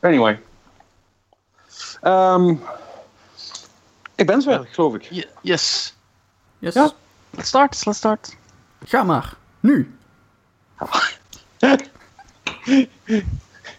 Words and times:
Anyway. 0.00 0.40
Ehm, 2.00 2.54
ik 4.14 4.26
ben 4.26 4.42
zo, 4.42 4.64
geloof 4.70 4.94
ik. 4.94 5.02
Ye- 5.02 5.28
yes. 5.42 5.96
Yes. 6.58 6.74
Ja. 6.74 6.90
Let's 7.30 7.48
start, 7.48 7.84
let's 7.86 7.98
start. 7.98 8.36
Ga 8.84 9.02
maar. 9.02 9.34
Nu. 9.60 9.96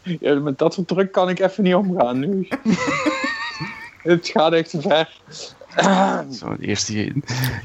Ja, 0.04 0.34
met 0.36 0.58
dat 0.58 0.74
soort 0.74 0.88
druk 0.88 1.12
kan 1.12 1.30
ik 1.30 1.40
even 1.40 1.64
niet 1.64 1.76
omgaan 1.76 2.20
nu. 2.20 2.48
het 4.14 4.28
gaat 4.28 4.54
echt 4.54 4.70
te 4.70 4.82
ver. 4.82 5.20
Zo, 6.40 6.56
de 6.58 6.66
eerste, 6.68 6.94
de 6.94 7.22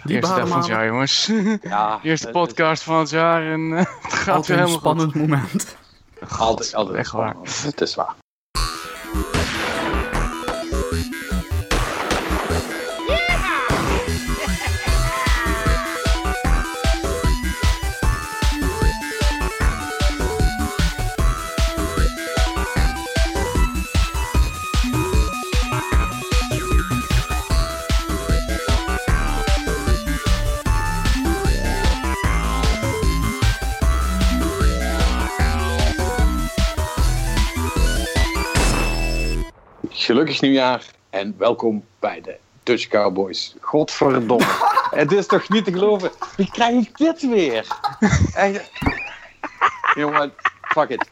eerste 0.07 0.35
dag 0.35 0.49
van 0.49 0.59
het 0.59 0.67
jaar, 0.67 0.87
jongens. 0.87 1.31
Ja, 1.63 1.97
De 2.03 2.09
eerste 2.09 2.29
podcast 2.31 2.83
van 2.83 2.99
het 2.99 3.11
jaar 3.11 3.53
en 3.53 3.73
eh, 3.73 3.79
het 4.03 4.13
gaat 4.13 4.35
Altijd 4.35 4.47
weer 4.47 4.57
een 4.59 4.63
helemaal 4.63 4.79
spannend 4.79 5.15
moment. 5.15 5.77
is 6.21 6.39
Altijd, 6.39 6.75
altijd 6.75 6.97
echt 6.97 7.11
waar. 7.13 7.35
Het 7.63 7.81
is 7.81 7.95
waar. 7.95 8.15
Gelukkig 40.15 40.41
nieuwjaar 40.41 40.85
en 41.11 41.35
welkom 41.39 41.85
bij 41.99 42.21
de 42.21 42.37
Dutch 42.63 42.89
Cowboys. 42.89 43.55
Godverdomme. 43.61 44.45
het 44.91 45.13
is 45.13 45.27
toch 45.27 45.49
niet 45.49 45.65
te 45.65 45.73
geloven. 45.73 46.11
Wie 46.37 46.51
krijg 46.51 46.87
ik 46.87 46.97
dit 46.97 47.29
weer? 47.29 47.67
Echt. 48.35 48.71
Jongen, 49.95 50.33
fuck 50.63 50.89
it. 50.89 51.11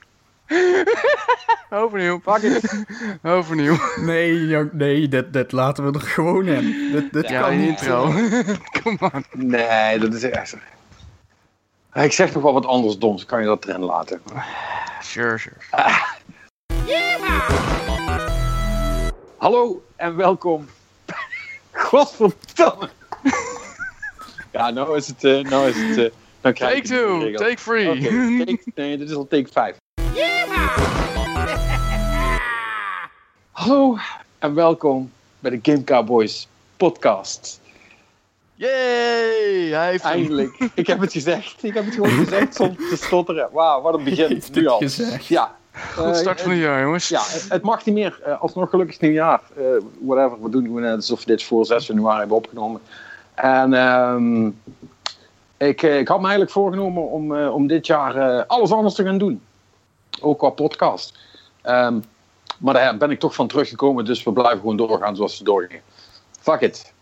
Overnieuw. 1.70 2.20
Fuck 2.24 2.42
it. 2.42 2.84
Overnieuw. 3.22 3.76
Nee, 3.96 4.46
jong, 4.46 4.72
nee, 4.72 5.08
dit, 5.08 5.32
dit 5.32 5.52
laten 5.52 5.92
we 5.92 5.98
er 5.98 6.06
gewoon 6.06 6.46
in. 6.46 6.92
Dit, 6.92 7.12
dit 7.12 7.28
Ja, 7.28 7.40
kan 7.40 7.58
niet. 7.58 7.68
intro. 7.68 8.12
Kom 8.82 8.96
on. 9.00 9.24
Nee, 9.32 9.98
dat 9.98 10.14
is 10.14 10.22
echt... 10.22 10.56
Ik 11.94 12.12
zeg 12.12 12.30
toch 12.30 12.42
wel 12.42 12.52
wat 12.52 12.66
anders 12.66 12.98
doms. 12.98 13.26
Kan 13.26 13.40
je 13.40 13.46
dat 13.46 13.64
erin 13.64 13.84
laten? 13.84 14.22
Sure, 15.00 15.38
sure. 15.38 15.56
Hallo 19.42 19.82
en 19.96 20.16
welkom. 20.16 20.66
Godverdomme. 21.72 22.88
Ja, 24.52 24.70
nou 24.70 24.96
is 24.96 25.06
het... 25.06 25.24
eh 25.24 25.40
nou 25.40 25.68
is 25.68 25.76
het 25.76 25.98
eh 25.98 26.10
dan 26.40 26.52
krijg 26.52 26.74
Take 26.74 26.88
two, 26.88 27.32
take 27.32 27.54
three. 27.54 28.00
Take- 28.44 28.62
nee, 28.74 28.98
dit 28.98 29.08
is 29.10 29.16
al 29.16 29.26
take 29.28 29.48
5. 29.52 29.76
Hallo 33.50 33.96
en 34.38 34.54
welkom 34.54 35.12
bij 35.40 35.50
de 35.50 35.58
Game 35.62 35.84
Cowboys 35.84 36.48
podcast. 36.76 37.60
Yay! 38.54 38.70
Hij 39.70 39.90
heeft 39.90 40.02
hem. 40.02 40.12
Eindelijk. 40.12 40.68
Ik 40.74 40.86
heb 40.86 41.00
het 41.00 41.12
gezegd. 41.12 41.62
Ik 41.62 41.74
heb 41.74 41.84
het 41.84 41.94
gewoon 41.94 42.10
gezegd 42.10 42.54
zonder 42.54 42.88
te 42.88 42.96
stotteren. 42.96 43.48
Wauw, 43.52 43.80
wat 43.80 43.94
een 43.94 44.04
begin. 44.04 44.28
Heeft 44.28 44.54
Nu 44.54 44.60
het 44.62 44.70
al. 44.70 44.78
gezegd. 44.78 45.26
Ja. 45.26 45.56
Goed 45.72 46.04
Eh, 46.04 46.14
start 46.14 46.40
van 46.40 46.50
het 46.50 46.60
jaar, 46.60 46.82
jongens. 46.82 47.08
Ja, 47.08 47.20
het, 47.22 47.46
het 47.48 47.62
mag 47.62 47.84
niet 47.84 47.94
meer. 47.94 48.20
Eh, 48.24 48.40
alsnog 48.40 48.70
gelukkig 48.70 49.00
nieuwjaar. 49.00 49.40
Eh 49.56 49.64
whatever, 50.00 50.42
we 50.42 50.50
doen 50.50 50.64
gewoon 50.64 50.80
net 50.82 50.94
alsof 50.94 51.20
we 51.20 51.26
dit 51.26 51.42
voor 51.42 51.66
6 51.66 51.86
januari 51.86 52.18
hebben 52.18 52.36
opgenomen. 52.36 52.80
En 53.34 53.74
ehm, 53.74 54.46
ik, 55.56 55.82
eh, 55.82 55.98
ik 55.98 56.08
had 56.08 56.16
me 56.16 56.22
eigenlijk 56.22 56.50
voorgenomen 56.50 57.08
om, 57.10 57.36
eh, 57.36 57.54
om 57.54 57.66
dit 57.66 57.86
jaar 57.86 58.16
eh, 58.16 58.44
alles 58.46 58.72
anders 58.72 58.94
te 58.94 59.04
gaan 59.04 59.18
doen. 59.18 59.42
Ook 60.20 60.38
qua 60.38 60.48
podcast. 60.50 61.18
Ehm, 61.62 61.98
maar 62.58 62.74
daar 62.74 62.96
ben 62.96 63.10
ik 63.10 63.18
toch 63.18 63.34
van 63.34 63.46
teruggekomen, 63.48 64.04
dus 64.04 64.22
we 64.22 64.32
blijven 64.32 64.60
gewoon 64.60 64.76
doorgaan 64.76 65.16
zoals 65.16 65.38
we 65.38 65.44
doorgingen. 65.44 65.82
Fuck 66.40 66.60
it, 66.60 66.92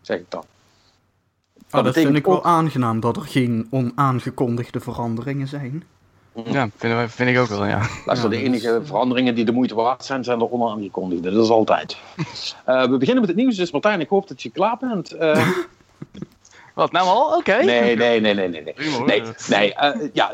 zeg 0.00 0.18
ik 0.18 0.30
dan. 0.30 0.44
Ah, 1.70 1.84
dat 1.84 1.94
vind 1.94 2.16
ik 2.16 2.26
wel 2.26 2.36
ook- 2.36 2.44
aangenaam 2.44 3.00
dat 3.00 3.16
er 3.16 3.22
geen 3.22 3.66
onaangekondigde 3.70 4.80
veranderingen 4.80 5.48
zijn. 5.48 5.84
Ja, 6.34 6.68
vind, 6.76 6.92
wij- 6.94 7.08
vind 7.08 7.30
ik 7.30 7.38
ook 7.38 7.48
wel, 7.48 7.66
ja. 7.66 7.80
Luister, 8.06 8.30
Ja, 8.32 8.36
de 8.38 8.42
enige 8.44 8.80
veranderingen 8.84 9.34
die 9.34 9.44
de 9.44 9.52
moeite 9.52 9.74
waard 9.74 10.04
zijn, 10.04 10.24
zijn 10.24 10.38
de 10.38 10.52
onaangekondigde. 10.52 11.30
Dat 11.32 11.44
is 11.44 11.50
altijd. 11.50 11.96
Eh, 12.64 12.82
we 12.82 12.96
beginnen 12.96 13.20
met 13.20 13.28
het 13.28 13.36
nieuws, 13.38 13.56
dus 13.56 13.70
Martijn, 13.70 14.00
ik 14.00 14.08
hoop 14.08 14.28
dat 14.28 14.42
je 14.42 14.50
klaar 14.50 14.76
bent. 14.80 15.12
Eh, 15.12 15.48
Wat, 16.74 16.92
nou 16.92 17.06
al? 17.08 17.36
Oké. 17.36 17.56
nee, 17.62 17.96
nee, 17.96 18.20
nee, 18.20 18.34
nee, 18.34 18.48
nee. 18.48 18.62
nee. 18.62 18.74
Nee, 19.06 19.22
nee 19.48 19.74
eh, 19.74 20.08
ja, 20.12 20.32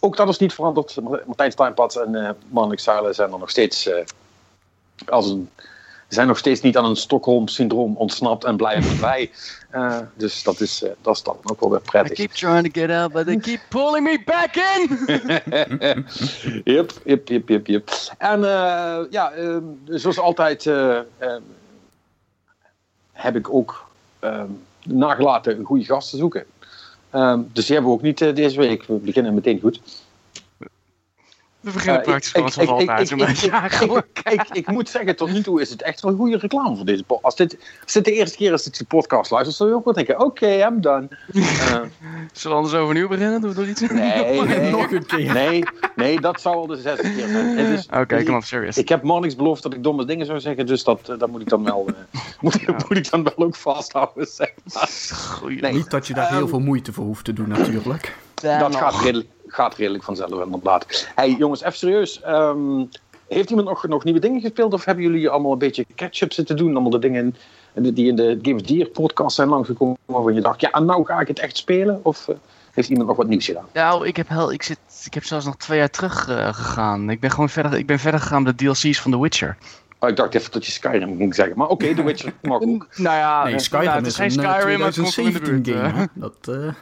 ook 0.00 0.16
dat 0.16 0.28
is 0.28 0.38
niet 0.38 0.52
veranderd. 0.52 0.96
Martijn 1.26 1.52
Steinpad 1.52 1.96
en 1.96 2.14
eh 2.14 2.30
Mannelijk 2.48 2.80
Zuilen 2.80 3.14
zijn 3.14 3.32
er 3.32 3.38
nog 3.38 3.50
steeds 3.50 3.86
eh, 3.88 4.04
als 5.06 5.30
een, 5.30 5.50
zijn 6.08 6.26
nog 6.26 6.38
steeds 6.38 6.60
niet 6.60 6.76
aan 6.76 6.84
een 6.84 6.96
Stockholm-syndroom 6.96 7.96
ontsnapt 7.96 8.44
en 8.44 8.56
blijven 8.56 9.00
bij. 9.00 9.30
Eh, 9.70 9.98
dus 10.14 10.42
dat 10.42 10.60
is, 10.60 10.82
eh, 10.82 10.90
dat 11.02 11.16
is 11.16 11.22
dan 11.22 11.36
ook 11.44 11.60
wel 11.60 11.70
weer 11.70 11.80
I 11.80 11.90
prettig. 11.90 12.16
keep 12.16 12.30
trying 12.32 12.72
to 12.72 12.80
get 12.80 12.90
out, 12.90 13.12
but 13.12 13.26
they 13.26 13.36
keep 13.36 13.60
pulling 13.68 14.04
me 14.04 14.22
back 14.24 14.56
in! 14.56 14.98
Yep, 16.64 16.92
yep, 17.04 17.28
yep, 17.28 17.48
yep, 17.48 17.66
yep. 17.66 17.90
En 18.18 18.44
eh, 18.44 19.00
ja, 19.10 19.30
eh, 19.32 19.56
zoals 19.86 20.18
altijd 20.18 20.66
eh, 20.66 20.98
eh, 20.98 21.04
heb 23.12 23.36
ik 23.36 23.52
ook 23.54 23.86
eh, 24.18 24.42
nagelaten 24.84 25.58
een 25.58 25.64
goede 25.64 25.84
gast 25.84 26.10
te 26.10 26.16
zoeken. 26.16 26.44
Dus 27.52 27.66
die 27.66 27.74
hebben 27.74 27.84
we 27.92 27.96
ook 27.96 28.02
niet 28.02 28.18
deze 28.18 28.58
week. 28.60 28.84
We 28.84 28.94
beginnen 28.94 29.34
meteen 29.34 29.60
goed. 29.60 29.80
We 31.68 31.74
beginnen 31.74 32.00
Eh, 32.00 32.06
praktisch 32.06 32.28
ik- 32.28 32.34
gewoon 32.36 32.50
zoals 32.52 32.68
ik- 32.68 32.74
ik- 32.80 32.88
altijd. 32.88 33.00
ik- 33.00 33.06
zo'n 33.18 33.18
ik- 33.18 33.26
beetje 33.26 33.46
ik- 33.46 33.52
eigenlijk. 33.52 34.06
ik, 34.30 34.42
ik 34.52 34.66
moet 34.70 34.88
zeggen, 34.88 35.16
tot 35.16 35.32
nu 35.32 35.42
toe 35.42 35.60
is 35.60 35.70
het 35.70 35.82
echt 35.82 36.00
wel 36.00 36.14
goede 36.14 36.36
reclame 36.38 36.76
voor 36.76 36.84
deze 36.84 37.02
podcast. 37.04 37.24
Als 37.24 37.36
dit, 37.36 37.56
als 37.84 37.92
dit 37.92 38.04
de 38.04 38.12
eerste 38.12 38.36
keer 38.36 38.52
is 38.52 38.62
dat 38.64 38.72
ik 38.72 38.78
de 38.78 38.84
podcast 38.96 39.30
luister, 39.30 39.54
zul 39.54 39.66
je 39.68 39.74
ook 39.74 39.84
wel 39.84 39.94
denken, 39.94 40.20
oké, 40.20 40.46
I'm 40.46 40.80
done. 40.80 41.08
Eh, 41.38 41.80
Zullen 42.32 42.56
we 42.56 42.62
anders 42.62 42.74
overnieuw 42.82 43.08
beginnen? 43.08 43.40
Doen 43.40 43.52
we 43.54 43.60
nog 43.60 43.68
iets? 43.68 43.80
nee, 43.80 44.42
nee, 44.42 44.70
Nog 44.70 44.90
een 44.90 45.06
keer. 45.06 45.32
nee, 45.32 45.62
nee, 45.96 46.20
dat 46.20 46.40
zou 46.40 46.54
al 46.56 46.66
de 46.66 46.76
zesde 46.76 47.02
keer 47.14 47.28
zijn. 47.28 47.58
Het 47.58 47.78
is- 47.78 47.86
Oké, 48.00 48.22
kom 48.22 48.34
op, 48.34 48.44
serious. 48.44 48.76
Ik 48.78 48.88
heb 48.88 49.02
Monix 49.02 49.36
beloofd 49.36 49.62
dat 49.62 49.74
ik 49.74 49.82
domme 49.82 50.04
dingen 50.04 50.26
zou 50.26 50.40
zeggen, 50.40 50.66
dus 50.66 50.84
dat, 50.84 51.08
eh, 51.08 51.18
dat 51.18 51.28
moet 51.30 51.40
ik 51.40 51.48
dan 51.48 51.64
wel, 51.64 51.86
eh, 51.86 52.20
moet, 52.40 52.66
moet 52.88 52.96
ik 52.98 53.10
dan 53.10 53.22
wel 53.22 53.32
ook 53.36 53.56
vasthouden. 53.56 54.26
Zeg 54.26 54.52
maar. 54.74 54.88
Goeie. 55.12 55.60
Nee. 55.60 55.72
Niet 55.72 55.90
dat 55.90 56.06
je 56.06 56.14
daar 56.14 56.28
heel 56.32 56.48
veel 56.48 56.60
moeite 56.60 56.92
voor 56.92 57.04
hoeft 57.04 57.24
te 57.24 57.32
doen, 57.32 57.48
natuurlijk. 57.48 58.16
Dat 58.42 58.76
gaat 58.76 59.00
redelijk, 59.00 59.28
gaat 59.48 59.74
redelijk 59.76 60.04
vanzelf, 60.04 60.44
inderdaad. 60.44 61.08
Hey 61.14 61.30
jongens, 61.38 61.60
even 61.60 61.78
serieus. 61.78 62.20
ehm, 62.20 62.84
heeft 63.28 63.50
iemand 63.50 63.68
nog, 63.68 63.86
nog 63.88 64.04
nieuwe 64.04 64.20
dingen 64.20 64.40
gespeeld 64.40 64.72
of 64.72 64.84
hebben 64.84 65.04
jullie 65.04 65.28
allemaal 65.28 65.52
een 65.52 65.58
beetje 65.58 65.86
catch-up 65.94 66.32
zitten 66.32 66.56
doen? 66.56 66.70
Allemaal 66.72 66.90
de 66.90 66.98
dingen 66.98 67.36
die 67.72 68.08
in 68.08 68.16
de 68.16 68.38
Game 68.42 68.54
of 68.56 68.62
the 68.62 68.74
Year 68.74 68.88
podcast 68.88 69.36
zijn 69.36 69.48
langsgekomen 69.48 69.96
waarvan 70.04 70.34
je 70.34 70.40
dacht, 70.40 70.60
ja, 70.60 70.70
en 70.70 70.84
nou 70.84 71.04
ga 71.04 71.20
ik 71.20 71.28
het 71.28 71.38
echt 71.38 71.56
spelen? 71.56 72.00
Of 72.02 72.28
eh, 72.28 72.34
heeft 72.72 72.88
iemand 72.88 73.08
nog 73.08 73.16
wat 73.16 73.26
nieuws 73.26 73.44
gedaan? 73.44 73.66
Nou, 73.72 74.06
ik 74.06 74.16
heb, 74.16 74.28
heel, 74.28 74.52
ik, 74.52 74.62
zit, 74.62 74.78
ik 75.04 75.14
heb 75.14 75.24
zelfs 75.24 75.44
nog 75.44 75.56
twee 75.56 75.78
jaar 75.78 75.90
terug 75.90 76.28
eh, 76.28 76.46
gegaan. 76.54 77.10
Ik 77.10 77.20
ben 77.20 77.30
gewoon 77.30 77.48
verder, 77.48 77.74
ik 77.74 77.86
ben 77.86 77.98
verder 77.98 78.20
gegaan 78.20 78.42
met 78.42 78.58
de 78.58 78.64
DLC's 78.64 79.00
van 79.00 79.10
The 79.10 79.20
Witcher. 79.20 79.56
Oh, 80.00 80.08
ik 80.08 80.16
dacht 80.16 80.34
even 80.34 80.52
dat 80.52 80.66
je 80.66 80.72
Skyrim 80.72 81.16
ging 81.16 81.34
zeggen, 81.34 81.56
maar 81.58 81.68
oké, 81.68 81.94
The 81.94 82.02
Witcher 82.02 82.32
mag 82.42 82.60
ook. 82.60 82.86
Nou 82.96 83.16
ja, 83.16 83.44
Nee, 83.44 83.52
eh, 83.54 83.58
Skyrim 83.58 83.84
ja, 83.84 83.94
het 83.94 84.06
is 84.06 84.16
geen 84.16 84.24
een 84.26 84.32
Skyrim, 84.32 84.78
maar 84.78 84.86
het 84.88 84.96
komt 85.00 85.14
wel 85.14 85.26
in 85.26 85.32
de 85.32 85.38
2017 85.40 85.62
buurt. 85.62 85.68
game. 85.68 85.88
eh. 85.88 85.96
hè. 85.98 86.04
Dat, 86.14 86.36
eh, 86.48 86.72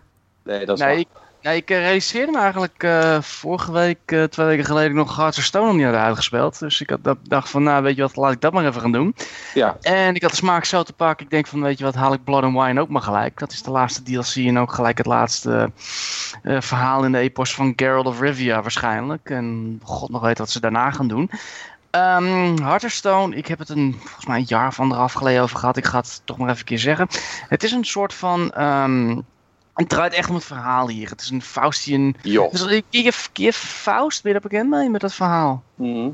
Nee, 0.45 0.67
dat 0.67 0.79
is 0.79 0.85
Nee, 0.85 0.91
waar. 0.91 0.99
ik, 0.99 1.09
nee, 1.47 1.57
ik 1.57 1.71
eh, 1.71 1.79
realiseerde 1.79 2.33
me 2.33 2.39
eigenlijk 2.39 2.83
eh, 2.83 3.21
vorige 3.21 3.73
week, 3.73 3.99
eh, 4.05 4.23
twee 4.23 4.47
weken 4.47 4.65
geleden, 4.65 4.97
nog 4.97 5.17
Hearts 5.17 5.39
of 5.39 5.45
Stone 5.45 5.67
nog 5.67 5.77
niet 5.77 5.85
had 5.85 5.95
uitgespeeld. 5.95 6.59
Dus 6.59 6.81
ik 6.81 6.91
had, 6.91 7.05
dat, 7.05 7.19
dacht 7.23 7.51
van, 7.51 7.63
nou 7.63 7.83
weet 7.83 7.97
je 7.97 8.03
wat, 8.03 8.17
laat 8.17 8.33
ik 8.33 8.41
dat 8.41 8.53
maar 8.53 8.67
even 8.67 8.81
gaan 8.81 8.93
doen. 8.93 9.15
Ja, 9.55 9.77
En 9.81 10.15
ik 10.15 10.23
had 10.23 10.31
de 10.31 10.37
smaak 10.37 10.65
zo 10.65 10.83
te 10.83 10.93
pakken. 10.93 11.25
Ik 11.25 11.31
denk 11.31 11.47
van, 11.47 11.63
weet 11.63 11.79
je 11.79 11.85
wat, 11.85 11.95
haal 11.95 12.13
ik 12.13 12.25
Blood 12.25 12.43
and 12.43 12.59
Wine 12.59 12.81
ook 12.81 12.89
maar 12.89 13.03
gelijk. 13.03 13.39
Dat 13.39 13.53
is 13.53 13.63
de 13.63 13.71
laatste 13.71 14.03
DLC 14.03 14.35
en 14.35 14.59
ook 14.59 14.73
gelijk 14.73 14.99
het 14.99 15.07
laatste 15.07 15.71
verhaal 16.43 17.05
in 17.05 17.13
de 17.13 17.19
epos 17.19 17.55
van 17.55 17.73
Geralt 17.77 18.07
of 18.07 18.21
Rivia 18.21 18.63
waarschijnlijk. 18.63 19.31
En 19.31 19.81
god 19.83 20.11
nog 20.11 20.23
weet 20.23 20.39
wat 20.39 20.51
ze 20.51 20.61
daarna 20.61 20.91
gaan 20.91 21.09
doen. 21.09 21.31
Ehm 21.91 22.63
Hearthstone, 22.63 23.37
ik 23.37 23.47
heb 23.47 23.59
het 23.59 23.69
een, 23.69 23.97
volgens 23.99 24.27
mij 24.27 24.39
een 24.39 24.45
jaar 24.49 24.67
of 24.67 24.81
anderhalf 24.81 25.13
geleden 25.13 25.43
over 25.43 25.59
gehad. 25.59 25.77
Ik 25.77 25.85
ga 25.85 25.99
het 25.99 26.21
toch 26.25 26.37
maar 26.37 26.49
even 26.49 26.59
een 26.59 26.67
keer 26.67 26.79
zeggen. 26.79 27.09
Het 27.49 27.63
is 27.63 27.73
een 27.73 27.85
soort 27.85 28.15
van... 28.15 28.53
ehm, 28.53 29.17
het 29.77 29.89
draait 29.89 30.13
echt 30.13 30.29
om 30.29 30.35
het 30.35 30.45
verhaal 30.45 30.89
hier. 30.89 31.09
Het 31.09 31.21
is 31.21 31.31
een 31.31 31.43
Faustian... 31.43 32.15
joh. 32.23 32.53
Dus, 32.53 32.83
Kier, 32.91 33.29
Kier 33.33 33.53
Faust, 33.53 34.23
ben 34.23 34.33
je 34.33 34.41
daar 34.41 34.51
bekend 34.51 34.71
mee 34.71 34.91
met 34.91 35.01
dat 35.01 35.15
verhaal? 35.15 35.63
Mhm. 35.75 36.11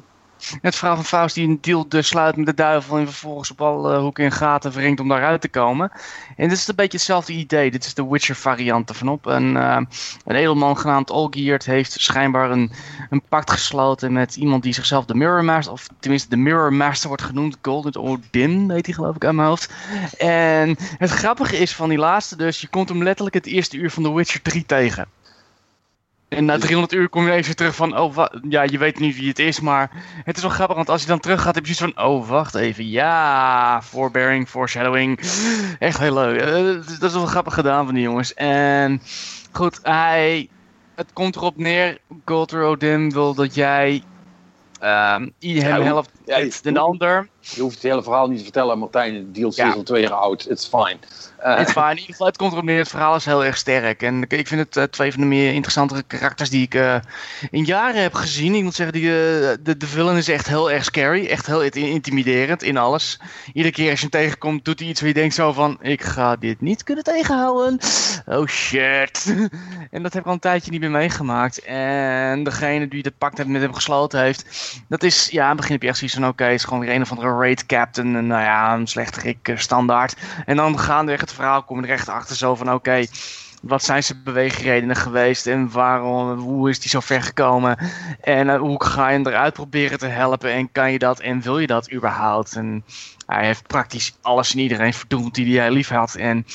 Het 0.62 0.76
verhaal 0.76 0.96
van 0.96 1.04
Faust 1.04 1.34
die 1.34 1.48
een 1.48 1.58
deal 1.60 1.86
sluit 1.88 2.36
met 2.36 2.46
de 2.46 2.54
duivel 2.54 2.98
en 2.98 3.06
vervolgens 3.06 3.50
op 3.50 3.60
alle 3.60 3.98
hoeken 3.98 4.24
en 4.24 4.32
gaten 4.32 4.72
wringt 4.72 5.00
om 5.00 5.08
daaruit 5.08 5.40
te 5.40 5.48
komen. 5.48 5.92
En 6.36 6.48
dit 6.48 6.58
is 6.58 6.68
een 6.68 6.74
beetje 6.74 6.96
hetzelfde 6.96 7.32
idee. 7.32 7.70
Dit 7.70 7.84
is 7.84 7.94
de 7.94 8.08
Witcher 8.08 8.36
variant 8.36 8.88
ervan 8.88 9.08
op. 9.08 9.26
Een, 9.26 9.54
uh, 9.54 9.78
een 10.24 10.36
edelman 10.36 10.78
genaamd 10.78 11.10
Olgierd 11.10 11.64
heeft 11.64 12.00
schijnbaar 12.00 12.50
een, 12.50 12.72
een 13.10 13.22
pact 13.28 13.50
gesloten 13.50 14.12
met 14.12 14.36
iemand 14.36 14.62
die 14.62 14.74
zichzelf 14.74 15.04
de 15.04 15.14
Mirror 15.14 15.44
Master, 15.44 15.72
of 15.72 15.88
tenminste 16.00 16.28
de 16.28 16.36
Mirror 16.36 16.72
Master 16.72 17.08
wordt 17.08 17.22
genoemd. 17.22 17.58
Golden 17.62 18.02
Odin 18.02 18.70
heet 18.70 18.86
hij 18.86 18.94
geloof 18.94 19.16
ik 19.16 19.24
aan 19.24 19.34
mijn 19.34 19.48
hoofd. 19.48 19.72
En 20.18 20.76
het 20.98 21.10
grappige 21.10 21.56
is 21.56 21.74
van 21.74 21.88
die 21.88 21.98
laatste 21.98 22.36
dus, 22.36 22.60
je 22.60 22.68
komt 22.68 22.88
hem 22.88 23.02
letterlijk 23.02 23.34
het 23.34 23.46
eerste 23.46 23.76
uur 23.76 23.90
van 23.90 24.02
The 24.02 24.14
Witcher 24.14 24.42
3 24.42 24.66
tegen. 24.66 25.06
En 26.32 26.44
na 26.44 26.58
300 26.58 26.93
uur 26.93 27.08
kom 27.08 27.26
je 27.26 27.32
even 27.32 27.56
terug 27.56 27.75
van, 27.75 27.99
oh, 27.99 28.25
ja, 28.49 28.62
je 28.62 28.79
weet 28.79 28.99
niet 28.99 29.17
wie 29.17 29.29
het 29.29 29.38
is, 29.38 29.61
maar 29.61 29.90
het 30.25 30.37
is 30.37 30.43
wel 30.43 30.50
grappig, 30.50 30.76
want 30.76 30.88
als 30.88 31.00
je 31.00 31.06
dan 31.08 31.20
terug 31.20 31.43
gaat, 31.43 31.55
heb 31.55 31.67
je 31.67 31.75
zoiets 31.75 31.94
van, 31.94 32.06
oh, 32.06 32.29
wacht 32.29 32.55
even, 32.55 32.88
ja, 32.88 33.82
forbearing, 33.82 34.49
foreshadowing, 34.49 35.20
echt 35.79 35.99
heel 35.99 36.14
leuk. 36.14 36.40
Uh, 36.40 36.99
dat 37.00 37.11
is 37.11 37.17
wel 37.17 37.26
grappig 37.26 37.55
gedaan 37.55 37.84
van 37.84 37.94
die 37.94 38.02
jongens. 38.02 38.34
En 38.34 39.02
goed, 39.52 39.79
hij, 39.82 40.49
het 40.94 41.12
komt 41.12 41.37
erop 41.37 41.56
neer, 41.56 41.99
Golter 42.25 42.62
Odin 42.62 43.11
wil 43.11 43.35
dat 43.35 43.55
jij 43.55 44.02
um, 44.82 45.32
hem 45.40 45.82
helpt 45.82 46.11
ja, 46.38 46.73
de 46.73 46.79
ander. 46.79 47.29
Je 47.40 47.61
hoeft 47.61 47.75
het 47.75 47.82
hele 47.82 48.02
verhaal 48.02 48.29
niet 48.29 48.38
te 48.38 48.44
vertellen, 48.44 48.79
Martijn, 48.79 49.14
de 49.14 49.31
deal 49.31 49.49
is 49.49 49.56
ja. 49.56 49.70
al 49.70 49.82
twee 49.82 50.02
jaar 50.02 50.12
oud, 50.12 50.46
it's 50.50 50.67
fine. 50.67 50.96
Uh, 51.44 51.58
in 51.58 51.99
ieder 51.99 52.05
geval, 52.05 52.26
het 52.26 52.37
komt 52.37 52.52
erop 52.52 52.64
neer, 52.64 52.79
het 52.79 52.88
verhaal 52.88 53.14
is 53.14 53.25
heel 53.25 53.44
erg 53.44 53.56
sterk. 53.56 54.02
En 54.02 54.25
ik 54.29 54.49
vind 54.49 54.61
het 54.61 54.76
uh, 54.76 54.82
twee 54.82 55.12
van 55.12 55.20
de 55.20 55.26
meer 55.26 55.52
interessantere 55.52 56.02
karakters 56.02 56.50
die 56.50 56.62
ik 56.62 56.75
uh, 56.75 56.96
in 57.50 57.64
jaren 57.64 58.02
heb 58.02 58.14
gezien. 58.14 58.55
Ik 58.55 58.62
moet 58.62 58.75
zeggen, 58.75 58.94
die, 58.94 59.08
de, 59.62 59.76
de 59.76 59.87
villain 59.87 60.17
is 60.17 60.29
echt 60.29 60.46
heel 60.49 60.70
erg 60.70 60.84
scary. 60.84 61.26
Echt 61.26 61.46
heel 61.46 61.62
intimiderend 61.73 62.62
in 62.62 62.76
alles. 62.76 63.20
Iedere 63.52 63.75
keer 63.75 63.90
als 63.90 64.00
je 64.00 64.06
hem 64.11 64.20
tegenkomt, 64.20 64.64
doet 64.64 64.78
hij 64.78 64.88
iets 64.88 65.00
waar 65.00 65.08
je 65.08 65.14
denkt 65.14 65.35
zo 65.35 65.52
van... 65.52 65.78
Ik 65.81 66.02
ga 66.02 66.37
dit 66.37 66.61
niet 66.61 66.82
kunnen 66.82 67.05
tegenhouden. 67.05 67.78
Oh 68.26 68.46
shit. 68.46 69.35
en 69.90 70.02
dat 70.02 70.12
heb 70.12 70.23
ik 70.23 70.28
al 70.28 70.32
een 70.32 70.38
tijdje 70.38 70.70
niet 70.70 70.81
meer 70.81 70.90
meegemaakt. 70.90 71.62
En 71.64 72.44
degene 72.44 72.88
die 72.88 73.02
het 73.02 73.19
pact 73.19 73.46
met 73.46 73.62
hem 73.62 73.75
gesloten 73.75 74.20
heeft... 74.20 74.44
Dat 74.88 75.02
is, 75.02 75.28
ja, 75.31 75.43
in 75.43 75.49
het 75.49 75.56
begin 75.56 75.73
heb 75.73 75.82
je 75.82 75.88
echt 75.88 75.99
zoiets 75.99 76.17
Oké, 76.22 76.30
okay, 76.42 76.54
is 76.54 76.64
gewoon 76.64 76.80
weer 76.80 76.94
een 76.94 77.02
of 77.02 77.10
andere 77.10 77.38
raid 77.38 77.66
captain. 77.66 78.16
En 78.16 78.26
nou 78.26 78.42
ja, 78.42 78.74
een 78.74 78.86
slechterik 78.86 79.52
standaard. 79.54 80.16
En 80.44 80.56
dan 80.56 80.78
gaan 80.78 81.06
we 81.06 81.12
het 81.12 81.32
verhaal 81.32 81.62
kom 81.62 81.84
je 81.84 81.92
er 81.92 82.10
achter 82.10 82.36
zo 82.36 82.54
van 82.54 82.72
oké, 82.72 83.04
wat 83.62 83.84
zijn 83.84 84.02
zijn 84.02 84.22
beweegredenen 84.24 84.96
geweest 84.96 85.46
en 85.46 85.70
waarom, 85.70 86.38
hoe 86.38 86.70
is 86.70 86.80
die 86.80 86.90
zo 86.90 87.00
ver 87.00 87.22
gekomen 87.22 87.78
en 88.20 88.46
uh, 88.48 88.58
hoe 88.58 88.84
ga 88.84 89.08
je 89.08 89.12
hem 89.12 89.26
eruit 89.26 89.52
proberen 89.52 89.98
te 89.98 90.06
helpen 90.06 90.52
en 90.52 90.72
kan 90.72 90.92
je 90.92 90.98
dat 90.98 91.20
en 91.20 91.40
wil 91.40 91.58
je 91.58 91.66
dat 91.66 91.92
überhaupt? 91.92 92.56
En 92.56 92.84
hij 93.26 93.46
heeft 93.46 93.66
praktisch 93.66 94.16
alles 94.20 94.52
en 94.52 94.58
iedereen 94.58 94.94
verdoemd 94.94 95.34
die 95.34 95.58
hij 95.58 95.70
lief 95.70 95.88
had 95.88 96.14
en 96.14 96.46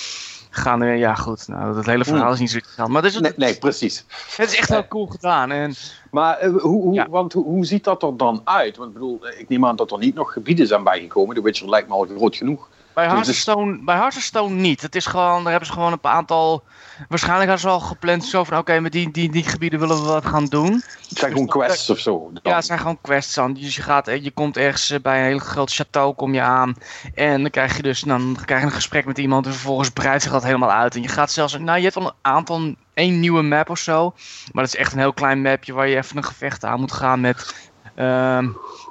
gaan 0.58 0.82
er, 0.82 0.96
ja 0.96 1.16
goed, 1.16 1.48
nou 1.48 1.74
dat 1.74 1.86
hele 1.86 2.06
verhaal 2.06 2.34
is 2.34 2.40
niet 2.40 2.50
zo 2.50 2.56
interessant. 2.56 2.90
Maar 2.90 3.06
is 3.06 3.20
nee, 3.20 3.34
nee, 3.36 3.58
precies. 3.58 4.06
Het 4.38 4.52
is 4.52 4.58
echt 4.58 4.70
wel 4.70 4.88
cool 4.88 5.06
gedaan. 5.06 5.52
En, 5.52 5.74
maar 6.12 6.46
uh, 6.46 6.62
hoe, 6.62 6.82
hoe, 6.82 6.94
ja. 6.94 7.10
want, 7.10 7.34
hoe, 7.34 7.44
hoe 7.44 7.66
ziet 7.66 7.84
dat 7.84 8.04
er 8.04 8.18
dan 8.18 8.42
uit? 8.44 8.78
Want 8.78 8.90
ik 8.90 8.94
bedoel, 8.94 9.28
ik 9.38 9.50
neem 9.50 9.66
aan 9.66 9.76
dat 9.76 9.92
er 9.92 9.98
niet 9.98 10.16
nog 10.16 10.34
gebieden 10.34 10.68
zijn 10.68 10.84
bijgekomen. 10.84 11.36
De 11.36 11.42
Witcher 11.42 11.70
lijkt 11.70 11.88
me 11.88 11.94
al 11.94 12.08
groot 12.18 12.36
genoeg. 12.36 12.70
Bij 12.98 13.08
Hearthstone, 13.08 13.80
bij 13.84 13.96
Hearthstone 13.96 14.54
niet. 14.54 14.82
Het 14.82 14.96
is 14.96 15.06
gewoon, 15.06 15.42
daar 15.42 15.52
hebben 15.52 15.68
ze 15.68 15.74
gewoon 15.74 15.92
een 15.92 16.00
aantal. 16.02 16.64
Waarschijnlijk 17.08 17.50
hadden 17.50 17.70
ze 17.70 17.76
al 17.76 17.80
gepland 17.80 18.26
zo 18.26 18.44
van: 18.44 18.58
oké, 18.58 18.80
met 18.80 18.92
die, 18.92 19.12
die, 19.12 19.32
die 19.32 19.44
gebieden 19.44 19.80
willen 19.80 19.96
we 19.96 20.08
wat 20.08 20.26
gaan 20.26 20.46
doen. 20.46 20.72
Het 21.10 21.18
zijn 21.18 21.32
gewoon 21.32 21.48
quests 21.48 21.90
of 21.90 22.00
zo. 22.00 22.32
Ja, 22.44 22.56
het 22.56 22.66
zijn 22.66 22.80
gewoon 22.80 23.02
quests 23.02 23.34
dan. 23.34 23.54
Dus 23.54 23.76
je, 23.76 23.82
gaat, 23.82 24.06
je 24.06 24.32
komt 24.32 24.58
ergens 24.58 24.90
eh, 24.90 25.00
bij 25.00 25.20
een 25.20 25.26
heel 25.26 25.38
groot 25.38 25.82
château 25.82 26.16
kom 26.16 26.34
je 26.34 26.42
aan. 26.42 26.76
En 27.14 27.42
dan 27.42 27.50
krijg 27.50 27.76
je 27.76 27.82
dus 27.82 28.02
dan 28.02 28.38
krijg 28.46 28.62
je 28.62 28.68
een 28.68 28.74
gesprek 28.74 29.06
met 29.06 29.18
iemand. 29.18 29.46
En 29.46 29.52
vervolgens 29.52 29.90
breidt 29.90 30.24
zich 30.24 30.32
dat 30.32 30.44
helemaal 30.44 30.72
uit. 30.72 30.96
En 30.96 31.02
je 31.02 31.08
gaat 31.08 31.32
zelfs. 31.32 31.58
Nou, 31.58 31.78
je 31.78 31.84
hebt 31.84 31.96
wel 31.96 32.08
een 32.08 32.14
aantal. 32.22 32.76
één 32.94 33.20
nieuwe 33.20 33.42
map 33.42 33.70
of 33.70 33.80
zo. 33.80 34.14
Maar 34.52 34.64
dat 34.64 34.74
is 34.74 34.80
echt 34.80 34.94
een 34.94 35.00
heel 35.00 35.14
klein 35.14 35.42
mapje 35.42 35.74
waar 35.74 35.88
je 35.88 35.98
even 35.98 36.18
een 36.18 36.24
gevecht 36.24 36.66
aan 36.66 36.80
moet 36.80 36.92
gaan 36.92 37.22
met. 37.22 37.70
Uh, 37.96 38.48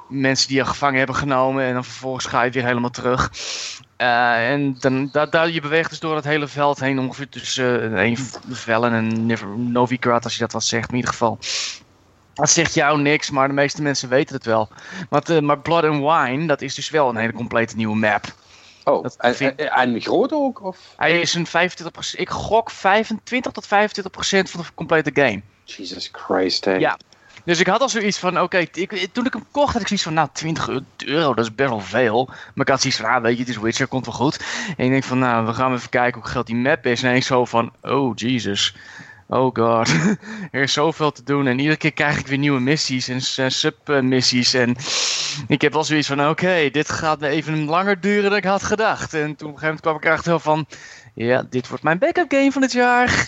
mensen 0.09 0.47
die 0.47 0.57
je 0.57 0.65
gevangen 0.65 0.97
hebben 0.97 1.15
genomen. 1.15 1.63
En 1.63 1.73
dan 1.73 1.83
vervolgens 1.83 2.25
ga 2.25 2.41
je 2.41 2.51
weer 2.51 2.65
helemaal 2.65 2.89
terug. 2.89 3.31
Uh, 3.97 4.51
en 4.51 4.75
dan, 4.79 5.09
dat, 5.11 5.53
je 5.53 5.61
beweegt 5.61 5.89
dus 5.89 5.99
door 5.99 6.15
het 6.15 6.25
hele 6.25 6.47
veld 6.47 6.79
heen, 6.79 6.99
ongeveer 6.99 7.29
tussen 7.29 7.91
uh, 7.91 8.03
een 8.03 8.17
vellen 8.49 8.93
en 8.93 9.71
Novigrad, 9.71 10.23
als 10.23 10.33
je 10.33 10.39
dat 10.39 10.51
wat 10.51 10.63
zegt, 10.63 10.89
in 10.89 10.95
ieder 10.95 11.11
geval. 11.11 11.37
Dat 12.33 12.49
zegt 12.49 12.73
jou 12.73 13.01
niks, 13.01 13.29
maar 13.29 13.47
de 13.47 13.53
meeste 13.53 13.81
mensen 13.81 14.09
weten 14.09 14.35
het 14.35 14.45
wel. 14.45 14.69
Maar, 15.09 15.29
uh, 15.29 15.39
maar 15.39 15.59
Blood 15.59 15.83
and 15.83 15.97
Wine, 15.97 16.47
dat 16.47 16.61
is 16.61 16.75
dus 16.75 16.89
wel 16.89 17.09
een 17.09 17.15
hele 17.15 17.33
complete 17.33 17.75
nieuwe 17.75 17.95
map. 17.95 18.25
Oh, 18.83 19.05
en, 19.17 19.35
vind... 19.35 19.55
en, 19.55 20.01
groot 20.01 20.33
ook? 20.33 20.63
Of? 20.63 20.77
Hij 20.97 21.19
is 21.19 21.33
een 21.33 21.47
25%, 21.47 21.49
ik 22.11 22.29
gok 22.29 22.71
25 22.71 23.51
tot 23.51 23.65
25% 23.65 23.67
van 23.69 24.61
de 24.61 24.67
complete 24.75 25.11
game. 25.13 25.41
Jesus 25.63 26.09
Christ, 26.11 26.65
hè. 26.65 26.73
Ja, 26.73 26.97
dus 27.47 27.59
ik 27.59 27.67
had 27.67 27.81
al 27.81 27.89
zoiets 27.89 28.17
van, 28.17 28.41
oké, 28.41 28.65
toen 29.11 29.25
ik 29.25 29.33
hem 29.33 29.45
kocht 29.51 29.73
had 29.73 29.81
ik 29.81 29.87
zoiets 29.87 30.05
van, 30.05 30.13
nou 30.13 30.29
20 30.33 30.69
euro, 31.05 31.33
dat 31.33 31.45
is 31.45 31.55
best 31.55 31.69
wel 31.69 31.79
veel. 31.79 32.25
Maar 32.25 32.65
ik 32.65 32.67
had 32.67 32.81
zoiets 32.81 32.99
van, 32.99 33.09
ah, 33.09 33.21
weet 33.21 33.33
je, 33.33 33.39
het 33.39 33.49
is 33.49 33.57
Witcher, 33.57 33.87
komt 33.87 34.05
wel 34.05 34.15
goed. 34.15 34.43
En 34.77 34.85
ik 34.85 34.91
denk 34.91 35.03
van, 35.03 35.19
nou, 35.19 35.45
we 35.45 35.53
gaan 35.53 35.73
even 35.73 35.89
kijken 35.89 36.21
hoe 36.21 36.29
groot 36.29 36.45
die 36.45 36.55
map 36.55 36.85
is. 36.85 37.03
En 37.03 37.15
ik 37.15 37.23
zo 37.23 37.45
van, 37.45 37.71
oh 37.81 38.15
Jesus, 38.15 38.75
oh 39.27 39.55
god, 39.55 39.89
er 40.51 40.61
is 40.61 40.73
zoveel 40.73 41.11
te 41.11 41.23
doen. 41.23 41.47
En 41.47 41.59
iedere 41.59 41.77
keer 41.77 41.93
krijg 41.93 42.19
ik 42.19 42.27
weer 42.27 42.37
nieuwe 42.37 42.59
missies 42.59 43.07
en 43.07 43.51
submissies. 43.51 44.53
En 44.53 44.75
ik 45.47 45.61
heb 45.61 45.73
wel 45.73 45.83
zoiets 45.83 46.07
van, 46.07 46.29
oké, 46.29 46.69
dit 46.71 46.91
gaat 46.91 47.21
even 47.21 47.65
langer 47.65 48.01
duren 48.01 48.29
dan 48.29 48.39
ik 48.39 48.43
had 48.43 48.63
gedacht. 48.63 49.13
En 49.13 49.35
toen 49.35 49.49
op 49.49 49.53
een 49.53 49.59
gegeven 49.59 49.65
moment 49.65 49.81
kwam 49.81 49.95
ik 49.95 50.05
erachter 50.05 50.39
van, 50.39 50.65
ja, 51.25 51.43
dit 51.49 51.67
wordt 51.67 51.83
mijn 51.83 51.97
backup 51.97 52.31
game 52.31 52.51
van 52.51 52.61
het 52.61 52.71
jaar. 52.71 53.27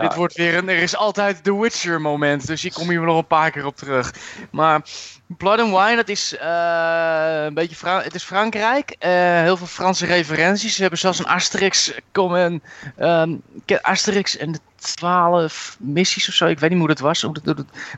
Dit 0.00 0.14
wordt 0.14 0.36
weer 0.36 0.56
een, 0.56 0.68
er 0.68 0.82
is 0.82 0.96
altijd 0.96 1.44
The 1.44 1.60
Witcher 1.60 2.00
moment, 2.00 2.46
dus 2.46 2.64
ik 2.64 2.72
kom 2.72 2.88
hier 2.88 3.00
nog 3.00 3.16
een 3.16 3.26
paar 3.26 3.50
keer 3.50 3.66
op 3.66 3.76
terug. 3.76 4.14
Maar 4.50 4.82
Blood 5.26 5.58
and 5.58 5.70
Wine, 5.70 5.96
dat 5.96 6.08
is 6.08 6.34
uh, 6.34 7.42
een 7.44 7.54
beetje 7.54 7.76
Fra 7.76 8.02
het 8.02 8.14
is 8.14 8.24
Frankrijk. 8.24 8.96
Uh, 9.00 9.40
heel 9.40 9.56
veel 9.56 9.66
Franse 9.66 10.06
referenties. 10.06 10.74
Ze 10.74 10.80
hebben 10.80 10.98
zelfs 10.98 11.18
een 11.18 11.26
Asterix, 11.26 11.92
komen, 12.12 12.62
um, 12.98 13.42
Asterix 13.82 14.36
en 14.36 14.52
de 14.52 14.60
12 14.80 15.76
missies 15.78 16.28
of 16.28 16.34
zo. 16.34 16.46
Ik 16.46 16.58
weet 16.58 16.70
niet 16.70 16.78
hoe 16.78 16.88
dat 16.88 16.98
was. 16.98 17.26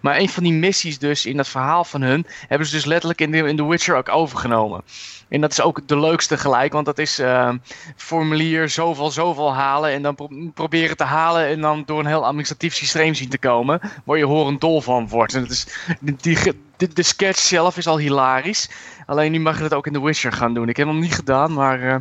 Maar 0.00 0.18
een 0.18 0.28
van 0.28 0.42
die 0.42 0.52
missies 0.52 0.98
dus 0.98 1.26
in 1.26 1.36
dat 1.36 1.48
verhaal 1.48 1.84
van 1.84 2.02
hun 2.02 2.26
hebben 2.48 2.66
ze 2.66 2.74
dus 2.74 2.84
letterlijk 2.84 3.20
in, 3.20 3.30
de, 3.30 3.38
in 3.38 3.56
The 3.56 3.66
Witcher 3.66 3.96
ook 3.96 4.08
overgenomen. 4.08 4.82
En 5.28 5.40
dat 5.40 5.50
is 5.50 5.60
ook 5.60 5.80
de 5.86 5.98
leukste 5.98 6.36
gelijk, 6.36 6.72
want 6.72 6.86
dat 6.86 6.98
is 6.98 7.20
uh, 7.20 7.52
formulier 7.96 8.68
zoveel, 8.68 9.10
zoveel 9.10 9.54
halen 9.54 9.90
en 9.90 10.02
dan 10.02 10.16
proberen 10.54 10.96
te 10.96 11.04
halen 11.04 11.46
en 11.46 11.60
dan 11.60 11.82
door 11.86 11.98
een 11.98 12.06
heel 12.06 12.24
administratief 12.26 12.74
systeem 12.74 13.14
zien 13.14 13.28
te 13.28 13.38
komen, 13.38 13.80
waar 14.04 14.18
je 14.18 14.24
horen 14.24 14.58
dol 14.58 14.80
van 14.80 15.08
wordt. 15.08 15.34
En 15.34 15.40
dat 15.40 15.50
is, 15.50 15.66
die, 16.00 16.38
de, 16.76 16.88
de 16.88 17.02
sketch 17.02 17.38
zelf 17.38 17.76
is 17.76 17.86
al 17.86 17.98
hilarisch. 17.98 18.70
Alleen 19.06 19.32
nu 19.32 19.40
mag 19.40 19.56
je 19.56 19.62
het 19.62 19.74
ook 19.74 19.86
in 19.86 19.92
The 19.92 20.02
Witcher 20.02 20.32
gaan 20.32 20.54
doen. 20.54 20.68
Ik 20.68 20.76
heb 20.76 20.86
hem 20.86 20.98
niet 20.98 21.14
gedaan, 21.14 21.52
maar 21.52 21.80
uh, 21.80 21.96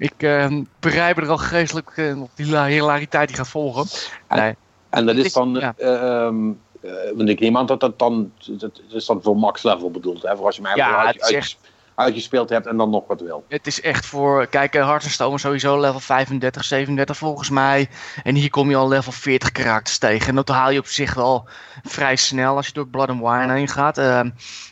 ik 0.00 0.22
uh, 0.22 0.60
bereid 0.78 1.16
me 1.16 1.22
er 1.22 1.28
al 1.28 1.38
geestelijk 1.38 1.96
uh, 1.96 2.22
op 2.22 2.30
die 2.34 2.56
hilariteit 2.58 3.28
die 3.28 3.36
gaat 3.36 3.48
volgen. 3.48 3.86
Nee. 4.28 4.54
En 4.90 5.06
dat 5.06 5.16
is 5.16 5.32
dan, 5.32 5.54
ja. 5.54 5.74
um, 6.26 6.60
want 7.14 7.28
ik 7.28 7.40
neem 7.40 7.56
aan 7.56 7.66
dat 7.66 7.80
dat 7.80 7.98
dan, 7.98 8.32
dat 8.46 8.80
is 8.88 9.06
dan 9.06 9.22
voor 9.22 9.36
max 9.36 9.62
level 9.62 9.90
bedoeld, 9.90 10.22
hè? 10.22 10.36
Voor 10.36 10.46
als 10.46 10.56
je 10.56 10.62
mij 10.62 10.72
ja, 10.74 10.96
uit, 10.96 11.22
uit, 11.22 11.56
uitgespeeld 12.00 12.48
hebt 12.48 12.66
en 12.66 12.76
dan 12.76 12.90
nog 12.90 13.06
wat 13.06 13.20
wil. 13.20 13.44
Het 13.48 13.66
is 13.66 13.80
echt 13.80 14.06
voor, 14.06 14.46
kijk, 14.46 14.72
Hearthstone 14.72 15.34
is 15.34 15.40
sowieso 15.40 15.80
level 15.80 16.00
35, 16.00 16.64
37 16.64 17.16
volgens 17.16 17.50
mij. 17.50 17.88
En 18.22 18.34
hier 18.34 18.50
kom 18.50 18.70
je 18.70 18.76
al 18.76 18.88
level 18.88 19.12
40 19.12 19.52
karakters 19.52 19.98
tegen. 19.98 20.28
En 20.28 20.34
dat 20.34 20.48
haal 20.48 20.70
je 20.70 20.78
op 20.78 20.86
zich 20.86 21.14
wel 21.14 21.48
vrij 21.82 22.16
snel 22.16 22.56
als 22.56 22.66
je 22.66 22.72
door 22.72 22.88
Blood 22.88 23.08
and 23.08 23.20
Wine 23.20 23.52
heen 23.52 23.68
gaat. 23.68 23.98
Uh, 23.98 24.20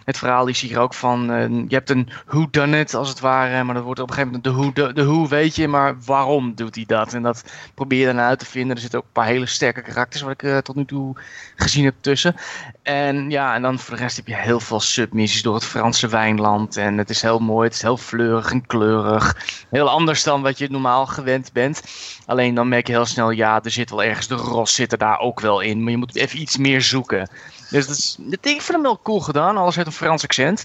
het 0.04 0.18
verhaal 0.18 0.46
is 0.46 0.60
hier 0.60 0.78
ook 0.78 0.94
van, 0.94 1.32
uh, 1.32 1.48
je 1.48 1.74
hebt 1.74 1.90
een 1.90 2.08
who 2.26 2.46
done 2.50 2.78
it 2.78 2.94
als 2.94 3.08
het 3.08 3.20
ware, 3.20 3.64
maar 3.64 3.74
dat 3.74 3.84
wordt 3.84 4.00
op 4.00 4.08
een 4.08 4.14
gegeven 4.14 4.40
moment 4.42 4.74
de 4.74 4.82
hoe, 4.82 4.94
de, 4.94 5.02
hoe 5.02 5.28
weet 5.28 5.56
je, 5.56 5.68
maar 5.68 5.96
waarom 6.04 6.54
doet 6.54 6.74
hij 6.74 6.84
dat? 6.86 7.14
En 7.14 7.22
dat 7.22 7.44
probeer 7.74 7.98
je 7.98 8.06
dan 8.06 8.20
uit 8.20 8.38
te 8.38 8.46
vinden. 8.46 8.76
Er 8.76 8.82
zitten 8.82 8.98
ook 8.98 9.04
een 9.04 9.12
paar 9.12 9.26
hele 9.26 9.46
sterke 9.46 9.82
karakters 9.82 10.22
wat 10.22 10.32
ik 10.32 10.42
uh, 10.42 10.58
tot 10.58 10.76
nu 10.76 10.84
toe 10.84 11.16
gezien 11.56 11.84
heb 11.84 11.94
tussen. 12.00 12.36
En 12.82 13.30
ja, 13.30 13.54
en 13.54 13.62
dan 13.62 13.78
voor 13.78 13.96
de 13.96 14.02
rest 14.02 14.16
heb 14.16 14.26
je 14.26 14.36
heel 14.36 14.60
veel 14.60 14.80
submissies 14.80 15.42
door 15.42 15.54
het 15.54 15.64
Franse 15.64 16.08
wijnland 16.08 16.76
en 16.76 16.98
het 16.98 17.10
is 17.10 17.17
heel 17.22 17.38
mooi, 17.38 17.66
het 17.66 17.74
is 17.74 17.82
heel 17.82 17.96
fleurig 17.96 18.50
en 18.50 18.66
kleurig. 18.66 19.36
Heel 19.70 19.88
anders 19.88 20.22
dan 20.22 20.42
wat 20.42 20.58
je 20.58 20.70
normaal 20.70 21.06
gewend 21.06 21.52
bent. 21.52 21.82
Alleen 22.26 22.54
dan 22.54 22.68
merk 22.68 22.86
je 22.86 22.92
heel 22.92 23.06
snel, 23.06 23.30
ja, 23.30 23.60
er 23.62 23.70
zit 23.70 23.90
wel 23.90 24.02
ergens 24.02 24.26
de 24.26 24.34
ros 24.34 24.74
zit 24.74 24.98
daar 24.98 25.18
ook 25.18 25.40
wel 25.40 25.60
in, 25.60 25.82
maar 25.82 25.90
je 25.90 25.96
moet 25.96 26.16
even 26.16 26.40
iets 26.40 26.56
meer 26.56 26.82
zoeken. 26.82 27.28
Dus 27.70 27.86
dat 27.86 27.96
is, 27.96 28.18
ik 28.30 28.40
vind 28.40 28.68
hem 28.68 28.82
wel 28.82 29.00
cool 29.02 29.20
gedaan. 29.20 29.56
Alles 29.56 29.74
heeft 29.74 29.86
een 29.86 29.92
Frans 29.92 30.22
accent. 30.22 30.64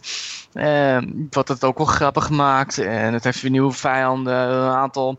Uh, 0.53 0.97
wat 1.29 1.47
het 1.47 1.63
ook 1.63 1.77
wel 1.77 1.87
grappig 1.87 2.25
gemaakt. 2.25 2.77
En 2.77 3.13
het 3.13 3.23
heeft 3.23 3.41
weer 3.41 3.51
nieuwe 3.51 3.71
vijanden. 3.71 4.33
Een 4.33 4.75
aantal 4.75 5.17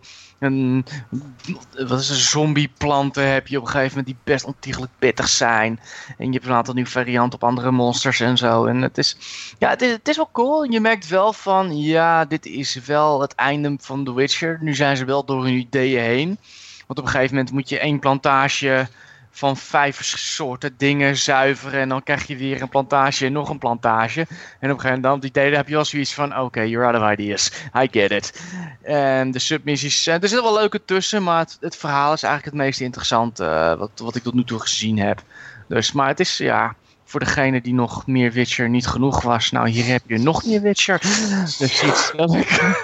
wat 1.88 2.00
is 2.00 2.08
een 2.08 2.16
zombieplanten 2.16 3.32
heb 3.32 3.46
je 3.46 3.56
op 3.56 3.64
een 3.64 3.70
gegeven 3.70 3.96
moment 3.96 4.06
die 4.06 4.16
best 4.24 4.44
ontiegelijk 4.44 4.92
pittig 4.98 5.28
zijn. 5.28 5.80
En 6.18 6.26
je 6.26 6.32
hebt 6.32 6.46
een 6.46 6.52
aantal 6.52 6.74
nieuwe 6.74 6.90
varianten 6.90 7.34
op 7.42 7.48
andere 7.48 7.70
monsters 7.70 8.20
en 8.20 8.36
zo. 8.36 8.64
En 8.64 8.82
het 8.82 8.98
is, 8.98 9.16
ja, 9.58 9.68
het 9.68 9.82
is, 9.82 9.90
het 9.90 10.08
is 10.08 10.16
wel 10.16 10.28
cool. 10.32 10.64
Je 10.64 10.80
merkt 10.80 11.08
wel 11.08 11.32
van, 11.32 11.78
ja, 11.78 12.24
dit 12.24 12.46
is 12.46 12.74
wel 12.74 13.20
het 13.20 13.34
einde 13.34 13.76
van 13.80 14.04
The 14.04 14.14
Witcher. 14.14 14.58
Nu 14.60 14.74
zijn 14.74 14.96
ze 14.96 15.04
wel 15.04 15.24
door 15.24 15.44
hun 15.44 15.54
ideeën 15.54 16.02
heen. 16.02 16.38
Want 16.86 16.98
op 16.98 17.04
een 17.04 17.10
gegeven 17.10 17.34
moment 17.34 17.52
moet 17.52 17.68
je 17.68 17.78
één 17.78 17.98
plantage 17.98 18.88
van 19.36 19.56
vijf 19.56 20.04
soorten 20.04 20.74
dingen 20.76 21.16
zuiveren. 21.16 21.80
En 21.80 21.88
dan 21.88 22.02
krijg 22.02 22.26
je 22.26 22.36
weer 22.36 22.62
een 22.62 22.68
plantage 22.68 23.26
en 23.26 23.32
nog 23.32 23.48
een 23.48 23.58
plantage. 23.58 24.20
En 24.20 24.70
op 24.70 24.76
een 24.76 24.80
gegeven 24.80 25.00
moment, 25.00 25.22
die 25.22 25.30
delen 25.30 25.56
heb 25.56 25.68
je 25.68 25.74
wel 25.74 25.84
zoiets 25.84 26.14
van: 26.14 26.38
oké, 26.38 26.60
you're 26.62 26.86
out 26.86 27.02
of 27.02 27.10
ideas. 27.10 27.50
I 27.76 27.88
get 27.90 28.10
it. 28.10 28.42
En 28.82 29.30
de 29.30 29.38
submissies, 29.38 30.06
er 30.06 30.18
zitten 30.20 30.42
wel 30.42 30.54
leuke 30.54 30.84
tussen, 30.84 31.22
maar 31.22 31.38
het, 31.38 31.56
het 31.60 31.76
verhaal 31.76 32.12
is 32.12 32.22
eigenlijk 32.22 32.56
het 32.56 32.64
meest 32.64 32.80
interessante 32.80 33.44
uh, 33.44 33.74
wat, 33.78 33.90
wat 33.94 34.14
ik 34.14 34.22
tot 34.22 34.34
nu 34.34 34.44
toe 34.44 34.60
gezien 34.60 34.98
heb. 34.98 35.22
Dus, 35.68 35.92
maar 35.92 36.08
het 36.08 36.20
is, 36.20 36.36
ja, 36.36 36.74
voor 37.04 37.20
degene 37.20 37.60
die 37.60 37.74
nog 37.74 38.06
meer 38.06 38.32
Witcher 38.32 38.68
niet 38.68 38.86
genoeg 38.86 39.22
was. 39.22 39.50
Nou, 39.50 39.68
hier 39.68 39.86
heb 39.86 40.02
je 40.06 40.18
nog 40.18 40.44
meer 40.44 40.60
Witcher. 40.60 40.98
Dus 41.00 41.56
zit, 41.56 42.14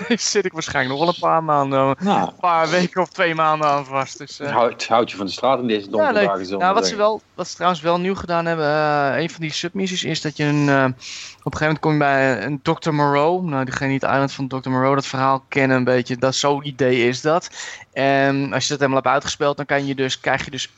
zit 0.31 0.45
ik 0.45 0.53
waarschijnlijk 0.53 0.99
nog 0.99 0.99
wel 0.99 1.15
een 1.15 1.21
paar 1.21 1.45
maanden, 1.45 1.97
nou. 2.01 2.21
een 2.21 2.35
paar 2.41 2.71
weken 2.71 3.03
of 3.03 3.09
twee 3.09 3.35
maanden 3.35 3.69
aan 3.69 3.87
vast. 3.87 4.19
Dus, 4.19 4.41
uh... 4.41 4.53
houd, 4.53 4.87
houd, 4.87 5.11
je 5.11 5.17
van 5.17 5.27
de 5.27 5.33
straat 5.33 5.59
in 5.59 5.67
deze 5.67 5.91
donkere 5.91 6.21
ja, 6.21 6.27
dagen 6.27 6.47
zo. 6.47 6.59
Nou, 6.59 6.75
wat 6.75 6.87
ze, 6.87 6.97
wel, 6.97 7.23
wat 7.35 7.49
ze 7.49 7.55
trouwens 7.55 7.83
wel 7.83 8.01
nieuw 8.01 8.15
gedaan 8.15 8.47
hebben, 8.47 8.67
uh, 8.67 9.13
een 9.17 9.31
van 9.31 9.41
die 9.41 9.53
submissies 9.53 10.05
is 10.05 10.21
dat 10.21 10.37
je 10.37 10.45
een, 10.45 10.67
uh, 10.67 10.85
op 10.85 11.53
een 11.53 11.59
gegeven 11.59 11.61
moment 11.61 11.79
kom 11.79 11.93
je 11.93 11.99
bij 11.99 12.45
een 12.45 12.63
Dr. 12.63 12.91
Moreau. 12.91 13.45
Nou, 13.45 13.65
diegene 13.65 13.89
die 13.89 13.99
het 13.99 14.11
Island 14.11 14.33
van 14.33 14.49
Dr. 14.49 14.71
Moreau, 14.71 14.95
dat 14.95 15.07
verhaal 15.07 15.45
kennen 15.49 15.77
een 15.77 15.85
beetje. 15.85 16.17
Dat 16.17 16.35
zo'n 16.35 16.67
idee 16.67 17.09
is 17.09 17.21
dat. 17.21 17.51
En 17.93 18.53
als 18.53 18.63
je 18.63 18.69
dat 18.69 18.79
helemaal 18.79 19.03
hebt 19.03 19.15
uitgespeeld, 19.15 19.57
dan 19.57 19.67
kan 19.67 19.87
je 19.87 19.95
dus, 19.95 20.21
krijg 20.21 20.45
je 20.45 20.51
dus 20.51 20.71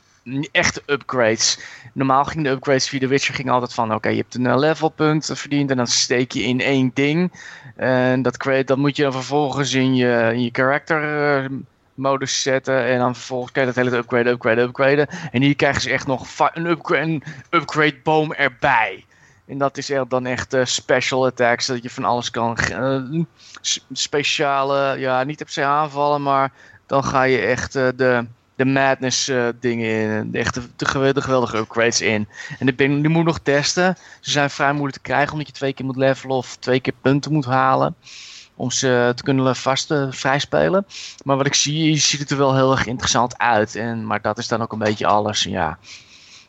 echte 0.51 0.81
upgrades. 0.85 1.59
Normaal 1.93 2.25
ging 2.25 2.43
de 2.43 2.49
upgrades 2.49 2.89
via 2.89 2.99
The 2.99 3.07
Witcher 3.07 3.35
ging 3.35 3.49
altijd 3.49 3.73
van... 3.73 3.93
oké, 3.93 4.09
je 4.09 4.17
hebt 4.17 4.35
een 4.35 4.59
levelpunt 4.59 5.29
verdiend 5.33 5.69
en 5.69 5.77
dan 5.77 5.87
steek 5.87 6.31
je 6.31 6.43
in 6.43 6.59
één 6.59 6.91
ding. 6.93 7.31
En 7.75 8.21
dat, 8.21 8.47
dat 8.65 8.77
moet 8.77 8.95
je 8.95 9.03
dan 9.03 9.11
vervolgens 9.11 9.73
in 9.73 9.95
je, 9.95 10.29
in 10.33 10.43
je 10.43 10.49
character 10.51 11.49
modus 11.93 12.41
zetten. 12.41 12.85
En 12.85 12.99
dan 12.99 13.15
vervolgens 13.15 13.51
kan 13.51 13.61
je 13.61 13.73
dat 13.73 13.83
hele 13.83 13.97
upgrade, 13.97 14.29
upgrade, 14.29 14.61
upgraden. 14.61 15.07
En 15.31 15.41
hier 15.41 15.55
krijgen 15.55 15.81
ze 15.81 15.89
echt 15.89 16.07
nog 16.07 16.27
een 16.53 16.65
upgrade, 16.65 17.21
upgrade 17.49 17.99
boom 18.03 18.33
erbij. 18.33 19.05
En 19.47 19.57
dat 19.57 19.77
is 19.77 19.91
dan 20.07 20.25
echt 20.25 20.53
uh, 20.53 20.65
special 20.65 21.25
attacks, 21.25 21.65
dat 21.65 21.83
je 21.83 21.89
van 21.89 22.03
alles 22.03 22.31
kan... 22.31 22.57
Speciale, 23.91 24.99
ja, 24.99 25.23
niet 25.23 25.41
op 25.41 25.49
se 25.49 25.63
aanvallen, 25.63 26.21
maar 26.21 26.51
dan 26.85 27.03
ga 27.03 27.23
je 27.23 27.37
echt 27.37 27.73
de 27.73 28.25
de 28.55 28.65
madness 28.65 29.29
uh, 29.29 29.47
dingen 29.59 29.89
in. 29.89 30.31
De 30.31 30.37
echte 30.37 30.61
de, 30.75 30.85
geweldige 30.85 31.57
upgrades 31.57 32.01
in. 32.01 32.27
En 32.59 32.65
die, 32.65 32.75
die 32.75 33.09
moet 33.09 33.25
nog 33.25 33.39
testen. 33.39 33.95
Ze 34.19 34.31
zijn 34.31 34.49
vrij 34.49 34.71
moeilijk 34.71 34.95
te 34.95 35.01
krijgen 35.01 35.31
omdat 35.31 35.47
je 35.47 35.53
twee 35.53 35.73
keer 35.73 35.85
moet 35.85 35.95
levelen 35.95 36.35
of 36.35 36.55
twee 36.55 36.79
keer 36.79 36.93
punten 37.01 37.31
moet 37.31 37.45
halen. 37.45 37.95
Om 38.55 38.71
ze 38.71 39.11
te 39.15 39.23
kunnen 39.23 39.55
vast 39.55 39.91
uh, 39.91 40.07
vrijspelen. 40.09 40.85
Maar 41.23 41.37
wat 41.37 41.45
ik 41.45 41.53
zie, 41.53 41.97
ziet 41.97 42.19
het 42.19 42.31
er 42.31 42.37
wel 42.37 42.55
heel 42.55 42.71
erg 42.71 42.85
interessant 42.85 43.37
uit. 43.37 43.75
En, 43.75 44.05
maar 44.05 44.21
dat 44.21 44.37
is 44.37 44.47
dan 44.47 44.61
ook 44.61 44.71
een 44.71 44.79
beetje 44.79 45.07
alles. 45.07 45.43
Ja. 45.43 45.77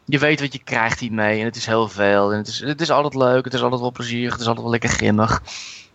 Je 0.05 0.19
weet 0.19 0.41
wat 0.41 0.53
je 0.53 0.59
krijgt 0.65 1.01
hiermee. 1.01 1.39
En 1.39 1.45
het 1.45 1.57
is 1.57 1.67
heel 1.67 1.89
veel. 1.89 2.33
En 2.33 2.39
het 2.39 2.47
is, 2.47 2.61
het 2.61 2.81
is 2.81 2.91
altijd 2.91 3.15
leuk. 3.15 3.45
Het 3.45 3.55
is 3.55 3.63
altijd 3.63 3.81
wel 3.81 3.93
plezierig. 3.93 4.33
Het 4.33 4.41
is 4.41 4.47
altijd 4.47 4.65
wel 4.65 4.73
lekker 4.73 4.91
grimmig. 4.91 5.43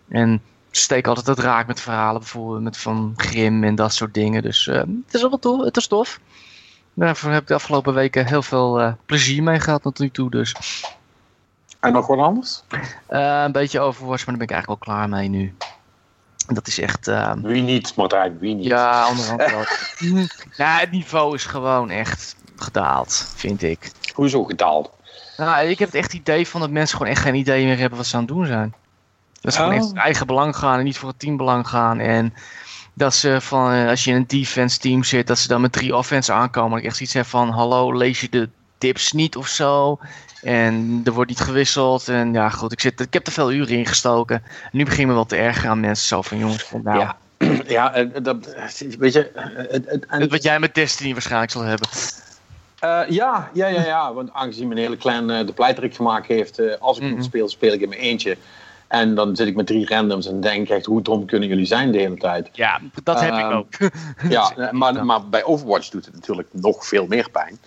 En 0.08 0.42
steek 0.70 1.06
altijd 1.06 1.26
het 1.26 1.38
raak 1.38 1.66
met 1.66 1.80
verhalen, 1.80 2.20
bijvoorbeeld 2.20 2.62
met 2.62 2.76
van 2.76 3.12
Grim 3.16 3.64
en 3.64 3.74
dat 3.74 3.94
soort 3.94 4.14
dingen. 4.14 4.42
Dus 4.42 4.66
uh, 4.66 4.76
het 4.76 5.14
is 5.14 5.20
wel 5.20 5.38
tof. 5.38 5.64
Het 5.64 5.76
is 5.76 5.86
tof. 5.86 6.20
Daarvoor 6.94 7.30
heb 7.30 7.42
ik 7.42 7.48
de 7.48 7.54
afgelopen 7.54 7.94
weken 7.94 8.26
heel 8.26 8.42
veel 8.42 8.80
uh, 8.80 8.92
plezier 9.06 9.42
mee 9.42 9.60
gehad 9.60 9.82
tot 9.82 9.98
nu 9.98 10.10
toe. 10.10 10.30
Dus. 10.30 10.54
En 11.80 11.92
nog 11.92 12.06
wat 12.06 12.18
anders? 12.18 12.62
Uh, 13.10 13.42
een 13.44 13.52
beetje 13.52 13.80
Overwatch, 13.80 14.26
maar 14.26 14.36
daar 14.36 14.46
ben 14.46 14.56
ik 14.56 14.64
eigenlijk 14.64 14.84
wel 14.84 14.94
klaar 14.96 15.08
mee 15.08 15.28
nu. 15.28 15.54
Dat 16.46 16.66
is 16.66 16.78
echt... 16.78 17.06
Wie 17.42 17.62
niet, 17.62 17.96
Martijn, 17.96 18.38
wie 18.38 18.54
niet? 18.54 18.64
Ja, 18.64 19.08
onderhand 19.08 19.50
wel. 19.50 19.64
ja, 20.66 20.78
het 20.78 20.90
niveau 20.90 21.34
is 21.34 21.44
gewoon 21.44 21.90
echt 21.90 22.36
gedaald, 22.56 23.32
vind 23.36 23.62
ik. 23.62 23.90
Hoezo 24.14 24.44
gedaald? 24.44 24.90
Nou, 25.36 25.66
ik 25.66 25.78
heb 25.78 25.88
het 25.88 25.96
echt 25.96 26.12
idee 26.12 26.48
van 26.48 26.60
dat 26.60 26.70
mensen 26.70 26.96
gewoon 26.96 27.12
echt 27.12 27.22
geen 27.22 27.34
idee 27.34 27.64
meer 27.64 27.78
hebben 27.78 27.98
wat 27.98 28.06
ze 28.06 28.16
aan 28.16 28.22
het 28.22 28.30
doen 28.30 28.46
zijn. 28.46 28.74
Dat 29.40 29.54
ze 29.54 29.60
gewoon 29.60 29.74
echt 29.74 29.90
oh. 29.90 29.98
eigen 29.98 30.26
belang 30.26 30.56
gaan 30.56 30.78
en 30.78 30.84
niet 30.84 30.98
voor 30.98 31.08
het 31.08 31.18
teambelang 31.18 31.68
gaan. 31.68 31.98
En 31.98 32.34
dat 32.94 33.14
ze 33.14 33.40
van, 33.40 33.72
eh, 33.72 33.88
als 33.88 34.04
je 34.04 34.10
in 34.10 34.16
een 34.16 34.26
defense 34.26 34.78
team 34.78 35.04
zit, 35.04 35.26
dat 35.26 35.38
ze 35.38 35.48
dan 35.48 35.60
met 35.60 35.72
drie 35.72 35.96
offense 35.96 36.32
aankomen. 36.32 36.70
Dat 36.70 36.78
ik 36.78 36.84
echt 36.84 37.00
iets 37.00 37.12
heb 37.12 37.26
van, 37.26 37.48
hallo, 37.48 37.96
lees 37.96 38.20
je 38.20 38.28
de 38.28 38.48
tips 38.78 39.12
niet 39.12 39.36
of 39.36 39.46
zo? 39.46 39.98
En 40.42 41.00
er 41.04 41.12
wordt 41.12 41.30
niet 41.30 41.40
gewisseld. 41.40 42.08
En 42.08 42.32
ja, 42.32 42.48
goed, 42.48 42.72
ik, 42.72 42.80
zit, 42.80 43.00
ik 43.00 43.12
heb 43.12 43.26
er 43.26 43.32
veel 43.32 43.52
uren 43.52 43.76
in 43.76 43.86
gestoken. 43.86 44.42
Nu 44.72 44.84
begin 44.84 45.00
ik 45.00 45.06
me 45.06 45.12
wel 45.12 45.26
te 45.26 45.36
ergeren 45.36 45.70
aan 45.70 45.80
mensen 45.80 46.06
zo 46.06 46.22
van, 46.22 46.38
jongens, 46.38 46.70
nou... 46.82 46.98
Ja. 46.98 47.16
Ja, 47.66 48.04
dat, 48.22 48.54
weet 48.98 49.12
je... 49.12 49.30
Het, 49.70 50.06
het, 50.08 50.30
wat 50.30 50.42
jij 50.42 50.58
met 50.58 50.74
Destiny 50.74 51.12
waarschijnlijk 51.12 51.52
zal 51.52 51.62
hebben. 51.62 51.88
Uh, 52.84 53.00
ja, 53.08 53.50
ja, 53.52 53.66
ja, 53.66 53.84
ja, 53.84 54.12
want 54.12 54.32
aangezien 54.32 54.68
mijn 54.68 54.80
hele 54.80 54.96
klein 54.96 55.30
uh, 55.30 55.46
de 55.46 55.52
pleiterik 55.52 55.94
gemaakt 55.94 56.26
heeft, 56.26 56.60
uh, 56.60 56.74
als 56.78 56.96
ik 56.96 57.02
mm 57.02 57.12
-hmm. 57.12 57.22
speel, 57.22 57.48
speel 57.48 57.72
ik 57.72 57.80
in 57.80 57.88
mijn 57.88 58.00
eentje. 58.00 58.36
En 58.90 59.14
dan 59.14 59.36
zit 59.36 59.46
ik 59.46 59.56
met 59.56 59.66
drie 59.66 59.86
randoms 59.88 60.26
en 60.26 60.40
denk 60.40 60.68
echt, 60.68 60.86
hoe 60.86 61.02
dom 61.02 61.26
kunnen 61.26 61.48
jullie 61.48 61.64
zijn 61.64 61.92
de 61.92 61.98
hele 61.98 62.16
tijd? 62.16 62.48
Ja, 62.52 62.80
dat 63.04 63.20
heb 63.20 63.32
ik 63.32 63.38
ehm, 63.38 63.52
ook. 63.52 63.68
ja, 64.28 64.52
maar, 64.72 65.04
maar 65.04 65.28
bij 65.28 65.44
Overwatch 65.44 65.88
doet 65.88 66.04
het 66.04 66.14
natuurlijk 66.14 66.48
nog 66.52 66.86
veel 66.86 67.06
meer 67.06 67.30
pijn. 67.30 67.58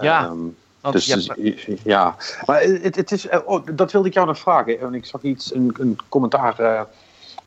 Ja. 0.00 0.24
Um, 0.24 0.56
dus, 0.90 1.06
ja, 1.06 1.16
dus, 1.16 1.66
ja, 1.82 2.16
maar 2.46 2.62
het, 2.62 2.96
het 2.96 3.12
is, 3.12 3.28
oh, 3.44 3.66
dat 3.72 3.92
wilde 3.92 4.08
ik 4.08 4.14
jou 4.14 4.26
nog 4.26 4.38
vragen. 4.38 4.80
En 4.80 4.94
ik 4.94 5.06
zag 5.06 5.22
iets, 5.22 5.54
een, 5.54 5.74
een 5.78 5.98
commentaar 6.08 6.60
uh, 6.60 6.80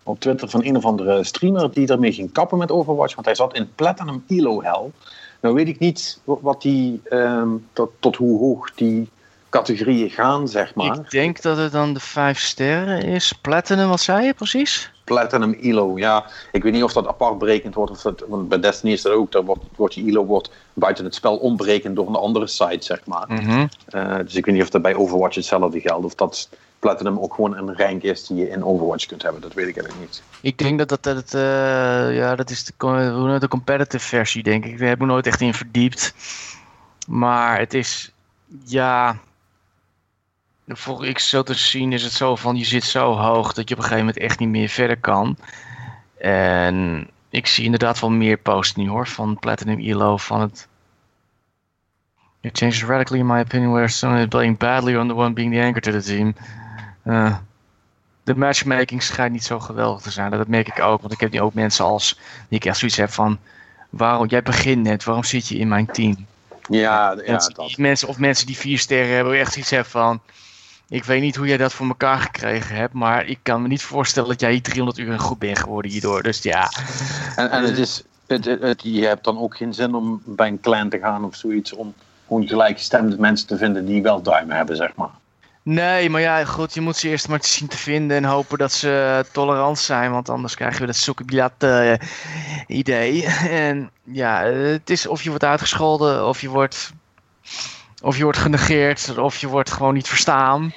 op 0.03 0.19
Twitter 0.19 0.49
van 0.49 0.65
een 0.65 0.77
of 0.77 0.85
andere 0.85 1.23
streamer 1.23 1.71
die 1.71 1.87
ermee 1.87 2.13
ging 2.13 2.31
kappen 2.31 2.57
met 2.57 2.71
Overwatch. 2.71 3.13
Want 3.13 3.25
hij 3.25 3.35
zat 3.35 3.55
in 3.55 3.71
Platinum 3.75 4.23
Elo 4.27 4.61
Hell. 4.63 4.91
Nou 5.41 5.55
weet 5.55 5.67
ik 5.67 5.79
niet 5.79 6.19
wat 6.23 6.61
die, 6.61 7.01
um, 7.09 7.67
tot, 7.73 7.91
tot 7.99 8.15
hoe 8.15 8.39
hoog 8.39 8.73
die 8.73 9.09
categorieën 9.49 10.09
gaan, 10.09 10.47
zeg 10.47 10.75
maar. 10.75 10.99
Ik 10.99 11.11
denk 11.11 11.41
dat 11.41 11.57
het 11.57 11.71
dan 11.71 11.93
de 11.93 11.99
vijf 11.99 12.39
sterren 12.39 13.03
is. 13.03 13.33
Platinum, 13.41 13.87
wat 13.89 13.99
zei 13.99 14.25
je 14.25 14.33
precies? 14.33 14.91
Platinum 15.03 15.53
ILO, 15.53 15.97
ja. 15.97 16.25
Ik 16.51 16.63
weet 16.63 16.73
niet 16.73 16.83
of 16.83 16.93
dat 16.93 17.07
apart 17.07 17.37
berekend 17.37 17.75
wordt. 17.75 17.91
Of 17.91 18.01
dat, 18.01 18.23
want 18.27 18.49
bij 18.49 18.59
Destiny 18.59 18.93
is 18.93 19.01
dat 19.01 19.13
ook. 19.13 19.31
Dat 19.31 19.45
wordt, 19.45 19.63
wordt 19.75 19.93
je 19.93 20.01
ILO 20.01 20.25
wordt 20.25 20.51
buiten 20.73 21.05
het 21.05 21.15
spel 21.15 21.37
omberekend 21.37 21.95
door 21.95 22.07
een 22.07 22.15
andere 22.15 22.47
site, 22.47 22.85
zeg 22.85 23.05
maar. 23.05 23.25
Mhm. 23.27 23.67
uh, 23.89 24.17
dus 24.17 24.35
ik 24.35 24.45
weet 24.45 24.55
niet 24.55 24.63
of 24.63 24.69
dat 24.69 24.81
bij 24.81 24.95
Overwatch 24.95 25.35
hetzelfde 25.35 25.79
geldt. 25.79 26.05
Of 26.05 26.15
dat 26.15 26.49
Platinum 26.79 27.19
ook 27.19 27.33
gewoon 27.33 27.57
een 27.57 27.77
rank 27.77 28.03
is 28.03 28.27
die 28.27 28.37
je 28.37 28.49
in 28.49 28.63
Overwatch 28.63 29.05
kunt 29.05 29.21
hebben. 29.21 29.41
Dat 29.41 29.53
weet 29.53 29.67
ik 29.67 29.77
eigenlijk 29.77 30.09
niet. 30.09 30.23
Ik 30.41 30.57
denk 30.57 30.77
dat 30.77 30.89
dat, 30.89 31.03
dat, 31.03 31.33
uh, 31.33 32.15
ja, 32.17 32.35
dat 32.35 32.49
is 32.49 32.65
de, 32.65 32.73
de 33.39 33.47
competitive 33.47 34.05
versie, 34.05 34.43
denk 34.43 34.65
ik. 34.65 34.77
We 34.77 34.85
hebben 34.85 35.07
nooit 35.07 35.27
echt 35.27 35.41
in 35.41 35.53
verdiept. 35.53 36.13
Maar 37.07 37.59
het 37.59 37.73
is, 37.73 38.11
ja, 38.63 39.17
voor 40.67 41.05
ik 41.05 41.19
zo 41.19 41.43
te 41.43 41.53
zien 41.53 41.93
is 41.93 42.03
het 42.03 42.11
zo 42.11 42.35
van 42.35 42.55
je 42.55 42.65
zit 42.65 42.83
zo 42.83 43.15
hoog 43.15 43.53
dat 43.53 43.69
je 43.69 43.75
op 43.75 43.81
een 43.81 43.87
gegeven 43.87 44.05
moment 44.05 44.23
echt 44.23 44.39
niet 44.39 44.49
meer 44.49 44.69
verder 44.69 44.97
kan. 44.97 45.37
En 46.17 47.07
ik 47.29 47.47
zie 47.47 47.63
inderdaad 47.63 47.99
wel 47.99 48.09
meer 48.09 48.37
posts 48.37 48.75
nu 48.75 48.89
hoor 48.89 49.07
van 49.07 49.39
Platinum 49.39 49.79
ELO 49.79 50.17
van 50.17 50.41
het. 50.41 50.67
It 52.41 52.57
changes 52.57 52.83
radically 52.83 53.19
in 53.19 53.25
my 53.25 53.39
opinion 53.39 53.71
where 53.71 53.87
someone 53.87 54.21
is 54.21 54.27
playing 54.27 54.57
badly 54.57 54.95
on 54.95 55.07
the 55.07 55.15
one 55.15 55.33
being 55.33 55.53
the 55.53 55.61
anchor 55.61 55.81
to 55.81 55.91
the 55.91 56.01
team. 56.01 56.35
Uh, 57.05 57.37
de 58.23 58.35
matchmaking 58.35 59.03
schijnt 59.03 59.31
niet 59.31 59.43
zo 59.43 59.59
geweldig 59.59 60.01
te 60.01 60.11
zijn. 60.11 60.31
Dat 60.31 60.47
merk 60.47 60.67
ik 60.67 60.79
ook, 60.79 61.01
want 61.01 61.13
ik 61.13 61.19
heb 61.19 61.31
nu 61.31 61.41
ook 61.41 61.53
mensen 61.53 61.85
als 61.85 62.19
die 62.49 62.59
ik 62.59 62.65
echt 62.65 62.77
zoiets 62.77 62.97
heb 62.97 63.09
van 63.09 63.39
waarom 63.89 64.27
jij 64.27 64.41
begint 64.41 64.83
net, 64.83 65.03
waarom 65.03 65.23
zit 65.23 65.47
je 65.47 65.57
in 65.57 65.67
mijn 65.67 65.85
team? 65.85 66.25
Ja, 66.69 67.11
ja, 67.11 67.23
mensen, 67.27 67.53
dat. 67.53 67.77
mensen 67.77 68.07
of 68.07 68.17
mensen 68.17 68.45
die 68.45 68.57
vier 68.57 68.79
sterren 68.79 69.15
hebben, 69.15 69.39
echt 69.39 69.55
iets 69.55 69.69
hebben 69.69 69.91
van 69.91 70.21
ik 70.89 71.03
weet 71.03 71.21
niet 71.21 71.35
hoe 71.35 71.47
jij 71.47 71.57
dat 71.57 71.73
voor 71.73 71.87
elkaar 71.87 72.19
gekregen 72.19 72.75
hebt, 72.75 72.93
maar 72.93 73.25
ik 73.25 73.39
kan 73.41 73.61
me 73.61 73.67
niet 73.67 73.81
voorstellen 73.81 74.29
dat 74.29 74.39
jij 74.39 74.51
hier 74.51 74.61
300 74.61 74.97
uur 74.97 75.19
goed 75.19 75.39
bent 75.39 75.59
geworden 75.59 75.91
hierdoor. 75.91 76.23
Dus 76.23 76.43
ja. 76.43 76.71
En, 77.35 77.51
en 77.51 77.63
het 77.63 77.77
is, 77.77 78.03
het, 78.27 78.45
het, 78.45 78.81
je 78.83 79.05
hebt 79.05 79.23
dan 79.23 79.39
ook 79.39 79.57
geen 79.57 79.73
zin 79.73 79.95
om 79.95 80.21
bij 80.25 80.47
een 80.47 80.59
clan 80.59 80.89
te 80.89 80.99
gaan 80.99 81.23
of 81.23 81.35
zoiets, 81.35 81.73
om 81.73 81.93
gewoon 82.27 82.47
gelijkgestemde 82.47 83.19
mensen 83.19 83.47
te 83.47 83.57
vinden 83.57 83.85
die 83.85 84.01
wel 84.01 84.21
duimen 84.21 84.55
hebben, 84.55 84.75
zeg 84.75 84.95
maar. 84.95 85.11
Nee, 85.63 86.09
maar 86.09 86.21
ja, 86.21 86.45
goed, 86.45 86.73
je 86.73 86.81
moet 86.81 86.95
ze 86.95 87.09
eerst 87.09 87.27
maar 87.27 87.39
zien 87.43 87.67
te 87.67 87.77
vinden 87.77 88.17
en 88.17 88.23
hopen 88.23 88.57
dat 88.57 88.71
ze 88.71 89.25
tolerant 89.31 89.79
zijn, 89.79 90.11
want 90.11 90.29
anders 90.29 90.55
krijg 90.55 90.79
je 90.79 90.85
dat 90.85 90.95
sokkebilat 90.95 91.51
uh, 91.59 91.93
idee. 92.67 93.25
En 93.49 93.89
ja, 94.03 94.43
het 94.43 94.89
is 94.89 95.07
of 95.07 95.23
je 95.23 95.29
wordt 95.29 95.43
uitgescholden 95.43 96.27
of 96.27 96.41
je 96.41 96.49
wordt 96.49 96.93
Of 98.07 98.17
je 98.17 98.23
wordt 98.23 98.37
genegeerd, 98.37 99.17
of 99.17 99.37
je 99.37 99.47
wordt 99.47 99.71
gewoon 99.71 99.93
niet 99.93 100.07
verstaan. 100.07 100.73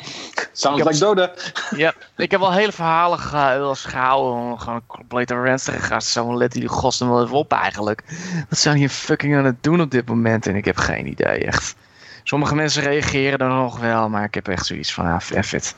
Sounds 0.53 0.85
like 0.85 0.99
Doda. 0.99 1.33
Ja, 1.77 1.95
ik 2.17 2.31
heb 2.31 2.41
wel 2.41 2.53
hele 2.53 2.73
verhalen 2.73 3.69
eens 3.69 3.85
gehouden. 3.85 4.61
Gewoon 4.61 4.83
complete 4.87 5.35
ranzige 5.35 5.79
gasten. 5.79 6.13
Zo 6.13 6.25
van, 6.25 6.37
let 6.37 6.53
die 6.53 6.69
gosten 6.69 7.09
wel 7.09 7.25
even 7.25 7.37
op 7.37 7.53
eigenlijk. 7.53 8.03
Wat 8.49 8.59
zijn 8.59 8.77
die 8.77 8.89
fucking 8.89 9.37
aan 9.37 9.45
het 9.45 9.63
doen 9.63 9.81
op 9.81 9.91
dit 9.91 10.09
moment? 10.09 10.47
En 10.47 10.57
ik 10.57 10.65
heb 10.65 10.77
geen 10.77 11.07
idee, 11.07 11.45
echt. 11.45 11.75
Sommige 12.23 12.55
mensen 12.55 12.83
reageren 12.83 13.39
dan 13.39 13.49
nog 13.49 13.79
wel, 13.79 14.09
maar 14.09 14.25
ik 14.25 14.35
heb 14.35 14.49
echt 14.49 14.67
zoiets 14.67 14.93
van, 14.93 15.07
ah, 15.07 15.21
F 15.21 15.53
it. 15.53 15.75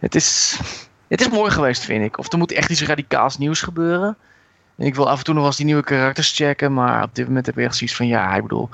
Het 0.00 0.14
is, 0.14 0.58
het 1.08 1.20
is 1.20 1.28
mooi 1.28 1.50
geweest, 1.50 1.84
vind 1.84 2.04
ik. 2.04 2.18
Of 2.18 2.32
er 2.32 2.38
moet 2.38 2.52
echt 2.52 2.70
iets 2.70 2.84
radicaals 2.84 3.38
nieuws 3.38 3.60
gebeuren. 3.60 4.16
En 4.76 4.86
ik 4.86 4.94
wil 4.94 5.10
af 5.10 5.18
en 5.18 5.24
toe 5.24 5.34
nog 5.34 5.42
wel 5.42 5.50
eens 5.50 5.56
die 5.56 5.66
nieuwe 5.66 5.84
karakters 5.84 6.36
checken, 6.36 6.74
maar 6.74 7.02
op 7.02 7.14
dit 7.14 7.26
moment 7.26 7.46
heb 7.46 7.58
ik 7.58 7.64
echt 7.64 7.76
zoiets 7.76 7.96
van, 7.96 8.06
ja, 8.06 8.34
ik 8.34 8.42
bedoel... 8.42 8.68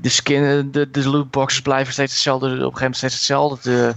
De, 0.00 0.08
skin, 0.08 0.70
de, 0.70 0.90
de 0.90 1.08
lootboxes 1.08 1.62
blijven 1.62 1.92
steeds 1.92 2.12
hetzelfde, 2.12 2.46
op 2.46 2.52
een 2.52 2.58
gegeven 2.58 2.74
moment 2.80 2.96
steeds 2.96 3.14
hetzelfde. 3.14 3.70
De, 3.70 3.94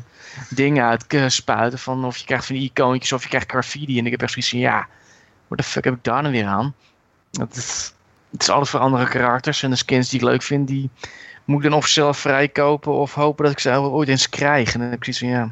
dingen 0.50 0.98
uitspuiten. 1.14 1.80
Van 1.80 2.06
of 2.06 2.18
je 2.18 2.26
krijgt 2.26 2.46
van 2.46 2.56
die 2.56 2.72
icoontjes 2.74 3.12
of 3.14 3.24
je 3.24 3.30
krijgt 3.30 3.50
graffiti. 3.50 4.00
En 4.00 4.06
ik 4.06 4.12
heb 4.12 4.22
echt 4.22 4.32
zoiets 4.32 4.52
van 4.52 4.60
ja, 4.60 4.88
what 5.48 5.58
the 5.58 5.64
fuck 5.64 5.84
heb 5.84 5.94
ik 5.94 6.04
daar 6.04 6.22
nou 6.22 6.34
weer 6.34 6.46
aan? 6.46 6.74
Het 7.32 7.56
is, 7.56 7.94
het 8.32 8.42
is 8.42 8.50
alles 8.50 8.70
voor 8.70 8.80
andere 8.80 9.08
karakters. 9.08 9.64
En 9.64 9.70
de 9.70 9.76
skins 9.76 10.10
die 10.10 10.20
ik 10.20 10.26
leuk 10.26 10.42
vind, 10.42 10.68
die 10.68 10.90
moet 11.46 11.64
ik 11.64 11.70
dan 11.70 11.80
of 11.80 11.88
zelf 11.88 12.18
vrijkopen 12.18 12.94
of 12.94 13.14
hopen 13.14 13.44
dat 13.44 13.54
ik 13.54 13.60
ze 13.60 13.80
ooit 13.80 14.10
eens 14.10 14.30
krijg. 14.30 14.74
En 14.74 14.80
dan 14.80 14.90
heb 14.90 15.04
ik 15.06 15.14
zoiets 15.14 15.22
van 15.22 15.30
ja. 15.30 15.52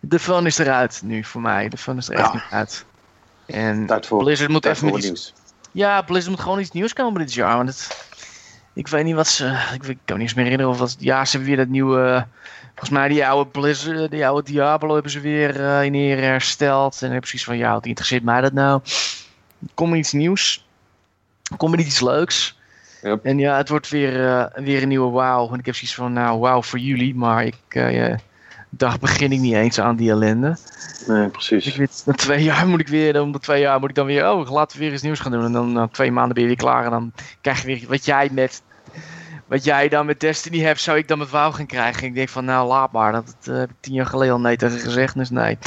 De 0.00 0.18
fun 0.18 0.46
is 0.46 0.58
eruit 0.58 1.00
nu 1.04 1.24
voor 1.24 1.40
mij. 1.40 1.68
De 1.68 1.76
fun 1.76 1.96
is 1.96 2.08
er 2.08 2.14
echt 2.14 2.26
Ja. 2.26 2.32
niet 2.32 2.42
uit. 2.50 2.84
En 3.46 3.86
Blizzard 4.08 4.50
moet 4.50 4.64
even 4.64 4.84
met 4.84 4.94
wat 4.94 5.04
iets 5.04 5.06
nieuws. 5.06 5.34
ja, 5.72 6.02
Blizzard 6.02 6.34
moet 6.34 6.44
gewoon 6.44 6.60
iets 6.60 6.70
nieuws 6.70 6.92
komen 6.92 7.20
dit 7.20 7.34
jaar. 7.34 7.56
Want 7.56 7.68
het, 7.68 8.08
ik 8.72 8.88
weet 8.88 9.04
niet 9.04 9.14
wat 9.14 9.28
ze. 9.28 9.46
Ik, 9.74 9.82
weet- 9.82 9.90
ik 9.90 9.98
kan 10.04 10.16
me 10.16 10.22
niks 10.22 10.34
meer 10.34 10.44
herinneren. 10.44 10.72
Of 10.72 10.78
wat, 10.78 10.96
ja, 10.98 11.24
ze 11.24 11.30
hebben 11.30 11.48
weer 11.48 11.64
dat 11.64 11.68
nieuwe. 11.68 12.26
Volgens 12.68 12.90
mij 12.90 13.08
die 13.08 13.26
oude 13.26 13.50
Blizzard, 13.50 14.10
die 14.10 14.26
oude 14.26 14.50
Diablo 14.50 14.94
hebben 14.94 15.12
ze 15.12 15.20
weer 15.20 15.64
eh 15.64 15.84
in 15.84 15.94
ere 15.94 16.20
hersteld. 16.20 16.92
En 16.92 16.98
dan 17.00 17.08
heb 17.08 17.18
ik 17.22 17.28
precies 17.28 17.44
van 17.44 17.56
ja, 17.56 17.72
wat 17.72 17.86
interesseert 17.86 18.22
mij 18.22 18.40
dat 18.40 18.52
nou? 18.52 18.80
Kom 19.74 19.90
er 19.92 19.98
iets 19.98 20.12
nieuws? 20.12 20.66
Kom 21.56 21.72
er 21.72 21.78
iets 21.78 22.00
leuks? 22.00 22.58
Yep. 23.02 23.24
En 23.24 23.38
ja, 23.38 23.56
het 23.56 23.68
wordt 23.68 23.88
weer, 23.88 24.26
eh, 24.28 24.44
weer 24.64 24.82
een 24.82 24.88
nieuwe 24.88 25.10
WoW. 25.10 25.52
En 25.52 25.58
ik 25.58 25.66
heb 25.66 25.74
zoiets 25.74 25.94
van, 25.94 26.12
nou, 26.12 26.38
WoW 26.38 26.62
voor 26.62 26.78
jullie. 26.78 27.14
Maar 27.14 27.44
ik 27.44 27.56
eh, 27.68 28.16
dag 28.70 28.98
begin 28.98 29.32
ik 29.32 29.40
niet 29.40 29.54
eens 29.54 29.80
aan 29.80 29.96
die 29.96 30.10
ellende. 30.10 30.56
Nee, 31.06 31.28
precies. 31.28 31.66
ik 31.66 31.76
weet, 31.76 32.02
na 32.06 32.12
twee 32.12 32.42
jaar 32.42 32.66
moet 32.66 32.80
ik 32.80 32.88
weer, 32.88 33.20
om 33.20 33.32
de 33.32 33.38
twee 33.38 33.60
jaar 33.60 33.80
moet 33.80 33.88
ik 33.88 33.94
dan 33.94 34.06
weer, 34.06 34.30
oh, 34.30 34.50
laten 34.50 34.78
we 34.78 34.84
weer 34.84 34.92
iets 34.92 35.02
nieuws 35.02 35.20
gaan 35.20 35.32
doen. 35.32 35.44
En 35.44 35.52
dan 35.52 35.72
na 35.72 35.88
twee 35.88 36.12
maanden 36.12 36.34
ben 36.34 36.42
je 36.42 36.48
weer 36.48 36.58
klaar 36.58 36.84
en 36.84 36.90
dan 36.90 37.12
krijg 37.40 37.60
je 37.60 37.66
weer 37.66 37.84
wat 37.88 38.04
jij 38.04 38.28
met, 38.32 38.62
wat 39.46 39.64
jij 39.64 39.88
dan 39.88 40.06
met 40.06 40.20
Destiny 40.20 40.60
hebt, 40.60 40.80
zou 40.80 40.98
ik 40.98 41.08
dan 41.08 41.18
met 41.18 41.30
WoW 41.30 41.54
gaan 41.54 41.66
krijgen. 41.66 42.02
En 42.02 42.08
ik 42.08 42.14
denk 42.14 42.28
van, 42.28 42.44
nou, 42.44 42.68
laat 42.68 42.92
maar. 42.92 43.12
Dat 43.12 43.36
eh, 43.42 43.54
heb 43.54 43.70
ik 43.70 43.76
tien 43.80 43.94
jaar 43.94 44.06
geleden 44.06 44.34
al 44.34 44.40
nee 44.40 44.56
tegen 44.56 44.78
gezegd, 44.78 45.14
dus 45.14 45.30
nee. 45.30 45.58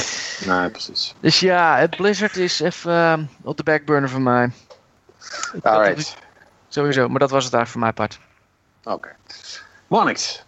Nee, 0.46 0.70
precies. 0.70 1.14
Dus 1.20 1.40
ja, 1.40 1.76
het 1.76 1.96
Blizzard 1.96 2.36
is 2.36 2.60
even 2.60 2.92
eh, 2.92 3.18
op 3.42 3.56
de 3.56 3.62
backburner 3.62 4.08
van 4.08 4.22
mij. 4.22 4.50
Alright. 5.62 6.16
Sowieso, 6.68 7.08
maar 7.08 7.18
dat 7.20 7.30
was 7.30 7.44
het 7.44 7.54
eigenlijk 7.54 7.70
voor 7.70 7.80
mijn 7.80 7.94
part. 7.94 8.18
Oké. 8.84 9.08
Monix, 9.86 10.44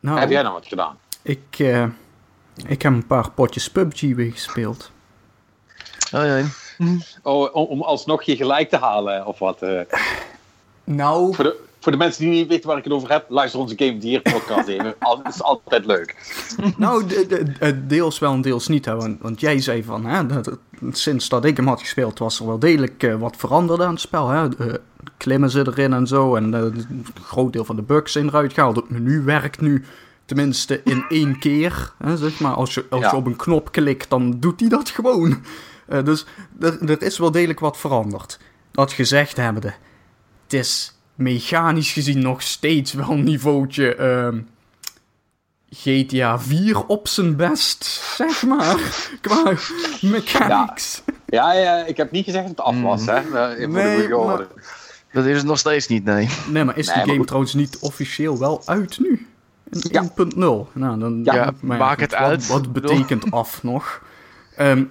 Nou, 0.00 0.18
heb 0.18 0.30
jij 0.30 0.42
nou 0.42 0.54
wat 0.54 0.66
gedaan? 0.66 0.98
Ik, 1.22 1.40
eh, 1.58 1.84
ik 2.66 2.82
heb 2.82 2.92
een 2.92 3.06
paar 3.06 3.30
potjes 3.30 3.70
PUBG 3.70 4.00
weer 4.00 4.32
gespeeld. 4.32 4.90
Oh, 6.12 6.24
ja. 6.24 6.44
Oh, 7.22 7.54
om, 7.54 7.64
om 7.66 7.82
alsnog 7.82 8.22
je 8.22 8.36
gelijk 8.36 8.68
te 8.68 8.76
halen 8.76 9.26
of 9.26 9.38
wat? 9.38 9.62
eh? 9.62 9.80
Nou, 10.84 11.34
voor, 11.34 11.44
de, 11.44 11.56
voor 11.80 11.92
de 11.92 11.98
mensen 11.98 12.22
die 12.24 12.32
niet 12.32 12.48
weten 12.48 12.68
waar 12.68 12.78
ik 12.78 12.84
het 12.84 12.92
over 12.92 13.10
heb, 13.10 13.24
luister 13.28 13.60
onze 13.60 13.74
Game 13.78 13.98
Deer 13.98 14.20
podcast 14.22 14.68
even. 14.68 14.94
Al- 14.98 15.20
Het 15.22 15.34
is 15.34 15.42
altijd 15.42 15.86
leuk. 15.86 16.16
nou 16.76 17.06
de, 17.06 17.26
de, 17.28 17.52
de- 17.58 17.86
deels 17.86 18.18
wel 18.18 18.32
en 18.32 18.40
deels 18.40 18.68
niet. 18.68 18.84
Hè, 18.84 18.96
want, 18.96 19.20
want 19.20 19.40
jij 19.40 19.60
zei 19.60 19.84
van, 19.84 20.04
hè, 20.06 20.26
dat, 20.26 20.58
sinds 20.90 21.28
dat 21.28 21.44
ik 21.44 21.56
hem 21.56 21.66
had 21.68 21.80
gespeeld, 21.80 22.18
was 22.18 22.40
er 22.40 22.46
wel 22.46 22.58
degelijk 22.58 23.02
eh, 23.02 23.14
wat 23.14 23.36
veranderd 23.36 23.80
aan 23.80 23.90
het 23.92 24.00
spel. 24.00 24.28
Hè. 24.28 24.56
Eh, 24.56 24.74
klimmen 25.16 25.50
ze 25.50 25.58
erin 25.66 25.92
en 25.92 26.06
zo. 26.06 26.34
En 26.36 26.52
een 26.52 27.06
groot 27.22 27.52
deel 27.52 27.64
van 27.64 27.76
de 27.76 27.82
bugs 27.82 28.12
zijn 28.12 28.26
eruit 28.28 28.52
gehaald. 28.52 28.76
Het 28.76 28.90
menu 28.90 29.22
werkt 29.22 29.60
nu 29.60 29.84
tenminste 30.36 30.80
in 30.84 31.04
één 31.08 31.38
keer. 31.38 31.92
Hè, 31.98 32.16
zeg 32.16 32.40
maar. 32.40 32.54
Als, 32.54 32.74
je, 32.74 32.86
als 32.90 33.00
Ja. 33.02 33.10
je 33.10 33.16
op 33.16 33.26
een 33.26 33.36
knop 33.36 33.72
klikt, 33.72 34.10
dan 34.10 34.40
doet 34.40 34.60
hij 34.60 34.68
dat 34.68 34.88
gewoon. 34.90 35.44
Eh, 35.88 36.04
dus 36.04 36.26
er, 36.60 36.90
er 36.90 37.02
is 37.02 37.18
wel 37.18 37.30
degelijk 37.30 37.60
wat 37.60 37.78
veranderd. 37.78 38.38
Dat 38.70 38.92
gezegd 38.92 39.36
hebbende, 39.36 39.72
het 40.42 40.52
is 40.52 40.98
mechanisch 41.14 41.92
gezien 41.92 42.18
nog 42.22 42.42
steeds 42.42 42.92
wel 42.92 43.10
een 43.10 43.24
niveautje 43.24 43.94
ehm, 43.94 44.38
GTA 45.70 46.38
4 46.38 46.86
op 46.86 47.08
zijn 47.08 47.36
best, 47.36 47.84
zeg 48.16 48.42
maar. 48.42 48.76
Qua 49.20 49.52
mechanics. 50.00 51.02
Ja, 51.26 51.52
ja, 51.52 51.84
ik 51.84 51.96
heb 51.96 52.10
niet 52.10 52.24
gezegd 52.24 52.46
dat 52.46 52.56
het 52.56 52.66
af 52.66 52.80
was, 52.82 53.06
hè? 53.06 53.14
eh, 53.14 53.56
Voor 53.58 53.68
Nee, 53.68 54.08
de 54.08 54.22
maar-. 54.26 54.46
Dat 55.12 55.24
is 55.24 55.36
het 55.36 55.46
nog 55.46 55.58
steeds 55.58 55.86
niet, 55.86 56.04
nee. 56.04 56.28
Nee, 56.50 56.64
maar 56.64 56.76
is 56.78 56.86
Nee, 56.86 56.94
die 56.94 57.04
maar 57.04 57.14
game 57.14 57.26
trouwens 57.26 57.54
niet 57.54 57.78
officieel 57.80 58.38
wel 58.38 58.62
uit 58.66 58.98
nu? 58.98 59.26
Ja. 59.70 60.02
1.0. 60.02 60.68
Nou, 60.72 60.98
dan, 60.98 61.20
Ja, 61.24 61.52
maar 61.62 61.78
maak 61.78 62.00
het 62.00 62.10
wat- 62.10 62.20
uit. 62.20 62.46
Wat 62.46 62.72
betekent 62.72 63.30
af 63.40 63.62
nog? 63.62 64.02
Ehm, 64.56 64.84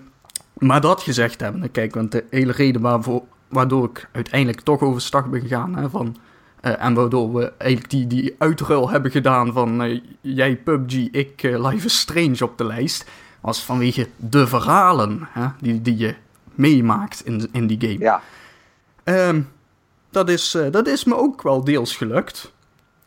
maar 0.58 0.82
dat 0.82 1.02
gezegd 1.02 1.40
hebben, 1.40 1.72
kijk, 1.72 1.94
want 1.94 2.12
de 2.12 2.24
hele 2.30 2.52
reden 2.52 2.82
waarvoor, 2.82 3.24
waardoor 3.48 3.86
ik 3.86 4.10
uiteindelijk 4.12 4.62
toch 4.62 4.82
overstag 4.82 5.30
ben 5.30 5.42
gegaan, 5.42 5.76
hè, 5.76 5.90
van, 5.90 6.18
eh, 6.62 6.84
en 6.84 6.94
waardoor 6.94 7.34
we 7.34 7.52
eigenlijk 7.58 7.92
die, 7.92 8.08
die 8.08 8.36
uitruil 8.38 8.90
hebben 8.90 9.12
gedaan 9.12 9.54
van 9.54 9.82
eh, 9.84 10.02
jij 10.22 10.56
PUBG, 10.56 10.94
ik 11.12 11.44
eh, 11.44 11.70
Life 11.70 11.86
is 11.86 12.00
Strange 12.00 12.38
op 12.44 12.58
de 12.58 12.66
lijst, 12.66 13.06
was 13.42 13.64
vanwege 13.64 14.08
de 14.16 14.48
verhalen 14.48 15.28
hè, 15.32 15.48
die, 15.62 15.82
die 15.82 15.98
je 15.98 16.16
meemaakt 16.56 17.26
in, 17.26 17.50
in 17.52 17.68
die 17.68 17.80
game. 17.82 18.00
Ja, 18.00 18.22
Ehm, 19.04 19.42
dat, 20.10 20.30
is, 20.30 20.58
dat 20.72 20.88
is 20.88 21.04
me 21.04 21.16
ook 21.16 21.42
wel 21.42 21.64
deels 21.64 21.96
gelukt. 21.96 22.52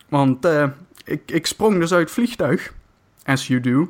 Want 0.09 0.45
eh, 0.45 0.69
ik, 1.05 1.23
ik 1.27 1.47
sprong 1.47 1.79
dus 1.79 1.93
uit 1.93 2.03
het 2.03 2.11
vliegtuig, 2.11 2.73
as 3.25 3.47
you 3.47 3.61
do. 3.61 3.88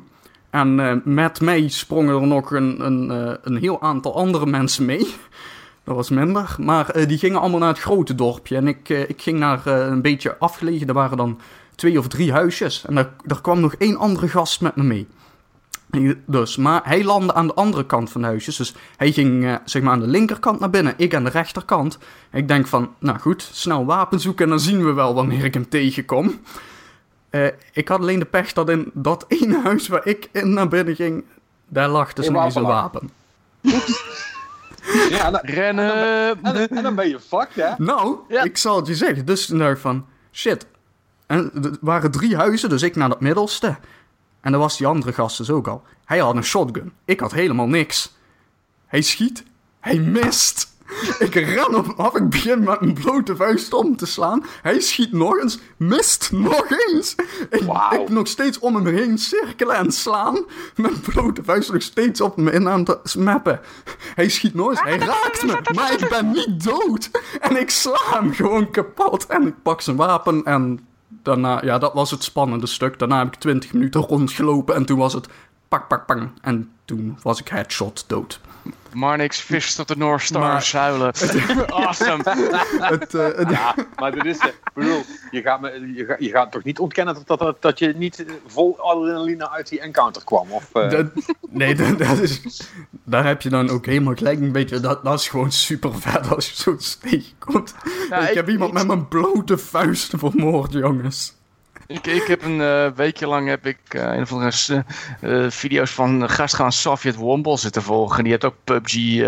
En 0.53 0.79
eh, 0.79 0.95
met 1.03 1.41
mij 1.41 1.67
sprongen 1.67 2.21
er 2.21 2.27
nog 2.27 2.51
een, 2.51 2.85
een, 2.85 3.11
eh, 3.11 3.33
een 3.43 3.57
heel 3.57 3.81
aantal 3.81 4.15
andere 4.15 4.45
mensen 4.45 4.85
mee. 4.85 5.07
Dat 5.85 5.95
was 5.95 6.09
minder. 6.09 6.55
Maar 6.59 6.89
eh, 6.89 7.07
die 7.07 7.17
gingen 7.17 7.39
allemaal 7.39 7.59
naar 7.59 7.69
het 7.69 7.79
grote 7.79 8.15
dorpje. 8.15 8.55
En 8.55 8.67
ik, 8.67 8.89
ik 8.89 9.21
ging 9.21 9.39
naar 9.39 9.67
een 9.67 10.01
beetje 10.01 10.37
afgelegen. 10.37 10.87
Er 10.87 10.93
waren 10.93 11.17
dan 11.17 11.39
twee 11.75 11.99
of 11.99 12.07
drie 12.07 12.31
huisjes. 12.31 12.85
En 12.85 12.95
daar, 12.95 13.09
daar 13.25 13.41
kwam 13.41 13.59
nog 13.59 13.75
één 13.75 13.97
andere 13.97 14.27
gast 14.27 14.61
met 14.61 14.75
me 14.75 14.83
mee. 14.83 15.07
Dus, 16.25 16.57
maar 16.57 16.81
hij 16.83 17.03
landde 17.03 17.33
aan 17.33 17.47
de 17.47 17.53
andere 17.53 17.85
kant 17.85 18.09
van 18.09 18.21
de 18.21 18.27
huisjes. 18.27 18.55
Dus 18.55 18.73
hij 18.97 19.11
ging 19.11 19.59
zeg 19.65 19.81
maar 19.81 19.93
aan 19.93 19.99
de 19.99 20.07
linkerkant 20.07 20.59
naar 20.59 20.69
binnen, 20.69 20.93
ik 20.97 21.15
aan 21.15 21.23
de 21.23 21.29
rechterkant. 21.29 21.97
Ik 22.31 22.47
denk 22.47 22.67
van, 22.67 22.93
nou 22.99 23.19
goed, 23.19 23.49
snel 23.51 23.85
wapen 23.85 24.19
zoeken 24.19 24.43
en 24.43 24.49
dan 24.49 24.59
zien 24.59 24.85
we 24.85 24.93
wel 24.93 25.13
wanneer 25.13 25.43
ik 25.43 25.53
hem 25.53 25.69
tegenkom. 25.69 26.39
Eh, 27.33 27.47
ik 27.71 27.87
had 27.87 27.99
alleen 27.99 28.19
de 28.19 28.25
pech 28.25 28.53
dat 28.53 28.69
in 28.69 28.91
dat 28.93 29.25
ene 29.41 29.61
huis 29.63 29.87
waar 29.87 30.07
ik 30.07 30.29
in 30.31 30.53
naar 30.53 30.67
binnen 30.67 30.95
ging, 30.95 31.23
daar 31.67 31.89
lag 31.89 32.13
dus 32.13 32.27
Een 32.27 32.33
nog 32.33 32.43
eens 32.43 32.55
een 32.55 32.63
wapen 32.63 33.09
ja 35.09 35.31
dan- 35.31 35.39
Rennen! 35.43 35.93
en, 36.43 36.53
dan- 36.53 36.67
en 36.67 36.83
dan 36.83 36.95
ben 36.95 37.09
je 37.09 37.19
fucked, 37.19 37.55
hè? 37.55 37.73
Nou, 37.77 38.17
Ja. 38.27 38.43
ik 38.43 38.57
zal 38.57 38.75
het 38.75 38.87
je 38.87 38.95
zeggen. 38.95 39.25
Dus 39.25 39.49
ik 39.49 39.77
van, 39.77 40.05
shit. 40.31 40.65
En 41.27 41.51
er 41.63 41.77
waren 41.81 42.11
drie 42.11 42.35
huizen, 42.35 42.69
dus 42.69 42.81
ik 42.81 42.95
naar 42.95 43.09
dat 43.09 43.21
middelste. 43.21 43.77
En 44.41 44.51
dan 44.51 44.61
was 44.61 44.77
die 44.77 44.87
andere 44.87 45.13
gast 45.13 45.37
dus 45.37 45.49
ook 45.49 45.67
al. 45.67 45.83
Hij 46.05 46.17
had 46.19 46.35
een 46.35 46.43
shotgun. 46.43 46.93
Ik 47.05 47.19
had 47.19 47.31
helemaal 47.31 47.67
niks. 47.67 48.15
Hij 48.87 49.01
schiet. 49.01 49.43
Hij 49.79 49.97
mist. 49.97 50.72
Ik 51.19 51.33
ren 51.33 51.75
op 51.75 51.85
hem 51.85 51.95
af. 51.97 52.15
Ik 52.15 52.29
begin 52.29 52.63
met 52.63 52.81
een 52.81 52.93
blote 52.93 53.35
vuist 53.35 53.73
om 53.73 53.95
te 53.95 54.05
slaan. 54.05 54.43
Hij 54.61 54.79
schiet 54.79 55.11
nog 55.11 55.37
eens. 55.37 55.59
Mist 55.77 56.31
nog 56.31 56.69
eens. 56.69 57.15
Ik, 57.49 57.61
ik 57.91 58.09
nog 58.09 58.27
steeds 58.27 58.59
om 58.59 58.75
hem 58.75 58.85
heen 58.85 59.17
cirkelen 59.17 59.75
en 59.75 59.91
slaan. 59.91 60.45
Met 60.75 61.01
blote 61.01 61.43
vuist 61.43 61.71
nog 61.71 61.81
steeds 61.81 62.21
op 62.21 62.35
hem 62.35 62.47
in 62.47 62.69
aan 62.69 62.83
te 62.83 62.99
smappen. 63.03 63.59
Hij 64.15 64.29
schiet 64.29 64.53
nog 64.53 64.69
eens. 64.69 64.81
Hij 64.81 64.97
raakt 64.97 65.43
me. 65.43 65.59
Maar 65.73 65.91
ik 65.91 66.09
ben 66.09 66.31
niet 66.31 66.63
dood. 66.63 67.09
En 67.39 67.59
ik 67.59 67.69
sla 67.69 67.99
hem 68.09 68.33
gewoon 68.33 68.71
kapot. 68.71 69.25
En 69.25 69.47
ik 69.47 69.55
pak 69.61 69.81
zijn 69.81 69.95
wapen 69.95 70.43
en... 70.43 70.87
Daarna, 71.23 71.63
ja, 71.63 71.77
dat 71.77 71.93
was 71.93 72.11
het 72.11 72.23
spannende 72.23 72.67
stuk. 72.67 72.99
Daarna 72.99 73.17
heb 73.17 73.27
ik 73.27 73.39
20 73.39 73.73
minuten 73.73 74.01
rondgelopen 74.01 74.75
en 74.75 74.85
toen 74.85 74.97
was 74.97 75.13
het 75.13 75.27
pak, 75.67 75.87
pak, 75.87 76.05
pak. 76.05 76.27
En 76.41 76.71
toen 76.85 77.17
was 77.21 77.39
ik 77.39 77.47
headshot 77.47 78.03
dood. 78.07 78.39
Marnix 78.93 79.39
vist 79.41 79.79
op 79.79 79.87
de 79.87 79.97
North 79.97 80.21
Star 80.21 80.41
Maar- 80.41 80.61
zuilen. 80.63 81.11
awesome. 81.67 82.23
Het, 82.79 83.13
eh, 83.13 83.25
het- 83.35 83.49
Ja, 83.49 83.75
maar 83.95 84.11
dit 84.11 84.25
is, 84.25 84.37
ik 84.37 84.59
bedoel, 84.73 85.01
je 85.31 85.41
gaat, 85.41 85.61
me, 85.61 85.91
je, 85.95 86.05
gaat, 86.05 86.19
je 86.19 86.29
gaat 86.29 86.51
toch 86.51 86.63
niet 86.63 86.79
ontkennen 86.79 87.17
dat, 87.25 87.39
dat, 87.39 87.61
dat 87.61 87.79
je 87.79 87.93
niet 87.95 88.25
vol 88.47 88.79
adrenaline 88.79 89.49
uit 89.49 89.69
die 89.69 89.79
encounter 89.79 90.23
kwam? 90.23 90.51
Of, 90.51 90.69
eh, 90.73 90.89
dat- 90.89 91.05
nee, 91.49 91.75
dat, 91.75 91.97
dat 91.97 92.19
is, 92.19 92.41
daar 93.03 93.25
heb 93.25 93.41
je 93.41 93.49
dan 93.49 93.69
ook 93.69 93.85
helemaal 93.85 94.15
gelijk 94.15 94.39
een 94.39 94.51
beetje. 94.51 94.79
Dat, 94.79 95.03
dat 95.03 95.19
is 95.19 95.27
gewoon 95.27 95.51
super 95.51 95.95
vet 95.99 96.29
als 96.35 96.49
je 96.49 96.55
zoiets 96.55 96.97
tegenkomt. 96.97 97.75
Ja, 98.09 98.17
ik, 98.17 98.29
ik- 98.29 98.35
heb 98.35 98.49
iemand 98.49 98.71
ik- 98.71 98.77
met 98.77 98.87
mijn 98.87 99.07
blote 99.07 99.57
vuist 99.57 100.13
vermoord, 100.17 100.71
jongens. 100.73 101.35
Ik, 101.87 102.07
ik 102.07 102.23
heb 102.23 102.43
een 102.43 102.61
eh, 102.61 102.87
weekje 102.95 103.27
lang 103.27 103.47
heb 103.47 103.65
ik 103.65 103.77
eh, 103.87 104.01
een 104.01 104.21
of 104.21 104.31
andere 104.31 104.83
eh, 105.21 105.45
video's 105.49 105.91
van 105.91 106.29
gastgaan 106.29 106.71
Sovjet 106.71 107.15
Womble 107.15 107.57
zitten 107.57 107.81
volgen. 107.81 108.23
Die 108.23 108.31
heeft 108.31 108.45
ook 108.45 108.55
PUBG 108.63 109.21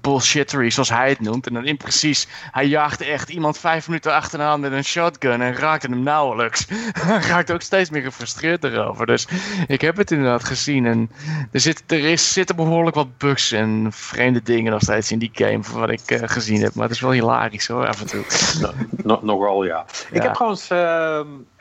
bullshittery, 0.00 0.70
zoals 0.70 0.88
hij 0.88 1.08
het 1.08 1.20
noemt. 1.20 1.46
En 1.46 1.54
dan 1.54 1.66
in 1.66 1.76
precies, 1.76 2.26
hij 2.52 2.66
jaagde 2.66 3.04
echt 3.04 3.28
iemand 3.28 3.58
vijf 3.58 3.86
minuten 3.88 4.12
achteraan 4.14 4.60
met 4.60 4.72
een 4.72 4.84
shotgun 4.84 5.40
en 5.42 5.54
raakte 5.54 5.86
hem 5.86 6.02
nauwelijks. 6.02 6.66
hij 7.06 7.20
raakte 7.20 7.52
ook 7.52 7.62
steeds 7.62 7.90
meer 7.90 8.02
gefrustreerd 8.02 8.64
erover. 8.64 9.06
Dus 9.06 9.28
ik 9.66 9.80
heb 9.80 9.96
het 9.96 10.10
inderdaad 10.10 10.44
gezien. 10.44 10.86
En 10.86 11.10
er, 11.52 11.60
zit, 11.60 11.82
er 11.86 12.04
is, 12.04 12.32
zitten 12.32 12.56
behoorlijk 12.56 12.96
wat 12.96 13.18
bugs 13.18 13.52
en 13.52 13.86
vreemde 13.90 14.42
dingen 14.42 14.72
nog 14.72 14.82
steeds 14.82 15.12
in 15.12 15.18
die 15.18 15.30
game, 15.34 15.62
van 15.62 15.80
wat 15.80 15.90
ik 15.90 16.00
gezien 16.06 16.62
heb. 16.62 16.74
Maar 16.74 16.84
het 16.84 16.94
is 16.94 17.00
wel 17.00 17.10
hilarisch 17.10 17.66
hoor, 17.66 17.86
af 17.86 18.00
en 18.00 18.06
toe. 18.06 18.24
no- 19.04 19.20
nogal, 19.22 19.64
ja. 19.64 19.84
Ik 20.10 20.16
Ja. 20.16 20.22
heb 20.22 20.34
trouwens, 20.34 20.68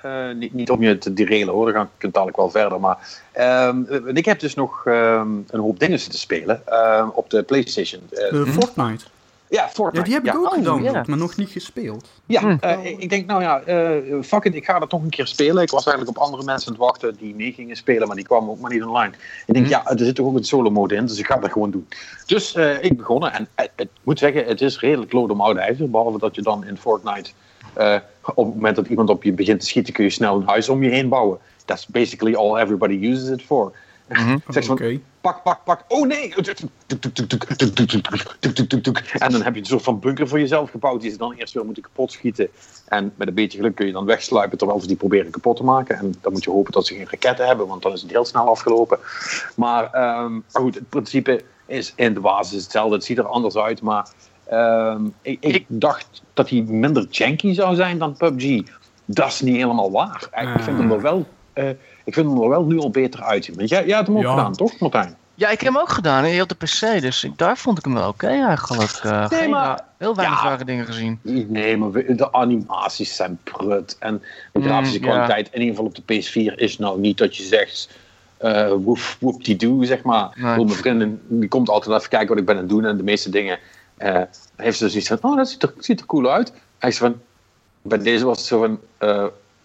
eh, 0.04 0.32
niet, 0.36 0.54
niet 0.54 0.70
om 0.70 0.82
je 0.84 0.98
te 0.98 1.14
derailen 1.14 1.54
hoor, 1.54 1.66
dan 1.74 1.74
ga 1.74 1.90
ik 1.98 2.14
dadelijk 2.14 2.38
wel 2.38 2.50
verder. 2.50 2.80
Maar 2.80 3.22
ehm, 3.32 3.82
ik 4.14 4.26
heb 4.26 4.40
dus 4.40 4.54
nog 4.56 4.82
ehm, 4.86 5.28
een 5.50 5.60
hoop 5.60 5.80
dingen 5.80 6.00
zitten 6.00 6.20
spelen 6.20 6.62
ehm, 6.68 7.08
op 7.14 7.30
de 7.30 7.44
PlayStation. 7.44 8.02
Eh, 8.12 8.30
De 8.32 8.46
Fortnite. 8.46 9.04
ja, 9.04 9.62
Ja, 9.62 9.70
Fortnite. 9.70 10.06
die 10.06 10.14
heb 10.14 10.24
ik 10.26 10.32
ja. 10.32 10.38
ook 10.38 10.46
oh, 10.46 10.54
gedownload, 10.54 10.94
ja. 10.94 11.04
maar 11.08 11.18
nog 11.18 11.36
niet 11.36 11.50
gespeeld. 11.50 12.10
Ja, 12.26 12.42
Hm. 12.42 12.58
eh, 12.62 12.86
ik 12.86 13.10
denk, 13.10 13.26
nou 13.28 13.42
ja, 13.42 13.60
eh, 13.62 13.88
fuck 14.24 14.44
it, 14.44 14.56
ik 14.56 14.66
ga 14.66 14.80
dat 14.80 14.90
toch 14.90 15.02
een 15.04 15.10
keer 15.10 15.28
spelen. 15.28 15.64
Ik 15.64 15.70
was 15.70 15.86
eigenlijk 15.86 16.18
op 16.18 16.24
andere 16.24 16.44
mensen 16.44 16.68
aan 16.68 16.74
het 16.74 16.84
wachten 16.84 17.16
die 17.20 17.36
mee 17.36 17.52
gingen 17.54 17.76
spelen, 17.76 18.08
maar 18.08 18.16
die 18.16 18.26
kwamen 18.26 18.50
ook 18.50 18.60
maar 18.60 18.72
niet 18.72 18.84
online. 18.84 19.14
Ik 19.46 19.54
denk, 19.54 19.66
Hm. 19.66 19.72
ja, 19.72 19.86
er 19.88 19.98
zit 20.06 20.16
toch 20.16 20.26
ook 20.26 20.36
een 20.36 20.44
solo 20.44 20.70
mode 20.70 20.96
in, 20.96 21.06
dus 21.06 21.20
ik 21.20 21.26
ga 21.26 21.36
dat 21.38 21.52
gewoon 21.52 21.72
doen. 21.72 21.88
Dus 22.26 22.54
eh, 22.56 22.84
ik 22.84 22.98
begonnen 22.98 23.34
en 23.34 23.48
eh, 23.56 23.66
ik 23.76 23.88
moet 24.04 24.20
zeggen, 24.20 24.46
het 24.46 24.62
is 24.62 24.80
redelijk 24.80 25.12
lood 25.12 25.30
om 25.30 25.42
oude 25.42 25.60
ijzer, 25.60 25.90
behalve 25.90 26.20
dat 26.20 26.36
je 26.36 26.42
dan 26.42 26.66
in 26.66 26.78
Fortnite, 26.78 27.30
eh, 27.74 27.96
op 28.24 28.46
het 28.46 28.56
moment 28.56 28.76
dat 28.76 28.88
iemand 28.88 29.10
op 29.10 29.24
je 29.24 29.34
begint 29.34 29.60
te 29.60 29.66
schieten, 29.66 29.94
kun 29.94 30.04
je 30.04 30.10
snel 30.10 30.36
een 30.36 30.48
huis 30.48 30.70
om 30.70 30.84
je 30.84 30.90
heen 30.90 31.10
bouwen. 31.10 31.40
That's 31.66 31.88
basically 31.88 32.36
all 32.36 32.58
everybody 32.58 33.08
uses 33.08 33.30
it 33.30 33.44
for. 33.44 33.72
Zeg 34.48 34.70
Oké. 34.70 34.90
van, 34.90 35.02
pak, 35.22 35.44
pak, 35.44 35.64
pak. 35.64 35.84
Oh 35.88 36.08
nee! 36.08 36.34
En 39.20 39.32
dan 39.32 39.42
heb 39.42 39.54
je 39.54 39.60
een 39.60 39.66
soort 39.66 39.84
van 39.84 40.00
bunker 40.00 40.28
voor 40.28 40.40
jezelf 40.40 40.70
gebouwd 40.70 41.02
die 41.02 41.12
ze 41.12 41.18
dan 41.18 41.34
eerst 41.34 41.54
weer 41.54 41.66
moeten 41.66 41.84
kapot 41.84 42.12
schieten. 42.12 42.48
En 42.88 43.14
met 43.16 43.28
een 43.28 43.34
beetje 43.34 43.58
geluk 43.58 43.76
kun 43.76 43.86
je 43.86 43.92
dan 43.92 44.06
wegsluipen 44.06 44.58
terwijl 44.58 44.80
ze 44.80 44.88
die 44.88 44.96
proberen 44.96 45.32
kapot 45.32 45.58
te 45.58 45.64
maken. 45.64 45.98
En 45.98 46.16
dan 46.22 46.32
moet 46.32 46.44
je 46.44 46.50
hopen 46.50 46.72
dat 46.72 46.86
ze 46.86 46.94
geen 46.94 47.08
raketten 47.10 47.48
hebben, 47.48 47.68
want 47.68 47.82
dan 47.82 47.92
is 47.92 48.02
het 48.02 48.12
heel 48.12 48.26
snel 48.26 48.48
afgelopen. 48.48 49.00
Maar, 49.56 49.84
ehm, 49.84 50.34
maar 50.34 50.62
goed, 50.62 50.76
het 50.76 50.90
principe 50.90 51.44
is 51.66 51.94
in 51.96 52.14
de 52.14 52.20
basis 52.20 52.64
hetzelfde. 52.64 52.96
Het 52.96 53.04
ziet 53.04 53.18
er 53.18 53.28
anders 53.28 53.56
uit, 53.56 53.82
maar 53.82 54.10
ehm, 54.44 55.06
ik, 55.22 55.38
ik, 55.42 55.56
Ik- 55.56 55.66
dacht 55.68 56.22
dat 56.34 56.50
hij 56.50 56.62
minder 56.68 57.06
janky 57.10 57.54
zou 57.54 57.76
zijn 57.76 57.98
dan 57.98 58.18
PUBG. 58.18 58.62
Dat 59.06 59.28
is 59.28 59.42
niet 59.42 59.56
helemaal 59.56 59.92
waar. 59.92 60.28
Ik 60.56 60.64
vind 60.64 60.78
hem 60.78 60.92
er 60.92 61.02
wel, 61.02 61.28
eh, 61.54 61.70
ik 62.04 62.14
vind 62.14 62.28
hem 62.30 62.42
er 62.42 62.50
wel 62.50 62.66
nu 62.66 62.80
al 62.80 62.90
beter 62.90 63.24
uitzien. 63.24 63.56
Want 63.56 63.70
jij, 63.70 63.86
jij 63.86 63.96
hebt 63.96 64.08
hem 64.08 64.18
ook 64.18 64.24
Ja. 64.24 64.30
gedaan, 64.30 64.54
toch, 64.54 64.80
Martijn? 64.80 65.16
Ja, 65.36 65.50
ik 65.50 65.62
heb 65.62 65.74
hem 65.74 65.82
ook 65.82 65.90
gedaan 65.90 66.42
op 66.42 66.50
de 66.50 66.56
PC, 66.56 67.02
dus 67.02 67.24
ik, 67.24 67.38
daar 67.38 67.58
vond 67.58 67.78
ik 67.78 67.84
hem 67.86 67.94
wel 67.94 68.08
oké 68.08 68.28
eigenlijk. 68.28 68.92
Eh, 69.04 69.26
geen 69.28 69.50
maar- 69.50 69.80
heel 69.98 70.16
weinig 70.16 70.44
ja. 70.44 70.50
rare 70.50 70.66
dingen 70.66 70.86
gezien. 70.86 71.20
Nee, 71.48 71.78
maar 71.78 71.92
de 71.92 72.32
animaties 72.34 73.16
zijn 73.16 73.40
prut. 73.44 73.96
En 74.00 74.22
de 74.54 74.62
grafische 74.62 74.98
Mm, 75.00 75.06
ja. 75.06 75.12
kwaliteit, 75.12 75.48
in 75.52 75.60
ieder 75.60 75.76
geval 75.76 75.86
op 75.86 75.96
de 75.96 76.02
PS4, 76.14 76.56
is 76.60 76.78
nou 76.78 77.00
niet 77.00 77.18
dat 77.18 77.38
je 77.38 77.44
zegt. 77.44 77.90
eh 78.38 78.72
woef, 78.84 79.18
woep-die-doo, 79.20 79.84
zeg 79.84 80.04
maar. 80.04 80.30
Nee. 80.36 80.56
Mijn 80.56 80.70
vriendin 80.70 81.22
die 81.28 81.50
komt 81.50 81.70
altijd 81.70 81.98
even 81.98 82.10
kijken 82.10 82.28
wat 82.30 82.38
ik 82.38 82.46
ben 82.46 82.56
aan 82.56 82.62
het 82.62 82.70
doen. 82.70 82.86
En 82.86 82.98
de 82.98 83.04
meeste 83.04 83.30
dingen 83.30 83.60
eh, 84.02 84.22
heeft 84.56 84.78
ze 84.78 84.90
zoiets 84.90 85.08
van: 85.08 85.18
Oh, 85.22 85.36
dat 85.38 85.50
ziet 85.50 85.64
er, 85.64 85.74
ziet 85.78 86.00
er 86.00 86.06
cool 86.06 86.32
uit. 86.32 86.52
Hij 86.78 86.92
zegt 86.92 86.98
van: 87.04 87.22
Bij 87.82 87.98
deze 87.98 88.26
was 88.26 88.38
het 88.38 88.48
zo 88.48 88.60
van: 88.60 88.80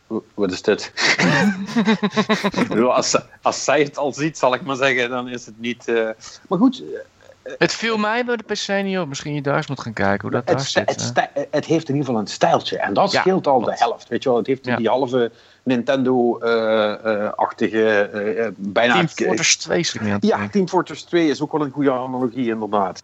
w- 0.07 0.16
Wat 0.35 0.53
is 0.53 0.62
dit? 0.62 0.92
Als, 2.90 3.18
als 3.42 3.64
zij 3.64 3.83
het 3.83 3.99
al 3.99 4.12
ziet, 4.12 4.38
zal 4.38 4.55
ik 4.55 4.62
maar 4.62 4.77
zeggen, 4.77 5.11
dan 5.11 5.29
is 5.29 5.46
het 5.46 5.61
niet. 5.61 5.88
eh, 5.88 6.09
Maar 6.49 6.59
goed, 6.59 6.83
Het 7.59 7.72
viel 7.72 7.96
mij 7.96 8.25
bij 8.25 8.37
de 8.37 8.42
PC 8.42 8.68
niet 8.83 8.99
op. 8.99 9.09
Misschien 9.09 9.35
je 9.35 9.42
daar 9.42 9.57
eens 9.57 9.66
moet 9.66 9.81
gaan 9.81 9.92
kijken 9.92 10.20
hoe 10.20 10.31
dat 10.31 10.46
daar 10.46 10.57
het, 10.57 10.64
sta- 10.64 10.83
zit. 10.87 11.12
het, 11.14 11.29
het 11.51 11.64
heeft 11.64 11.88
in 11.88 11.94
ieder 11.94 12.07
geval 12.07 12.20
een 12.20 12.27
stijltje. 12.27 12.79
En 12.79 12.94
dat 12.94 13.12
Ja, 13.12 13.20
scheelt 13.20 13.46
al 13.46 13.61
de 13.61 13.75
helft. 13.77 14.09
Weet 14.09 14.22
je 14.22 14.29
wel? 14.29 14.38
Het 14.38 14.46
heeft 14.46 14.66
Ja. 14.66 14.77
die 14.77 14.88
halve 14.88 15.31
Nintendo-achtige, 15.62 18.11
bijna... 18.57 18.94
Team 18.94 19.09
Fortress 19.09 19.57
2 19.57 19.85
zit 19.85 19.94
ik 19.94 20.01
niet 20.01 20.12
aan 20.12 20.20
te 20.20 20.27
Ja. 20.27 20.49
Team 20.49 20.68
Fortress 20.68 21.03
2 21.03 21.29
is 21.29 21.40
ook 21.42 21.53
wel 21.53 21.61
een 21.62 21.70
goede 21.70 21.90
analogie, 21.92 22.49
inderdaad. 22.51 23.03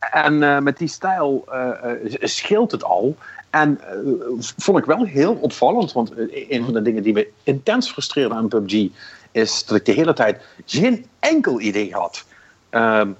En 0.00 0.42
eh, 0.42 0.58
met 0.58 0.78
die 0.78 0.88
stijl 0.88 1.44
eh, 1.50 1.68
eh, 1.68 2.18
scheelt 2.20 2.70
het 2.70 2.84
al. 2.84 3.16
En 3.50 3.80
vond 4.56 4.78
ik 4.78 4.84
wel 4.84 5.04
heel 5.04 5.34
opvallend, 5.34 5.92
want 5.92 6.12
een 6.30 6.64
van 6.64 6.72
de 6.72 6.82
dingen 6.82 7.02
die 7.02 7.12
me 7.12 7.28
intens 7.42 7.90
frustreerde 7.90 8.34
aan 8.34 8.48
PUBG 8.48 8.88
is 9.30 9.64
dat 9.64 9.76
ik 9.76 9.84
de 9.84 9.92
hele 9.92 10.12
tijd 10.12 10.42
geen 10.64 11.06
enkel 11.18 11.60
idee 11.60 11.92
had 11.92 12.24
ehm, 12.70 13.10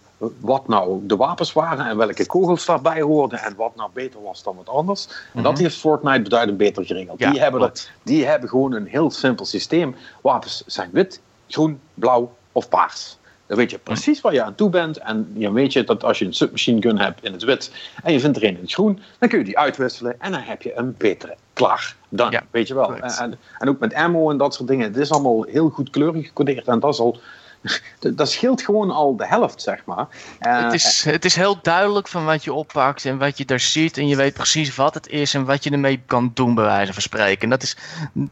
wat 0.40 0.68
nou 0.68 1.06
de 1.06 1.16
wapens 1.16 1.52
waren 1.52 1.86
en 1.86 1.96
welke 1.96 2.26
kogels 2.26 2.64
daarbij 2.64 3.00
hoorden 3.00 3.38
en 3.38 3.56
wat 3.56 3.76
nou 3.76 3.90
beter 3.92 4.22
was 4.22 4.42
dan 4.42 4.56
wat 4.56 4.68
anders. 4.68 5.08
En 5.34 5.42
dat 5.42 5.58
heeft 5.58 5.76
Fortnite 5.76 6.22
beduidend 6.22 6.58
beter 6.58 6.84
geregeld. 6.84 7.18
Ja, 7.18 7.30
die, 7.30 7.40
hebben 7.40 7.60
dat, 7.60 7.90
die 8.02 8.26
hebben 8.26 8.48
gewoon 8.48 8.72
een 8.72 8.86
heel 8.86 9.10
simpel 9.10 9.44
systeem. 9.44 9.94
Wapens 10.20 10.62
zijn 10.66 10.90
wit, 10.92 11.20
groen, 11.48 11.80
blauw 11.94 12.32
of 12.52 12.68
paars. 12.68 13.18
Dan 13.50 13.58
weet 13.58 13.70
je 13.70 13.78
precies 13.78 14.20
waar 14.20 14.32
je 14.32 14.42
aan 14.42 14.54
toe 14.54 14.70
bent. 14.70 14.96
En 14.98 15.32
dan 15.34 15.52
weet 15.52 15.72
je 15.72 15.84
dat 15.84 16.04
als 16.04 16.18
je 16.18 16.24
een 16.24 16.34
submachine 16.34 16.82
gun 16.82 16.98
hebt 16.98 17.24
in 17.24 17.32
het 17.32 17.42
wit 17.42 17.72
en 18.02 18.12
je 18.12 18.20
vindt 18.20 18.36
er 18.36 18.44
een 18.44 18.56
in 18.56 18.60
het 18.60 18.72
groen, 18.72 19.00
dan 19.18 19.28
kun 19.28 19.38
je 19.38 19.44
die 19.44 19.58
uitwisselen 19.58 20.20
en 20.20 20.32
dan 20.32 20.40
heb 20.40 20.62
je 20.62 20.76
een 20.76 20.94
betere 20.98 21.36
klaar. 21.52 21.96
Dan, 22.08 22.30
Ja, 22.30 22.42
weet 22.50 22.68
je 22.68 22.74
wel. 22.74 22.94
En, 22.96 23.38
en 23.58 23.68
ook 23.68 23.78
met 23.78 23.94
ammo 23.94 24.30
en 24.30 24.36
dat 24.36 24.54
soort 24.54 24.68
dingen. 24.68 24.86
Het 24.86 24.96
is 24.96 25.10
allemaal 25.10 25.42
heel 25.42 25.68
goed 25.68 25.90
kleurig 25.90 26.26
gecodeerd 26.26 26.66
en 26.66 26.80
dat 26.80 26.92
is 26.92 27.00
al. 27.00 27.20
Dat 28.14 28.30
scheelt 28.30 28.62
gewoon 28.62 28.90
al 28.90 29.16
de 29.16 29.26
helft, 29.26 29.62
zeg 29.62 29.84
maar. 29.84 30.06
Eh, 30.38 30.62
Het 30.62 30.72
is, 30.72 31.04
het 31.04 31.24
is 31.24 31.34
heel 31.34 31.58
duidelijk 31.62 32.08
van 32.08 32.24
wat 32.24 32.44
je 32.44 32.52
oppakt 32.52 33.04
en 33.04 33.18
wat 33.18 33.38
je 33.38 33.44
daar 33.44 33.60
ziet. 33.60 33.96
En 33.98 34.08
je 34.08 34.16
weet 34.16 34.34
precies 34.34 34.76
wat 34.76 34.94
het 34.94 35.08
is 35.08 35.34
en 35.34 35.44
wat 35.44 35.64
je 35.64 35.70
ermee 35.70 36.02
kan 36.06 36.30
doen, 36.34 36.54
bij 36.54 36.64
wijze 36.64 36.92
van 36.92 37.02
spreken. 37.02 37.42
En 37.42 37.50
dat 37.50 37.62
is 37.62 37.76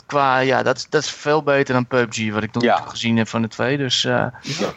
qua, 0.07 0.39
ja, 0.39 0.63
dat 0.63 0.77
is, 0.77 0.87
dat 0.89 1.03
is 1.03 1.11
veel 1.11 1.43
beter 1.43 1.75
dan 1.75 1.87
PUBG, 1.87 2.33
wat 2.33 2.43
ik 2.43 2.53
nog 2.55 2.63
Ja. 2.63 2.77
gezien 2.77 3.17
heb 3.17 3.29
van 3.29 3.43
de 3.43 3.49
twee. 3.49 3.77
Dus 3.77 4.05
eh, 4.05 4.27
ja. 4.43 4.73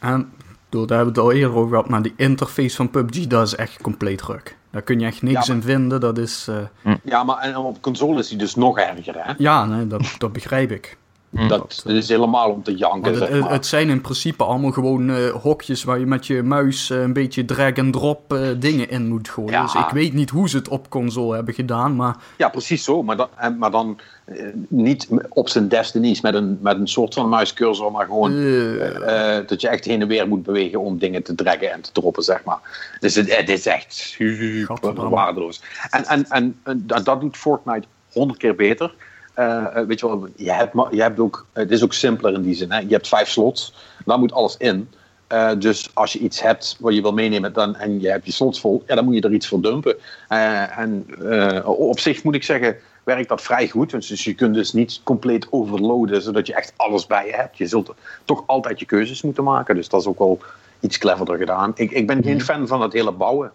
En, 0.00 0.32
bedoel, 0.68 0.86
daar 0.86 0.96
hebben 0.96 1.14
we 1.14 1.20
het 1.20 1.30
al 1.30 1.32
eerder 1.32 1.56
over 1.56 1.68
gehad, 1.70 1.88
maar 1.88 2.02
die 2.02 2.14
interface 2.16 2.76
van 2.76 2.90
PUBG, 2.90 3.26
dat 3.26 3.46
is 3.46 3.54
echt 3.54 3.82
compleet 3.82 4.22
ruk. 4.22 4.56
Daar 4.70 4.82
kun 4.82 5.00
je 5.00 5.06
echt 5.06 5.22
niks 5.22 5.46
Ja, 5.46 5.54
in 5.54 5.62
vinden, 5.62 6.00
dat 6.00 6.18
is... 6.18 6.48
eh, 6.82 6.94
ja, 7.04 7.24
maar 7.24 7.38
en 7.38 7.56
op 7.56 7.82
console 7.82 8.18
is 8.18 8.28
die 8.28 8.38
dus 8.38 8.54
nog 8.54 8.78
erger, 8.78 9.14
hè? 9.24 9.32
ja, 9.38 9.64
nee, 9.64 9.86
dat, 9.86 10.14
dat 10.18 10.32
begrijp 10.32 10.70
ik. 10.70 10.96
Hm. 11.30 11.48
Dat, 11.48 11.80
dat 11.84 11.94
is 11.94 12.08
helemaal 12.08 12.50
om 12.50 12.62
te 12.62 12.74
janken, 12.74 13.10
het, 13.10 13.18
zeg 13.18 13.28
het, 13.28 13.40
maar. 13.40 13.50
het 13.50 13.66
zijn 13.66 13.88
in 13.88 14.00
principe 14.00 14.44
allemaal 14.44 14.70
gewoon 14.70 15.10
eh, 15.10 15.30
hokjes 15.30 15.84
waar 15.84 15.98
je 15.98 16.06
met 16.06 16.26
je 16.26 16.42
muis 16.42 16.90
eh, 16.90 17.00
een 17.00 17.12
beetje 17.12 17.44
drag-and-drop 17.44 18.32
eh, 18.32 18.48
dingen 18.58 18.90
in 18.90 19.08
moet 19.08 19.28
gooien. 19.28 19.52
Ja. 19.52 19.62
Dus 19.62 19.74
ik 19.74 19.88
weet 19.88 20.12
niet 20.12 20.30
hoe 20.30 20.48
ze 20.48 20.56
het 20.56 20.68
op 20.68 20.90
console 20.90 21.34
hebben 21.34 21.54
gedaan, 21.54 21.96
maar 21.96 22.16
Ja, 22.36 22.48
precies 22.48 22.84
zo. 22.84 23.02
Maar 23.02 23.16
dan, 23.16 23.28
maar 23.58 23.70
dan 23.70 24.00
eh, 24.30 24.46
niet 24.68 25.08
op 25.28 25.48
zijn 25.48 25.68
Destinies 25.68 26.20
met 26.20 26.34
een, 26.34 26.58
met 26.60 26.78
een 26.78 26.88
soort 26.88 27.14
van 27.14 27.28
muiscursor, 27.28 27.92
maar 27.92 28.06
gewoon 28.06 28.32
eh, 28.32 29.36
eh, 29.38 29.46
dat 29.46 29.60
je 29.60 29.68
echt 29.68 29.84
heen 29.84 30.00
en 30.00 30.08
weer 30.08 30.28
moet 30.28 30.42
bewegen 30.42 30.80
om 30.80 30.98
dingen 30.98 31.22
te 31.22 31.34
draggen 31.34 31.72
en 31.72 31.80
te 31.80 31.92
droppen, 31.92 32.22
zeg 32.22 32.44
maar. 32.44 32.58
Dus 33.00 33.14
het, 33.14 33.36
het 33.36 33.48
is 33.48 33.66
echt 33.66 33.94
super 33.94 35.08
waardeloos. 35.08 35.62
En, 35.90 36.04
en, 36.04 36.26
en, 36.28 36.60
en 36.62 36.82
dat, 36.82 37.04
dat 37.04 37.20
doet 37.20 37.36
Fortnite 37.36 37.86
honderd 38.12 38.38
keer 38.38 38.54
beter. 38.54 38.94
Eh, 39.34 39.76
eh, 39.76 39.86
weet 39.86 40.00
je 40.00 40.06
wel, 40.06 40.28
je 40.36 40.52
hebt, 40.52 40.74
je 40.90 41.02
hebt 41.02 41.18
ook, 41.18 41.46
het 41.52 41.70
is 41.70 41.84
ook 41.84 41.92
simpeler 41.92 42.34
in 42.34 42.42
die 42.42 42.54
zin. 42.54 42.72
Hè? 42.72 42.78
Je 42.78 42.92
hebt 42.92 43.08
vijf 43.08 43.28
slots, 43.28 43.74
daar 44.04 44.18
moet 44.18 44.32
alles 44.32 44.56
in. 44.56 44.88
Eh, 45.30 45.50
dus 45.58 45.90
als 45.94 46.12
je 46.12 46.18
iets 46.18 46.42
hebt 46.42 46.76
wat 46.80 46.94
je 46.94 47.02
wil 47.02 47.12
meenemen 47.12 47.52
dan, 47.52 47.76
en 47.76 48.00
je 48.00 48.08
hebt 48.08 48.26
je 48.26 48.32
slots 48.32 48.60
vol, 48.60 48.82
ja, 48.86 48.94
dan 48.94 49.04
moet 49.04 49.14
je 49.14 49.20
er 49.20 49.32
iets 49.32 49.48
voor 49.48 49.60
dumpen. 49.60 49.96
Eh, 50.28 50.78
en 50.78 51.06
eh, 51.30 51.68
op 51.68 51.98
zich 51.98 52.22
moet 52.22 52.34
ik 52.34 52.42
zeggen, 52.42 52.76
werkt 53.04 53.28
dat 53.28 53.42
vrij 53.42 53.68
goed. 53.68 53.90
Dus 53.90 54.06
dus 54.06 54.24
je 54.24 54.34
kunt 54.34 54.54
dus 54.54 54.72
niet 54.72 55.00
compleet 55.02 55.46
overloaden, 55.50 56.22
zodat 56.22 56.46
je 56.46 56.54
echt 56.54 56.72
alles 56.76 57.06
bij 57.06 57.26
je 57.26 57.32
hebt. 57.32 57.58
Je 57.58 57.66
zult 57.66 57.94
toch 58.24 58.42
altijd 58.46 58.78
je 58.78 58.86
keuzes 58.86 59.22
moeten 59.22 59.44
maken. 59.44 59.74
Dus 59.74 59.88
dat 59.88 60.00
is 60.00 60.06
ook 60.06 60.18
wel 60.18 60.38
iets 60.80 60.98
cleverder 60.98 61.36
gedaan. 61.36 61.72
Ik, 61.74 61.90
ik 61.90 62.06
ben 62.06 62.22
geen 62.22 62.40
fan 62.40 62.66
van 62.66 62.82
het 62.82 62.92
hele 62.92 63.12
bouwen. 63.12 63.52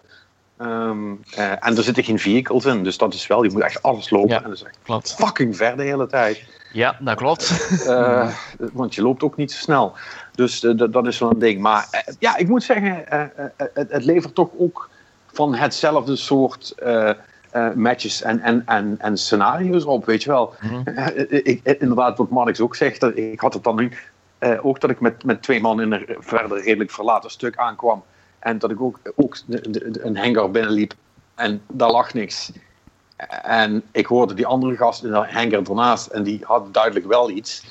Ehm, 0.58 1.12
eh, 1.34 1.66
en 1.66 1.76
er 1.76 1.82
zitten 1.82 2.04
geen 2.04 2.18
vehicles 2.18 2.64
in, 2.64 2.82
dus 2.82 2.98
dat 2.98 3.14
is 3.14 3.26
wel, 3.26 3.42
je 3.42 3.50
moet 3.50 3.62
echt 3.62 3.82
alles 3.82 4.10
lopen. 4.10 4.28
Ja. 4.28 4.36
En 4.36 4.42
dat 4.42 4.52
is 4.52 4.62
echt 4.62 4.78
klopt. 4.82 5.14
fucking 5.14 5.56
ver 5.56 5.76
de 5.76 5.82
hele 5.82 6.06
tijd. 6.06 6.44
Ja, 6.72 6.96
dat 7.00 7.16
klopt. 7.16 7.70
Uh, 7.86 8.28
want 8.72 8.94
je 8.94 9.02
loopt 9.02 9.22
ook 9.22 9.36
niet 9.36 9.52
zo 9.52 9.58
snel. 9.58 9.92
Dus 10.34 10.60
dat 10.76 11.06
is 11.06 11.18
wel 11.18 11.30
een 11.30 11.38
ding. 11.38 11.60
Maar 11.60 12.04
ja, 12.18 12.36
ik 12.36 12.48
moet 12.48 12.62
zeggen, 12.62 13.04
het, 13.56 13.90
het, 13.90 14.04
levert 14.04 14.34
toch 14.34 14.48
ook 14.58 14.90
van 15.32 15.54
hetzelfde 15.54 16.16
soort 16.16 16.74
matches 17.74 18.22
en, 18.22 18.40
en, 18.40 18.62
en, 18.66 18.96
en 18.98 19.16
scenario's 19.16 19.84
op, 19.84 20.04
weet 20.04 20.22
je 20.22 20.30
wel. 20.30 20.54
Mhm. 20.60 20.82
ik, 21.28 21.60
inderdaad, 21.64 22.18
wat 22.18 22.30
Marnix 22.30 22.60
ook 22.60 22.76
zegt, 22.76 23.02
ik 23.02 23.40
had 23.40 23.54
het 23.54 23.64
dan 23.64 23.76
nu 23.76 23.92
ook 24.62 24.80
dat 24.80 24.90
ik 24.90 25.00
met, 25.00 25.24
met 25.24 25.42
twee 25.42 25.60
man 25.60 25.80
in 25.80 25.92
een 25.92 26.06
verder 26.18 26.62
redelijk 26.62 26.90
verlaten 26.90 27.30
stuk 27.30 27.56
aankwam. 27.56 28.04
En 28.38 28.58
dat 28.58 28.70
ik 28.70 28.80
ook, 28.80 28.98
ook 29.16 29.36
een 29.92 30.16
hangar 30.16 30.50
binnenliep 30.50 30.94
en 31.34 31.62
daar 31.68 31.90
lag 31.90 32.14
niks. 32.14 32.52
En 33.42 33.82
ik 33.92 34.06
hoorde 34.06 34.34
die 34.34 34.46
andere 34.46 34.76
gast 34.76 35.04
in 35.04 35.10
de 35.10 35.16
hangar 35.16 35.62
ernaast 35.62 36.06
en 36.06 36.22
die 36.22 36.40
had 36.42 36.74
duidelijk 36.74 37.06
wel 37.06 37.30
iets. 37.30 37.64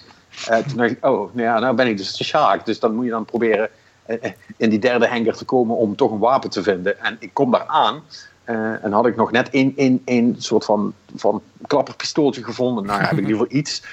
Uh, 0.50 0.58
toen 0.58 0.78
dacht 0.78 0.92
ik, 0.92 1.06
oh, 1.06 1.34
nou 1.34 1.48
ja, 1.48 1.60
nou 1.60 1.76
ben 1.76 1.88
ik 1.88 1.98
dus 1.98 2.18
de 2.18 2.24
Sjaak. 2.24 2.66
Dus 2.66 2.80
dan 2.80 2.96
moet 2.96 3.06
je 3.06 3.12
dan 3.12 3.26
proberen 3.26 3.70
uh, 4.08 4.18
in 4.58 4.70
die 4.70 4.80
derde 4.80 5.08
hangar 5.08 5.36
te 5.36 5.46
komen 5.46 5.76
om 5.76 5.96
toch 5.96 6.12
een 6.12 6.20
wapen 6.20 6.50
te 6.50 6.64
vinden. 6.64 7.00
En 7.00 7.18
ik 7.20 7.34
kom 7.34 7.52
daar 7.52 7.66
aan 7.66 8.04
uh, 8.46 8.84
en 8.84 8.92
had 8.92 9.06
ik 9.06 9.16
nog 9.16 9.32
net 9.32 9.50
één, 9.50 10.02
één, 10.06 10.36
soort 10.38 10.66
van, 10.66 10.94
van 11.16 11.42
klapperpistooltje 11.68 12.44
gevonden. 12.44 12.86
Nou, 12.86 13.02
heb 13.02 13.18
ik 13.18 13.26
liever 13.26 13.50
iets. 13.60 13.84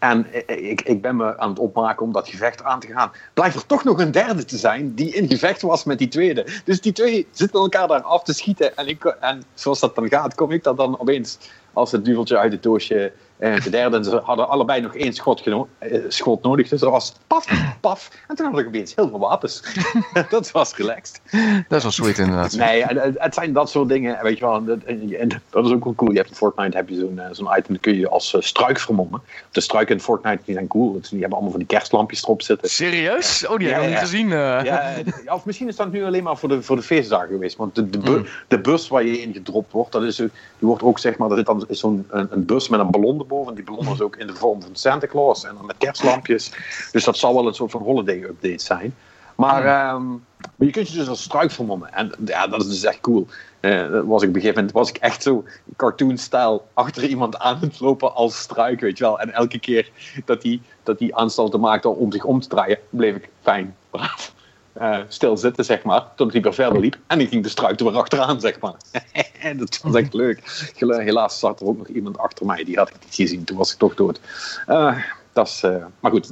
En 0.00 0.26
ik, 0.46 0.80
ik 0.80 1.02
ben 1.02 1.16
me 1.16 1.38
aan 1.38 1.48
het 1.48 1.58
opmaken 1.58 2.06
om 2.06 2.12
dat 2.12 2.28
gevecht 2.28 2.62
aan 2.62 2.80
te 2.80 2.86
gaan. 2.86 3.12
Blijkt 3.34 3.54
er 3.54 3.66
toch 3.66 3.84
nog 3.84 3.98
een 3.98 4.10
derde 4.10 4.44
te 4.44 4.56
zijn 4.56 4.94
die 4.94 5.14
in 5.14 5.28
gevecht 5.28 5.62
was 5.62 5.84
met 5.84 5.98
die 5.98 6.08
tweede. 6.08 6.46
Dus 6.64 6.80
die 6.80 6.92
twee 6.92 7.26
zitten 7.30 7.60
elkaar 7.60 7.88
daar 7.88 8.02
af 8.02 8.22
te 8.22 8.32
schieten. 8.32 8.76
En, 8.76 8.86
ik, 8.86 9.04
en 9.04 9.42
zoals 9.54 9.80
dat 9.80 9.94
dan 9.94 10.08
gaat, 10.08 10.34
kom 10.34 10.50
ik 10.50 10.62
dat 10.62 10.76
dan 10.76 11.00
opeens 11.00 11.38
als 11.72 11.92
het 11.92 12.04
duveltje 12.04 12.38
uit 12.38 12.52
het 12.52 12.62
doosje 12.62 13.12
en 13.40 13.60
de 13.60 13.70
derde. 13.70 13.96
En 13.96 14.04
ze 14.04 14.20
hadden 14.24 14.48
allebei 14.48 14.80
nog 14.80 14.94
één 14.94 15.12
schot, 15.12 15.42
eh, 15.78 15.98
schot 16.08 16.42
nodig. 16.42 16.68
Dus 16.68 16.82
er 16.82 16.90
was 16.90 17.14
paf, 17.26 17.46
paf. 17.80 18.10
En 18.28 18.36
toen 18.36 18.46
hadden 18.46 18.62
ik 18.64 18.68
opeens 18.68 18.94
heel 18.94 19.08
veel 19.08 19.18
wapens. 19.18 19.62
dat 20.30 20.50
was 20.50 20.76
relaxed. 20.76 21.20
Dat 21.68 21.78
is 21.78 21.82
wel 21.82 21.92
sweet 21.92 22.18
inderdaad. 22.18 22.52
Nee, 22.52 22.84
het 23.16 23.34
zijn 23.34 23.52
dat 23.52 23.70
soort 23.70 23.88
dingen. 23.88 24.18
Weet 24.22 24.38
je 24.38 24.44
wel, 24.44 24.54
en 24.54 25.42
dat 25.50 25.66
is 25.66 25.72
ook 25.72 25.84
wel 25.84 25.94
cool. 25.94 26.10
Je 26.10 26.16
hebt 26.16 26.30
in 26.30 26.36
Fortnite 26.36 26.76
heb 26.76 26.88
je 26.88 26.94
zo'n 26.94 27.18
eh, 27.18 27.28
zo'n 27.30 27.48
item, 27.58 27.72
dat 27.74 27.80
kun 27.80 27.98
je 27.98 28.08
als 28.08 28.36
struik 28.38 28.78
vermommen. 28.78 29.22
De 29.50 29.60
struiken 29.60 29.94
in 29.94 30.00
Fortnite 30.00 30.42
die 30.44 30.54
zijn 30.54 30.66
cool. 30.66 30.92
Die 30.92 31.10
hebben 31.10 31.30
allemaal 31.30 31.50
van 31.50 31.60
die 31.60 31.68
kerstlampjes 31.68 32.22
erop 32.22 32.42
zitten. 32.42 32.68
Serieus? 32.70 33.46
Oh, 33.46 33.58
die 33.58 33.68
heb 33.68 33.76
ik 33.76 33.82
nog 33.82 33.90
niet 33.90 33.98
gezien. 33.98 34.28
Ja, 34.28 35.02
of 35.26 35.44
misschien 35.44 35.68
is 35.68 35.76
dat 35.76 35.92
nu 35.92 36.04
alleen 36.04 36.22
maar 36.22 36.36
voor 36.36 36.48
de, 36.48 36.62
voor 36.62 36.76
de 36.76 36.82
feestdagen 36.82 37.28
geweest. 37.28 37.56
Want 37.56 37.74
de, 37.74 37.90
de, 37.90 37.98
bu 37.98 38.26
de 38.48 38.60
bus 38.60 38.88
waar 38.88 39.04
je 39.04 39.20
in 39.20 39.32
gedropt 39.32 39.72
wordt, 39.72 39.92
dat 39.92 40.02
is, 40.02 40.16
die 40.16 40.30
wordt 40.58 40.82
ook 40.82 40.98
zeg 40.98 41.16
maar, 41.16 41.30
er 41.30 41.36
zit 41.36 41.46
dan 41.46 41.64
zo'n 41.68 42.06
een, 42.10 42.28
een, 42.30 42.44
bus 42.44 42.68
met 42.68 42.80
een 42.80 42.90
ballon 42.90 43.18
erboven. 43.30 43.54
Die 43.54 43.92
is 43.92 44.00
ook 44.00 44.16
in 44.16 44.26
de 44.26 44.34
vorm 44.34 44.62
van 44.62 44.76
Santa 44.76 45.06
Claus 45.06 45.44
en 45.44 45.54
dan 45.54 45.66
met 45.66 45.76
kerstlampjes. 45.78 46.52
Dus 46.92 47.04
dat 47.04 47.16
zal 47.16 47.34
wel 47.34 47.46
een 47.46 47.54
soort 47.54 47.70
van 47.70 47.82
holiday 47.82 48.22
update 48.22 48.64
zijn. 48.64 48.94
Maar, 49.34 49.94
um, 49.94 50.24
maar 50.56 50.66
je 50.66 50.70
kunt 50.70 50.88
je 50.88 50.98
dus 50.98 51.08
als 51.08 51.22
struik 51.22 51.50
vermommen. 51.50 51.92
En 51.92 52.12
ja, 52.24 52.46
dat 52.46 52.60
is 52.60 52.68
dus 52.68 52.84
echt 52.84 53.00
cool. 53.00 53.26
Uh, 53.60 54.00
was 54.04 54.22
ik 54.22 54.28
op 54.28 54.34
een 54.34 54.40
gegeven 54.40 54.54
moment 54.54 54.72
was 54.72 54.88
ik 54.88 54.96
echt 54.96 55.22
zo 55.22 55.44
cartoon-stijl 55.76 56.66
achter 56.74 57.04
iemand 57.04 57.38
aan 57.38 57.58
het 57.60 57.80
lopen 57.80 58.14
als 58.14 58.38
struik, 58.38 58.80
weet 58.80 58.98
je 58.98 59.04
wel. 59.04 59.20
En 59.20 59.32
elke 59.32 59.58
keer 59.58 59.90
dat 60.24 60.42
hij 60.42 60.60
dat 60.82 60.98
die 60.98 61.16
aanstalten 61.16 61.60
maakte 61.60 61.88
om 61.88 62.12
zich 62.12 62.24
om 62.24 62.40
te 62.40 62.48
draaien, 62.48 62.78
bleef 62.90 63.14
ik 63.14 63.28
fijn, 63.42 63.76
braaf 63.90 64.32
uh, 64.78 64.98
stil 65.08 65.36
zitten, 65.36 65.64
zeg 65.64 65.82
maar. 65.82 66.04
Tot 66.14 66.32
hij 66.32 66.40
weer 66.42 66.54
verder 66.54 66.80
liep. 66.80 66.98
En 67.06 67.20
ik 67.20 67.28
ging 67.28 67.42
de 67.42 67.48
struik 67.48 67.80
er 67.80 67.86
weer 67.86 67.96
achteraan, 67.96 68.40
zeg 68.40 68.60
maar. 68.60 68.74
dat 69.56 69.80
was 69.82 69.94
echt 69.94 70.14
leuk. 70.14 70.70
Helaas 70.76 71.38
zat 71.38 71.60
er 71.60 71.66
ook 71.66 71.78
nog 71.78 71.88
iemand 71.88 72.18
achter 72.18 72.46
mij. 72.46 72.64
Die 72.64 72.76
had 72.76 72.88
ik 72.88 72.96
niet 73.04 73.14
gezien. 73.14 73.44
Toen 73.44 73.56
was 73.56 73.72
ik 73.72 73.78
toch 73.78 73.94
dood. 73.94 74.20
Uh, 74.68 74.98
dat 75.32 75.46
is, 75.46 75.62
uh, 75.64 75.84
maar 76.00 76.10
goed, 76.10 76.28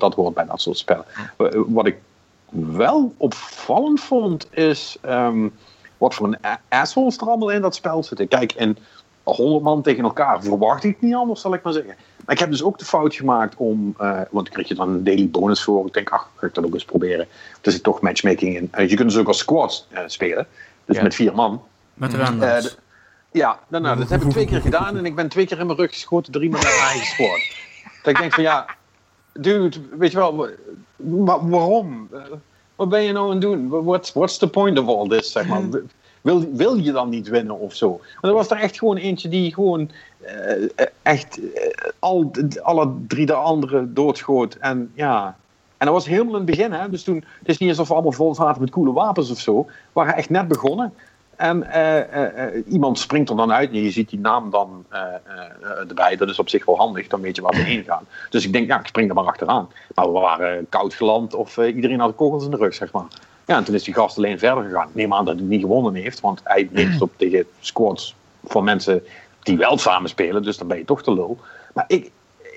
dat 0.00 0.14
hoort 0.14 0.34
bij 0.34 0.46
dat 0.46 0.60
soort 0.60 0.78
spellen. 0.78 1.04
Wat 1.66 1.86
ik 1.86 1.96
wel 2.50 3.14
opvallend 3.16 4.00
vond, 4.00 4.46
is... 4.50 4.96
Um, 5.06 5.52
wat 6.00 6.14
voor 6.14 6.26
een 6.26 6.58
assholes 6.68 7.16
er 7.16 7.52
in 7.52 7.60
dat 7.60 7.74
spel 7.74 8.02
zitten. 8.02 8.28
Kijk, 8.28 8.52
in 8.52 8.76
100 9.36 9.62
man 9.62 9.82
tegen 9.82 10.04
elkaar 10.04 10.42
verwacht 10.42 10.84
ik 10.84 11.00
niet 11.00 11.14
anders, 11.14 11.40
zal 11.40 11.54
ik 11.54 11.62
maar 11.62 11.72
zeggen. 11.72 11.94
Maar 12.24 12.34
ik 12.34 12.40
heb 12.40 12.50
dus 12.50 12.62
ook 12.62 12.78
de 12.78 12.84
fout 12.84 13.14
gemaakt 13.14 13.56
om, 13.56 13.94
uh, 14.00 14.20
want 14.30 14.46
ik 14.46 14.52
kreeg 14.52 14.68
je 14.68 14.74
dan 14.74 14.88
een 14.88 15.04
daily 15.04 15.28
bonus 15.28 15.62
voor. 15.62 15.86
Ik 15.86 15.92
denk, 15.92 16.10
ach, 16.10 16.30
ga 16.36 16.46
ik 16.46 16.54
dat 16.54 16.64
ook 16.64 16.74
eens 16.74 16.84
proberen. 16.84 17.26
Er 17.60 17.72
zit 17.72 17.82
toch 17.82 18.00
matchmaking 18.00 18.56
in. 18.56 18.72
Uh, 18.74 18.88
je 18.88 18.96
kunt 18.96 19.08
dus 19.08 19.18
ook 19.18 19.26
als 19.26 19.38
squad 19.38 19.86
uh, 19.92 19.98
spelen, 20.06 20.46
dus 20.84 21.00
met 21.00 21.14
vier 21.14 21.34
man. 21.34 21.62
Met 21.94 22.14
randoms. 22.14 22.76
ja, 23.30 23.58
nou, 23.68 23.82
nou, 23.82 23.98
dat 23.98 24.08
heb 24.08 24.22
ik 24.22 24.30
twee 24.30 24.46
keer 24.46 24.60
gedaan 24.60 24.96
en 24.96 25.04
ik 25.04 25.14
ben 25.14 25.28
twee 25.28 25.46
keer 25.46 25.58
in 25.58 25.66
mijn 25.66 25.78
rug 25.78 25.90
geschoten, 25.90 26.32
drie 26.32 26.50
man 26.50 26.60
naar 26.60 26.88
eigen 26.88 27.06
squad. 27.06 27.40
dat 28.02 28.12
ik 28.12 28.18
denk 28.18 28.34
van 28.34 28.42
ja, 28.42 28.66
dude, 29.32 29.76
weet 29.98 30.10
je 30.10 30.16
wel, 30.16 30.48
waarom? 31.48 32.08
wat 32.76 32.88
ben 32.88 33.02
je 33.02 33.12
nou 33.12 33.24
aan 33.24 33.32
het 33.32 33.40
doen? 33.40 33.68
What's, 33.68 34.12
what's 34.12 34.38
the 34.38 34.48
point 34.48 34.78
of 34.78 34.86
all 34.86 35.08
this, 35.08 35.32
zeg 35.32 35.46
maar? 35.46 35.62
Wil, 36.20 36.52
wil 36.52 36.76
je 36.76 36.92
dan 36.92 37.08
niet 37.08 37.28
winnen 37.28 37.58
of 37.58 37.74
zo? 37.74 38.00
Maar 38.20 38.30
er 38.30 38.36
was 38.36 38.50
er 38.50 38.56
echt 38.56 38.78
gewoon 38.78 38.96
eentje 38.96 39.28
die 39.28 39.54
gewoon 39.54 39.90
uh, 40.22 40.86
echt 41.02 41.38
uh, 41.38 41.48
al, 41.98 42.30
alle 42.62 42.92
drie 43.08 43.26
de 43.26 43.34
anderen 43.34 43.94
doodschoot. 43.94 44.54
En 44.54 44.90
ja. 44.94 45.36
En 45.76 45.86
dat 45.86 45.94
was 45.94 46.06
helemaal 46.06 46.32
in 46.32 46.46
het 46.46 46.56
begin, 46.56 46.72
hè? 46.72 46.90
Dus 46.90 47.02
toen, 47.02 47.24
het 47.38 47.48
is 47.48 47.58
niet 47.58 47.68
alsof 47.68 47.88
we 47.88 47.94
allemaal 47.94 48.12
vol 48.12 48.34
zaten 48.34 48.60
met 48.60 48.70
coole 48.70 48.92
wapens 48.92 49.30
of 49.30 49.38
zo. 49.38 49.62
We 49.66 49.72
waren 49.92 50.14
echt 50.14 50.30
net 50.30 50.48
begonnen. 50.48 50.94
En 51.36 51.66
iemand 52.68 52.98
springt 52.98 53.30
er 53.30 53.36
dan 53.36 53.52
uit 53.52 53.70
en 53.70 53.82
je 53.82 53.90
ziet 53.90 54.08
die 54.08 54.18
naam 54.18 54.50
dan 54.50 54.84
erbij. 55.88 56.16
Dat 56.16 56.28
is 56.28 56.38
op 56.38 56.48
zich 56.48 56.64
wel 56.64 56.76
handig, 56.76 57.06
dan 57.06 57.20
weet 57.20 57.36
je 57.36 57.42
waar 57.42 57.52
we 57.52 57.62
heen 57.62 57.84
gaan. 57.84 58.04
Dus 58.30 58.44
ik 58.44 58.52
denk, 58.52 58.66
ja, 58.66 58.80
ik 58.80 58.86
spring 58.86 59.08
er 59.08 59.14
maar 59.14 59.24
achteraan. 59.24 59.68
Maar 59.94 60.12
we 60.12 60.18
waren 60.18 60.68
koud 60.68 60.94
geland 60.94 61.34
of 61.34 61.58
iedereen 61.58 62.00
had 62.00 62.14
kogels 62.14 62.44
in 62.44 62.50
de 62.50 62.56
rug, 62.56 62.74
zeg 62.74 62.92
maar. 62.92 63.06
Ja, 63.50 63.56
en 63.56 63.64
toen 63.64 63.74
is 63.74 63.84
die 63.84 63.94
gast 63.94 64.16
alleen 64.16 64.38
verder 64.38 64.64
gegaan. 64.64 64.88
Ik 64.88 64.94
neem 64.94 65.14
aan 65.14 65.24
dat 65.24 65.36
hij 65.36 65.44
niet 65.44 65.60
gewonnen 65.60 65.94
heeft, 65.94 66.20
want 66.20 66.40
hij 66.44 66.68
neemt 66.72 67.02
op 67.02 67.12
tegen 67.16 67.46
squads 67.60 68.14
van 68.44 68.64
mensen 68.64 69.02
die 69.42 69.56
wel 69.56 69.78
samen 69.78 70.10
spelen, 70.10 70.42
dus 70.42 70.56
dan 70.56 70.66
ben 70.66 70.78
je 70.78 70.84
toch 70.84 71.02
te 71.02 71.12
lul. 71.12 71.38
Maar 71.74 71.84
ik, 71.86 72.10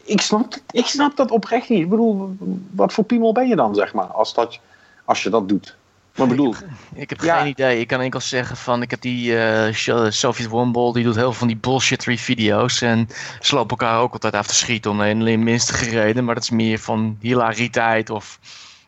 ik, 0.04 0.22
snap, 0.22 0.54
ik 0.72 0.86
snap 0.86 1.16
dat 1.16 1.32
oprecht 1.32 1.70
niet. 1.70 1.80
Ik 1.80 1.90
bedoel, 1.90 2.36
wat 2.72 2.94
voor 2.94 3.04
piemel 3.04 3.32
ben 3.32 3.48
je 3.48 3.56
dan, 3.56 3.76
zeg 3.76 3.94
maar, 3.94 4.06
als, 4.06 4.34
dat, 4.34 4.60
als 5.06 5.24
je 5.24 5.30
dat 5.30 5.50
doet? 5.50 5.76
Maar 6.16 6.28
bedoel, 6.28 6.56
ik, 6.96 7.10
heb 7.10 7.20
geen 7.20 7.48
idee. 7.48 7.80
Ik 7.80 7.88
kan 7.88 8.02
enkel 8.02 8.22
zeggen 8.22 8.58
van, 8.58 8.82
ik 8.82 8.92
heb 8.92 9.02
die 9.02 9.32
uh, 9.32 10.10
Soviet 10.10 10.48
Womball, 10.48 10.92
die 10.92 11.04
doet 11.04 11.16
heel 11.16 11.24
veel 11.24 11.34
van 11.34 11.48
die 11.48 11.58
bullshittery 11.58 12.18
video's. 12.18 12.82
En 12.82 13.10
ze 13.40 13.56
lopen 13.56 13.78
elkaar 13.78 14.00
ook 14.00 14.14
altijd 14.14 14.34
af 14.34 14.48
te 14.48 14.56
schieten 14.56 14.92
om 14.92 14.98
de 14.98 15.38
minste 15.38 15.74
gereden. 15.74 16.24
Maar 16.24 16.36
dat 16.36 16.44
is 16.44 16.50
meer 16.50 16.80
van 16.80 17.18
hilariteit 17.20 18.10
of 18.10 18.40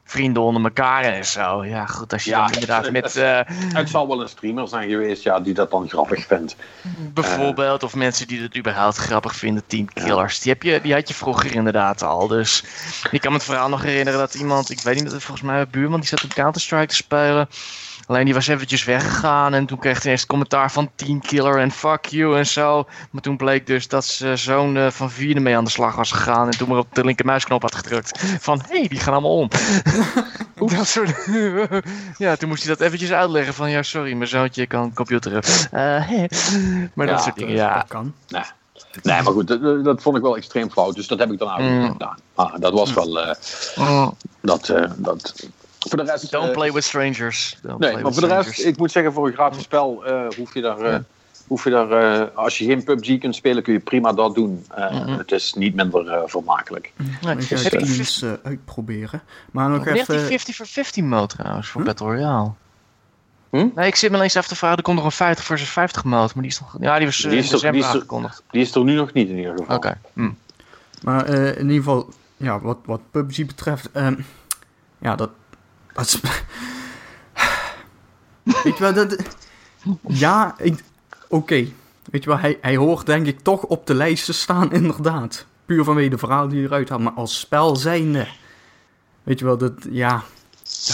vrienden 0.05 0.41
onder 0.41 0.63
elkaar 0.63 1.03
en 1.03 1.25
zo. 1.25 1.65
Ja, 1.65 1.85
goed, 1.85 2.13
als 2.13 2.23
je 2.23 2.29
ja, 2.29 2.45
dan 2.45 2.53
inderdaad 2.53 2.91
met... 2.91 3.15
Uh, 3.15 3.39
het 3.79 3.89
zal 3.89 4.07
wel 4.07 4.21
een 4.21 4.29
streamer 4.29 4.67
zijn 4.67 4.89
geweest 4.89 5.23
ja, 5.23 5.39
die 5.39 5.53
dat 5.53 5.71
dan 5.71 5.89
grappig 5.89 6.25
vindt. 6.25 6.55
Bijvoorbeeld, 7.13 7.83
of 7.83 7.95
mensen 7.95 8.27
die 8.27 8.41
het 8.41 8.57
überhaupt 8.57 8.97
grappig 8.97 9.35
vinden, 9.35 9.63
Team 9.67 9.93
Killers. 9.93 10.39
Die, 10.39 10.51
heb 10.51 10.63
je, 10.63 10.81
die 10.81 10.93
had 10.93 11.07
je 11.07 11.13
vroeger 11.13 11.55
inderdaad 11.55 12.03
al. 12.03 12.27
Dus 12.27 12.63
ik 13.11 13.21
kan 13.21 13.31
me 13.31 13.37
het 13.37 13.45
verhaal 13.45 13.69
nog 13.69 13.81
herinneren 13.81 14.19
dat 14.19 14.35
iemand, 14.35 14.69
ik 14.69 14.81
weet 14.81 15.03
niet, 15.03 15.09
volgens 15.09 15.41
mij 15.41 15.61
een 15.61 15.67
buurman, 15.71 15.99
die 15.99 16.09
zat 16.09 16.23
op 16.23 16.33
Counter-Strike 16.33 16.87
te 16.87 16.95
spelen. 16.95 17.47
Alleen 18.07 18.25
die 18.25 18.33
was 18.33 18.47
eventjes 18.47 18.83
weggegaan 18.83 19.53
en 19.53 19.65
toen 19.65 19.79
kreeg 19.79 20.03
hij 20.03 20.11
eerst 20.11 20.25
commentaar 20.25 20.71
van 20.71 20.89
Team 20.95 21.21
Killer 21.21 21.59
en 21.59 21.71
fuck 21.71 22.05
you 22.05 22.37
en 22.37 22.47
zo. 22.47 22.87
Maar 23.11 23.21
toen 23.21 23.37
bleek 23.37 23.67
dus 23.67 23.87
dat 23.87 24.05
zijn 24.05 24.37
zoon 24.37 24.77
uh, 24.77 24.89
van 24.89 25.11
vierde 25.11 25.39
mee 25.39 25.57
aan 25.57 25.63
de 25.63 25.69
slag 25.69 25.95
was 25.95 26.11
gegaan 26.11 26.45
en 26.45 26.57
toen 26.57 26.69
maar 26.69 26.77
op 26.77 26.95
de 26.95 27.05
linkermuisknop 27.05 27.61
had 27.61 27.75
gedrukt. 27.75 28.19
Van 28.39 28.61
hé, 28.67 28.79
hey, 28.79 28.87
die 28.87 28.99
gaan 28.99 29.13
allemaal 29.13 29.37
om. 29.37 29.49
dat 30.77 30.87
soort... 30.87 31.27
ja, 32.17 32.35
toen 32.35 32.49
moest 32.49 32.63
hij 32.63 32.75
dat 32.75 32.85
eventjes 32.85 33.11
uitleggen 33.11 33.53
van 33.53 33.69
ja, 33.69 33.83
sorry, 33.83 34.13
mijn 34.13 34.29
zoontje 34.29 34.67
kan 34.67 34.93
computeren. 34.93 35.43
Uh, 35.73 36.27
maar 36.93 37.07
dat 37.07 37.21
soort 37.23 37.35
dingen, 37.35 37.53
ja. 37.53 37.75
Dat 37.75 37.87
kan. 37.87 38.13
Nee. 38.27 38.43
Nee, 39.01 39.21
maar 39.21 39.33
goed, 39.33 39.47
dat, 39.47 39.83
dat, 39.83 40.01
vond 40.01 40.17
ik 40.17 40.21
wel 40.21 40.37
extreem 40.37 40.71
fout. 40.71 40.95
Dus 40.95 41.07
dat 41.07 41.19
heb 41.19 41.31
ik 41.31 41.39
dan 41.39 41.49
eigenlijk 41.49 41.81
mm. 41.85 41.91
gedaan. 41.91 42.17
Ah, 42.35 42.53
dat 42.59 42.73
was 42.73 42.93
wel. 42.93 43.19
Uh, 43.19 43.33
mm. 43.75 44.13
dat, 44.41 44.69
uh, 44.69 44.91
dat, 44.95 45.49
voor 45.89 46.05
de 46.05 46.11
rest, 46.11 46.31
Don't 46.31 46.51
play 46.51 46.71
with 46.71 46.83
strangers. 46.83 47.57
Don't 47.61 47.79
nee, 47.79 47.97
maar 47.97 48.13
voor 48.13 48.27
de 48.27 48.35
rest, 48.35 48.65
ik 48.65 48.77
moet 48.77 48.91
zeggen, 48.91 49.13
voor 49.13 49.27
een 49.27 49.33
gratis 49.33 49.63
spel 49.63 50.07
uh, 50.07 50.27
hoef 50.37 50.53
je 50.53 50.61
daar. 50.61 50.81
Uh, 50.81 50.97
hoef 51.47 51.63
je 51.63 51.69
daar, 51.69 52.21
uh, 52.21 52.27
als 52.35 52.57
je 52.57 52.65
geen 52.65 52.83
PUBG 52.83 53.17
kunt 53.19 53.35
spelen, 53.35 53.63
kun 53.63 53.73
je 53.73 53.79
prima 53.79 54.13
dat 54.13 54.35
doen. 54.35 54.65
Uh, 54.77 54.91
mm 54.91 54.97
-hmm. 54.97 55.17
Het 55.17 55.31
is 55.31 55.53
niet 55.53 55.75
minder 55.75 56.05
uh, 56.05 56.21
vermakelijk. 56.25 56.91
Nee, 57.21 57.35
ik 57.35 57.43
ga 57.43 57.55
het 57.55 57.73
eens 57.73 58.25
uitproberen. 58.43 59.21
Maar 59.51 59.69
nog 59.69 59.85
even... 59.87 60.17
die 60.17 60.25
50 60.25 60.55
voor 60.55 60.67
50 60.67 61.03
mode 61.03 61.27
trouwens, 61.27 61.67
voor 61.67 61.81
hm? 61.81 61.87
Battle 61.87 62.07
Royale. 62.07 62.51
Hm? 63.49 63.67
Nee, 63.75 63.87
ik 63.87 63.95
zit 63.95 64.11
me 64.11 64.21
eens 64.21 64.33
even 64.33 64.49
te 64.49 64.55
vragen, 64.55 64.77
er 64.77 64.83
komt 64.83 64.95
nog 64.95 65.05
een 65.05 65.11
50 65.11 65.45
versus 65.45 65.69
50 65.69 66.03
mode, 66.03 66.31
maar 66.33 66.43
die 66.43 66.51
is 66.51 66.59
nog... 66.59 66.77
Ja, 66.79 66.97
die 66.97 67.05
was 67.05 67.17
die 67.17 67.37
is 67.37 67.51
er, 67.51 67.71
die 67.71 67.81
is 67.81 67.87
aangekondigd. 67.87 68.43
Die 68.51 68.61
is 68.61 68.75
er 68.75 68.83
nu 68.83 68.95
nog 68.95 69.13
niet 69.13 69.29
in 69.29 69.37
ieder 69.37 69.51
geval. 69.51 69.75
Oké. 69.75 69.75
Okay. 69.75 69.97
Hm. 70.13 70.29
Maar 71.01 71.27
in 71.29 71.69
ieder 71.69 71.75
geval, 71.75 72.09
ja, 72.37 72.59
wat, 72.59 72.77
wat 72.85 73.01
PUBG 73.11 73.45
betreft, 73.45 73.89
ehm, 73.91 74.15
ja, 74.97 75.15
dat 75.15 75.29
Weet 78.63 78.77
je 78.77 78.79
wel, 78.79 78.93
dat... 78.93 79.15
Ja, 80.07 80.55
oké. 81.27 81.67
Weet 82.11 82.23
je 82.23 82.29
wel, 82.29 82.39
hij, 82.39 82.57
hij 82.61 82.75
hoort 82.75 83.05
denk 83.05 83.27
ik 83.27 83.39
toch 83.39 83.63
op 83.63 83.87
de 83.87 83.93
lijst 83.93 84.25
te 84.25 84.33
staan, 84.33 84.71
inderdaad. 84.71 85.45
puur 85.65 85.83
vanwege 85.83 86.09
de 86.09 86.17
verhaal 86.17 86.47
die 86.47 86.63
eruit 86.63 86.89
had. 86.89 86.99
Maar 86.99 87.13
als 87.13 87.39
spel 87.39 87.75
zijnde, 87.75 88.27
weet 89.23 89.39
je 89.39 89.45
wel, 89.45 89.57
dat, 89.57 89.73
ja, 89.89 90.23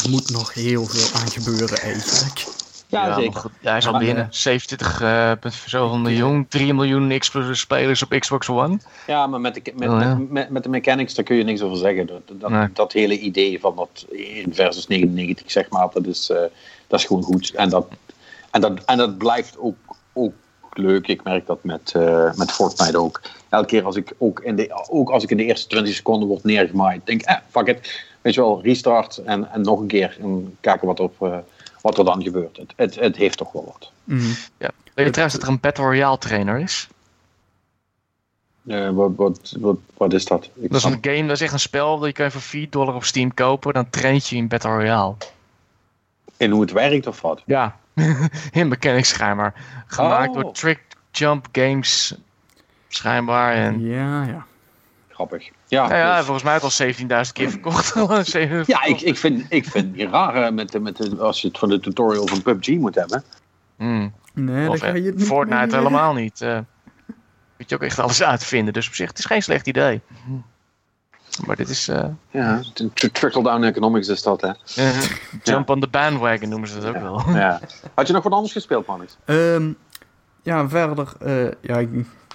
er 0.04 0.10
moet 0.10 0.30
nog 0.30 0.54
heel 0.54 0.86
veel 0.86 1.20
aan 1.22 1.30
gebeuren 1.30 1.78
eigenlijk. 1.78 2.46
Ja, 2.92 3.14
zeker. 3.14 3.40
goed, 3.40 3.52
hij 3.62 3.78
is 3.78 3.86
al 3.86 3.92
Maar, 3.92 4.02
binnen. 4.02 4.24
eh, 4.24 4.30
27 4.32 5.02
eh, 5.02 5.32
punt 5.40 5.54
zoveel 5.66 5.98
miljoen. 5.98 6.46
3 6.48 6.74
miljoen 6.74 7.20
spelers 7.52 8.04
op 8.04 8.10
Xbox 8.20 8.50
One. 8.50 8.78
Ja, 9.08 9.28
maar 9.28 9.42
met 9.42 9.54
de, 9.54 9.74
met, 9.76 9.90
Oh, 9.90 10.00
ja. 10.02 10.18
met, 10.30 10.50
met, 10.50 10.64
de 10.64 10.70
mechanics, 10.70 11.14
daar 11.14 11.26
kun 11.26 11.36
je 11.36 11.44
niks 11.44 11.62
over 11.62 11.78
zeggen. 11.78 12.06
Dat, 12.08 12.22
dat, 12.40 12.50
Nee. 12.50 12.68
dat 12.74 12.94
hele 12.94 13.20
idee 13.20 13.60
van 13.60 13.76
dat 13.76 14.06
1 14.12 14.54
versus 14.54 14.88
99, 14.88 15.52
zeg 15.52 15.70
maar, 15.70 15.88
dat 15.94 16.06
is, 16.06 16.30
eh, 16.30 16.38
dat 16.88 17.00
is 17.00 17.06
gewoon 17.06 17.24
goed. 17.24 17.52
En 17.54 17.70
dat, 17.70 17.88
en 18.52 18.62
dat, 18.62 18.84
en 18.86 18.98
dat 18.98 19.18
blijft 19.18 19.58
ook, 19.60 19.76
ook 20.14 20.34
leuk. 20.74 21.08
Ik 21.08 21.24
merk 21.24 21.46
dat 21.46 21.64
met, 21.64 21.92
eh, 21.96 22.34
met 22.34 22.52
Fortnite 22.52 22.98
ook. 23.00 23.22
Elke 23.50 23.66
keer 23.68 23.86
als 23.86 23.96
ik 23.96 24.14
ook 24.18 24.40
in, 24.40 24.56
de, 24.56 24.86
ook 24.90 25.10
als 25.10 25.24
ik 25.24 25.30
in 25.32 25.38
de 25.38 25.46
eerste 25.46 25.68
20 25.68 25.94
seconden 25.96 26.28
word 26.28 26.44
neergemaaid, 26.44 27.06
denk 27.06 27.22
ik, 27.22 27.28
eh, 27.28 27.36
fuck 27.50 27.68
it. 27.68 28.04
Weet 28.22 28.34
je 28.34 28.42
wel, 28.42 28.62
restart 28.64 29.18
en, 29.18 29.52
en 29.52 29.62
nog 29.62 29.80
een 29.80 29.88
keer 29.88 30.18
en 30.22 30.58
kijken 30.60 30.88
wat, 30.88 31.00
op, 31.00 31.22
eh, 31.22 31.38
wat 31.82 31.98
er 31.98 32.06
dan 32.06 32.24
gebeurt. 32.24 32.58
Het, 32.58 32.74
het, 32.76 32.96
het 32.96 33.16
heeft 33.16 33.38
toch 33.38 33.52
wel 33.52 33.66
wat. 33.66 33.92
Mhm. 34.04 34.26
Ja. 34.58 34.70
Weet 34.94 35.06
je 35.06 35.12
trouwens 35.12 35.34
dat 35.40 35.48
er 35.48 35.54
een 35.54 35.60
Battle 35.60 35.84
Royale 35.86 36.18
trainer 36.18 36.60
is? 36.60 36.88
Eh, 38.68 38.90
wat, 38.90 39.12
wat, 39.16 39.56
wat, 39.60 39.78
wat 39.98 40.14
is 40.14 40.26
dat? 40.26 40.50
Ik 40.54 40.72
Dat 40.72 40.78
is 40.78 40.84
een 40.84 40.98
game, 41.02 41.22
dat 41.28 41.36
is 41.36 41.42
echt 41.42 41.54
een 41.54 41.60
spel 41.60 41.98
dat 41.98 42.08
je 42.08 42.14
kan 42.14 42.26
je 42.26 42.32
voor 42.32 42.42
4 42.42 42.70
dollar 42.70 42.96
op 42.96 43.04
Steam 43.04 43.34
kopen. 43.34 43.74
Dan 43.74 43.90
traint 43.90 44.28
je 44.28 44.36
in 44.36 44.48
Battle 44.48 44.72
Royale. 44.72 45.16
in 46.38 46.52
hoe 46.52 46.62
het 46.62 46.72
werkt 46.72 47.08
of 47.08 47.22
wat? 47.22 47.42
Ja, 47.46 47.76
in 48.52 48.68
mechanics 48.68 49.10
schijnbaar. 49.10 49.84
Gemaakt 49.88 50.36
Oh. 50.36 50.42
door 50.42 50.54
Trick 50.54 50.80
Jump 51.12 51.48
Games 51.52 52.16
schijnbaar. 52.88 53.54
En 53.54 53.82
Ja, 53.82 54.24
ja. 54.24 54.46
Grappig. 55.28 55.50
Ja, 55.68 55.96
ja, 55.98 56.16
dus- 56.16 56.26
volgens 56.26 56.44
mij 56.44 56.54
had 56.54 56.64
al 56.64 56.72
17.000 57.26 57.32
keer 57.34 57.50
verkocht. 57.50 57.94
Ja, 58.68 58.84
ik, 58.84 59.02
ik, 59.02 59.18
vind, 59.18 59.46
ik 59.50 59.66
vind 59.66 59.98
het 60.00 60.10
raar 60.10 60.36
eh, 60.36 60.52
met, 60.52 60.72
de- 60.72 60.80
met 60.80 60.98
de, 60.98 61.18
als 61.20 61.42
je 61.42 61.48
het 61.48 61.58
van 61.58 61.70
de 61.70 61.80
tutorial 61.80 62.28
van 62.28 62.42
PUBG 62.42 62.68
moet 62.70 62.96
hebben. 62.96 63.24
Hmm. 63.78 64.14
Nee, 64.34 64.70
Of 64.70 64.80
dan 64.80 64.90
ga 64.90 64.96
je 64.96 65.02
het 65.04 65.12
eh, 65.14 65.18
niet 65.20 65.28
Fortnite 65.28 65.76
helemaal 65.76 66.14
niet. 66.14 66.42
eh 66.42 66.60
moet 67.58 67.70
je 67.70 67.76
ook 67.76 67.82
echt 67.84 68.00
alles 68.00 68.24
uitvinden. 68.24 68.74
Dus 68.74 68.88
op 68.88 68.94
zich, 68.94 69.08
het 69.08 69.20
is 69.20 69.26
geen 69.26 69.42
slecht 69.44 69.68
idee. 69.68 70.02
Maar 71.46 71.56
dit 71.56 71.70
is 71.70 71.88
eh, 71.88 72.06
Ja, 72.32 72.62
trickle-down 73.12 73.64
economics 73.64 74.08
is 74.08 74.22
dat, 74.24 74.42
hè? 74.42 74.52
jump 75.52 75.70
on 75.70 75.80
the 75.80 75.88
bandwagon 75.88 76.50
noemen 76.50 76.70
ze 76.70 76.80
dat 76.80 76.96
ook 76.96 77.02
wel. 77.02 77.24
Ja. 77.36 77.60
Had 77.94 78.08
je 78.08 78.14
nog 78.14 78.24
wat 78.24 78.32
anders 78.34 78.54
gespeeld, 78.54 78.86
Manix? 78.88 79.18
Ehm, 79.26 79.72
ja, 80.42 80.70
verder. 80.70 81.14
eh, 81.20 81.52
ja, 81.62 81.78
ik, 81.78 81.90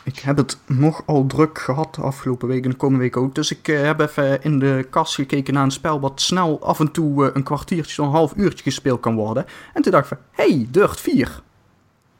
ik 0.06 0.18
heb 0.18 0.36
het 0.36 0.58
nogal 0.66 1.26
druk 1.26 1.58
gehad 1.58 1.94
de 1.94 2.00
afgelopen 2.02 2.48
week 2.48 2.64
en 2.64 2.70
de 2.70 2.76
komende 2.76 3.02
week 3.02 3.16
ook. 3.16 3.34
Dus 3.34 3.50
ik 3.50 3.68
eh, 3.68 3.82
heb 3.82 4.00
even 4.00 4.42
in 4.42 4.58
de 4.58 4.86
kast 4.90 5.14
gekeken 5.14 5.54
naar 5.54 5.62
een 5.62 5.70
spel 5.70 6.00
wat 6.00 6.20
snel 6.20 6.58
af 6.62 6.80
en 6.80 6.90
toe 6.90 7.26
eh, 7.26 7.34
een 7.34 7.42
kwartiertje, 7.42 7.92
zo'n 7.92 8.10
half 8.10 8.32
uurtje 8.36 8.62
gespeeld 8.62 9.00
kan 9.00 9.14
worden. 9.14 9.46
En 9.74 9.82
toen 9.82 9.92
dacht 9.92 10.10
ik 10.10 10.18
van, 10.18 10.26
hey, 10.44 10.66
Dirt 10.70 11.00
4. 11.00 11.40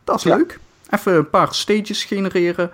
Dat 0.04 0.16
is 0.16 0.22
Ja. 0.22 0.36
leuk. 0.36 0.58
Even 0.90 1.14
een 1.16 1.30
paar 1.30 1.54
stages 1.54 2.04
genereren, 2.04 2.70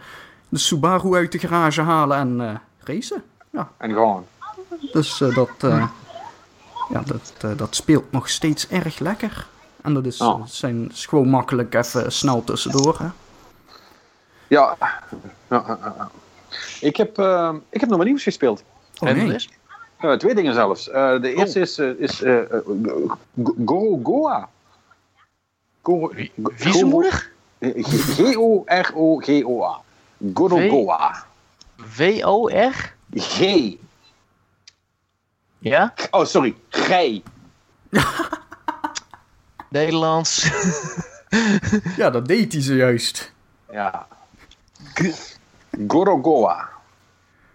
de 0.48 0.59
Subaru 0.59 1.14
uit 1.14 1.33
de 1.33 1.38
garage 1.38 1.83
halen 1.83 2.16
en 2.16 2.40
eh 2.40 2.55
racen. 2.85 3.22
En 3.77 3.92
gewoon. 3.92 4.25
Dus 4.92 5.18
dat, 5.18 5.51
ja, 6.90 7.03
dat, 7.07 7.59
dat 7.59 7.75
speelt 7.75 8.12
nog 8.12 8.29
steeds 8.29 8.68
erg 8.68 8.98
lekker. 8.98 9.46
En 9.83 9.94
dat 9.94 10.07
is, 10.07 10.20
Oh. 10.20 10.42
zijn, 10.46 10.90
is 10.90 11.07
gewoon 11.07 11.29
makkelijk 11.29 11.75
even 11.75 12.12
snel 12.12 12.44
tussendoor. 12.44 12.96
Hè? 12.98 13.07
Ja. 14.53 14.77
Ik, 16.81 16.97
heb, 16.97 17.19
eh, 17.19 17.55
ik 17.69 17.81
heb 17.81 17.88
nog 17.88 17.99
wat 17.99 18.07
nieuws 18.07 18.23
gespeeld. 18.23 18.62
Oh, 19.01 19.09
en 19.09 19.17
nee. 19.17 19.35
is? 19.35 19.49
Eh, 19.99 20.12
twee 20.12 20.35
dingen 20.35 20.55
zelfs. 20.55 20.88
Eh, 20.91 21.21
de 21.21 21.35
eerste 21.35 21.61
is, 21.61 21.79
eh, 21.79 21.88
is 21.99 22.23
eh, 22.23 22.38
eh, 22.53 22.59
Go- 25.83 26.09
Wie, 26.15 26.33
Go- 26.43 26.53
wie 26.57 26.69
is 26.69 26.79
de 26.79 26.85
moeder? 26.85 27.31
G- 27.61 28.15
G-O-R-O-G-O-A. 28.17 29.81
Gorogoa. 30.35 31.25
W-O-R? 31.97 32.95
G. 33.15 33.41
Ja? 35.59 35.95
Oh, 36.11 36.25
sorry. 36.25 36.55
Gij. 36.69 37.23
Nederlands. 39.69 40.41
Ja, 41.97 42.11
dat 42.11 42.27
deed 42.29 42.53
hij 42.53 42.62
zojuist. 42.62 43.33
Ja. 43.71 44.07
Gorogoa. 45.88 46.68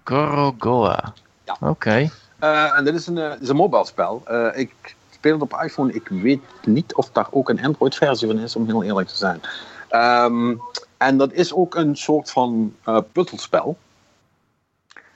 Gorogoa. 0.04 1.14
Ja. 1.44 1.58
Oké. 1.60 2.10
Eh, 2.40 2.78
en 2.78 2.84
dit 2.84 2.96
is 2.96 3.08
een, 3.08 3.18
eh, 3.18 3.42
is 3.42 3.50
een 3.50 3.56
mobile 3.56 3.86
spel. 3.86 4.22
Eh, 4.26 4.48
ik 4.54 4.96
speel 5.10 5.34
het 5.34 5.42
op 5.42 5.62
iPhone. 5.64 5.94
Ik 5.94 6.08
weet 6.08 6.42
niet 6.66 6.96
of 6.96 7.10
daar 7.12 7.28
ook 7.32 7.50
een 7.50 7.64
Android-versie 7.64 8.28
van 8.28 8.40
is, 8.40 8.56
om 8.56 8.66
heel 8.66 8.84
eerlijk 8.84 9.08
te 9.08 9.16
zijn. 9.16 9.42
Ehm, 9.90 10.56
en 10.98 11.18
dat 11.18 11.34
is 11.34 11.54
ook 11.54 11.76
een 11.76 11.96
soort 11.96 12.32
van 12.32 12.76
puzzelspel. 13.12 13.78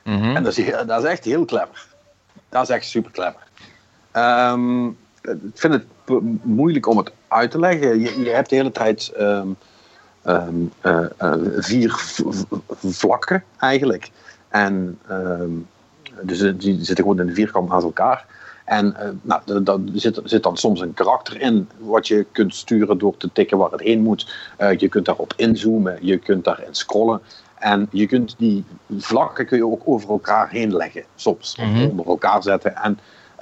Mhm. 0.04 0.36
En 0.36 0.44
dat 0.44 0.58
is, 0.58 0.72
dat 0.86 1.04
is 1.04 1.10
echt 1.10 1.26
heel 1.26 1.46
clever. 1.46 1.88
Dat 2.50 2.64
is 2.64 2.70
echt 2.70 2.86
super 2.86 3.12
clever. 3.12 3.48
Ehm, 4.12 4.88
ik 5.22 5.54
vind 5.54 5.74
het 5.74 5.86
moeilijk 6.44 6.88
om 6.88 6.98
het 6.98 7.12
uit 7.28 7.52
te 7.52 7.60
leggen. 7.60 8.00
Je, 8.00 8.22
je 8.24 8.30
hebt 8.30 8.50
de 8.50 8.56
hele 8.56 8.72
tijd 8.72 9.08
ehm, 9.08 9.48
ehm, 10.24 10.56
eh, 10.82 11.06
eh, 11.18 11.34
vier 11.58 11.92
vlakken 12.86 13.44
eigenlijk. 13.58 14.12
En 14.50 15.00
ehm, 15.08 15.50
dus 16.22 16.42
eh, 16.42 16.54
die 16.58 16.76
zitten 16.78 16.96
gewoon 17.04 17.20
in 17.20 17.28
een 17.28 17.34
vierkant 17.34 17.70
naast 17.70 17.84
elkaar. 17.84 18.26
En 18.66 18.96
nou, 19.22 19.42
da- 19.46 19.60
da- 19.60 19.74
er 19.74 20.00
zit, 20.00 20.20
zit 20.24 20.44
dan 20.44 20.58
soms 20.58 20.82
een 20.82 20.94
karakter 20.94 21.42
in 21.42 21.70
wat 21.78 22.08
je 22.08 22.26
kunt 22.32 22.56
sturen 22.56 22.98
door 22.98 23.18
te 23.18 23.30
tikken 23.34 23.58
waar 23.58 23.72
het 23.72 23.82
heen 23.82 24.02
moet. 24.02 24.34
Je 24.78 24.88
kunt 24.88 25.06
daarop 25.06 25.34
inzoomen, 25.36 25.98
je 26.02 26.18
kunt 26.18 26.44
daarin 26.44 26.76
scrollen. 26.76 27.22
En 27.56 27.88
je 27.92 28.08
kunt 28.08 28.36
die 28.38 28.66
vlakken 28.98 29.46
kun 29.46 29.58
je 29.58 29.66
ook 29.66 29.82
over 29.86 30.10
elkaar 30.10 30.50
heen 30.50 30.76
leggen, 30.76 31.04
soms. 31.16 31.56
Mhm. 31.58 31.84
onder 31.90 32.06
elkaar 32.06 32.44
zetten. 32.44 32.76
En 32.76 33.00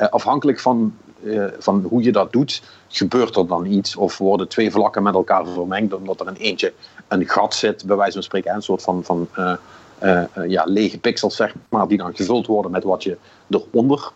afhankelijk 0.09 0.59
van, 0.59 0.93
eh, 1.25 1.45
van 1.59 1.85
hoe 1.89 2.03
je 2.03 2.11
dat 2.11 2.31
doet, 2.31 2.61
gebeurt 2.87 3.35
er 3.35 3.47
dan 3.47 3.65
iets. 3.65 3.95
Of 3.95 4.17
worden 4.17 4.47
twee 4.47 4.71
vlakken 4.71 5.03
met 5.03 5.13
elkaar 5.13 5.47
vermengd, 5.47 5.93
omdat 5.93 6.19
er 6.19 6.27
in 6.27 6.33
eentje 6.33 6.73
een 7.07 7.29
gat 7.29 7.53
zit, 7.53 7.85
bij 7.85 7.95
wijze 7.95 8.13
van 8.13 8.23
spreken. 8.23 8.53
Een 8.53 8.61
soort 8.61 8.81
van, 8.81 9.03
van 9.03 9.27
eh, 9.31 9.53
eh, 9.99 10.23
ja, 10.47 10.63
lege 10.65 10.99
pixels, 10.99 11.35
zeg 11.35 11.53
maar, 11.69 11.87
die 11.87 11.97
dan 11.97 12.15
gevuld 12.15 12.47
worden 12.47 12.71
met 12.71 12.83
wat 12.83 13.03
je 13.03 13.17
eronder, 13.49 14.11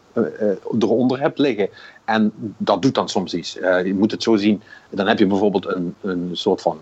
eronder 0.79 1.19
hebt 1.19 1.39
liggen. 1.39 1.69
En 2.05 2.31
dat 2.57 2.81
doet 2.81 2.95
dan 2.95 3.09
soms 3.09 3.33
iets. 3.33 3.53
Je 3.53 3.95
moet 3.97 4.11
het 4.11 4.23
zo 4.23 4.35
zien, 4.35 4.61
dan 4.89 5.07
heb 5.07 5.19
je 5.19 5.27
bijvoorbeeld 5.27 5.67
een, 5.67 5.95
een 6.01 6.29
soort 6.33 6.61
van 6.61 6.79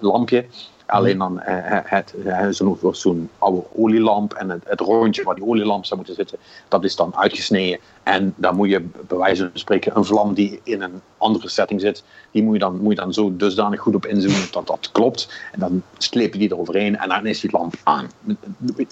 lampje. 0.00 0.44
Alleen 0.90 1.18
dan 1.18 1.40
eh, 1.40 1.54
het, 1.84 2.14
eh, 2.24 2.46
zo'n 2.50 2.78
zo'n 2.92 3.30
oude 3.38 3.62
olielamp 3.74 4.32
en 4.32 4.48
het, 4.48 4.62
het 4.66 4.80
rondje 4.80 5.22
waar 5.22 5.34
die 5.34 5.44
olielamp 5.44 5.84
zou 5.84 5.96
moeten 5.96 6.14
zitten, 6.14 6.38
dat 6.68 6.84
is 6.84 6.96
dan 6.96 7.16
uitgesneden. 7.16 7.78
En 8.02 8.34
dan 8.36 8.56
moet 8.56 8.68
je 8.68 8.80
bij 8.80 9.18
wijze 9.18 9.42
van 9.42 9.50
spreken 9.58 9.96
een 9.96 10.04
vlam 10.04 10.34
die 10.34 10.60
in 10.62 10.82
een 10.82 11.00
andere 11.16 11.48
setting 11.48 11.80
zit, 11.80 12.04
die 12.30 12.42
moet 12.42 12.52
je 12.52 12.58
dan, 12.60 12.80
moet 12.80 12.94
je 12.94 13.00
dan 13.00 13.12
zo 13.12 13.36
dusdanig 13.36 13.80
goed 13.80 13.94
op 13.94 14.06
inzoomen 14.06 14.48
dat 14.52 14.66
dat 14.66 14.88
klopt. 14.92 15.32
En 15.52 15.60
dan 15.60 15.82
sleep 15.98 16.32
je 16.32 16.38
die 16.38 16.52
eroverheen 16.52 16.96
en 16.98 17.08
dan 17.08 17.26
is 17.26 17.40
die 17.40 17.50
lamp 17.52 17.74
aan. 17.82 18.06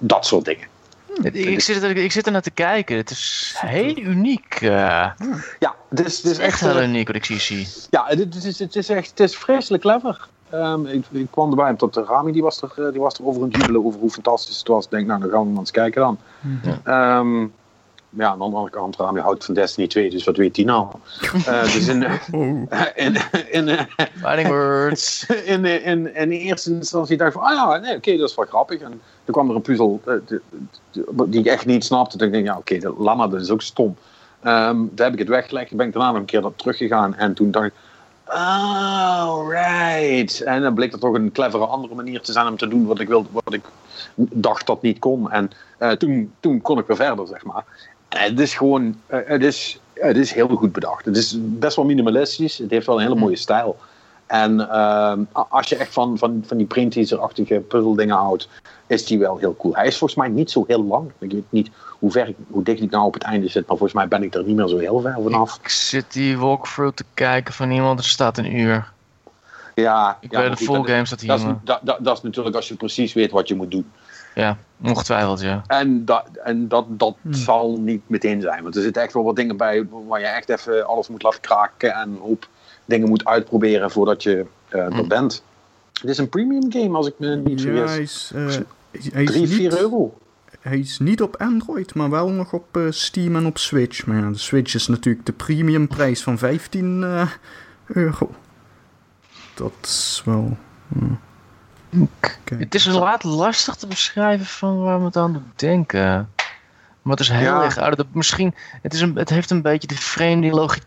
Dat 0.03 0.27
soort 0.27 0.45
dingen. 0.45 0.67
Ik, 1.23 1.35
ik, 1.35 1.61
zit 1.61 1.83
er, 1.83 1.97
ik 1.97 2.13
zit 2.13 2.27
er 2.27 2.33
naar 2.33 2.43
te 2.43 2.51
kijken. 2.51 2.97
Het 2.97 3.11
is 3.11 3.55
heel 3.57 3.97
uniek. 3.99 4.55
eh. 4.55 5.11
Ja, 5.59 5.75
het 5.89 6.07
is, 6.07 6.17
het 6.17 6.27
is 6.27 6.39
echt 6.39 6.61
heel 6.61 6.79
eh, 6.79 6.89
uniek 6.89 7.07
wat 7.07 7.17
ik 7.17 7.25
zie. 7.25 7.39
zie. 7.39 7.69
Ja, 7.91 8.05
het 8.07 8.45
is, 8.45 8.59
het 8.59 8.77
is 8.77 8.89
echt 8.89 9.11
het 9.11 9.21
is 9.21 9.37
vreselijk 9.37 9.83
clever. 9.83 10.29
Ehm, 10.51 10.87
ik, 10.87 11.05
ik 11.11 11.27
kwam 11.31 11.51
erbij 11.51 11.71
omdat 11.71 11.95
de 11.95 12.05
Rami 12.05 12.33
die 12.33 12.43
was, 12.43 12.63
er, 12.63 12.73
eh, 12.77 12.93
die 12.93 13.01
was 13.01 13.19
er 13.19 13.27
over 13.27 13.43
het 13.43 13.57
jubelen 13.57 13.85
over 13.85 14.01
hoe 14.01 14.11
fantastisch 14.11 14.59
het 14.59 14.69
was. 14.69 14.85
Ik 14.85 14.91
denk, 14.91 15.07
nou, 15.07 15.21
dan 15.21 15.31
gaan 15.31 15.43
we 15.43 15.49
maar 15.49 15.59
eens 15.59 15.71
kijken 15.71 16.01
dan. 16.01 16.19
Ehm, 16.85 17.47
maar 18.11 18.27
ja, 18.27 18.33
aan 18.33 18.39
de 18.39 18.45
andere 18.45 18.71
kant, 18.71 18.97
Rami 18.97 19.21
houdt 19.21 19.45
van 19.45 19.55
Destiny 19.55 19.87
2, 19.87 20.11
dus 20.11 20.25
wat 20.25 20.37
weet 20.37 20.57
hij 20.57 20.65
nou? 20.65 20.87
Eh, 21.47 21.63
dus 21.63 21.89
in, 21.89 22.03
eh, 22.03 22.13
Oh. 22.33 22.67
in, 22.95 23.17
in, 23.51 23.69
eh, 23.69 23.81
Fighting 24.17 24.49
words. 24.49 25.27
in, 25.45 25.65
in, 25.65 25.85
in, 25.85 26.15
in 26.15 26.31
eerste 26.31 26.71
instantie 26.71 27.17
dacht 27.17 27.35
ik 27.35 27.41
van, 27.41 27.51
ah 27.51 27.55
ja, 27.55 27.77
nee, 27.77 27.97
oké, 27.97 28.17
dat 28.17 28.29
is 28.29 28.35
wel 28.35 28.45
grappig. 28.47 28.81
En 28.81 28.91
toen 29.25 29.35
kwam 29.35 29.49
er 29.49 29.55
een 29.55 29.63
puzzel 29.63 30.01
eh, 30.05 30.15
die, 31.27 31.41
ik 31.41 31.47
echt 31.47 31.67
niet 31.67 31.85
snapte. 31.85 32.17
Toen 32.17 32.31
dacht 32.31 32.41
ik, 32.41 32.49
ja, 32.49 32.57
oké, 32.57 32.79
de 32.79 32.95
lama, 32.99 33.29
dat 33.29 33.41
is 33.41 33.51
ook 33.51 33.63
stom. 33.63 33.97
Ehm 34.43 34.77
toen 34.77 35.05
heb 35.05 35.13
ik 35.13 35.19
het 35.19 35.29
weggelegd, 35.29 35.77
ben 35.77 35.87
ik 35.87 35.93
daarna 35.93 36.11
nog 36.11 36.21
een 36.21 36.27
keer 36.27 36.41
dat 36.41 36.53
teruggegaan. 36.59 37.15
En 37.15 37.35
toen 37.35 37.51
dacht 37.51 37.67
ik, 37.67 37.73
oh, 38.29 39.49
right. 39.49 40.41
En 40.41 40.63
dan 40.63 40.75
bleek 40.75 40.93
er 40.93 40.99
toch 40.99 41.15
een 41.15 41.33
clevere 41.33 41.67
andere 41.67 41.95
manier 41.95 42.21
te 42.21 42.33
zijn 42.33 42.47
om 42.47 42.57
te 42.57 42.69
doen 42.69 42.87
wat 42.87 43.01
ik, 43.01 43.09
wilde, 43.09 43.29
wat 43.33 43.55
ik 43.55 43.65
dacht 44.15 44.67
dat 44.67 44.83
niet 44.83 44.99
kon. 44.99 45.31
En 45.31 45.51
eh, 45.79 45.91
toen, 45.91 46.33
toen 46.41 46.61
kon 46.61 46.79
ik 46.79 46.87
weer 46.87 46.97
verder, 46.97 47.27
zeg 47.27 47.45
maar. 47.45 47.65
En 48.09 48.31
het 48.31 48.41
is 48.41 48.55
gewoon, 48.55 49.01
eh, 49.07 49.19
het, 49.25 49.43
is, 49.43 49.81
het 49.95 50.17
is 50.17 50.33
heel 50.33 50.49
goed 50.49 50.73
bedacht. 50.73 51.05
Het 51.05 51.17
is 51.17 51.37
best 51.41 51.77
wel 51.77 51.85
minimalistisch. 51.85 52.59
Het 52.59 52.71
heeft 52.71 52.87
wel 52.87 52.97
een 52.97 53.03
hele 53.03 53.21
mooie 53.21 53.37
stijl. 53.37 53.77
En 54.27 54.71
ehm, 54.71 55.23
als 55.33 55.69
je 55.69 55.77
echt 55.77 55.93
van, 55.93 56.19
van, 56.19 56.45
van 56.47 56.57
die 56.57 56.67
brain 56.67 56.89
teaser-achtige 56.89 57.55
puzzeldingen 57.55 58.17
houdt, 58.17 58.49
is 58.87 59.07
die 59.07 59.19
wel 59.19 59.37
heel 59.37 59.57
cool. 59.57 59.75
Hij 59.75 59.87
is 59.87 59.99
volgens 59.99 60.21
mij 60.21 60.29
niet 60.29 60.51
zo 60.51 60.65
heel 60.67 60.85
lang. 60.85 61.11
Ik 61.19 61.31
weet 61.31 61.45
niet 61.49 61.71
hoe, 61.99 62.11
ver 62.11 62.29
ik, 62.29 62.37
hoe 62.51 62.63
dicht 62.63 62.81
ik 62.81 62.91
nou 62.91 63.05
op 63.05 63.15
het 63.15 63.23
einde 63.23 63.49
zit, 63.49 63.67
maar 63.67 63.77
volgens 63.77 63.93
mij 63.93 64.09
ben 64.09 64.23
ik 64.23 64.35
er 64.35 64.45
niet 64.45 64.57
meer 64.57 64.69
zo 64.69 64.79
heel 64.79 65.01
ver 65.01 65.17
vanaf. 65.23 65.59
Ik 65.63 65.69
zit 65.69 66.13
die 66.13 66.39
walkthrough 66.39 66.95
te 66.97 67.05
kijken 67.15 67.55
van 67.55 67.71
iemand, 67.71 67.99
er 67.99 68.05
staat 68.05 68.39
een 68.39 68.57
uur. 68.59 68.93
Ja, 69.75 70.19
Ik 70.21 70.31
ja, 70.31 70.49
de 70.49 70.57
full 70.57 70.83
game 70.83 71.07
staat 71.07 71.21
hier. 71.21 71.29
Dat 71.29 71.39
is, 71.39 71.45
dat, 71.65 71.81
dat, 71.83 71.99
dat 72.01 72.17
is 72.17 72.23
natuurlijk 72.23 72.57
als 72.57 72.69
je 72.69 72.75
precies 72.75 73.13
weet 73.13 73.31
wat 73.31 73.49
je 73.49 73.55
moet 73.55 73.71
doen. 73.71 73.91
Ja, 74.35 74.57
ongetwijfeld 74.85 75.41
ja. 75.41 75.63
En 75.67 76.05
dat, 76.05 76.25
en 76.45 76.69
dat, 76.69 76.85
dat 76.89 77.15
Hmm. 77.23 77.33
zal 77.33 77.79
niet 77.81 78.03
meteen 78.09 78.41
zijn. 78.41 78.63
Want 78.63 78.77
er 78.77 78.83
zitten 78.83 79.03
echt 79.03 79.13
wel 79.13 79.25
wat 79.25 79.37
dingen 79.37 79.57
bij 79.57 79.87
waar 80.09 80.21
je 80.21 80.27
echt 80.27 80.49
even 80.49 80.87
alles 80.87 81.09
moet 81.09 81.23
laten 81.23 81.41
kraken. 81.41 81.95
En 81.95 82.09
een 82.09 82.19
hoop 82.23 82.49
dingen 82.85 83.09
moet 83.09 83.25
uitproberen 83.25 83.91
voordat 83.91 84.23
je 84.23 84.47
eh, 84.69 84.81
er 84.81 84.93
Hmm. 84.93 85.09
bent. 85.09 85.43
Het 86.01 86.11
is 86.11 86.19
een 86.19 86.29
premium 86.29 86.73
game 86.73 86.97
als 86.97 87.07
ik 87.07 87.15
me 87.19 87.37
niet 87.37 87.61
Ja, 87.63 87.71
vergis. 87.71 88.31
hij 88.35 88.45
is, 88.45 88.61
eh, 89.13 89.21
is 89.23 89.31
3, 89.33 89.49
4 89.49 89.59
niet- 89.71 89.79
euro. 89.79 90.15
Hij 90.69 90.79
is 90.79 90.99
niet 90.99 91.23
op 91.23 91.37
Android, 91.37 91.95
maar 91.95 92.11
wel 92.11 92.29
nog 92.29 92.53
op 92.53 92.77
eh, 92.77 92.83
Steam 92.91 93.37
en 93.37 93.47
op 93.47 93.59
Switch. 93.59 94.07
Maar 94.07 94.17
ja, 94.17 94.31
de 94.31 94.39
Switch 94.39 94.75
is 94.75 94.87
natuurlijk 94.87 95.27
de 95.27 95.33
premiumprijs 95.33 96.23
van 96.23 96.39
15 96.39 97.03
eh, 97.05 97.29
euro. 97.87 98.31
Dat 99.55 99.73
is 99.83 100.23
wel... 100.25 100.57
Kijk. 102.21 102.61
Het 102.61 102.75
is 102.75 102.87
inderdaad 102.87 103.25
lastig 103.25 103.75
te 103.75 103.87
beschrijven 103.87 104.47
van 104.47 104.79
waar 104.83 104.99
we 104.99 105.05
het 105.05 105.17
aan 105.17 105.33
doen 105.33 105.53
denken. 105.57 106.31
Maar 107.03 107.17
het 107.17 107.21
is 107.21 107.29
heel 107.29 107.41
Ja. 107.55 107.63
erg 107.65 107.77
uit. 107.79 108.05
Misschien, 108.13 108.55
het, 108.83 108.95
is 108.95 109.01
een, 109.01 109.17
het 109.17 109.29
heeft 109.29 109.51
een 109.51 109.63
beetje 109.63 109.89
de 109.89 109.97
vreemde 109.97 110.51
logi- 110.51 110.83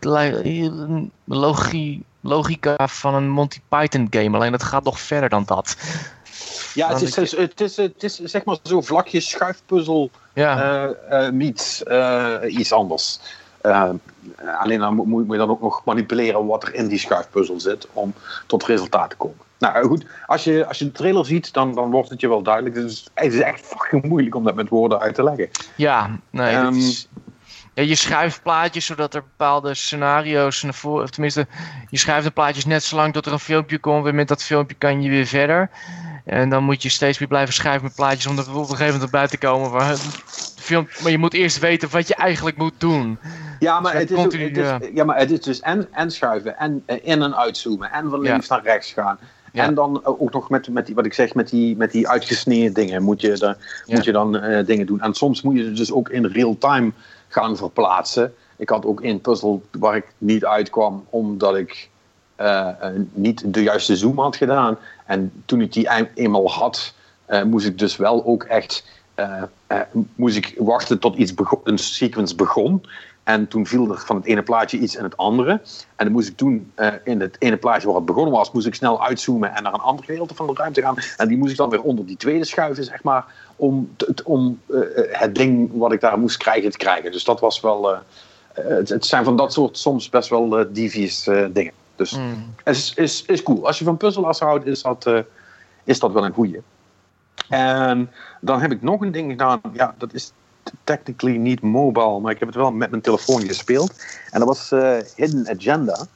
logi- 1.24 2.02
logica 2.20 2.88
van 2.88 3.14
een 3.14 3.28
Monty 3.30 3.60
Python 3.68 4.06
game. 4.10 4.36
Alleen 4.36 4.52
het 4.52 4.62
gaat 4.62 4.84
nog 4.84 5.00
verder 5.00 5.28
dan 5.28 5.42
dat. 5.46 5.76
Ja, 6.74 6.88
het 6.88 7.02
is, 7.02 7.16
het, 7.16 7.24
is, 7.24 7.36
het, 7.36 7.60
is, 7.60 7.76
het 7.76 8.02
is 8.02 8.18
zeg 8.18 8.44
maar 8.44 8.56
zo 8.62 8.80
vlakjes 8.80 9.30
schuifpuzzel 9.30 10.10
Ja, 10.32 10.58
eh 11.10 11.26
eh 11.26 11.32
meets 11.32 11.82
eh, 11.82 12.34
iets 12.46 12.72
anders. 12.72 13.18
Alleen 14.60 14.78
dan 14.78 14.94
moet, 14.94 15.06
moet 15.06 15.30
je 15.30 15.36
dan 15.36 15.50
ook 15.50 15.60
nog 15.60 15.84
manipuleren 15.84 16.46
wat 16.46 16.62
er 16.62 16.74
in 16.74 16.88
die 16.88 16.98
schuifpuzzel 16.98 17.60
zit 17.60 17.86
om 17.92 18.14
tot 18.46 18.64
resultaat 18.64 19.10
te 19.10 19.16
komen. 19.16 19.36
Nou 19.58 19.86
goed, 19.86 20.04
als 20.26 20.44
je, 20.44 20.66
als 20.66 20.78
je 20.78 20.84
de 20.84 20.92
trailer 20.92 21.26
ziet, 21.26 21.52
dan, 21.52 21.74
dan 21.74 21.90
wordt 21.90 22.10
het 22.10 22.20
je 22.20 22.28
wel 22.28 22.42
duidelijk. 22.42 22.74
Dus 22.74 23.06
het 23.14 23.32
is 23.32 23.40
echt 23.40 23.60
fucking 23.60 24.04
moeilijk 24.04 24.34
om 24.34 24.44
dat 24.44 24.54
met 24.54 24.68
woorden 24.68 25.00
uit 25.00 25.14
te 25.14 25.22
leggen. 25.24 25.48
ja 25.76 26.18
nee. 26.30 26.54
Ehm, 26.54 26.74
is- 26.74 27.08
ja, 27.74 27.82
je 27.82 27.94
schuift 27.94 28.42
plaatjes 28.42 28.86
zodat 28.86 29.14
er 29.14 29.22
bepaalde 29.22 29.74
scenario's 29.74 30.62
naar 30.62 30.74
voren. 30.74 31.10
Tenminste, 31.10 31.46
je 31.90 31.98
schuift 31.98 32.24
de 32.26 32.30
plaatjes 32.30 32.64
net 32.64 32.82
zolang 32.82 33.12
tot 33.12 33.26
er 33.26 33.32
een 33.32 33.38
filmpje 33.38 33.78
komt. 33.78 34.06
En 34.06 34.14
met 34.14 34.28
dat 34.28 34.42
filmpje 34.42 34.76
kan 34.76 35.02
je 35.02 35.10
weer 35.10 35.26
verder. 35.26 35.70
En 36.24 36.48
dan 36.48 36.64
moet 36.64 36.82
je 36.82 36.88
steeds 36.88 37.18
weer 37.18 37.28
blijven 37.28 37.54
schuiven 37.54 37.84
met 37.84 37.94
plaatjes 37.94 38.26
om 38.26 38.38
er 38.38 38.48
op 38.50 38.54
een 38.54 38.64
gegeven 38.66 38.84
moment 38.86 39.02
erbij 39.02 39.26
te 39.28 39.38
komen. 39.38 39.70
Waar 39.70 39.88
het 39.88 40.00
film, 40.56 40.88
maar 41.02 41.10
je 41.10 41.18
moet 41.18 41.34
eerst 41.34 41.58
weten 41.58 41.88
wat 41.90 42.08
je 42.08 42.14
eigenlijk 42.14 42.56
moet 42.56 42.74
doen. 42.78 43.18
Ja, 43.58 43.80
maar 43.80 43.92
Dus 43.92 44.00
het 44.00 44.10
is, 44.10 44.16
dan 44.16 44.24
ook, 44.24 44.30
continu, 44.30 44.60
het 44.62 44.82
is, 44.82 44.88
ja. 44.94 45.04
maar 45.04 45.18
het 45.18 45.30
is 45.30 45.40
dus 45.40 45.60
en, 45.60 45.88
en 45.92 46.10
schuiven 46.10 46.58
en 46.58 46.82
eh, 46.86 46.96
in- 47.02 47.22
en 47.22 47.36
uitzoomen 47.36 47.90
en 47.92 48.10
van 48.10 48.20
links 48.20 48.48
naar 48.48 48.62
rechts 48.62 48.92
gaan. 48.92 49.18
Ja. 49.52 49.64
En 49.64 49.74
dan 49.74 50.00
ook 50.04 50.32
nog 50.32 50.50
met, 50.50 50.68
met 50.68 50.86
die, 50.86 50.94
wat 50.94 51.06
ik 51.06 51.14
zeg, 51.14 51.34
met 51.34 51.48
die, 51.48 51.76
met 51.76 51.92
die 51.92 52.08
uitgesneden 52.08 52.72
dingen 52.72 53.02
moet 53.02 53.20
je, 53.20 53.38
daar, 53.38 53.56
Ja. 53.86 53.94
moet 53.94 54.04
je 54.04 54.12
dan 54.12 54.36
eh, 54.38 54.66
dingen 54.66 54.86
doen. 54.86 55.00
En 55.00 55.14
soms 55.14 55.42
moet 55.42 55.56
je 55.56 55.62
ze 55.64 55.72
dus 55.72 55.92
ook 55.92 56.08
in 56.08 56.26
real 56.26 56.56
time 56.58 56.92
gaan 57.28 57.56
verplaatsen. 57.56 58.34
Ik 58.56 58.68
had 58.68 58.86
ook 58.86 59.00
één 59.00 59.20
puzzel 59.20 59.62
waar 59.78 59.96
ik 59.96 60.04
niet 60.18 60.44
uitkwam 60.44 61.06
omdat 61.10 61.56
ik 61.56 61.88
eh, 62.42 62.68
eh, 62.80 63.00
niet 63.12 63.54
de 63.54 63.62
juiste 63.62 63.96
zoom 63.96 64.18
had 64.18 64.36
gedaan. 64.36 64.78
En 65.06 65.32
toen 65.44 65.60
ik 65.60 65.72
die 65.72 65.88
een- 65.90 66.08
eenmaal 66.14 66.50
had, 66.50 66.94
eh, 67.24 67.42
moest 67.42 67.66
ik 67.66 67.78
dus 67.78 67.96
wel 67.96 68.24
ook 68.24 68.42
echt 68.44 68.84
moest 70.14 70.36
ik 70.36 70.54
wachten 70.58 70.98
tot 70.98 71.16
iets 71.16 71.32
een 71.64 71.78
sequence 71.78 72.34
begon. 72.34 72.84
En 73.22 73.48
toen 73.48 73.66
viel 73.66 73.90
er 73.90 73.98
van 73.98 74.16
het 74.16 74.24
ene 74.24 74.42
plaatje 74.42 74.78
iets 74.78 74.96
in 74.96 75.02
het 75.04 75.16
andere. 75.16 75.50
En 75.96 76.04
dan 76.04 76.12
moest 76.12 76.28
ik 76.28 76.36
toen 76.36 76.72
in 77.04 77.20
het 77.20 77.36
ene 77.38 77.56
plaatje 77.56 77.86
waar 77.86 77.96
het 77.96 78.04
begonnen 78.04 78.32
was, 78.32 78.52
moest 78.52 78.66
ik 78.66 78.74
snel 78.74 79.04
uitzoomen 79.04 79.54
en 79.54 79.62
naar 79.62 79.74
een 79.74 79.80
ander 79.80 80.04
gedeelte 80.04 80.34
van 80.34 80.46
de 80.46 80.52
ruimte 80.56 80.80
gaan. 80.82 80.96
En 81.16 81.28
die 81.28 81.36
moest 81.38 81.50
ik 81.50 81.56
dan 81.56 81.70
weer 81.70 81.82
onder 81.82 82.06
die 82.06 82.16
tweede 82.16 82.44
schuiven, 82.44 82.84
zeg 82.84 83.02
maar, 83.02 83.24
om, 83.56 83.90
te- 83.96 84.14
om 84.24 84.60
het 85.10 85.34
ding 85.34 85.70
wat 85.74 85.92
ik 85.92 86.00
daar 86.00 86.18
moest 86.18 86.36
krijgen 86.36 86.70
te 86.70 86.76
krijgen. 86.78 87.12
Dus 87.12 87.24
dat 87.24 87.40
was 87.40 87.60
wel. 87.60 87.96
het, 88.52 88.88
het 88.88 89.06
zijn 89.06 89.24
van 89.24 89.36
dat 89.36 89.52
soort 89.52 89.78
soms 89.78 90.08
best 90.08 90.28
wel 90.28 90.66
devious 90.72 91.24
dingen. 91.52 91.72
Dus 92.02 92.10
Hmm. 92.10 92.54
is, 92.64 92.94
is, 92.94 93.22
is 93.26 93.42
cool. 93.42 93.66
Als 93.66 93.78
je 93.78 93.84
van 93.84 93.96
puzzelaars 93.96 94.38
houdt, 94.38 94.66
is 94.66 94.82
dat, 94.82 95.06
eh, 95.06 95.18
is 95.84 95.98
dat 95.98 96.12
wel 96.12 96.24
een 96.24 96.32
goeie. 96.32 96.60
En 97.48 98.10
dan 98.40 98.60
heb 98.60 98.72
ik 98.72 98.82
nog 98.82 99.00
een 99.00 99.12
ding 99.12 99.30
gedaan. 99.30 99.60
Ja, 99.72 99.94
dat 99.98 100.12
is 100.12 100.32
technically 100.84 101.36
niet 101.36 101.60
mobile, 101.60 102.20
maar 102.20 102.32
ik 102.32 102.38
heb 102.38 102.48
het 102.48 102.56
wel 102.56 102.72
met 102.72 102.90
mijn 102.90 103.02
telefoon 103.02 103.42
gespeeld. 103.42 104.04
En 104.30 104.38
dat 104.38 104.48
was 104.48 104.72
eh, 104.72 104.96
Hidden 105.16 105.48
Agenda. 105.48 106.06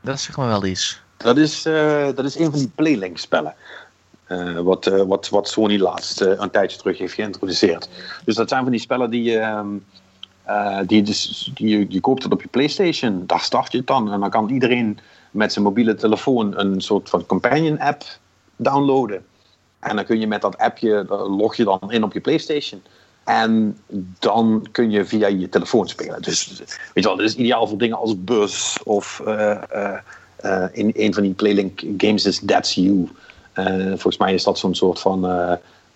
Dat 0.00 0.20
zegt 0.20 0.38
me 0.38 0.46
wel 0.46 0.64
iets. 0.64 1.02
Dat 1.16 1.36
is, 1.36 1.64
eh, 1.64 2.06
dat 2.14 2.24
is 2.24 2.38
een 2.38 2.50
van 2.50 2.58
die 2.58 2.72
Playlink 2.74 3.18
spellen. 3.18 3.54
Wat, 4.62 4.84
wat, 4.84 5.28
wat 5.28 5.48
Sony 5.48 5.78
laatst 5.78 6.20
een 6.20 6.50
tijdje 6.50 6.78
terug 6.78 6.98
heeft 6.98 7.14
geïntroduceerd. 7.14 7.88
Dus 8.24 8.34
dat 8.34 8.48
zijn 8.48 8.62
van 8.62 8.70
die 8.70 8.80
spellen 8.80 9.10
die, 9.10 9.40
eh, 10.46 10.78
die, 10.86 11.02
dus, 11.02 11.50
je, 11.54 12.00
koopt 12.00 12.22
het 12.22 12.32
op 12.32 12.42
je 12.42 12.48
PlayStation. 12.48 13.22
Daar 13.26 13.40
start 13.40 13.72
je 13.72 13.78
het 13.78 13.86
dan. 13.86 14.12
En 14.12 14.20
dan 14.20 14.30
kan 14.30 14.48
iedereen 14.48 14.98
met 15.30 15.52
zijn 15.52 15.64
mobiele 15.64 15.94
telefoon 15.94 16.58
een 16.58 16.80
soort 16.80 17.08
van 17.08 17.26
companion 17.26 17.78
app 17.78 18.04
downloaden. 18.56 19.24
En 19.78 19.96
dan 19.96 20.04
kun 20.04 20.20
je 20.20 20.26
met 20.26 20.40
dat 20.40 20.58
appje, 20.58 21.04
log 21.28 21.56
je 21.56 21.64
dan 21.64 21.92
in 21.92 22.02
op 22.02 22.12
je 22.12 22.20
PlayStation. 22.20 22.82
En 23.24 23.78
dan 24.18 24.66
kun 24.72 24.90
je 24.90 25.04
via 25.04 25.26
je 25.26 25.48
telefoon 25.48 25.88
spelen. 25.88 26.22
Dus 26.22 26.58
weet 26.58 26.68
je 26.94 27.02
wel, 27.02 27.16
dit 27.16 27.26
is 27.26 27.36
ideaal 27.36 27.66
voor 27.66 27.78
dingen 27.78 27.98
als 27.98 28.24
Bus 28.24 28.78
of 28.84 29.20
eh, 29.20 29.62
eh, 30.36 30.68
in 30.72 30.90
een 30.94 31.14
van 31.14 31.22
die 31.22 31.32
Playlink 31.32 31.82
games 31.96 32.24
is 32.24 32.42
That's 32.46 32.74
You. 32.74 33.08
Volgens 33.86 34.16
mij 34.16 34.34
is 34.34 34.44
dat 34.44 34.58
zo'n 34.58 34.74
soort 34.74 35.00
van. 35.00 35.24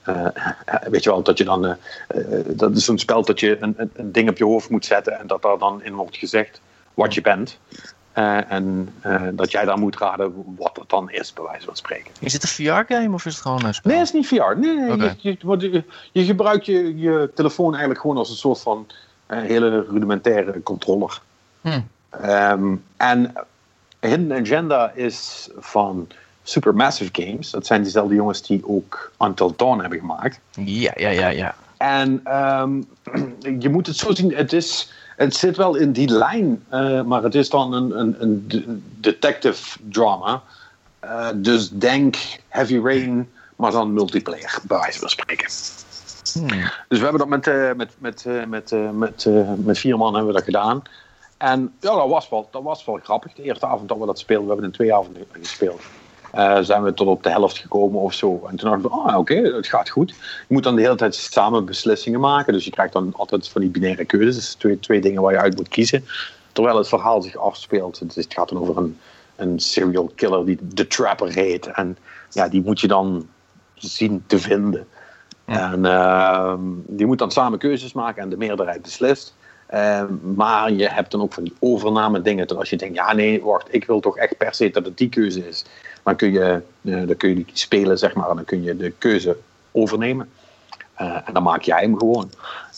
Eh, 0.03 0.26
eh, 0.64 0.82
weet 0.90 1.03
je 1.03 1.11
wel, 1.11 1.22
dat 1.22 1.38
je 1.38 1.44
dan. 1.44 1.66
eh, 1.66 1.76
dat 2.46 2.76
is 2.76 2.84
zo'n 2.84 2.98
spel 2.98 3.24
dat 3.24 3.40
je 3.40 3.57
een, 3.61 3.74
een, 3.76 4.12
ding 4.12 4.28
op 4.28 4.36
je 4.36 4.44
hoofd 4.44 4.70
moet 4.70 4.84
zetten 4.84 5.18
en 5.18 5.26
dat 5.26 5.42
daar 5.42 5.59
dan 5.59 5.82
in 5.82 5.94
wordt 5.94 6.16
gezegd 6.16 6.61
wat 6.94 7.14
je 7.14 7.20
bent. 7.20 7.59
En 8.12 8.94
dat 9.32 9.51
jij 9.51 9.64
dan 9.64 9.80
moet 9.80 9.98
raden 9.98 10.55
wat 10.57 10.74
dat 10.74 10.88
dan 10.88 11.11
is, 11.11 11.32
bij 11.32 11.44
wijze 11.44 11.64
van 11.64 11.76
spreken. 11.76 12.12
Is 12.18 12.32
dit 12.32 12.42
een 12.42 12.48
VR-game 12.48 13.14
of 13.14 13.26
is 13.26 13.32
het 13.32 13.42
gewoon 13.42 13.64
een 13.64 13.74
spel? 13.74 13.90
Nee, 13.90 14.01
het 14.01 14.09
is 14.09 14.14
niet 14.14 14.26
VR. 14.26 14.59
Nee, 14.59 15.14
je, 15.18 15.84
je, 16.12 16.24
gebruikt 16.24 16.66
je, 16.66 16.98
je 16.98 17.30
telefoon 17.34 17.70
eigenlijk 17.70 18.01
gewoon 18.01 18.16
als 18.16 18.30
een 18.30 18.36
soort 18.36 18.61
van 18.61 18.86
hele 19.26 19.86
rudimentaire 19.90 20.62
controller. 20.62 21.20
Hm. 21.61 21.80
Ehm, 22.11 22.74
en 22.96 23.34
Hidden 24.01 24.32
Agenda 24.32 24.90
is 24.94 25.51
van 25.59 26.09
Supermassive 26.43 27.11
Games. 27.12 27.51
Dat 27.51 27.66
zijn 27.66 27.82
diezelfde 27.82 28.14
jongens 28.14 28.43
die 28.43 28.62
ook 28.66 29.12
Until 29.18 29.53
Dawn 29.57 29.80
hebben 29.80 29.99
gemaakt. 29.99 30.41
Ja, 30.51 30.93
ja, 30.97 31.09
ja, 31.09 31.28
ja. 31.28 31.55
En 31.76 32.20
ehm, 32.24 32.82
je 33.62 33.68
moet 33.68 33.86
het 33.86 33.97
zo 33.97 34.14
zien, 34.14 34.34
het, 34.34 34.53
is, 34.53 34.93
het 35.16 35.36
zit 35.36 35.57
wel 35.57 35.74
in 35.74 35.93
die 35.93 36.09
lijn, 36.09 36.64
eh, 36.68 37.03
maar 37.03 37.22
het 37.22 37.34
is 37.34 37.51
dan 37.51 37.72
een, 37.72 37.99
een, 37.99 38.16
een 38.18 38.45
de- 38.49 38.80
detective 39.01 39.78
drama. 39.82 40.43
Eh, 40.99 41.28
dus 41.34 41.70
denk 41.70 42.16
Heavy 42.49 42.80
Rain, 42.82 43.30
maar 43.57 43.70
dan 43.70 43.93
multiplayer, 43.93 44.59
bij 44.62 44.78
wijze 44.78 44.99
van 44.99 45.09
spreken. 45.09 45.51
Hm. 46.32 46.66
Dus 46.88 46.99
we 46.99 47.05
hebben 47.05 47.18
dat 47.18 47.28
met, 47.28 47.47
eh, 47.47 47.72
met, 47.72 47.95
met, 47.99 48.26
met, 48.49 48.72
met, 48.93 49.26
met 49.64 49.78
vier 49.78 49.97
man 49.97 50.14
hebben 50.14 50.32
we 50.32 50.38
dat 50.38 50.45
gedaan. 50.45 50.82
En 51.36 51.72
ja, 51.80 51.95
dat 51.95 52.09
was, 52.09 52.28
wel, 52.28 52.49
dat 52.51 52.62
was 52.62 52.84
wel 52.84 52.99
grappig. 53.03 53.32
De 53.32 53.43
eerste 53.43 53.66
avond 53.66 53.88
dat 53.88 53.99
we 53.99 54.07
dat 54.07 54.18
speelden, 54.18 54.47
we 54.47 54.53
hebben 54.53 54.70
in 54.70 54.76
twee 54.76 54.95
avonden 54.95 55.24
gespeeld. 55.32 55.80
Eh, 56.31 56.59
zijn 56.61 56.83
we 56.83 56.95
tot 56.95 57.07
op 57.07 57.22
de 57.22 57.31
helft 57.31 57.59
gekomen 57.59 58.01
of 58.01 58.14
zo. 58.14 58.47
En 58.49 58.57
toen 58.57 58.70
dachten 58.70 58.91
we, 58.91 58.97
ah 58.97 59.18
oké, 59.18 59.35
het 59.35 59.66
gaat 59.66 59.89
goed. 59.89 60.11
Je 60.11 60.55
moet 60.55 60.62
dan 60.62 60.76
de 60.76 60.83
hele 60.83 60.95
tijd 60.95 61.14
samen 61.14 61.64
beslissingen 61.64 62.20
maken. 62.20 62.53
Dus 62.53 62.64
je 62.64 62.70
krijgt 62.70 62.93
dan 62.93 63.12
altijd 63.16 63.49
van 63.49 63.61
die 63.61 63.70
binaire 63.70 64.05
keuzes. 64.05 64.35
Dus 64.35 64.55
twee, 64.55 64.81
twee 64.81 65.01
dingen 65.01 65.22
waar 65.22 65.33
je 65.33 65.39
uit 65.39 65.57
moet 65.57 65.68
kiezen. 65.68 66.05
Terwijl 66.53 66.76
het 66.76 66.89
verhaal 66.89 67.22
zich 67.22 67.37
afspeelt. 67.37 67.99
Het, 67.99 68.26
gaat 68.28 68.49
dan 68.49 68.61
over 68.61 68.76
een, 68.76 68.99
een 69.37 69.61
serial 69.61 70.12
killer 70.14 70.47
die 70.47 70.59
The 70.74 70.87
Trapper 70.87 71.33
heet. 71.33 71.66
En 71.66 71.97
ja, 72.31 72.49
die 72.49 72.62
moet 72.62 72.81
je 72.81 72.89
dan 72.89 73.28
zien 73.74 74.24
te 74.26 74.39
vinden. 74.39 74.87
En 75.45 75.85
ehm, 75.85 76.61
die 76.87 77.07
moet 77.07 77.18
dan 77.18 77.31
samen 77.31 77.59
keuzes 77.59 77.93
maken 77.93 78.22
en 78.22 78.28
de 78.28 78.37
meerderheid 78.37 78.83
beslist. 78.83 79.35
Ehm, 79.66 80.14
maar 80.35 80.72
je 80.72 80.89
hebt 80.89 81.11
dan 81.11 81.22
ook 81.22 81.33
van 81.33 81.45
die 81.45 81.57
overname 81.59 82.22
dingen. 82.22 82.47
Dat 82.47 82.59
als 82.59 82.70
je 82.70 82.76
denkt, 82.76 82.95
ja 82.95 83.12
nee, 83.12 83.43
wacht, 83.43 83.74
ik 83.74 83.85
wil 83.85 84.01
toch 84.01 84.16
echt 84.16 84.37
per 84.37 84.55
se 84.55 84.70
dat 84.70 84.85
het 84.85 84.99
die 84.99 85.09
keuze 85.09 85.49
is. 85.49 85.64
Dan 86.05 86.16
kun 86.16 86.32
je, 86.32 86.62
eh, 86.82 87.07
dan 87.07 87.16
kun 87.16 87.28
je 87.28 87.34
die 87.34 87.46
spelen, 87.53 87.98
zeg 87.98 88.14
maar. 88.14 88.30
En 88.30 88.36
dan 88.36 88.44
kun 88.44 88.62
je 88.62 88.76
de 88.76 88.90
keuze 88.90 89.36
overnemen. 89.72 90.28
Eh, 90.94 91.20
en 91.24 91.32
dan 91.32 91.42
maak 91.42 91.62
jij 91.62 91.80
hem 91.80 91.98
gewoon. 91.98 92.30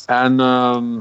En 0.06 0.40
ehm, 0.40 0.98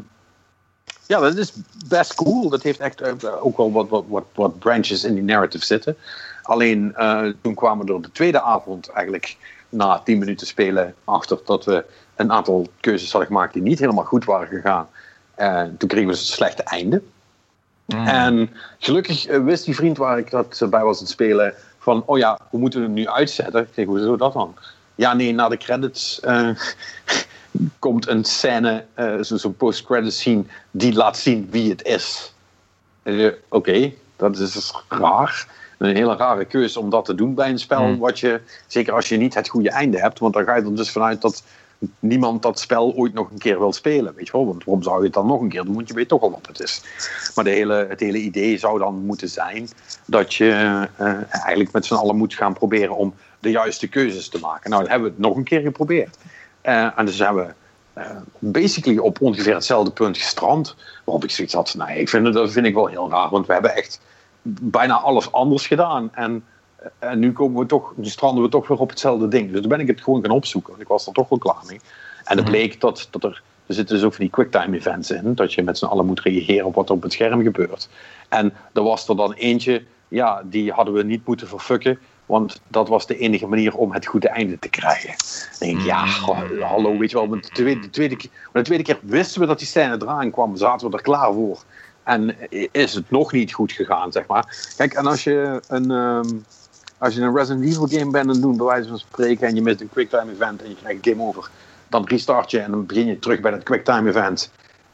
Ja, 1.07 1.19
dat 1.19 1.37
is 1.37 1.53
best 1.87 2.15
cool. 2.15 2.49
Dat 2.49 2.63
heeft 2.63 2.79
echt 2.79 3.01
uh, 3.01 3.45
ook 3.45 3.57
wel 3.57 3.71
wat, 3.71 3.89
wat, 3.89 4.05
wat, 4.07 4.25
wat, 4.35 4.59
branches 4.59 5.03
in 5.03 5.13
die 5.13 5.23
narrative 5.23 5.65
zitten. 5.65 5.97
Alleen 6.41 6.93
uh, 6.97 7.27
toen 7.41 7.55
kwamen 7.55 7.85
we 7.85 7.93
er 7.93 8.01
de 8.01 8.11
tweede 8.11 8.41
avond 8.41 8.89
eigenlijk 8.89 9.37
na 9.69 9.99
tien 9.99 10.17
minuten 10.17 10.47
spelen 10.47 10.95
achter 11.03 11.39
dat 11.45 11.65
we 11.65 11.85
een 12.15 12.31
aantal 12.31 12.67
keuzes 12.79 13.11
hadden 13.11 13.29
gemaakt 13.29 13.53
die 13.53 13.61
niet 13.61 13.79
helemaal 13.79 14.03
goed 14.03 14.25
waren 14.25 14.47
gegaan. 14.47 14.87
En 15.35 15.77
toen 15.77 15.89
kregen 15.89 16.07
we 16.07 16.13
dus 16.13 16.27
een 16.27 16.33
slechte 16.33 16.63
einde. 16.63 17.01
Mm. 17.85 18.07
En 18.07 18.49
gelukkig 18.79 19.27
wist 19.27 19.65
die 19.65 19.75
vriend 19.75 19.97
waar 19.97 20.17
ik 20.17 20.31
dat 20.31 20.61
bij 20.69 20.83
was 20.83 20.97
aan 20.97 21.03
het 21.03 21.11
spelen 21.11 21.53
van, 21.81 22.03
oh 22.05 22.17
ja, 22.17 22.39
we 22.51 22.57
moeten 22.57 22.81
hem 22.81 22.93
nu 22.93 23.07
uitzetten. 23.07 23.61
Ik 23.61 23.67
zeg, 23.73 23.85
hoezo 23.85 24.15
dat 24.15 24.33
dan? 24.33 24.55
Ja, 24.95 25.13
nee, 25.13 25.33
na 25.33 25.49
de 25.49 25.57
credits 25.57 26.19
uh, 26.23 26.49
komt 27.79 28.07
een 28.07 28.23
scène, 28.23 28.85
uh, 28.95 29.15
zo'n 29.19 29.55
post-credits 29.55 30.19
scene, 30.19 30.43
die 30.71 30.93
laat 30.93 31.17
zien 31.17 31.47
wie 31.49 31.69
het 31.69 31.83
is. 31.83 32.33
Oké, 33.03 33.37
okay, 33.49 33.97
dat 34.15 34.37
is 34.37 34.51
dus 34.51 34.73
raar. 34.87 35.47
Een 35.77 35.95
hele 35.95 36.15
rare 36.15 36.45
keuze 36.45 36.79
om 36.79 36.89
dat 36.89 37.05
te 37.05 37.15
doen 37.15 37.33
bij 37.33 37.49
een 37.49 37.59
spel, 37.59 37.83
mm. 37.83 37.97
wat 37.97 38.19
je, 38.19 38.41
zeker 38.67 38.93
als 38.93 39.09
je 39.09 39.17
niet 39.17 39.33
het 39.33 39.49
goede 39.49 39.69
einde 39.69 39.99
hebt, 39.99 40.19
want 40.19 40.33
dan 40.33 40.43
ga 40.43 40.55
je 40.55 40.61
er 40.61 40.75
dus 40.75 40.91
vanuit 40.91 41.21
dat 41.21 41.43
niemand 41.99 42.41
dat 42.41 42.59
spel 42.59 42.93
ooit 42.93 43.13
nog 43.13 43.31
een 43.31 43.37
keer 43.37 43.59
wil 43.59 43.73
spelen. 43.73 44.13
Weet 44.15 44.25
je 44.25 44.31
wel? 44.31 44.45
Want 44.45 44.63
waarom 44.63 44.83
zou 44.83 44.97
je 44.97 45.03
het 45.03 45.13
dan 45.13 45.25
nog 45.25 45.41
een 45.41 45.49
keer 45.49 45.63
doen? 45.63 45.75
Want 45.75 45.87
je 45.87 45.93
weet 45.93 46.07
toch 46.07 46.21
al 46.21 46.31
wat 46.31 46.47
het 46.47 46.59
is. 46.59 46.81
Maar 47.35 47.43
de 47.43 47.49
hele, 47.49 47.85
het 47.89 47.99
hele 47.99 48.17
idee 48.17 48.57
zou 48.57 48.79
dan 48.79 49.05
moeten 49.05 49.29
zijn 49.29 49.69
dat 50.05 50.33
je 50.33 50.87
uh, 50.99 51.13
eigenlijk 51.31 51.71
met 51.71 51.85
z'n 51.85 51.93
allen 51.93 52.15
moet 52.15 52.33
gaan 52.33 52.53
proberen 52.53 52.95
om 52.95 53.13
de 53.39 53.51
juiste 53.51 53.87
keuzes 53.87 54.29
te 54.29 54.39
maken. 54.39 54.69
Nou, 54.69 54.81
dan 54.81 54.91
hebben 54.91 55.09
we 55.09 55.15
het 55.15 55.25
nog 55.25 55.37
een 55.37 55.43
keer 55.43 55.61
geprobeerd. 55.61 56.17
Uh, 56.63 56.99
en 56.99 57.05
dus 57.05 57.19
hebben 57.19 57.55
we 57.93 58.01
uh, 58.01 58.05
basically 58.39 58.97
op 58.97 59.21
ongeveer 59.21 59.53
hetzelfde 59.53 59.91
punt 59.91 60.17
gestrand. 60.17 60.75
Waarop 61.03 61.23
ik 61.23 61.31
zoiets 61.31 61.53
had 61.53 61.69
van, 61.69 61.79
nou, 61.79 61.91
ik 61.91 62.09
vind, 62.09 62.33
dat 62.33 62.51
vind 62.51 62.65
ik 62.65 62.73
wel 62.73 62.87
heel 62.87 63.09
raar. 63.09 63.29
Want 63.29 63.47
we 63.47 63.53
hebben 63.53 63.75
echt 63.75 64.01
bijna 64.43 64.99
alles 64.99 65.31
anders 65.31 65.67
gedaan. 65.67 66.09
En 66.13 66.43
en 66.99 67.19
nu 67.19 67.31
komen 67.31 67.59
we 67.59 67.65
toch, 67.65 67.93
nu 67.95 68.05
stranden 68.05 68.43
we 68.43 68.49
toch 68.49 68.67
weer 68.67 68.79
op 68.79 68.89
hetzelfde 68.89 69.27
ding. 69.27 69.51
Dus 69.51 69.59
toen 69.59 69.69
ben 69.69 69.79
ik 69.79 69.87
het 69.87 70.01
gewoon 70.01 70.21
gaan 70.21 70.31
opzoeken. 70.31 70.73
Ik 70.77 70.87
was 70.87 71.07
er 71.07 71.13
toch 71.13 71.29
wel 71.29 71.39
klaar 71.39 71.63
mee. 71.67 71.79
En 72.23 72.37
het 72.37 72.45
mhm. 72.45 72.55
bleek 72.55 72.81
dat, 72.81 73.07
dat 73.11 73.23
er, 73.23 73.43
er 73.65 73.73
zitten 73.73 73.95
dus 73.95 74.05
ook 74.05 74.13
van 74.13 74.23
die 74.23 74.33
quicktime 74.33 74.77
events 74.77 75.11
in. 75.11 75.35
Dat 75.35 75.53
je 75.53 75.63
met 75.63 75.77
z'n 75.77 75.85
allen 75.85 76.05
moet 76.05 76.21
reageren 76.21 76.65
op 76.65 76.75
wat 76.75 76.89
er 76.89 76.95
op 76.95 77.01
het 77.03 77.13
scherm 77.13 77.43
gebeurt. 77.43 77.89
En 78.29 78.53
er 78.73 78.83
was 78.83 79.07
er 79.07 79.15
dan 79.15 79.33
eentje, 79.33 79.83
ja, 80.07 80.41
die 80.45 80.71
hadden 80.71 80.93
we 80.93 81.03
niet 81.03 81.25
moeten 81.25 81.47
verfukken. 81.47 81.99
Want 82.25 82.61
dat 82.67 82.87
was 82.87 83.07
de 83.07 83.17
enige 83.17 83.47
manier 83.47 83.75
om 83.75 83.93
het 83.93 84.05
goede 84.05 84.29
einde 84.29 84.59
te 84.59 84.69
krijgen. 84.69 85.13
Dan 85.59 85.67
denk 85.67 85.79
ik, 85.79 85.85
ja, 85.85 86.05
mhm. 86.05 86.61
hallo, 86.61 86.97
weet 86.97 87.11
je 87.11 87.17
wel. 87.17 87.27
De 87.27 87.39
tweede, 87.39 87.81
de, 87.81 87.89
tweede 87.89 88.15
keer, 88.15 88.29
maar 88.31 88.61
de 88.61 88.67
tweede 88.67 88.83
keer 88.83 88.99
wisten 89.01 89.41
we 89.41 89.47
dat 89.47 89.57
die 89.57 89.67
scène 89.67 89.97
eraan 90.01 90.31
kwam. 90.31 90.55
Zaten 90.55 90.89
we 90.89 90.97
er 90.97 91.03
klaar 91.03 91.33
voor. 91.33 91.63
En 92.03 92.35
is 92.71 92.93
het 92.93 93.11
nog 93.11 93.31
niet 93.31 93.53
goed 93.53 93.71
gegaan, 93.71 94.11
zeg 94.11 94.27
maar. 94.27 94.73
Kijk, 94.77 94.93
en 94.93 95.05
als 95.05 95.23
je 95.23 95.61
een... 95.67 95.91
Ehm, 95.91 96.29
als 97.01 97.13
je 97.15 97.21
een 97.21 97.35
Resident 97.35 97.65
Evil 97.65 97.87
game 97.87 98.11
bent 98.11 98.29
aan 98.29 98.41
doen, 98.41 98.57
bij 98.57 98.65
wijze 98.65 98.89
van 98.89 98.97
spreken, 98.97 99.47
en 99.47 99.55
je 99.55 99.61
mist 99.61 99.81
een 99.81 99.89
quicktime 99.89 100.31
event 100.31 100.63
en 100.63 100.69
je 100.69 100.75
krijgt 100.75 101.07
game 101.07 101.23
over, 101.23 101.49
dan 101.87 102.05
restart 102.05 102.51
je 102.51 102.59
en 102.59 102.71
dan 102.71 102.85
begin 102.85 103.05
je 103.05 103.19
terug 103.19 103.39
bij 103.39 103.51
dat 103.51 103.63
quicktime 103.63 104.09
event. 104.09 104.51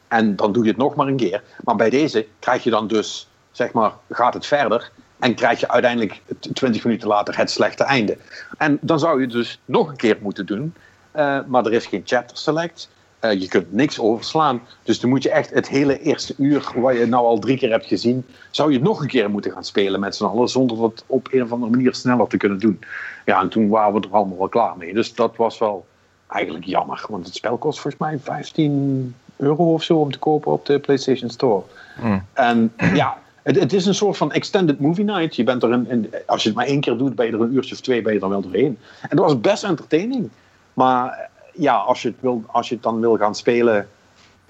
En 0.08 0.36
dan 0.36 0.52
doe 0.52 0.62
je 0.62 0.68
het 0.68 0.78
nog 0.78 0.94
maar 0.94 1.06
een 1.06 1.16
keer. 1.16 1.42
Maar 1.64 1.76
bij 1.76 1.90
deze 1.90 2.26
krijg 2.38 2.64
je 2.64 2.70
dan 2.70 2.86
dus, 2.86 3.28
zeg 3.50 3.72
maar, 3.72 3.92
gaat 4.10 4.34
het 4.34 4.46
verder. 4.46 4.90
En 5.18 5.34
krijg 5.34 5.60
je 5.60 5.68
uiteindelijk 5.68 6.20
20 6.52 6.84
minuten 6.84 7.08
later 7.08 7.36
het 7.36 7.50
slechte 7.50 7.84
einde. 7.84 8.18
En 8.58 8.78
dan 8.80 8.98
zou 8.98 9.16
je 9.18 9.24
het 9.24 9.32
dus 9.32 9.60
nog 9.64 9.88
een 9.88 9.96
keer 9.96 10.18
moeten 10.20 10.46
doen. 10.46 10.74
Uh, 11.16 11.38
maar 11.46 11.66
er 11.66 11.72
is 11.72 11.86
geen 11.86 12.02
chapter 12.04 12.36
select. 12.36 12.88
Uh, 13.20 13.40
je 13.40 13.48
kunt 13.48 13.72
niks 13.72 14.00
overslaan. 14.00 14.60
Dus 14.82 15.00
dan 15.00 15.10
moet 15.10 15.22
je 15.22 15.30
echt 15.30 15.50
het 15.50 15.68
hele 15.68 16.00
eerste 16.00 16.34
uur, 16.36 16.72
wat 16.74 16.96
je 16.96 17.06
nou 17.06 17.24
al 17.24 17.38
drie 17.38 17.58
keer 17.58 17.70
hebt 17.70 17.86
gezien, 17.86 18.26
zou 18.50 18.72
je 18.72 18.80
nog 18.80 19.00
een 19.00 19.08
keer 19.08 19.30
moeten 19.30 19.52
gaan 19.52 19.64
spelen 19.64 20.00
met 20.00 20.16
z'n 20.16 20.24
allen, 20.24 20.48
zonder 20.48 20.76
dat 20.76 21.04
op 21.06 21.28
een 21.30 21.42
of 21.42 21.52
andere 21.52 21.70
manier 21.70 21.94
sneller 21.94 22.26
te 22.26 22.36
kunnen 22.36 22.58
doen. 22.58 22.78
Ja, 23.24 23.40
en 23.40 23.48
toen 23.48 23.68
waren 23.68 24.00
we 24.00 24.06
er 24.06 24.14
allemaal 24.14 24.38
wel 24.38 24.48
klaar 24.48 24.76
mee. 24.76 24.94
Dus 24.94 25.14
dat 25.14 25.36
was 25.36 25.58
wel 25.58 25.86
eigenlijk 26.28 26.64
jammer, 26.64 27.06
want 27.08 27.26
het 27.26 27.34
spel 27.34 27.56
kost 27.56 27.80
volgens 27.80 28.02
mij 28.02 28.18
15 28.18 29.14
euro 29.36 29.72
of 29.72 29.82
zo 29.82 29.96
om 29.96 30.12
te 30.12 30.18
kopen 30.18 30.52
op 30.52 30.66
de 30.66 30.78
PlayStation 30.78 31.30
Store. 31.30 31.62
Hmm. 32.00 32.24
En 32.32 32.72
ja, 32.94 33.18
het, 33.42 33.60
het, 33.60 33.72
is 33.72 33.86
een 33.86 33.94
soort 33.94 34.16
van 34.16 34.32
extended 34.32 34.80
movie 34.80 35.04
night. 35.04 35.36
Je 35.36 35.44
bent 35.44 35.62
er 35.62 35.72
een, 35.72 36.10
als 36.26 36.42
je 36.42 36.48
het 36.48 36.58
maar 36.58 36.66
één 36.66 36.80
keer 36.80 36.96
doet, 36.96 37.14
ben 37.14 37.26
je 37.26 37.32
er 37.32 37.40
een 37.40 37.54
uurtje 37.54 37.74
of 37.74 37.80
twee 37.80 38.02
ben 38.02 38.12
je 38.14 38.20
er 38.20 38.28
wel 38.28 38.40
doorheen. 38.40 38.78
En 39.08 39.16
dat 39.16 39.24
was 39.24 39.40
best 39.40 39.64
entertaining. 39.64 40.30
Maar 40.74 41.30
ja, 41.58 41.76
als 41.76 42.02
je, 42.02 42.08
het 42.08 42.16
wil, 42.20 42.44
als 42.46 42.68
je 42.68 42.74
het 42.74 42.82
dan 42.82 43.00
wil 43.00 43.16
gaan 43.16 43.34
spelen 43.34 43.88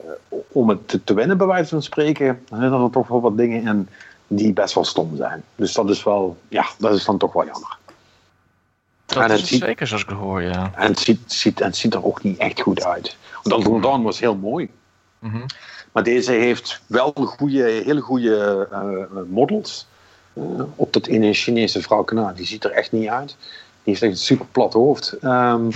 uh, 0.01 0.39
om 0.49 0.69
het 0.69 0.89
te, 0.89 1.05
te, 1.05 1.15
winnen, 1.15 1.39
bij 1.39 1.47
wijze 1.47 1.69
van 1.69 1.83
spreken, 1.83 2.43
dan 2.49 2.59
zijn 2.59 2.73
er 2.73 2.91
toch 2.91 3.09
wel 3.09 3.21
wat 3.21 3.37
dingen 3.37 3.67
in 3.67 3.89
die 4.27 4.53
best 4.53 4.75
wel 4.75 4.85
stom 4.85 5.17
zijn. 5.17 5.43
Dus 5.55 5.73
dat 5.73 5.91
is 5.91 6.03
wel, 6.03 6.37
ja, 6.49 6.67
dat 6.79 6.95
is 6.95 7.05
dan 7.05 7.19
toch 7.19 7.33
wel 7.33 7.45
jammer. 7.45 7.77
Dat 9.07 9.23
en 9.23 9.31
het 9.31 9.41
is 9.41 9.49
ziet, 9.49 9.63
zeker 9.63 9.87
zoals 9.87 10.03
ik 10.03 10.09
hoor, 10.09 10.43
ja. 10.43 10.73
En 10.75 10.87
het 10.87 10.99
ziet, 10.99 11.21
ziet, 11.27 11.61
en 11.61 11.67
het 11.67 11.77
ziet 11.77 11.95
er 11.95 12.05
ook 12.05 12.23
niet 12.23 12.39
echt 12.39 12.61
goed 12.61 12.85
uit. 12.85 13.17
Want 13.43 13.57
Until 13.57 13.81
Dawn 13.81 14.03
was 14.03 14.21
heel 14.21 14.37
mooi. 14.37 14.71
Mm 15.19 15.31
-hmm. 15.31 15.47
Maar 15.93 16.03
deze 16.03 16.33
heeft 16.33 16.81
wel 16.87 17.13
goede, 17.13 17.63
hele 17.63 18.01
goede 18.01 18.69
uh, 18.73 19.23
models. 19.31 19.87
Uh, 20.35 20.45
op 20.75 20.93
dat 20.93 21.07
ene 21.07 21.33
Chinese 21.33 21.83
vrouw, 21.83 22.05
nou, 22.05 22.35
die 22.35 22.47
ziet 22.47 22.65
er 22.65 22.71
echt 22.71 22.93
niet 22.93 23.09
uit. 23.09 23.37
Die 23.39 23.39
heeft 23.83 24.03
echt 24.03 24.13
een 24.13 24.19
super 24.19 24.47
plat 24.47 24.73
hoofd. 24.73 25.17
Um, 25.23 25.71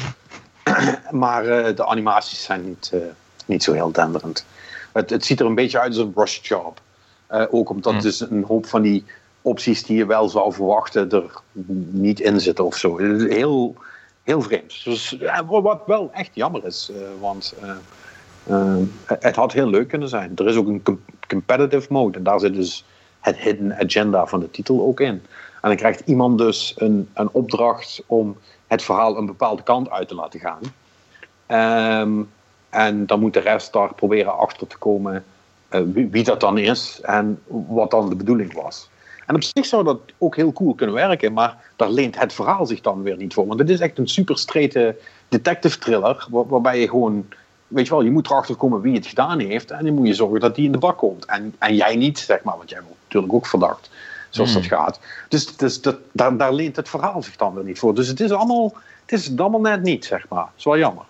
maar 1.11 1.45
uh, 1.45 1.77
de 1.77 1.87
animaties 1.87 2.43
zijn 2.43 2.65
niet, 2.65 2.91
uh, 2.95 3.01
niet 3.47 3.63
zo 3.63 3.73
heel 3.73 3.93
denderend. 3.93 4.45
Het, 4.93 5.11
het, 5.11 5.25
ziet 5.25 5.41
er 5.41 5.47
een 5.47 5.55
beetje 5.55 5.81
uit 5.81 5.89
als 5.89 5.99
een 5.99 6.13
brush 6.13 6.49
job. 6.49 6.81
Uh, 7.31 7.45
ook 7.51 7.71
omdat 7.71 7.93
mm. 7.93 8.01
dus 8.01 8.21
een 8.21 8.45
hoop 8.45 8.67
van 8.67 8.83
die 8.83 9.05
opties 9.43 9.85
die 9.85 9.97
je 9.97 10.07
wel 10.07 10.29
zou 10.29 10.53
verwachten 10.53 11.11
er 11.11 11.41
niet 11.91 12.21
in 12.21 12.41
zitten 12.41 12.65
of 12.65 12.77
zo. 12.77 12.99
Heel, 12.99 13.77
heel 14.23 14.43
vreemd. 14.43 14.85
Dus, 14.85 15.17
wat 15.47 15.83
wel 15.87 16.11
echt 16.13 16.31
jammer 16.35 16.65
is, 16.65 16.91
want 17.21 17.55
het 19.07 19.37
had 19.37 19.53
heel 19.53 19.69
leuk 19.69 19.89
kunnen 19.89 20.09
zijn. 20.09 20.33
Er 20.37 20.49
is 20.49 20.57
ook 20.57 20.67
een 20.67 20.83
competitive 21.29 21.93
mode 21.93 22.19
en 22.19 22.25
daar 22.25 22.41
zit 22.41 22.55
dus 22.55 22.85
het 23.21 23.37
hidden 23.37 23.79
agenda 23.79 24.27
van 24.27 24.41
de 24.41 24.51
titel 24.51 24.81
ook 24.81 25.01
in. 25.01 25.23
En 25.63 25.69
dan 25.69 25.77
krijgt 25.77 26.03
iemand 26.05 26.39
dus 26.39 26.75
een, 26.77 27.09
een 27.15 27.29
opdracht 27.33 28.03
om 28.07 28.37
het 28.73 28.83
verhaal 28.83 29.17
een 29.17 29.27
bepaalde 29.27 29.63
kant 29.63 29.91
uit 29.91 30.09
te 30.09 30.15
laten 30.15 30.41
gaan. 30.41 30.61
Um, 32.01 32.31
en 32.71 33.07
dan 33.07 33.21
moet 33.21 33.35
de 33.35 33.41
rest 33.41 33.73
daar 33.73 33.95
proberen 33.95 34.39
achter 34.39 34.67
te 34.67 34.77
komen 34.77 35.25
uh, 35.71 35.81
wie, 36.11 36.25
dat 36.25 36.41
dan 36.41 36.59
is 36.59 37.01
en 37.03 37.43
wat 37.49 37.91
dan 37.91 38.09
de 38.09 38.17
bedoeling 38.17 38.55
was. 38.55 38.91
En 39.27 39.35
op 39.35 39.43
zich 39.43 39.67
zou 39.67 39.85
dat 39.85 40.01
ook 40.19 40.37
heel 40.37 40.53
cool 40.53 40.75
kunnen 40.75 40.95
werken, 40.95 41.33
maar 41.33 41.57
daar 41.77 41.91
leent 41.91 42.19
het 42.19 42.33
verhaal 42.33 42.67
zich 42.67 42.81
dan 42.81 43.03
weer 43.03 43.17
niet 43.17 43.35
voor. 43.35 43.47
Want 43.47 43.61
het 43.61 43.71
is 43.71 43.81
echt 43.81 43.99
een 43.99 44.09
super 44.09 44.39
straight 44.39 44.95
detective 45.29 45.79
thriller, 45.79 46.27
waar, 46.31 46.47
waarbij 46.47 46.81
je 46.81 46.89
gewoon, 46.89 47.27
weet 47.69 47.87
je 47.87 47.93
wel, 47.93 48.03
je 48.03 48.11
moet 48.11 48.27
erachter 48.27 48.57
komen 48.57 48.81
wie 48.81 48.95
het 48.95 49.07
gedaan 49.07 49.39
heeft 49.39 49.71
en 49.71 49.85
dan 49.85 49.95
moet 49.95 50.07
je 50.07 50.15
zorgen 50.15 50.41
dat 50.41 50.55
die 50.55 50.67
in 50.67 50.73
de 50.73 50.79
bak 50.79 50.99
komt. 50.99 51.25
En, 51.25 51.55
en 51.59 51.75
jij 51.75 51.97
niet, 51.97 52.19
zeg 52.19 52.43
maar, 52.43 52.57
want 52.57 52.71
jij 52.71 52.81
wordt 52.81 52.99
natuurlijk 53.05 53.33
ook 53.33 53.47
verdacht 53.47 53.91
zoals 54.35 54.53
dat 54.53 54.63
hmm. 54.63 54.71
gaat. 54.71 55.01
Dus, 55.29 55.57
dus 55.57 55.81
dat, 55.81 55.97
daar, 56.13 56.37
daar 56.37 56.53
leent 56.53 56.77
het 56.77 56.89
verhaal 56.89 57.23
zich 57.23 57.37
dan 57.37 57.55
weer 57.55 57.65
niet 57.65 57.79
voor. 57.79 57.95
Dus 57.95 58.07
het 58.07 58.21
is 58.21 58.31
allemaal, 58.31 58.75
het 59.07 59.13
is 59.13 59.33
allemaal 59.37 59.61
net 59.61 59.83
niet, 59.83 60.05
zeg 60.05 60.29
maar. 60.29 60.45
Dat 60.45 60.53
is 60.57 60.65
wel 60.65 60.79
jammer. 60.79 61.05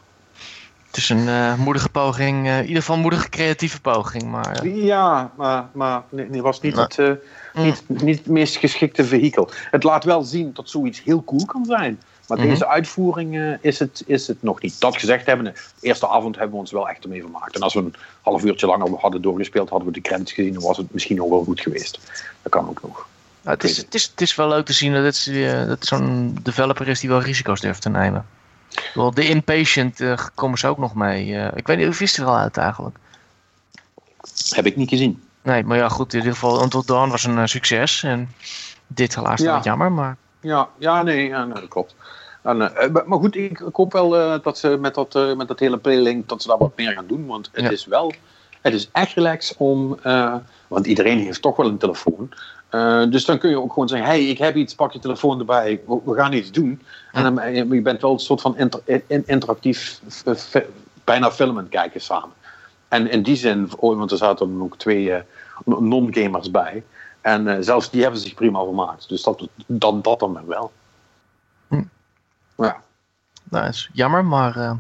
Het 0.87 0.97
is 0.97 1.09
een 1.09 1.27
uh, 1.27 1.55
moedige 1.55 1.89
poging, 1.89 2.47
uh, 2.47 2.59
in 2.59 2.66
ieder 2.66 2.81
geval 2.81 2.97
een 2.97 3.03
moedige 3.03 3.29
creatieve 3.29 3.81
poging. 3.81 4.23
Maar, 4.23 4.64
uh... 4.64 4.85
Ja, 4.85 5.31
maar, 5.37 5.68
maar 5.73 6.03
nee, 6.09 6.43
was 6.43 6.61
niet, 6.61 6.77
het, 6.77 6.97
mm. 6.99 7.64
niet, 7.64 7.83
niet 7.89 8.18
het 8.18 8.27
meest 8.27 8.57
geschikte 8.57 9.05
vehikel. 9.05 9.51
Het 9.70 9.83
laat 9.83 10.05
wel 10.05 10.23
zien 10.23 10.51
dat 10.55 10.68
zoiets 10.68 11.03
heel 11.03 11.25
cool 11.25 11.45
kan 11.45 11.64
zijn. 11.64 12.01
Maar 12.29 12.39
mm 12.39 12.45
-hmm. 12.45 12.53
deze 12.53 12.68
uitvoering 12.68 13.59
is, 13.61 13.79
het, 13.79 14.03
is 14.07 14.27
het 14.27 14.43
nog 14.43 14.62
niet. 14.62 14.81
Dat 14.81 14.97
gezegd 14.97 15.27
hebben, 15.27 15.45
de 15.45 15.55
eerste 15.81 16.09
avond 16.09 16.35
hebben 16.37 16.53
we 16.53 16.61
ons 16.61 16.70
wel 16.70 16.89
echt 16.89 17.03
ermee 17.03 17.20
vermaakt. 17.20 17.55
En 17.55 17.61
als 17.61 17.75
we 17.75 17.81
een 17.81 17.95
half 18.23 18.45
uurtje 18.45 18.66
langer 18.66 18.99
hadden 18.99 19.23
doorgespeeld, 19.23 19.68
hadden 19.68 19.89
we 19.89 19.95
de 19.95 20.01
credits 20.01 20.33
gezien, 20.33 20.53
dan 20.53 20.62
was 20.62 20.77
het 20.77 20.93
misschien 20.93 21.16
nog 21.16 21.29
wel 21.29 21.45
goed 21.45 21.61
geweest. 21.61 22.01
Dat 22.43 22.53
kan 22.53 22.68
ook 22.68 22.83
nog. 22.83 23.07
Nou, 23.43 23.57
het, 23.57 23.64
is, 23.64 23.76
het, 23.76 23.95
is, 23.95 24.05
het 24.05 24.20
is 24.20 24.34
wel 24.34 24.49
leuk 24.49 24.64
te 24.64 24.72
zien 24.72 24.93
dat 24.93 25.05
het, 25.05 25.26
uh, 25.26 25.66
dat 25.66 25.86
zo'n 25.86 26.38
developer 26.43 26.88
is 26.88 27.01
die 27.01 27.09
wel 27.09 27.20
risico's 27.20 27.61
durft 27.61 27.82
te 27.82 27.88
nemen. 27.88 28.26
Wel, 28.95 29.11
de 29.11 29.28
Impatient 29.28 30.01
uh, 30.01 30.18
komen 30.34 30.59
ze 30.59 30.66
ook 30.66 30.78
nog 30.78 30.95
mee. 30.95 31.26
Uh, 31.26 31.49
ik 31.55 31.66
weet 31.66 31.76
niet, 31.76 31.86
hoe 31.86 31.97
is 31.99 32.18
er 32.18 32.24
al 32.24 32.36
uit 32.36 32.57
eigenlijk? 32.57 32.97
Heb 34.49 34.66
ik 34.66 34.76
niet 34.76 34.88
gezien. 34.88 35.22
Nee, 35.43 35.64
maar 35.64 35.76
ja, 35.76 35.88
goed. 35.88 36.12
In 36.12 36.18
ieder 36.18 36.32
geval, 36.32 36.62
Until 36.62 36.84
Dawn 36.84 37.11
was 37.11 37.24
een 37.24 37.49
succes. 37.49 38.03
En 38.03 38.30
dit 38.86 39.14
helaas 39.14 39.40
ja. 39.40 39.55
wat 39.55 39.64
jammer, 39.64 39.93
maar... 39.93 40.16
Ja, 40.40 40.68
ja 40.78 41.03
nee, 41.03 41.28
ja, 41.28 41.45
nee 41.45 41.61
dat 41.61 41.68
klopt. 41.68 41.95
En, 42.43 42.57
maar 43.07 43.18
goed, 43.18 43.36
ik, 43.36 43.61
ik 43.61 43.74
hoop 43.74 43.93
wel 43.93 44.40
dat 44.43 44.59
ze 44.59 44.76
met 44.80 44.95
dat, 44.95 45.36
met 45.36 45.49
dat 45.49 45.59
hele 45.59 45.78
playlink 45.78 46.28
dat 46.28 46.43
ze 46.43 46.49
daar 46.49 46.59
wat 46.59 46.76
meer 46.76 46.93
gaan 46.93 47.07
doen. 47.07 47.26
Want 47.26 47.51
het 47.53 47.72
is 47.72 47.86
wel, 47.86 48.12
het 48.61 48.74
is 48.74 48.88
echt 48.93 49.14
relaxed 49.14 49.57
om, 49.57 49.99
want 50.68 50.86
iedereen 50.86 51.18
heeft 51.18 51.43
toch 51.43 51.57
wel 51.57 51.66
een 51.66 51.78
telefoon. 51.78 52.32
Uh, 52.73 53.11
dus 53.11 53.25
dan 53.25 53.39
kun 53.39 53.51
je 53.51 53.61
ook 53.61 53.73
gewoon 53.73 53.89
zeggen: 53.89 54.09
hey, 54.09 54.27
ik 54.27 54.39
heb 54.39 54.57
iets, 54.57 54.75
pak 54.75 54.93
je 54.93 54.99
telefoon 54.99 55.39
erbij, 55.39 55.81
we, 55.87 56.14
gaan 56.14 56.33
iets 56.33 56.51
doen. 56.51 56.83
En 57.12 57.35
dan, 57.35 57.55
je 57.55 57.83
bent 57.83 58.01
wel 58.01 58.12
een 58.12 58.18
soort 58.18 58.41
van 58.41 58.57
inter, 58.57 58.81
in, 59.07 59.23
interactief, 59.27 60.01
bijna 61.05 61.31
film 61.31 61.57
aan 61.57 61.62
het 61.62 61.68
kijken 61.68 62.01
samen. 62.01 62.33
En 62.89 63.11
in 63.11 63.23
die 63.23 63.37
zin, 63.37 63.70
oh, 63.77 63.99
want 63.99 64.11
er 64.11 64.16
zaten 64.16 64.62
ook 64.62 64.77
twee 64.77 65.12
eh, 65.12 65.23
non-gamers 65.64 66.51
bij. 66.51 66.85
En 67.20 67.49
eh, 67.49 67.57
zelfs 67.61 67.91
die 67.91 68.03
hebben 68.03 68.20
zich 68.20 68.35
prima 68.35 68.64
vermaakt. 68.64 69.09
Dus 69.09 69.23
dat, 69.23 69.49
dat, 69.66 70.05
dat 70.05 70.18
dan 70.18 70.47
wel. 70.47 70.73
Hm. 71.68 71.83
Ja. 72.57 72.83
Nou, 73.45 73.68
is 73.68 73.91
jammer, 73.93 74.25
maar 74.25 74.77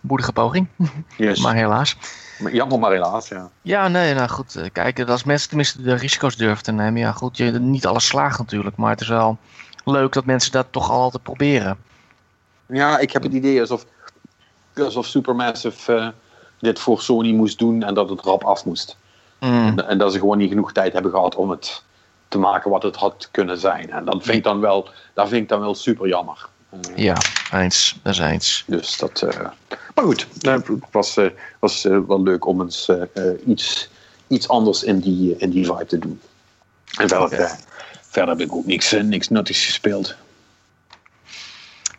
moedige 0.00 0.32
poging. 0.32 0.68
Yes. 1.16 1.40
maar 1.44 1.54
helaas. 1.54 1.96
Jammer, 2.38 2.78
maar 2.78 2.92
helaas, 2.92 3.28
ja. 3.28 3.50
Ja, 3.62 3.88
nee, 3.88 4.14
nou 4.14 4.28
goed. 4.28 4.68
Kijk, 4.72 5.08
als 5.08 5.24
mensen 5.24 5.48
tenminste 5.48 5.82
de 5.82 5.94
risico's 5.94 6.36
durven 6.36 6.64
te 6.64 6.72
nemen. 6.72 7.00
Ja, 7.00 7.12
goed, 7.12 7.36
je, 7.36 7.50
niet 7.50 7.86
alles 7.86 8.06
slaagt 8.06 8.38
natuurlijk. 8.38 8.76
Maar 8.76 8.90
het 8.90 9.00
is 9.00 9.08
wel 9.08 9.38
leuk 9.84 10.12
dat 10.12 10.24
mensen 10.24 10.52
dat 10.52 10.66
toch 10.70 10.90
altijd 10.90 11.22
proberen. 11.22 11.78
Ja, 12.66 12.98
ik 12.98 13.12
heb 13.12 13.22
het 13.22 13.32
idee 13.32 13.60
alsof, 13.60 13.86
alsof 14.76 15.06
Supermassive 15.06 15.92
uh, 15.92 16.08
dit 16.58 16.78
voor 16.78 17.00
Sony 17.00 17.32
moest 17.32 17.58
doen 17.58 17.82
en 17.82 17.94
dat 17.94 18.08
het 18.08 18.20
rap 18.20 18.44
af 18.44 18.64
moest. 18.64 18.96
Mm. 19.40 19.66
En, 19.66 19.88
en, 19.88 19.98
dat 19.98 20.12
ze 20.12 20.18
gewoon 20.18 20.38
niet 20.38 20.48
genoeg 20.48 20.72
tijd 20.72 20.92
hebben 20.92 21.10
gehad 21.10 21.34
om 21.34 21.50
het 21.50 21.82
te 22.28 22.38
maken 22.38 22.70
wat 22.70 22.82
het 22.82 22.96
had 22.96 23.28
kunnen 23.30 23.58
zijn. 23.58 23.90
En 23.90 24.04
dat 24.04 24.22
vind 24.22 24.36
ik 24.36 24.44
dan 24.44 24.60
wel, 24.60 24.88
dat 25.14 25.28
vind 25.28 25.42
ik 25.42 25.48
dan 25.48 25.60
wel 25.60 25.74
super 25.74 26.08
jammer. 26.08 26.48
Ja, 26.94 27.16
eens. 27.52 27.98
Dat 28.02 28.12
is 28.12 28.18
eens. 28.18 28.64
Dus 28.66 28.96
dat. 28.96 29.22
Uh, 29.22 29.30
maar 29.94 30.04
goed, 30.04 30.26
het 30.40 30.68
was, 30.90 31.18
was 31.58 31.82
wel 31.82 32.22
leuk 32.22 32.46
om 32.46 32.60
eens 32.60 32.90
iets, 33.46 33.88
iets 34.28 34.48
anders 34.48 34.82
in 34.82 35.00
die, 35.00 35.36
in 35.36 35.50
die 35.50 35.66
vibe 35.66 35.86
te 35.86 35.98
doen. 35.98 36.20
En 36.98 37.08
verder, 37.08 37.58
verder 38.00 38.36
heb 38.36 38.40
ik 38.40 38.52
ook 38.52 38.66
niks, 38.66 38.90
niks 38.90 39.28
nuttigs 39.28 39.64
gespeeld. 39.64 40.14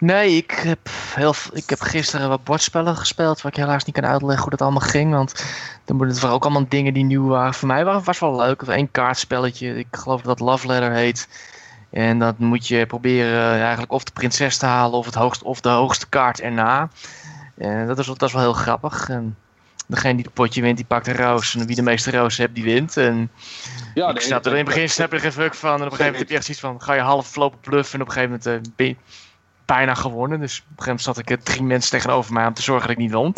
Nee, 0.04 0.36
ik 0.36 0.52
heb, 0.52 0.80
heel, 1.16 1.34
ik 1.54 1.70
heb 1.70 1.82
gisteren 1.82 2.30
wat 2.30 2.44
bordspellen 2.44 2.96
gespeeld, 2.96 3.42
waar 3.42 3.52
ik 3.52 3.58
helaas 3.58 3.84
niet 3.84 3.96
kan 3.96 4.06
uitleggen 4.06 4.42
hoe 4.42 4.52
dat 4.52 4.62
allemaal 4.62 4.90
ging. 4.90 5.14
Want 5.14 5.46
dan 5.86 6.02
het 6.02 6.20
waren 6.20 6.36
ook 6.36 6.44
allemaal 6.44 6.66
dingen 6.70 6.94
die 6.94 7.04
nieuw 7.04 7.28
waren. 7.28 7.54
Voor 7.54 7.68
mij 7.68 7.86
was 7.86 8.06
het 8.06 8.20
wel 8.20 8.36
leuk. 8.36 8.62
Eén 8.62 8.92
kaartspelletje, 8.92 9.78
ik 9.78 9.88
geloof 9.92 10.22
dat 10.22 10.40
Love 10.40 10.68
Letter 10.68 10.92
heet. 10.92 11.28
En 11.94 12.20
dan 12.20 12.36
moet 12.38 12.68
je 12.68 12.86
proberen 12.86 13.60
eigenlijk 13.60 13.92
of 13.92 14.04
de 14.04 14.12
prinses 14.12 14.58
te 14.58 14.66
halen 14.66 14.98
of, 14.98 15.06
het 15.06 15.16
hoogst, 15.16 15.44
of 15.44 15.62
de 15.62 15.70
hoogste 15.70 16.10
kaart 16.10 16.42
erna. 16.42 16.90
En 17.58 17.88
dat 17.88 18.00
is, 18.00 18.06
dat 18.06 18.22
is 18.22 18.34
wel 18.34 18.42
heel 18.42 18.54
grappig. 18.54 19.10
En 19.10 19.38
degene 19.88 20.16
die 20.16 20.26
het 20.26 20.34
potje 20.34 20.62
wint, 20.62 20.78
die 20.78 20.86
pakt 20.86 21.08
een 21.08 21.16
roos. 21.16 21.56
En 21.56 21.66
wie 21.66 21.76
de 21.76 21.82
meeste 21.82 22.12
roos 22.12 22.38
hebt, 22.38 22.56
die 22.56 22.64
wint. 22.64 22.98
En 22.98 23.32
ja, 23.94 24.10
ik 24.10 24.20
snap 24.20 24.46
er 24.46 24.52
in 24.52 24.58
het 24.58 24.66
begin 24.66 24.90
snap 24.90 25.14
er 25.14 25.20
geen 25.20 25.32
fuck 25.32 25.54
van. 25.54 25.70
En 25.70 25.76
op 25.76 25.82
een 25.82 25.90
gegeven 25.90 26.06
moment 26.06 26.20
heb 26.20 26.30
je 26.30 26.36
echt 26.36 26.46
zoiets 26.46 26.64
van, 26.64 26.82
ga 26.82 26.94
je 26.94 27.02
half 27.02 27.36
lopen 27.36 27.60
bluffen. 27.60 27.96
En 27.96 28.02
op 28.02 28.08
een 28.08 28.14
gegeven 28.14 28.40
moment 28.46 28.68
uh, 28.68 28.74
ben 28.76 28.98
bijna 29.66 29.94
gewonnen. 29.94 30.40
Dus 30.40 30.58
op 30.58 30.64
een 30.64 30.84
gegeven 30.84 30.86
moment 30.86 31.02
zat 31.02 31.18
ik 31.18 31.30
er 31.30 31.44
drie 31.44 31.64
mensen 31.64 31.92
tegenover 31.92 32.34
mij 32.34 32.48
om 32.48 32.54
te 32.54 32.62
zorgen 32.62 32.88
dat 32.88 32.98
ik 32.98 33.04
niet 33.04 33.14
won. 33.14 33.34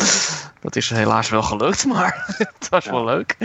Dat 0.60 0.76
is 0.76 0.90
helaas 0.90 1.28
wel 1.28 1.42
gelukt, 1.42 1.84
maar 1.92 2.24
het 2.38 2.68
was 2.68 2.84
ja. 2.84 2.90
wel 2.90 3.04
leuk. 3.04 3.36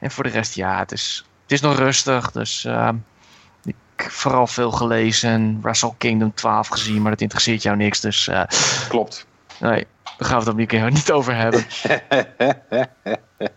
En 0.00 0.10
voor 0.10 0.24
de 0.24 0.30
rest, 0.30 0.54
ja, 0.54 0.78
het 0.78 0.92
is, 0.92 1.24
het 1.42 1.52
is 1.52 1.60
nog 1.60 1.76
rustig. 1.76 2.30
Dus 2.30 2.64
uh, 2.64 2.88
ik 2.88 2.92
heb 2.92 3.15
vooral 4.02 4.46
veel 4.46 4.70
gelezen 4.70 5.30
en 5.30 5.60
Wrestle 5.60 5.94
Kingdom 5.98 6.34
12 6.34 6.68
gezien, 6.68 7.02
maar 7.02 7.10
dat 7.10 7.20
interesseert 7.20 7.62
jou 7.62 7.76
niks. 7.76 8.00
Dus, 8.00 8.28
uh, 8.28 8.42
Klopt. 8.88 9.26
Nee, 9.60 9.86
daar 10.04 10.28
gaan 10.28 10.38
we 10.38 10.44
het 10.44 10.48
op 10.48 10.56
die 10.56 10.66
keer 10.66 10.90
niet 11.00 11.12
over 11.12 11.36
hebben. 11.36 11.66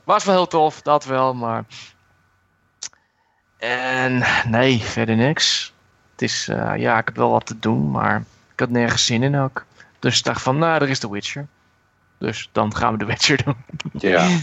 Was 0.04 0.24
wel 0.24 0.36
heel 0.36 0.48
tof, 0.48 0.82
dat 0.82 1.06
wel, 1.06 1.34
maar... 1.34 1.64
En 3.58 4.24
nee, 4.48 4.80
verder 4.80 5.16
niks. 5.16 5.74
Het 6.12 6.22
is, 6.22 6.48
uh, 6.50 6.74
ja, 6.78 6.98
ik 6.98 7.06
heb 7.06 7.16
wel 7.16 7.32
wat 7.32 7.46
te 7.46 7.60
doen, 7.60 7.92
maar 7.92 8.24
ik 8.54 8.60
had 8.60 8.70
nergens 8.70 9.06
zin 9.06 9.24
in 9.24 9.38
ook. 9.38 9.66
Dus 10.00 10.18
ik 10.18 10.24
dacht 10.24 10.42
van, 10.42 10.58
nou, 10.58 10.82
er 10.82 10.90
is 10.90 11.00
The 11.00 11.12
Witcher. 11.12 11.48
Dus 12.18 12.50
dan 12.52 12.76
gaan 12.76 12.92
we 12.92 13.00
The 13.00 13.06
Witcher 13.06 13.44
doen. 13.44 13.56
Ja. 13.94 14.28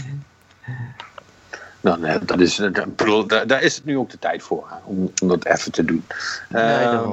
Nou, 1.87 1.99
nee, 1.99 2.19
dat 2.25 2.39
is, 2.39 2.55
daar, 2.55 3.47
daar 3.47 3.63
is 3.63 3.75
het 3.75 3.85
nu 3.85 3.97
ook 3.97 4.09
de 4.09 4.19
tijd 4.19 4.43
voor, 4.43 4.67
om, 4.83 5.11
om 5.21 5.27
dat 5.27 5.45
even 5.45 5.71
te 5.71 5.85
doen. 5.85 6.05
Nee, 6.49 6.63
uh, 6.63 7.09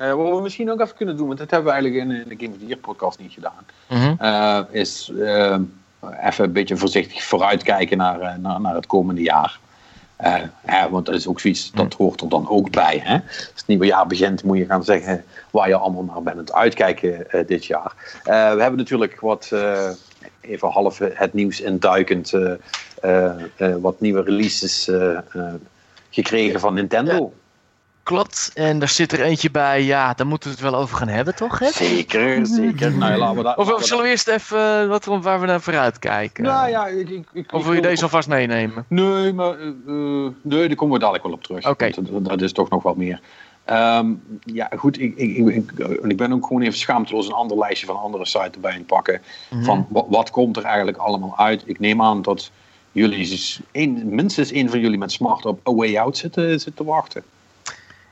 uh, 0.00 0.12
wat 0.12 0.36
we 0.36 0.40
misschien 0.42 0.70
ook 0.70 0.80
even 0.80 0.96
kunnen 0.96 1.16
doen, 1.16 1.26
want 1.26 1.38
dat 1.38 1.50
hebben 1.50 1.72
we 1.72 1.80
eigenlijk 1.80 2.04
in, 2.04 2.16
in 2.16 2.28
de 2.28 2.44
Game 2.44 2.52
of 2.54 2.58
the 2.58 2.66
Year 2.66 2.78
podcast 2.78 3.18
niet 3.18 3.32
gedaan, 3.32 3.64
mm 3.88 3.98
-hmm. 3.98 4.16
uh, 4.20 4.60
is 4.70 5.12
uh, 5.14 5.56
even 6.22 6.44
een 6.44 6.52
beetje 6.52 6.76
voorzichtig 6.76 7.24
vooruitkijken 7.24 7.96
naar, 7.96 8.40
naar, 8.40 8.60
naar 8.60 8.74
het 8.74 8.86
komende 8.86 9.22
jaar. 9.22 9.58
Hè, 10.62 10.88
want 10.88 11.06
dat 11.06 11.14
is 11.14 11.26
ook 11.26 11.40
zoiets, 11.40 11.70
dat 11.70 11.94
hoort 11.94 12.20
er 12.20 12.28
dan 12.28 12.48
ook 12.48 12.70
bij. 12.70 13.00
Hè? 13.04 13.14
Als 13.14 13.52
het 13.54 13.66
nieuwe 13.66 13.86
jaar 13.86 14.06
begint, 14.06 14.44
moet 14.44 14.58
je 14.58 14.64
gaan 14.64 14.84
zeggen 14.84 15.24
waar 15.50 15.68
je 15.68 15.76
allemaal 15.76 16.02
naar 16.02 16.22
bent 16.22 16.36
aan 16.36 16.42
het 16.42 16.52
uitkijken 16.52 17.26
dit 17.46 17.64
jaar. 17.64 17.92
we 18.24 18.30
hebben 18.32 18.76
natuurlijk 18.76 19.20
wat, 19.20 19.52
even 20.40 20.68
half 20.68 20.98
het 20.98 21.32
nieuws 21.32 21.60
induikend, 21.60 22.32
wat 23.80 24.00
nieuwe 24.00 24.22
releases 24.22 24.90
gekregen 26.10 26.60
van 26.60 26.74
Nintendo. 26.74 27.32
Klopt, 28.02 28.50
en 28.54 28.78
daar 28.78 28.88
zit 28.88 29.12
er 29.12 29.20
eentje 29.20 29.50
bij, 29.50 29.82
ja, 29.82 30.14
daar 30.14 30.26
moeten 30.26 30.48
we 30.48 30.54
het 30.54 30.70
wel 30.70 30.80
over 30.80 30.96
gaan 30.96 31.08
hebben, 31.08 31.34
toch? 31.34 31.58
Hè? 31.58 31.70
Zeker, 31.70 32.46
zeker. 32.60 32.92
Nou, 32.92 33.16
laten 33.16 33.36
we 33.36 33.42
dat, 33.42 33.56
of, 33.56 33.72
of 33.72 33.84
zullen 33.84 34.04
we 34.04 34.10
eerst 34.10 34.28
even 34.28 34.88
wat, 34.88 35.04
waar 35.04 35.40
we 35.40 35.46
naar 35.46 35.60
vooruit 35.60 35.98
kijken? 35.98 36.44
Nou 36.44 36.68
ja, 36.68 36.86
ik, 36.86 37.08
ik, 37.10 37.26
ik, 37.32 37.52
of 37.52 37.64
wil 37.64 37.72
je 37.72 37.80
deze 37.80 38.02
alvast 38.02 38.28
meenemen? 38.28 38.84
Nee, 38.88 39.32
maar 39.32 39.58
uh, 39.60 40.28
nee, 40.42 40.66
daar 40.66 40.76
komen 40.76 40.94
we 40.94 41.00
dadelijk 41.00 41.24
wel 41.24 41.32
op 41.32 41.42
terug. 41.42 41.68
Oké. 41.68 41.90
Dat, 41.90 42.24
dat, 42.24 42.42
is 42.42 42.52
toch 42.52 42.70
nog 42.70 42.82
wat 42.82 42.96
meer. 42.96 43.20
Um, 43.70 44.22
ja, 44.44 44.70
goed, 44.76 45.00
ik, 45.00 45.16
ik, 45.16 45.36
ik, 45.36 45.72
ik, 46.02 46.16
ben 46.16 46.32
ook 46.32 46.46
gewoon 46.46 46.62
even 46.62 46.78
schaamteloos 46.78 47.26
een 47.26 47.32
ander 47.32 47.58
lijstje 47.58 47.86
van 47.86 47.96
andere 47.96 48.26
sites 48.26 48.54
erbij 48.54 48.72
aan 48.72 48.78
het 48.78 48.86
pakken. 48.86 49.20
Mm 49.50 49.56
-hmm. 49.56 49.64
Van 49.64 49.86
wat, 49.88 50.06
wat 50.08 50.30
komt 50.30 50.56
er 50.56 50.64
eigenlijk 50.64 50.96
allemaal 50.96 51.38
uit? 51.38 51.62
Ik 51.66 51.78
neem 51.78 52.02
aan 52.02 52.22
dat 52.22 52.50
jullie, 52.92 53.56
een, 53.72 54.14
minstens 54.14 54.50
één 54.50 54.70
van 54.70 54.80
jullie 54.80 54.98
met 54.98 55.12
Smart 55.12 55.44
op 55.44 55.68
A 55.68 55.72
Way 55.74 55.96
Out 55.96 56.16
zitten, 56.16 56.50
zitten 56.50 56.74
te 56.74 56.84
wachten. 56.84 57.22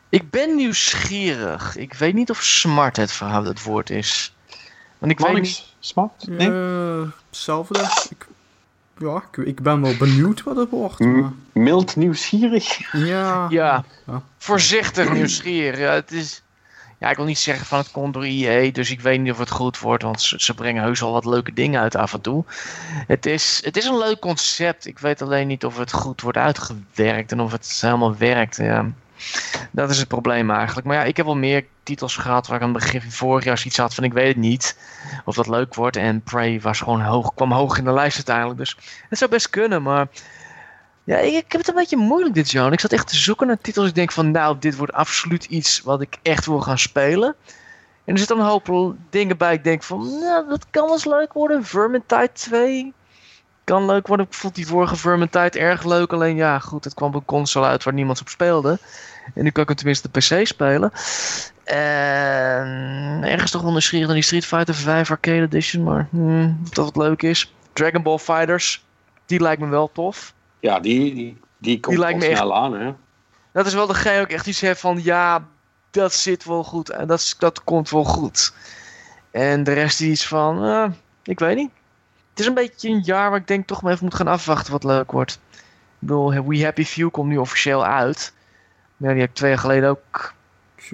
Ik 0.09 0.31
ben 0.31 0.57
nieuwsgierig. 0.57 1.77
Ik 1.77 1.95
weet 1.95 2.15
niet 2.15 2.31
of 2.31 2.43
smart 2.43 2.97
het 2.97 3.13
verhaal 3.13 3.45
het 3.45 3.63
woord 3.63 3.91
is. 3.91 4.35
Want 4.99 5.13
ik 5.13 5.19
weet 5.19 5.33
niet... 5.33 5.69
Smart? 5.79 6.27
Nee? 6.29 6.49
Uh, 6.49 7.03
hetzelfde. 7.29 7.79
Ik, 8.11 8.27
ja, 8.99 9.23
ik, 9.31 9.47
ik, 9.47 9.63
ben 9.63 9.83
wel 9.83 9.97
benieuwd 9.97 10.43
wat 10.43 10.57
het 10.57 10.71
wordt. 10.71 10.99
Maar... 10.99 11.33
Mild 11.53 11.97
nieuwsgierig? 11.97 12.93
Ja. 12.93 13.47
Ja, 13.51 13.85
ja. 14.07 14.23
voorzichtig 14.39 15.13
nieuwsgierig. 15.13 15.79
Ja, 15.79 15.93
het 15.93 16.13
is... 16.13 16.43
Ja, 17.01 17.11
ik 17.11 17.17
wil 17.17 17.25
niet 17.25 17.39
zeggen 17.39 17.67
van 17.67 17.79
het 17.79 17.91
komt 17.91 18.15
door 18.15 18.23
EA, 18.23 18.71
dus 18.71 18.91
ik 18.91 19.01
weet 19.01 19.21
niet 19.21 19.33
of 19.33 19.39
het 19.39 19.51
goed 19.51 19.79
wordt, 19.79 20.03
want 20.03 20.23
ze, 20.23 20.41
ze 20.41 20.55
brengen 20.55 20.83
heus 20.83 21.03
al 21.03 21.13
wat 21.13 21.25
leuke 21.25 21.53
dingen 21.53 21.81
uit 21.81 21.97
af 21.97 22.13
en 22.13 22.21
toe. 22.21 22.45
Het 23.07 23.27
is, 23.27 23.61
het 23.65 23.77
is 23.77 23.85
een 23.85 23.99
leuk 23.99 24.19
concept. 24.19 24.87
Ik 24.87 24.99
weet 24.99 25.23
alleen 25.23 25.47
niet 25.47 25.65
of 25.65 25.77
het 25.77 25.93
goed 25.93 26.21
wordt 26.21 26.39
uitgewerkt 26.39 27.33
en 27.33 27.41
of 27.41 27.53
het 27.53 27.79
helemaal 27.81 28.17
werkt. 28.17 28.57
Ja. 28.57 28.93
Dat 29.71 29.91
is 29.91 29.99
het 29.99 30.09
probleem 30.09 30.51
eigenlijk. 30.51 30.87
Maar 30.87 30.97
ja, 30.97 31.05
ik 31.05 31.17
heb 31.17 31.27
wel 31.27 31.37
meer 31.37 31.65
titels 31.83 32.17
gehad 32.17 32.47
waar 32.47 32.57
ik 32.57 32.63
aan 32.63 32.75
het 32.75 32.83
begin 32.83 33.01
van 33.01 33.11
vorig 33.11 33.45
jaar 33.45 33.63
iets 33.65 33.77
had 33.77 33.95
van 33.95 34.05
ik 34.05 34.13
weet 34.13 34.29
het 34.29 34.37
niet 34.37 34.77
of 35.25 35.35
dat 35.35 35.49
leuk 35.49 35.75
wordt. 35.75 35.97
En 35.97 36.23
Prey 36.23 36.61
was 36.61 36.81
gewoon 36.81 37.03
hoog, 37.03 37.35
kwam 37.35 37.53
hoog 37.53 37.79
in 37.79 37.85
de 37.85 37.93
lijst 37.93 38.17
uiteindelijk. 38.17 38.59
Dus 38.59 38.77
het 39.09 39.19
zou 39.19 39.31
best 39.31 39.51
kunnen, 39.51 39.83
maar 39.83 40.07
ja, 41.05 41.17
ik, 41.17 41.33
ik 41.33 41.53
heb 41.53 41.61
het 41.61 41.69
een 41.69 41.75
beetje 41.75 41.97
moeilijk 41.97 42.35
dit 42.35 42.51
jaar. 42.51 42.73
Ik 42.73 42.81
zat 42.81 42.93
echt 42.93 43.09
te 43.09 43.17
zoeken 43.17 43.47
naar 43.47 43.59
titels. 43.61 43.89
Ik 43.89 43.95
denk 43.95 44.13
van 44.13 44.31
nou, 44.31 44.57
dit 44.59 44.77
wordt 44.77 44.93
absoluut 44.93 45.45
iets 45.45 45.81
wat 45.81 46.01
ik 46.01 46.19
echt 46.23 46.47
wil 46.47 46.61
gaan 46.61 46.79
spelen. 46.79 47.35
En 48.05 48.13
er 48.13 48.19
zitten 48.19 48.39
een 48.39 48.45
hoop 48.45 48.95
dingen 49.11 49.37
bij. 49.37 49.55
Ik 49.55 49.65
denk 49.65 49.83
van, 49.83 50.19
nou, 50.21 50.49
dat 50.49 50.67
kan 50.71 50.85
wel 50.85 50.93
eens 50.93 51.05
leuk 51.05 51.33
worden. 51.33 51.65
Vermintide 51.65 52.33
2 52.33 52.93
kan 53.65 53.87
leuk 53.87 54.07
worden. 54.07 54.27
Ik 54.27 54.35
vond 54.35 54.55
die 54.55 54.67
vorige 54.67 54.97
Vermintide 54.97 55.59
erg 55.59 55.85
leuk. 55.85 56.13
Alleen 56.13 56.37
ja, 56.37 56.59
goed, 56.59 56.85
het 56.85 56.95
kwam 56.95 57.09
op 57.09 57.15
een 57.15 57.25
console 57.25 57.67
uit 57.67 57.85
waar 57.85 57.95
niemand 57.95 58.21
op 58.21 58.29
speelde. 58.29 58.79
En 59.35 59.43
nu 59.45 59.51
kan 59.51 59.63
ik 59.63 59.69
hem 59.69 59.79
tenminste 59.79 60.07
op 60.07 60.13
PC 60.13 60.47
spelen. 60.47 60.93
En 61.65 63.21
ergens 63.25 63.51
toch 63.51 63.63
wel 63.63 63.71
nieuwsgierig 63.71 64.07
naar 64.07 64.17
die 64.17 64.25
Street 64.25 64.47
Fighter 64.47 64.75
5 64.75 65.11
Arcade 65.11 65.43
Edition. 65.43 65.85
Maar 65.85 66.09
hmm, 66.11 66.61
dat 66.71 66.85
wat 66.85 66.97
leuk 66.97 67.23
is. 67.23 67.55
Dragon 67.73 68.03
Ball 68.03 68.19
Fighters, 68.19 68.85
die 69.27 69.41
lijkt 69.41 69.61
me 69.61 69.69
wel 69.69 69.91
tof. 69.93 70.35
Ja, 70.61 70.81
die, 70.81 71.15
die, 71.15 71.41
die 71.59 71.81
komt 71.81 71.95
Die 71.97 72.05
lijkt 72.05 72.19
me 72.19 72.27
echt- 72.27 72.37
snel 72.37 72.57
aan, 72.57 72.73
hè? 72.73 72.93
Dat 73.53 73.67
is 73.67 73.75
wel 73.75 73.87
degene 73.87 74.21
ook 74.21 74.29
echt 74.31 74.47
iets 74.47 74.61
heeft 74.61 74.81
van 74.81 75.03
ja, 75.03 75.47
dat 75.91 76.13
zit 76.15 76.45
wel 76.45 76.65
goed 76.65 76.91
en 76.91 77.07
dat, 77.07 77.19
is- 77.19 77.37
dat 77.39 77.65
komt 77.65 77.91
wel 77.91 78.05
goed. 78.05 78.55
En 79.31 79.65
de 79.65 79.73
rest 79.73 80.01
iets 80.01 80.27
van, 80.27 80.65
eh, 80.65 80.87
ik 81.23 81.39
weet 81.39 81.57
niet. 81.57 81.71
Het 82.31 82.41
is 82.41 82.47
een 82.47 82.55
beetje 82.55 82.89
een 82.89 83.01
jaar 83.05 83.31
waar 83.31 83.39
ik 83.39 83.47
denk 83.47 83.67
toch 83.67 83.83
maar 83.83 83.93
even 83.93 84.05
moet 84.05 84.15
gaan 84.15 84.27
afwachten 84.29 84.73
wat 84.73 84.85
leuk 84.85 85.11
wordt. 85.13 85.41
Ik 85.53 85.59
bedoel, 85.99 86.45
We 86.47 86.63
Happy 86.65 86.85
Few 86.85 87.11
komt 87.11 87.29
nu 87.29 87.37
officieel 87.37 87.85
uit. 87.87 88.33
Maar 88.97 89.09
ja, 89.09 89.15
die 89.15 89.21
heb 89.23 89.31
ik 89.31 89.37
twee 89.37 89.51
jaar 89.51 89.59
geleden 89.61 89.89
ook. 89.89 90.33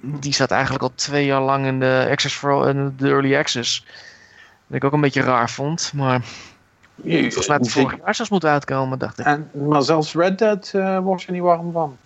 Die 0.03 0.33
staat 0.33 0.51
eigenlijk 0.51 0.83
al 0.83 0.93
twee 0.95 1.25
jaar 1.27 1.41
lang 1.41 1.67
in 1.67 1.81
de, 1.81 2.07
access 2.11 2.35
for, 2.35 2.69
in 2.69 2.95
de 2.97 3.09
early 3.09 3.37
access. 3.37 3.87
Wat 4.67 4.77
ik 4.77 4.85
ook 4.85 4.93
een 4.93 5.01
beetje 5.01 5.23
raar 5.23 5.51
vond. 5.51 5.93
Maar 5.95 6.21
volgens 7.03 7.49
mij 7.49 7.57
het 7.57 7.71
vorig 7.71 7.97
jaar 8.05 8.15
zelfs 8.15 8.31
moeten 8.31 8.51
uitkomen, 8.51 8.99
dacht 8.99 9.19
ik. 9.19 9.27
En, 9.27 9.51
maar 9.69 9.83
zelfs 9.83 10.15
Red 10.15 10.39
Dead 10.39 10.71
eh 10.75 10.99
word 10.99 11.23
je 11.23 11.33
niet 11.33 11.43
warm 11.43 11.73
van. 11.73 11.97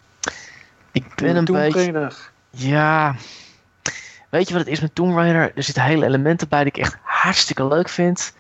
Ik 0.93 1.15
ben 1.15 1.37
een 1.37 1.45
Tomb 1.45 1.61
beetje... 1.61 1.79
Raider. 1.79 2.31
Ja. 2.51 3.15
Weet 4.29 4.49
je 4.49 4.55
wat 4.55 4.63
het 4.63 4.73
is 4.73 4.81
met 4.81 4.95
Tomb 4.95 5.17
Raider? 5.17 5.53
Er 5.55 5.63
zitten 5.63 5.83
hele 5.83 6.07
elementen 6.07 6.49
bij 6.49 6.65
die 6.65 6.73
ik 6.73 6.79
echt 6.79 6.97
hartstikke 7.03 7.67
leuk 7.67 7.89
vind. 7.89 8.33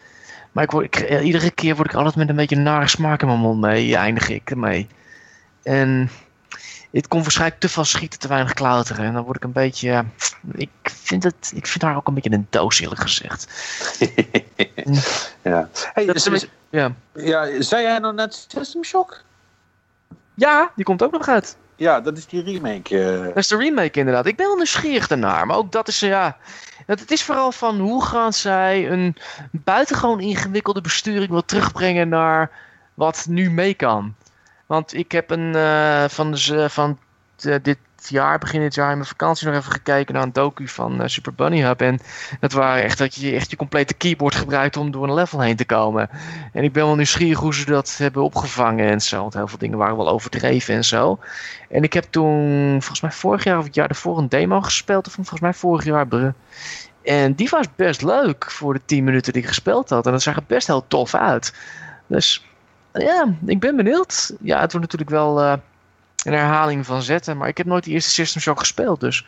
Maar 0.52 0.64
ik 0.64 0.70
word, 0.70 0.84
ik, 0.84 0.96
eh, 0.96 1.24
iedere 1.24 1.50
keer 1.50 1.76
word 1.76 1.88
ik 1.88 1.94
altijd 1.94 2.16
met 2.16 2.28
een 2.28 2.36
beetje 2.36 2.56
een 2.56 2.62
nare 2.62 2.88
smaak 2.88 3.20
in 3.20 3.26
mijn 3.26 3.40
mond 3.40 3.60
mee, 3.60 3.96
eindig 3.96 4.28
ik 4.28 4.50
ermee. 4.50 4.88
En 5.62 6.10
het 6.90 7.08
komt 7.08 7.22
waarschijnlijk 7.22 7.60
te 7.60 7.68
veel 7.68 7.84
schieten, 7.84 8.18
te 8.18 8.28
weinig 8.28 8.52
klauteren. 8.52 9.04
En 9.04 9.12
dan 9.12 9.24
word 9.24 9.36
ik 9.36 9.44
een 9.44 9.52
beetje. 9.52 10.04
Ik 10.52 10.70
vind, 10.82 11.22
het, 11.22 11.52
ik 11.54 11.66
vind 11.66 11.84
haar 11.84 11.96
ook 11.96 12.08
een 12.08 12.14
beetje 12.14 12.32
een 12.32 12.46
doos, 12.50 12.80
eerlijk 12.80 13.00
gezegd. 13.00 13.46
ja. 15.42 15.68
Hey, 15.92 16.06
Dat 16.06 16.16
is 16.16 16.24
een 16.24 16.32
dus- 16.32 16.40
beetje- 16.40 16.54
ja. 16.68 16.92
ja, 17.14 17.62
zei 17.62 17.82
jij 17.82 17.98
nou 17.98 18.14
net 18.14 18.46
System 18.48 18.84
Shock? 18.84 19.22
ja, 20.34 20.70
die 20.76 20.84
komt 20.84 21.02
ook 21.02 21.12
nog 21.12 21.28
uit. 21.28 21.56
Ja, 21.76 22.00
dat 22.00 22.16
is 22.18 22.26
die 22.26 22.42
remake. 22.42 23.02
eh. 23.04 23.24
Dat 23.24 23.36
is 23.36 23.48
de 23.48 23.56
remake 23.56 23.98
inderdaad. 23.98 24.26
Ik 24.26 24.36
ben 24.36 24.46
wel 24.46 24.56
nieuwsgierig 24.56 25.06
daarnaar. 25.06 25.46
Maar 25.46 25.56
ook 25.56 25.72
dat 25.72 25.88
is, 25.88 26.00
ja... 26.00 26.36
Het 26.86 27.00
het 27.00 27.10
is 27.10 27.22
vooral 27.22 27.52
van 27.52 27.78
hoe 27.78 28.04
gaan 28.04 28.32
zij 28.32 28.90
een 28.90 29.16
buitengewoon 29.50 30.20
ingewikkelde 30.20 30.80
besturing 30.80 31.30
wil 31.30 31.44
terugbrengen 31.44 32.08
naar 32.08 32.50
wat 32.94 33.26
nu 33.28 33.50
mee 33.50 33.74
kan. 33.74 34.14
Want 34.66 34.94
ik 34.94 35.12
heb 35.12 35.30
een 35.30 35.54
eh, 35.54 36.04
van, 36.08 36.30
de, 36.30 36.70
van 36.70 36.98
de- 37.36 37.60
dit 37.62 37.78
jaar, 38.08 38.38
begin 38.38 38.60
dit 38.60 38.74
jaar 38.74 38.90
in 38.90 38.96
mijn 38.96 39.08
vakantie 39.08 39.46
nog 39.46 39.56
even 39.56 39.72
gekeken 39.72 40.14
naar 40.14 40.22
een 40.22 40.32
docu 40.32 40.68
van 40.68 41.02
eh, 41.02 41.08
Super 41.08 41.34
Bunny 41.34 41.62
Hub. 41.62 41.80
En 41.80 41.98
dat 42.40 42.52
waren 42.52 42.82
echt 42.82 42.98
dat 42.98 43.14
je 43.14 43.34
echt 43.34 43.50
je 43.50 43.56
complete 43.56 43.94
keyboard 43.94 44.34
gebruikt 44.34 44.76
om 44.76 44.90
door 44.90 45.04
een 45.04 45.14
level 45.14 45.40
heen 45.40 45.56
te 45.56 45.64
komen. 45.64 46.10
En 46.52 46.64
ik 46.64 46.72
ben 46.72 46.84
wel 46.84 46.94
nieuwsgierig 46.94 47.38
hoe 47.38 47.54
ze 47.54 47.64
dat 47.64 47.94
hebben 47.98 48.22
opgevangen 48.22 48.90
en 48.90 49.00
zo. 49.00 49.20
Want 49.20 49.34
heel 49.34 49.48
veel 49.48 49.58
dingen 49.58 49.78
waren 49.78 49.96
wel 49.96 50.08
overdreven 50.08 50.74
en 50.74 50.84
zo. 50.84 51.18
En 51.68 51.82
ik 51.82 51.92
heb 51.92 52.04
toen, 52.10 52.68
volgens 52.70 53.00
mij 53.00 53.12
vorig 53.12 53.44
jaar 53.44 53.58
of 53.58 53.64
het 53.64 53.74
jaar 53.74 53.88
daarvoor, 53.88 54.18
een 54.18 54.28
demo 54.28 54.60
gespeeld. 54.60 55.06
Of 55.06 55.12
volgens 55.12 55.40
mij 55.40 55.54
vorig 55.54 55.84
jaar. 55.84 56.06
En 57.02 57.34
die 57.34 57.48
was 57.48 57.66
best 57.76 58.02
leuk 58.02 58.50
voor 58.50 58.74
de 58.74 58.80
10 58.84 59.04
minuten 59.04 59.32
die 59.32 59.42
ik 59.42 59.48
gespeeld 59.48 59.90
had. 59.90 60.06
En 60.06 60.12
dat 60.12 60.22
zag 60.22 60.36
er 60.36 60.42
best 60.46 60.66
heel 60.66 60.84
tof 60.88 61.14
uit. 61.14 61.54
Dus 62.06 62.44
ja, 62.92 63.34
ik 63.46 63.60
ben 63.60 63.76
benieuwd. 63.76 64.34
Ja, 64.40 64.60
het 64.60 64.72
wordt 64.72 64.92
natuurlijk 64.92 65.10
wel 65.10 65.40
eh, 65.40 65.52
een 66.24 66.32
herhaling 66.32 66.86
van 66.86 67.02
zetten. 67.02 67.36
Maar 67.36 67.48
ik 67.48 67.56
heb 67.56 67.66
nooit 67.66 67.84
die 67.84 67.92
eerste 67.94 68.10
System 68.10 68.40
Shock 68.40 68.58
gespeeld. 68.58 69.00
Dus 69.00 69.26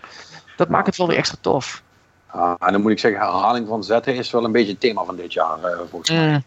dat 0.57 0.69
maakt 0.69 0.87
het 0.87 0.97
wel 0.97 1.07
weer 1.09 1.17
extra 1.17 1.37
tof. 1.41 1.83
Ah, 2.27 2.55
en 2.59 2.73
dan 2.73 2.81
moet 2.83 2.91
ik 2.91 2.99
zeggen, 2.99 3.21
herhaling 3.21 3.69
van 3.69 3.85
zetten 3.85 4.15
is 4.15 4.31
wel 4.31 4.45
een 4.45 4.53
beetje 4.53 4.71
het 4.71 4.81
thema 4.81 5.05
van 5.05 5.17
dit 5.17 5.33
jaar, 5.33 5.63
eh, 5.65 5.79
volgens 5.91 6.11
mij. 6.11 6.43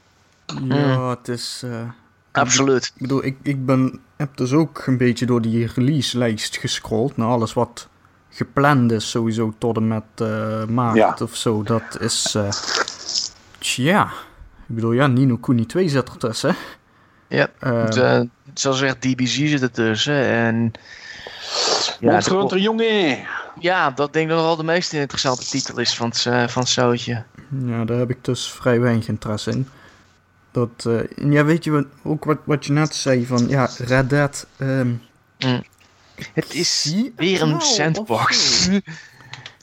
Mm, 0.62 0.72
Ja, 0.74 1.10
het 1.10 1.28
is... 1.28 1.62
eh, 1.66 1.82
absoluut. 2.32 2.86
Ik 2.86 3.02
bedoel, 3.02 3.26
ik, 3.26 3.38
ik 3.42 3.66
ben, 3.66 4.00
heb 4.16 4.38
dus 4.38 4.52
ook 4.54 4.84
een 4.86 4.98
beetje 4.98 5.26
door 5.26 5.42
die 5.42 5.72
release-lijst 5.76 6.58
gescrolld. 6.58 7.18
Naar 7.18 7.28
alles 7.28 7.54
wat 7.54 7.88
gepland 8.30 8.92
is, 8.92 9.10
sowieso 9.10 9.54
tot 9.58 9.78
en 9.78 9.88
met 9.88 10.04
eh, 10.16 10.66
maart 10.66 10.96
Ja. 10.96 11.16
of 11.22 11.36
zo. 11.36 11.64
Dat 11.64 12.00
is. 12.00 12.36
eh 12.36 12.50
tja. 13.60 14.04
Ik 14.68 14.76
bedoel, 14.76 14.92
ja, 14.92 15.08
Nino 15.08 15.38
Kuni 15.38 15.66
2 15.66 15.90
zit 15.90 16.10
ertussen. 16.10 16.56
Ja, 17.28 17.48
Eh, 17.60 17.84
het, 17.84 17.96
eh, 17.98 18.22
zoals 18.60 18.80
gezegd, 18.80 19.02
DBZ 19.02 19.36
zit 19.50 19.62
ertussen. 19.62 20.24
En 20.26 20.72
ja, 22.00 22.20
de- 22.20 22.36
Hunter, 22.36 22.58
jongen! 22.60 23.18
ja, 23.60 23.92
dat 23.92 24.14
denk 24.14 24.30
ik 24.30 24.36
nog 24.36 24.46
wel 24.46 24.56
de 24.56 24.64
meest 24.64 24.94
interessante 24.94 25.46
titel 25.46 25.78
is 25.80 25.96
van 25.96 26.10
het, 26.10 26.26
eh, 26.26 26.48
van 26.48 26.62
het 26.62 26.72
zootje. 26.72 27.24
ja, 27.66 27.86
daar 27.86 27.98
heb 27.98 28.10
ik 28.10 28.18
dus 28.26 28.52
vrij 28.52 28.80
weinig 28.80 29.08
interesse 29.08 29.52
in. 29.52 29.68
Dat, 30.52 30.86
eh, 30.86 30.98
en 31.24 31.32
ja, 31.32 31.46
weet 31.46 31.64
je 31.64 31.72
wat, 31.72 31.86
ook 32.04 32.24
wat, 32.26 32.38
wat 32.44 32.66
je 32.66 32.72
net 32.72 32.96
zei 32.96 33.26
van, 33.26 33.48
ja, 33.48 33.70
Red 33.78 34.10
Dead. 34.10 34.48
ehm, 34.58 34.94
Het 36.34 36.54
is 36.54 36.96
weer 37.16 37.42
een 37.42 37.56
of 37.56 37.64
sandbox. 37.64 38.66
We 38.68 38.82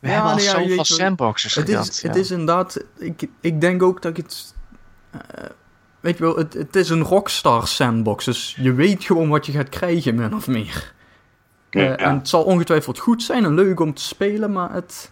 Ja, 0.09 0.14
hebben 0.14 0.30
al 0.30 0.36
nee, 0.36 0.45
ja, 0.45 0.51
zoveel 0.51 0.74
wel- 0.76 0.84
sandboxes 0.84 1.55
Het 1.55 1.68
gehad. 1.68 1.88
is, 1.88 2.01
ja. 2.01 2.09
het 2.09 2.16
is 2.16 2.30
inderdaad, 2.30 2.78
ik, 2.99 3.22
ik 3.40 3.61
denk 3.61 3.82
ook 3.82 4.03
dat 4.03 4.11
ik 4.18 4.24
het. 4.24 4.55
eh, 5.11 5.20
weet 6.03 6.18
je 6.18 6.24
wel, 6.24 6.36
het, 6.36 6.55
het 6.55 6.76
is 6.76 6.88
een 6.88 7.03
Rockstar 7.03 7.66
sandbox, 7.68 8.24
dus 8.24 8.57
je 8.61 8.72
weet 8.72 9.05
gewoon 9.05 9.28
wat 9.28 9.46
je 9.46 9.53
gaat 9.53 9.68
krijgen, 9.68 10.14
min 10.14 10.34
of 10.34 10.46
meer. 10.46 10.92
Eh, 11.70 11.82
Ja. 11.82 11.96
En 11.96 12.14
het 12.16 12.28
zal 12.28 12.42
ongetwijfeld 12.44 12.98
goed 12.98 13.22
zijn 13.22 13.44
en 13.44 13.55
leuk 13.55 13.80
om 13.80 13.94
te 13.94 14.03
spelen, 14.03 14.53
maar 14.53 14.72
het. 14.72 15.11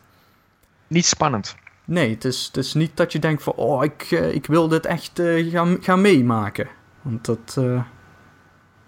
Niet 0.86 1.06
spannend. 1.06 1.56
Nee, 1.84 2.10
het 2.10 2.24
is, 2.24 2.46
het 2.46 2.56
is 2.56 2.74
niet 2.74 2.96
dat 2.96 3.12
je 3.12 3.18
denkt 3.18 3.42
van, 3.42 3.52
oh, 3.52 3.84
ik, 3.84 4.02
eh, 4.10 4.34
ik 4.34 4.46
wil 4.46 4.68
dit 4.68 4.86
echt 4.86 5.18
eh, 5.18 5.50
gaan, 5.52 5.78
gaan 5.80 6.00
meemaken. 6.00 6.68
Want 7.02 7.24
dat. 7.24 7.56
eh, 7.58 7.82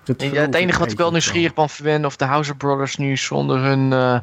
dat 0.04 0.22
ja, 0.22 0.40
het 0.40 0.54
enige 0.54 0.78
wat 0.78 0.90
ik 0.90 0.96
wel 0.98 1.10
nieuwsgierig 1.10 1.54
van 1.54 1.70
verwen 1.70 2.04
of 2.04 2.16
de 2.16 2.24
Houser 2.24 2.56
Brothers 2.56 2.96
nu 2.96 3.16
zonder 3.16 3.60
hun 3.60 3.92
eh, 3.92 4.18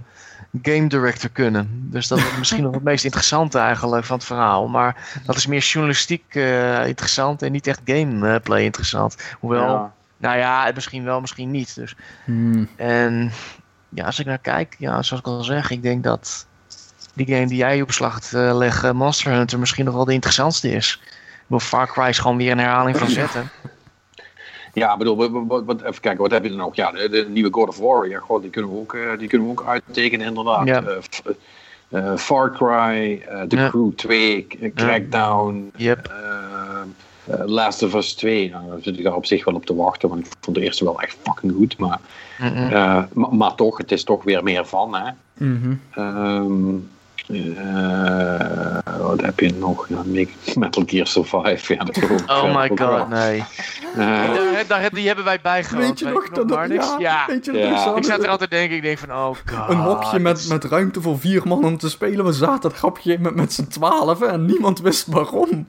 game 0.61 0.87
director 0.87 1.29
kunnen. 1.29 1.87
Dus 1.91 2.07
dat 2.07 2.17
is 2.17 2.37
misschien 2.37 2.63
nog 2.63 2.73
het 2.73 2.83
meest 2.83 3.03
interessante 3.05 3.57
eigenlijk 3.57 4.05
van 4.05 4.17
het 4.17 4.25
verhaal. 4.25 4.67
Maar 4.67 4.95
dat 5.25 5.35
is 5.35 5.45
meer 5.45 5.59
journalistiek 5.61 6.23
eh, 6.29 6.87
interessant 6.87 7.41
en 7.41 7.51
niet 7.51 7.67
echt 7.67 7.81
gameplay 7.85 8.63
interessant. 8.63 9.15
Hoewel, 9.39 9.73
Ja. 9.73 9.93
nou 10.17 10.37
ja, 10.37 10.71
misschien 10.73 11.03
wel, 11.03 11.21
misschien 11.21 11.51
niet. 11.51 11.75
Dus 11.75 11.95
Hmm. 12.25 12.67
En 12.75 13.31
ja, 13.89 14.05
als 14.05 14.19
ik 14.19 14.25
naar 14.25 14.37
kijk, 14.37 14.75
ja, 14.79 15.01
zoals 15.01 15.21
ik 15.23 15.27
al 15.27 15.43
zeg, 15.43 15.69
ik 15.71 15.81
denk 15.81 16.03
dat 16.03 16.47
die 17.13 17.27
game 17.35 17.47
die 17.47 17.57
jij 17.57 17.81
op 17.81 17.87
beslag 17.87 18.13
gaat 18.13 18.33
eh, 18.33 18.57
leggen, 18.57 18.95
Monster 18.95 19.31
Hunter, 19.31 19.59
misschien 19.59 19.85
nog 19.85 19.93
wel 19.93 20.05
de 20.05 20.13
interessantste 20.13 20.71
is. 20.71 20.99
Ik 21.03 21.45
bedoel, 21.47 21.59
Far 21.67 21.87
Cry 21.87 22.07
is 22.07 22.19
gewoon 22.19 22.37
weer 22.37 22.51
een 22.51 22.57
herhaling 22.59 22.97
van 22.97 23.09
zetten. 23.09 23.49
Ja, 23.63 23.69
ik 24.73 24.97
bedoel, 24.97 25.45
wat, 25.47 25.63
wat- 25.65 25.81
even 25.81 26.01
kijken, 26.01 26.21
wat 26.21 26.31
heb 26.31 26.43
je 26.43 26.49
er 26.49 26.55
nog? 26.55 26.75
Ja, 26.75 26.91
de, 26.91 27.09
de 27.09 27.25
nieuwe 27.29 27.53
God 27.53 27.67
of 27.67 27.77
War, 27.77 28.09
ja, 28.09 28.19
god, 28.19 28.41
die, 28.41 28.51
kunnen 28.51 28.71
we 28.71 28.77
ook, 28.77 28.93
eh, 28.93 29.17
die 29.17 29.27
kunnen 29.27 29.47
we 29.47 29.53
ook 29.53 29.65
uittekenen, 29.67 30.27
inderdaad. 30.27 30.67
Ja. 30.67 30.83
Eh, 30.83 32.07
eh, 32.11 32.17
Far 32.17 32.51
Cry, 32.51 33.21
eh, 33.27 33.41
The 33.41 33.55
Ja. 33.55 33.69
Crew 33.69 33.91
2, 33.95 34.41
K- 34.47 34.71
Crackdown, 34.75 35.71
Yep. 35.75 36.11
Last 37.45 37.83
of 37.83 37.93
Us 37.95 38.13
2. 38.13 38.49
Nou, 38.49 38.67
daar 38.69 38.81
zit 38.81 38.97
ik 38.97 39.03
daar 39.03 39.15
op 39.15 39.25
zich 39.25 39.45
wel 39.45 39.55
op 39.55 39.65
te 39.65 39.75
wachten, 39.75 40.09
want 40.09 40.25
ik 40.25 40.31
vond 40.39 40.55
de 40.57 40.63
eerste 40.63 40.83
wel 40.83 41.01
echt 41.01 41.17
fucking 41.23 41.51
goed. 41.53 41.77
Maar, 41.77 41.99
eh, 42.39 43.03
maar, 43.13 43.35
maar 43.35 43.55
toch, 43.55 43.77
het 43.77 43.91
is 43.91 44.03
toch 44.03 44.23
weer 44.23 44.43
meer 44.43 44.65
van, 44.65 44.95
hè. 44.95 45.11
Ehm, 45.95 46.75
eh, 47.29 48.97
wat 48.99 49.21
heb 49.21 49.39
je 49.39 49.53
nog? 49.53 49.87
Ja, 49.89 50.01
Metal 50.55 50.83
Gear 50.85 51.07
Survive. 51.07 51.73
Ja, 51.73 51.83
dat 51.83 51.97
Oh 52.27 52.55
my 52.55 52.71
god, 52.75 53.09
nee. 53.09 53.43
Eh, 53.93 53.95
Daar, 53.95 54.63
daar, 54.67 54.89
die 54.93 55.07
hebben 55.07 55.25
wij 55.25 55.39
bijgewoond. 55.41 55.87
Weet 55.87 55.99
je 55.99 56.05
nog 56.05 56.29
dat 56.29 56.47
Marnix? 56.47 56.85
ja, 56.87 56.97
Ja. 56.99 57.25
Weet 57.27 57.45
je 57.45 57.51
Ja. 57.53 57.69
nog, 57.69 57.79
ze 57.83 57.95
Ik 57.95 58.05
zat 58.05 58.23
er 58.23 58.29
altijd 58.29 58.49
te 58.49 58.55
denken, 58.55 58.75
ik 58.75 58.81
denk 58.81 58.97
van, 58.97 59.11
oh 59.11 59.25
god. 59.25 59.69
Een 59.69 59.77
hokje 59.77 60.11
dit 60.11 60.21
met, 60.21 60.47
met 60.49 60.63
ruimte 60.63 61.01
voor 61.01 61.19
vier 61.19 61.47
man 61.47 61.65
om 61.65 61.77
te 61.77 61.89
spelen. 61.89 62.25
We 62.25 62.33
zaten 62.33 62.69
het 62.69 62.79
grapje 62.79 63.19
met, 63.19 63.35
met 63.35 63.53
z'n 63.53 63.67
twaalf 63.67 64.21
en 64.21 64.45
niemand 64.45 64.79
wist 64.79 65.07
waarom. 65.07 65.67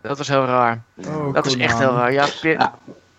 Dat 0.00 0.18
was 0.18 0.28
heel 0.28 0.44
raar. 0.44 0.82
Oh, 1.06 1.34
Dat 1.34 1.46
is 1.46 1.56
echt 1.56 1.78
heel 1.78 1.92
raar. 1.92 2.12
Ja, 2.12 2.26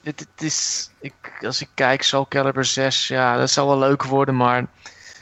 het, 0.04 0.20
het 0.20 0.42
is, 0.46 0.90
ik, 1.00 1.14
als 1.46 1.62
ik 1.62 1.68
kijk, 1.74 2.04
Soul 2.04 2.26
Calibur 2.30 2.66
6, 2.66 3.08
ja, 3.08 3.38
dat 3.38 3.50
zal 3.50 3.68
wel 3.68 3.78
leuk 3.80 4.04
worden, 4.04 4.36
maar 4.36 4.66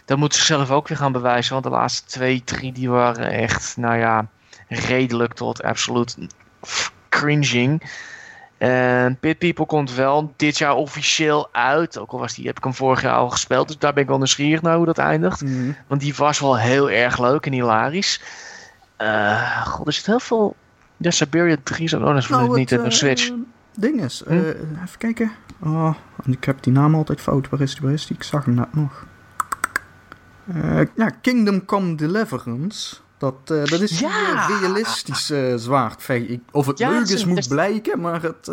dat 0.05 0.17
moet 0.17 0.35
zichzelf 0.35 0.71
ook 0.71 0.87
weer 0.87 0.97
gaan 0.97 1.11
bewijzen. 1.11 1.51
Want 1.53 1.63
de 1.65 1.71
laatste 1.71 2.07
twee, 2.07 2.43
drie, 2.43 2.71
die 2.71 2.89
waren 2.89 3.31
echt, 3.31 3.77
nou 3.77 3.97
ja, 3.97 4.27
redelijk 4.67 5.33
tot 5.33 5.63
absoluut 5.63 6.17
cringing. 7.09 7.83
En 8.57 9.17
Pit 9.19 9.37
People 9.37 9.65
komt 9.65 9.93
wel 9.93 10.33
dit 10.35 10.57
jaar 10.57 10.73
officieel 10.75 11.49
uit. 11.51 11.97
Ook 11.99 12.11
al 12.11 12.19
was 12.19 12.33
die, 12.33 12.45
heb 12.47 12.57
ik 12.57 12.63
hem 12.63 12.73
vorig 12.73 13.01
jaar 13.01 13.15
al 13.15 13.29
gespeeld. 13.29 13.67
Dus 13.67 13.77
daar 13.77 13.93
ben 13.93 14.03
ik 14.03 14.09
wel 14.09 14.17
nieuwsgierig 14.17 14.61
naar 14.61 14.75
hoe 14.75 14.85
dat 14.85 14.97
eindigt. 14.97 15.41
Mhm. 15.41 15.71
Want 15.87 16.01
die 16.01 16.15
was 16.15 16.39
wel 16.39 16.57
heel 16.57 16.89
erg 16.89 17.19
leuk 17.19 17.45
en 17.45 17.51
hilarisch. 17.53 18.21
Eh 18.97 19.65
god, 19.67 19.87
er 19.87 19.93
zit 19.93 20.05
heel 20.05 20.19
veel... 20.19 20.55
Ja, 20.97 21.11
Siberia 21.11 21.55
3 21.63 21.83
is 21.83 21.95
ook 21.95 22.01
nog 22.01 22.15
eens 22.15 22.25
van 22.27 22.37
de 22.37 22.47
het, 22.47 22.55
Nintendo 22.55 22.85
eh, 22.85 22.91
Switch. 22.91 23.31
ding 23.77 24.03
is, 24.03 24.21
Hm? 24.25 24.31
eh, 24.31 24.47
even 24.47 24.97
kijken. 24.97 25.31
Oh, 25.63 25.93
ik 26.25 26.43
heb 26.43 26.63
die 26.63 26.73
naam 26.73 26.95
altijd 26.95 27.21
fout. 27.21 27.49
Waar 27.49 27.61
is 27.61 27.71
die? 27.73 27.81
Waar 27.83 27.93
is 27.93 28.07
die? 28.07 28.15
Ik 28.15 28.23
zag 28.23 28.45
hem 28.45 28.53
net 28.53 28.73
nog. 28.75 29.05
Eh, 30.47 30.79
ja, 30.95 31.09
Kingdom 31.21 31.65
Come 31.65 31.95
Deliverance. 31.95 32.95
Dat, 33.17 33.33
eh, 33.45 33.63
dat 33.63 33.79
is 33.81 33.99
Ja! 33.99 34.07
eh, 34.49 34.59
realistische 34.59 35.53
zwaardvecht. 35.57 36.29
Ik- 36.29 36.41
Of 36.51 36.65
het 36.65 36.77
Ja, 36.77 36.89
leuk 36.89 37.07
is 37.07 37.21
een- 37.21 37.27
moet 37.29 37.37
is- 37.37 37.47
blijken, 37.47 37.99
maar 38.01 38.21
het... 38.21 38.45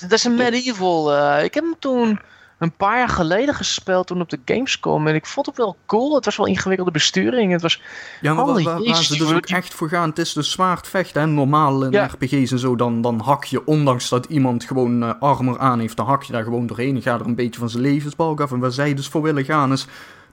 Dat 0.00 0.12
is, 0.12 0.24
een 0.24 0.34
medieval. 0.34 1.14
ik 1.44 1.54
heb 1.54 1.64
hem 1.64 1.74
toen 1.78 2.18
een 2.58 2.72
paar 2.72 2.98
jaar 2.98 3.08
geleden 3.08 3.54
gespeeld 3.54 4.06
toen 4.06 4.20
op 4.20 4.28
de 4.30 4.38
Gamescom. 4.44 5.06
En 5.06 5.14
ik 5.14 5.26
vond 5.26 5.46
het 5.46 5.56
wel 5.56 5.76
cool. 5.86 6.14
Het 6.14 6.24
was 6.24 6.36
wel 6.36 6.46
ingewikkelde 6.46 6.90
besturing. 6.90 7.52
Het 7.52 7.62
was... 7.62 7.82
Ja, 8.20 8.34
maar 8.34 8.44
waar, 8.46 8.54
waar- 8.54 8.64
waar 8.64 8.80
jezus, 8.82 9.06
ze 9.06 9.16
dus 9.16 9.32
ook 9.32 9.46
echt 9.46 9.74
voor 9.74 9.88
gaan, 9.88 10.08
het 10.08 10.18
is 10.18 10.32
dus 10.32 10.50
zwaard 10.50 10.88
vechten. 10.88 11.22
En 11.22 11.34
normaal 11.34 11.84
in 11.84 11.90
Ja. 11.90 12.04
RPG's 12.06 12.50
en 12.50 12.58
zo, 12.58 12.76
dan, 12.76 13.00
dan 13.00 13.20
hak 13.20 13.44
je, 13.44 13.66
ondanks 13.66 14.08
dat 14.08 14.26
iemand 14.26 14.64
gewoon 14.64 15.20
armor 15.20 15.58
aan 15.58 15.78
heeft, 15.78 15.96
dan 15.96 16.06
hak 16.06 16.22
je 16.22 16.32
daar 16.32 16.42
gewoon 16.44 16.66
doorheen 16.66 16.96
en 16.96 17.02
gaat 17.02 17.20
er 17.20 17.26
een 17.26 17.34
beetje 17.34 17.60
van 17.60 17.70
zijn 17.70 17.82
levensbalk 17.82 18.40
af. 18.40 18.52
En 18.52 18.58
waar 18.58 18.72
zij 18.72 18.94
dus 18.94 19.08
voor 19.08 19.22
willen 19.22 19.44
gaan 19.44 19.72
is, 19.72 19.86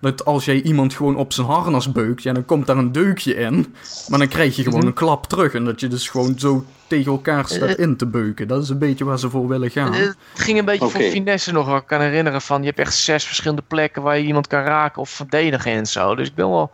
dat 0.03 0.25
als 0.25 0.45
jij 0.45 0.61
iemand 0.61 0.93
gewoon 0.93 1.15
op 1.15 1.33
zijn 1.33 1.47
harnas 1.47 1.91
beukt, 1.91 2.23
ja, 2.23 2.33
dan 2.33 2.45
komt 2.45 2.65
daar 2.67 2.77
een 2.77 2.91
deukje 2.91 3.35
in. 3.35 3.75
Maar 4.07 4.19
dan 4.19 4.27
krijg 4.27 4.55
je 4.55 4.63
gewoon 4.63 4.77
Mhm. 4.79 4.87
een 4.87 4.93
klap 4.93 5.27
terug. 5.27 5.53
En 5.53 5.65
dat 5.65 5.79
je 5.79 5.87
dus 5.87 6.09
gewoon 6.09 6.33
zo 6.39 6.65
tegen 6.87 7.11
elkaar 7.11 7.47
staat 7.47 7.69
Eh, 7.69 7.77
in 7.83 7.97
te 7.97 8.05
beuken. 8.05 8.47
Dat 8.47 8.63
is 8.63 8.69
een 8.69 8.77
beetje 8.77 9.05
waar 9.05 9.19
ze 9.19 9.29
voor 9.29 9.47
willen 9.47 9.71
gaan. 9.71 9.93
Eh, 9.93 9.99
Het 9.99 10.15
ging 10.33 10.59
een 10.59 10.65
beetje 10.65 10.89
voor 10.89 11.01
finesse 11.01 11.51
nog. 11.51 11.67
Wat 11.67 11.81
ik 11.81 11.87
kan 11.87 12.01
herinneren 12.01 12.41
van... 12.41 12.59
Je 12.61 12.67
hebt 12.67 12.79
echt 12.79 12.95
zes 12.95 13.25
verschillende 13.25 13.63
plekken 13.67 14.01
waar 14.01 14.17
je 14.17 14.25
iemand 14.25 14.47
kan 14.47 14.63
raken 14.63 15.01
of 15.01 15.09
verdedigen 15.09 15.71
en 15.71 15.85
zo. 15.85 16.15
Dus 16.15 16.27
ik 16.27 16.35
ben 16.35 16.49
wel... 16.49 16.71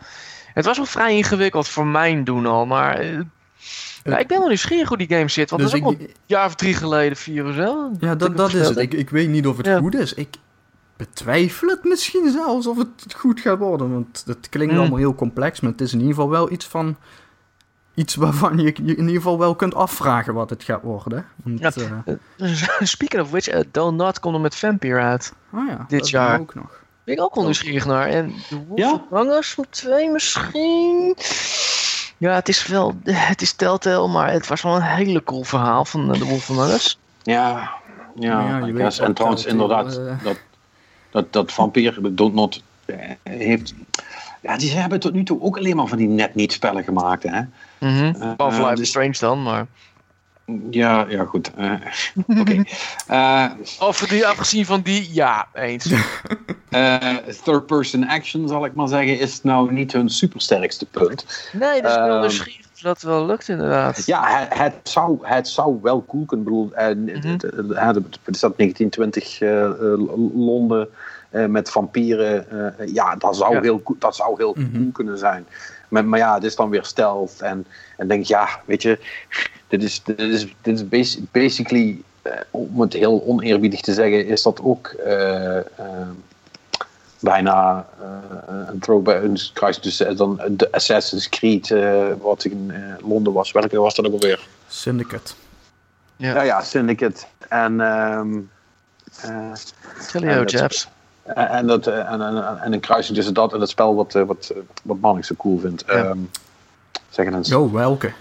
Het 0.54 0.66
was 0.66 0.78
wel 0.78 0.86
vrij 0.86 1.16
ingewikkeld 1.16 1.68
voor 1.68 1.86
mijn 1.88 2.24
doen 2.24 2.46
al. 2.46 2.66
Maar 2.66 2.96
eh, 3.00 3.20
Ja, 4.04 4.18
ik 4.18 4.28
ben 4.28 4.38
wel 4.40 4.48
nieuwsgierig 4.48 4.88
hoe 4.88 4.98
die 4.98 5.08
game 5.08 5.30
zit. 5.30 5.50
Want 5.50 5.62
Dus 5.62 5.72
dat 5.72 5.80
is 5.80 5.86
ook 5.86 5.94
ik- 5.94 6.00
al 6.00 6.06
een 6.06 6.14
jaar 6.26 6.46
of 6.46 6.56
drie 6.56 6.74
geleden, 6.74 7.18
vier 7.18 7.46
of 7.48 7.56
zo. 7.56 7.92
Ja, 8.00 8.16
dat, 8.16 8.38
dat 8.38 8.54
is 8.54 8.68
het. 8.68 8.78
Ik, 8.78 8.94
ik 8.94 9.10
weet 9.10 9.30
niet 9.30 9.48
of 9.48 9.58
het 9.58 9.66
Ja. 9.66 9.78
goed 9.78 9.96
is. 9.96 10.14
Ik 10.14 10.28
betwijfel 11.00 11.68
het 11.68 11.84
misschien 11.84 12.32
zelfs 12.32 12.68
of 12.68 12.78
het 12.78 13.14
goed 13.18 13.40
gaat 13.40 13.58
worden. 13.58 13.94
Want 13.94 14.24
het 14.26 14.50
klinkt 14.50 14.74
Mm. 14.74 14.80
allemaal 14.80 14.98
heel 14.98 15.16
complex, 15.16 15.60
maar 15.60 15.72
het 15.72 15.82
is 15.82 15.94
in 15.94 16.00
ieder 16.00 16.14
geval 16.14 16.30
wel 16.30 16.52
iets 16.52 16.66
van... 16.66 16.96
Iets 17.96 18.16
waarvan 18.16 18.58
je 18.58 18.64
je 18.66 18.72
in 18.96 18.98
ieder 18.98 19.16
geval 19.16 19.40
wel 19.40 19.56
kunt 19.56 19.76
afvragen 19.76 20.34
wat 20.34 20.50
het 20.50 20.64
gaat 20.64 20.82
worden. 20.82 21.26
Want, 21.44 21.60
Ja. 21.76 22.04
eh, 22.38 22.54
Speaking 22.96 23.22
of 23.22 23.30
which, 23.32 23.54
uh, 23.54 23.60
Donut 23.72 24.20
komt 24.20 24.36
er 24.36 24.42
met 24.42 24.56
Vampire 24.56 25.00
uit. 25.00 25.34
oh 25.54 25.68
ja, 25.68 25.86
Dit 25.88 26.00
dat 26.00 26.10
jaar. 26.10 26.40
ook 26.40 26.56
nog. 26.56 26.84
Ben 27.04 27.16
ik 27.16 27.22
ook 27.22 27.36
wel 27.36 27.44
nieuwsgierig 27.44 27.86
naar. 27.86 28.08
En 28.08 28.34
The 28.50 28.66
Wolf 28.68 28.80
Ja? 28.80 29.64
2 29.70 30.10
misschien? 30.12 31.16
Ja, 32.18 32.34
het 32.34 32.50
is 32.50 32.68
wel... 32.68 32.96
Het 33.04 33.42
is 33.42 33.54
Telltale, 33.54 34.08
maar 34.08 34.32
het 34.32 34.48
was 34.48 34.62
wel 34.62 34.76
een 34.76 34.82
hele 34.82 35.24
cool 35.24 35.44
verhaal 35.44 35.86
van 35.86 36.14
uh, 36.14 36.20
The 36.20 36.26
Wolf 36.26 36.50
Among 36.50 36.72
Us. 36.72 37.00
Ja, 37.24 37.72
ja, 38.16 38.42
Ja, 38.60 38.66
je 38.66 38.74
weet 38.74 39.00
En 39.00 39.14
trouwens, 39.14 39.46
inderdaad, 39.46 39.98
eh, 39.98 40.24
dat, 40.24 40.40
dat, 41.12 41.34
dat 41.34 41.52
vampier, 41.52 42.16
Don't 42.16 42.34
Not, 42.34 42.64
eh, 42.86 42.96
heeft... 43.24 43.74
Ja, 44.42 44.58
die 44.58 44.72
hebben 44.72 45.00
tot 45.00 45.14
nu 45.14 45.24
toe 45.24 45.42
ook 45.42 45.58
alleen 45.58 45.76
maar 45.76 45.88
van 45.88 45.98
die 45.98 46.08
net 46.08 46.36
niet 46.36 46.52
spellen 46.52 46.84
gemaakt, 46.84 47.24
hè. 47.24 47.42
Life 47.80 48.70
dus- 48.70 48.80
is 48.80 48.88
Strange 48.88 49.16
dan, 49.20 49.44
maar... 49.44 49.66
Ja, 50.70 51.06
ja, 51.10 51.24
goed. 51.24 51.52
eh, 51.56 51.74
Oké. 52.40 52.64
Eh, 53.08 53.46
Of 53.80 54.00
die, 54.00 54.28
afgezien 54.28 54.66
van 54.66 54.82
die, 54.82 55.10
ja, 55.14 55.48
eens. 55.54 55.92
eh, 56.70 57.16
Third-person 57.44 58.08
action, 58.08 58.48
zal 58.48 58.66
ik 58.66 58.74
maar 58.74 58.88
zeggen, 58.88 59.20
is 59.20 59.44
nou 59.44 59.74
niet 59.74 59.92
hun 59.94 60.10
supersterkste 60.10 60.86
punt. 60.86 61.50
Nee, 61.52 61.82
dat 61.82 61.92
is 61.92 61.98
wel 61.98 62.10
Ehm, 62.10 62.20
nieuwsgierig 62.20 62.66
dat 62.82 63.02
wel 63.02 63.26
lukt 63.26 63.48
inderdaad. 63.48 64.06
Ja, 64.06 64.24
het, 64.28 64.58
het, 64.58 64.74
zou, 64.84 65.18
het 65.22 65.48
zou 65.48 65.80
wel 65.82 66.06
cool 66.08 66.26
kunnen. 66.26 66.46
Ik 66.48 66.52
bedoel, 66.54 66.74
eh, 66.74 66.96
Mhm. 66.96 67.28
het- 67.32 67.42
het- 67.42 67.54
het- 67.96 68.20
het 68.24 68.36
is 68.36 68.40
dat 68.40 68.58
1920 68.58 69.42
eh, 69.42 69.64
eh, 69.66 69.72
Londen 70.36 70.88
eh, 71.30 71.46
met 71.46 71.70
vampieren. 71.70 72.50
eh, 72.78 72.88
ja, 72.94 73.16
dat 73.16 73.36
zou 73.36 73.54
Ja. 73.54 73.62
heel, 73.62 73.82
cool- 73.84 73.98
dat 74.00 74.16
zou 74.16 74.34
heel 74.38 74.56
Mhm. 74.58 74.72
cool 74.78 74.90
kunnen 74.94 75.18
zijn. 75.18 75.46
Maar, 75.88 76.06
maar 76.06 76.20
ja, 76.20 76.34
het 76.34 76.44
is 76.44 76.56
dan 76.56 76.70
weer 76.70 76.84
stealth. 76.86 77.42
En, 77.42 77.66
en 77.98 78.08
denk 78.08 78.26
ja, 78.26 78.48
weet 78.66 78.82
je, 78.82 79.00
dit 79.68 79.84
is, 79.84 80.04
dit 80.04 80.20
is, 80.20 80.56
dit 80.62 80.76
is 80.76 80.88
basi- 80.88 81.28
basically, 81.32 82.02
eh, 82.22 82.34
om 82.52 82.82
het 82.82 82.94
heel 82.94 83.24
oneerbiedig 83.26 83.82
te 83.82 83.94
zeggen, 83.94 84.26
is 84.26 84.42
dat 84.44 84.62
ook 84.62 84.88
eh, 84.88 85.58
eh, 85.58 85.64
bijna 87.20 87.86
eh, 88.02 88.68
een 88.68 88.80
throwback, 88.80 89.24
een 89.24 89.38
kruis 89.54 89.78
tussen 89.78 90.18
dan 90.18 90.42
de 90.50 90.72
Assassin's 90.72 91.30
Creed, 91.30 91.72
eh, 91.72 92.06
wat 92.22 92.44
in 92.44 92.72
eh, 92.74 93.08
Londen 93.10 93.34
was. 93.34 93.52
Welke 93.52 93.80
was 93.80 93.96
dat 93.96 94.06
ook 94.06 94.12
alweer? 94.14 94.48
Syndicate. 94.68 95.34
Ja. 96.16 96.34
Ja, 96.36 96.42
ja, 96.42 96.62
Syndicate. 96.62 97.26
En, 97.50 97.82
ehm 97.82 98.38
eh, 99.22 99.52
Tellio, 100.12 100.30
en 100.30 100.38
dat- 100.38 100.52
Jabs. 100.52 100.88
en, 101.24 101.68
dat, 101.68 101.88
eh, 101.88 102.12
en, 102.12 102.22
en, 102.22 102.60
en 102.62 102.74
een 102.74 102.80
kruising 102.80 103.16
tussen 103.16 103.34
dat 103.34 103.54
en 103.54 103.60
het 103.60 103.70
spel 103.70 103.96
wat, 103.96 104.16
eh, 104.16 104.24
wat, 104.24 104.50
eh, 104.56 104.62
wat 104.84 105.00
Manning 105.00 105.26
zo 105.26 105.36
cool 105.38 105.60
vindt. 105.60 105.84
Ja. 105.88 105.94
Ehm, 105.94 106.18
zeggen 107.10 107.34
eens. 107.36 107.50
Jo, 107.50 107.72
welke? 107.72 108.12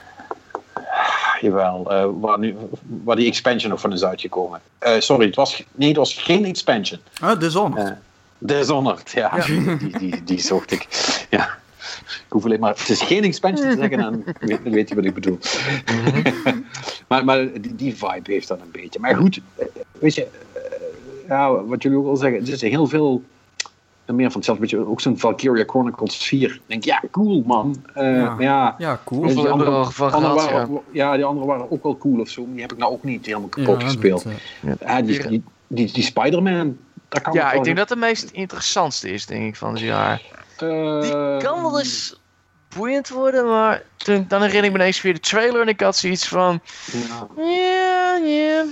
Jawel, 1.41 1.91
eh, 1.93 2.09
waar, 2.21 2.39
nu, 2.39 2.57
waar 3.05 3.17
die 3.17 3.27
expansion 3.27 3.71
nog 3.71 3.81
van 3.81 3.93
is 3.93 4.05
uitgekomen. 4.05 4.61
Eh, 4.79 4.93
sorry, 5.01 5.27
het 5.27 5.35
was, 5.37 5.65
nee, 5.75 5.89
het 5.89 5.97
was 5.97 6.15
geen 6.15 6.45
expansion. 6.45 7.01
Ah, 7.21 7.41
Dishonored. 7.41 7.95
Dishonored, 8.39 9.11
ja. 9.11 9.37
Ja. 9.37 9.45
Die, 9.45 9.99
die, 9.99 10.25
die 10.25 10.41
zocht 10.41 10.71
ik. 10.71 10.87
Ja. 11.31 11.49
Ik 12.09 12.25
hoef 12.35 12.45
alleen 12.45 12.61
maar... 12.61 12.75
Het 12.79 12.89
is 12.89 13.03
geen 13.03 13.25
expansion 13.25 13.71
te 13.71 13.77
zeggen 13.77 13.99
en 14.01 14.25
weet, 14.41 14.61
dan 14.65 14.73
weet 14.73 14.89
je 14.89 14.95
wat 14.95 15.05
ik 15.05 15.15
bedoel. 15.15 15.39
maar 17.09 17.25
maar 17.25 17.53
die, 17.61 17.75
die 17.75 17.97
vibe 17.97 18.33
heeft 18.33 18.49
dat 18.49 18.61
een 18.61 18.71
beetje. 18.73 19.01
Maar 19.01 19.17
goed, 19.17 19.41
eh, 19.57 19.67
weet 19.99 20.15
je... 20.15 20.25
eh, 20.53 20.61
ja, 21.29 21.65
wat 21.65 21.83
jullie 21.83 21.99
ook 21.99 22.07
al 22.07 22.17
zeggen. 22.17 22.39
Het 22.39 22.49
is 22.49 22.61
heel 22.61 22.87
veel... 22.87 23.23
Meer 24.07 24.31
van 24.31 24.41
hetzelfde. 24.41 24.87
Ook 24.87 25.01
zo'n 25.01 25.19
Valkyria 25.19 25.65
Chronicles 25.67 26.17
4. 26.17 26.51
Ik 26.55 26.61
denk, 26.67 26.85
ja, 26.85 27.03
cool 27.11 27.43
man. 27.47 27.77
Eh, 27.95 28.05
Ja. 28.17 28.37
ja, 28.39 28.75
Ja, 28.79 29.01
cool. 29.05 29.27
Die 29.27 29.31
er 29.45 29.51
andere- 29.51 29.71
andere 29.71 29.93
gehad? 29.93 30.23
waren, 30.51 30.81
ja, 30.93 31.15
die 31.17 31.25
andere 31.25 31.47
waren 31.47 31.71
ook 31.71 31.83
wel 31.83 31.99
cool 31.99 32.21
of 32.21 32.29
zo. 32.29 32.43
maar 32.43 32.53
Die 32.53 32.61
heb 32.63 32.73
ik 32.73 32.79
nou 32.79 32.93
ook 32.93 33.05
niet 33.05 33.27
helemaal 33.27 33.49
kapot 33.49 33.81
Ja, 33.81 33.87
gespeeld. 33.87 34.25
dat, 34.63 34.79
Ja, 34.81 35.03
die, 35.03 35.29
die, 35.29 35.43
die, 35.67 35.93
die 35.93 36.03
Spider-Man, 36.03 36.77
daar 37.09 37.21
kan 37.23 37.33
Ja, 37.33 37.53
ik 37.53 37.65
denk 37.65 37.77
dat 37.77 37.89
de 37.89 37.97
meest 37.97 38.31
interessantste 38.31 39.11
is, 39.11 39.27
denk 39.27 39.47
ik, 39.49 39.57
van 39.57 39.71
het 39.73 39.81
jaar. 39.81 40.21
Die 40.57 41.37
kan 41.39 41.63
wel 41.63 41.79
eens 41.79 42.21
boeiend 42.77 43.09
worden, 43.09 43.47
maar 43.47 43.83
toen, 43.97 44.25
dan 44.29 44.41
herinner 44.43 44.65
ik 44.65 44.73
me 44.73 44.79
ineens 44.79 45.03
weer 45.03 45.15
de 45.15 45.21
trailer 45.21 45.61
en 45.61 45.69
ik 45.69 45.81
had 45.81 45.97
zoiets 45.97 46.29
van... 46.29 46.61
Ja. 46.93 47.27
Ja, 47.37 48.17
ja. 48.17 48.65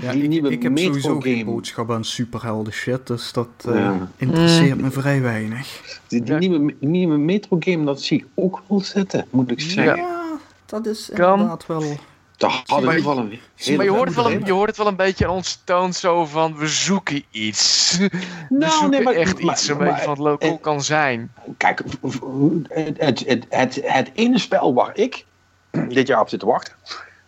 ja, 0.00 0.12
Die 0.12 0.22
ik, 0.22 0.28
nieuwe 0.28 0.50
ik 0.50 0.62
heb 0.62 0.72
Metro 0.72 0.86
sowieso 0.86 1.20
geen 1.20 1.38
game. 1.38 1.44
boodschap 1.50 1.90
aan 1.90 2.04
superhelden 2.04 2.72
shit, 2.72 3.06
dus 3.06 3.32
dat 3.32 3.48
eh, 3.66 3.74
Ja. 3.74 4.08
interesseert 4.16 4.80
me 4.80 4.90
vrij 4.90 5.20
weinig. 5.20 5.80
Die, 6.08 6.22
die 6.22 6.32
Ja. 6.32 6.38
nieuwe, 6.38 6.74
nieuwe 6.80 7.16
Metro 7.16 7.56
game, 7.60 7.84
dat 7.84 8.02
zie 8.02 8.18
ik 8.18 8.26
ook 8.34 8.62
wel 8.66 8.80
zitten, 8.80 9.26
moet 9.30 9.50
ik 9.50 9.60
zeggen. 9.60 9.96
Ja, 9.96 10.38
dat 10.66 10.86
is 10.86 11.10
Kan. 11.14 11.32
inderdaad 11.32 11.66
wel... 11.66 11.98
Daar 12.40 12.62
hadden 12.66 12.86
Maar- 12.88 12.96
we 12.96 13.02
wel 13.02 13.18
een 13.18 13.38
hele 13.54 13.76
Maar 13.76 13.84
je 13.86 13.90
hoort, 13.92 14.06
het 14.06 14.14
wel 14.16 14.30
een, 14.32 14.42
je 14.44 14.52
hoort 14.52 14.68
het 14.68 14.76
wel 14.76 14.86
een 14.86 14.96
beetje 14.96 15.26
aan 15.26 15.32
ons 15.32 15.60
toon 15.64 15.92
zo 15.92 16.24
van, 16.26 16.56
we 16.56 16.66
zoeken 16.68 17.24
iets. 17.30 17.96
we 17.98 18.10
Nou, 18.48 18.70
zoeken 18.72 18.90
nee, 18.90 19.02
maar- 19.02 19.14
echt 19.14 19.42
maar- 19.42 19.52
iets, 19.54 19.68
een 19.68 19.76
maar- 19.76 19.86
beetje 19.86 20.02
van 20.02 20.10
het 20.12 20.18
local 20.18 20.50
eh, 20.56 20.60
kan 20.60 20.82
zijn. 20.82 21.32
Kijk, 21.56 21.82
het, 22.00 22.98
het, 22.98 23.24
het, 23.26 23.46
het, 23.48 23.80
het 23.84 24.10
ene 24.14 24.38
spel 24.38 24.74
waar 24.74 24.90
ik 24.96 25.24
dit 25.88 26.06
jaar 26.06 26.20
op 26.20 26.28
zit 26.28 26.40
te 26.40 26.46
wachten, 26.46 26.74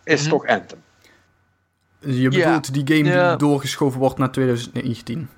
is 0.03 0.21
Mhm. 0.21 0.29
toch 0.29 0.45
Anthem. 0.47 0.81
Je 1.99 2.29
bedoelt 2.29 2.73
die 2.73 2.97
game 2.97 3.09
Ja. 3.15 3.29
die 3.29 3.37
doorgeschoven 3.47 3.99
wordt 3.99 4.17
naar 4.17 4.31
2019? 4.31 5.29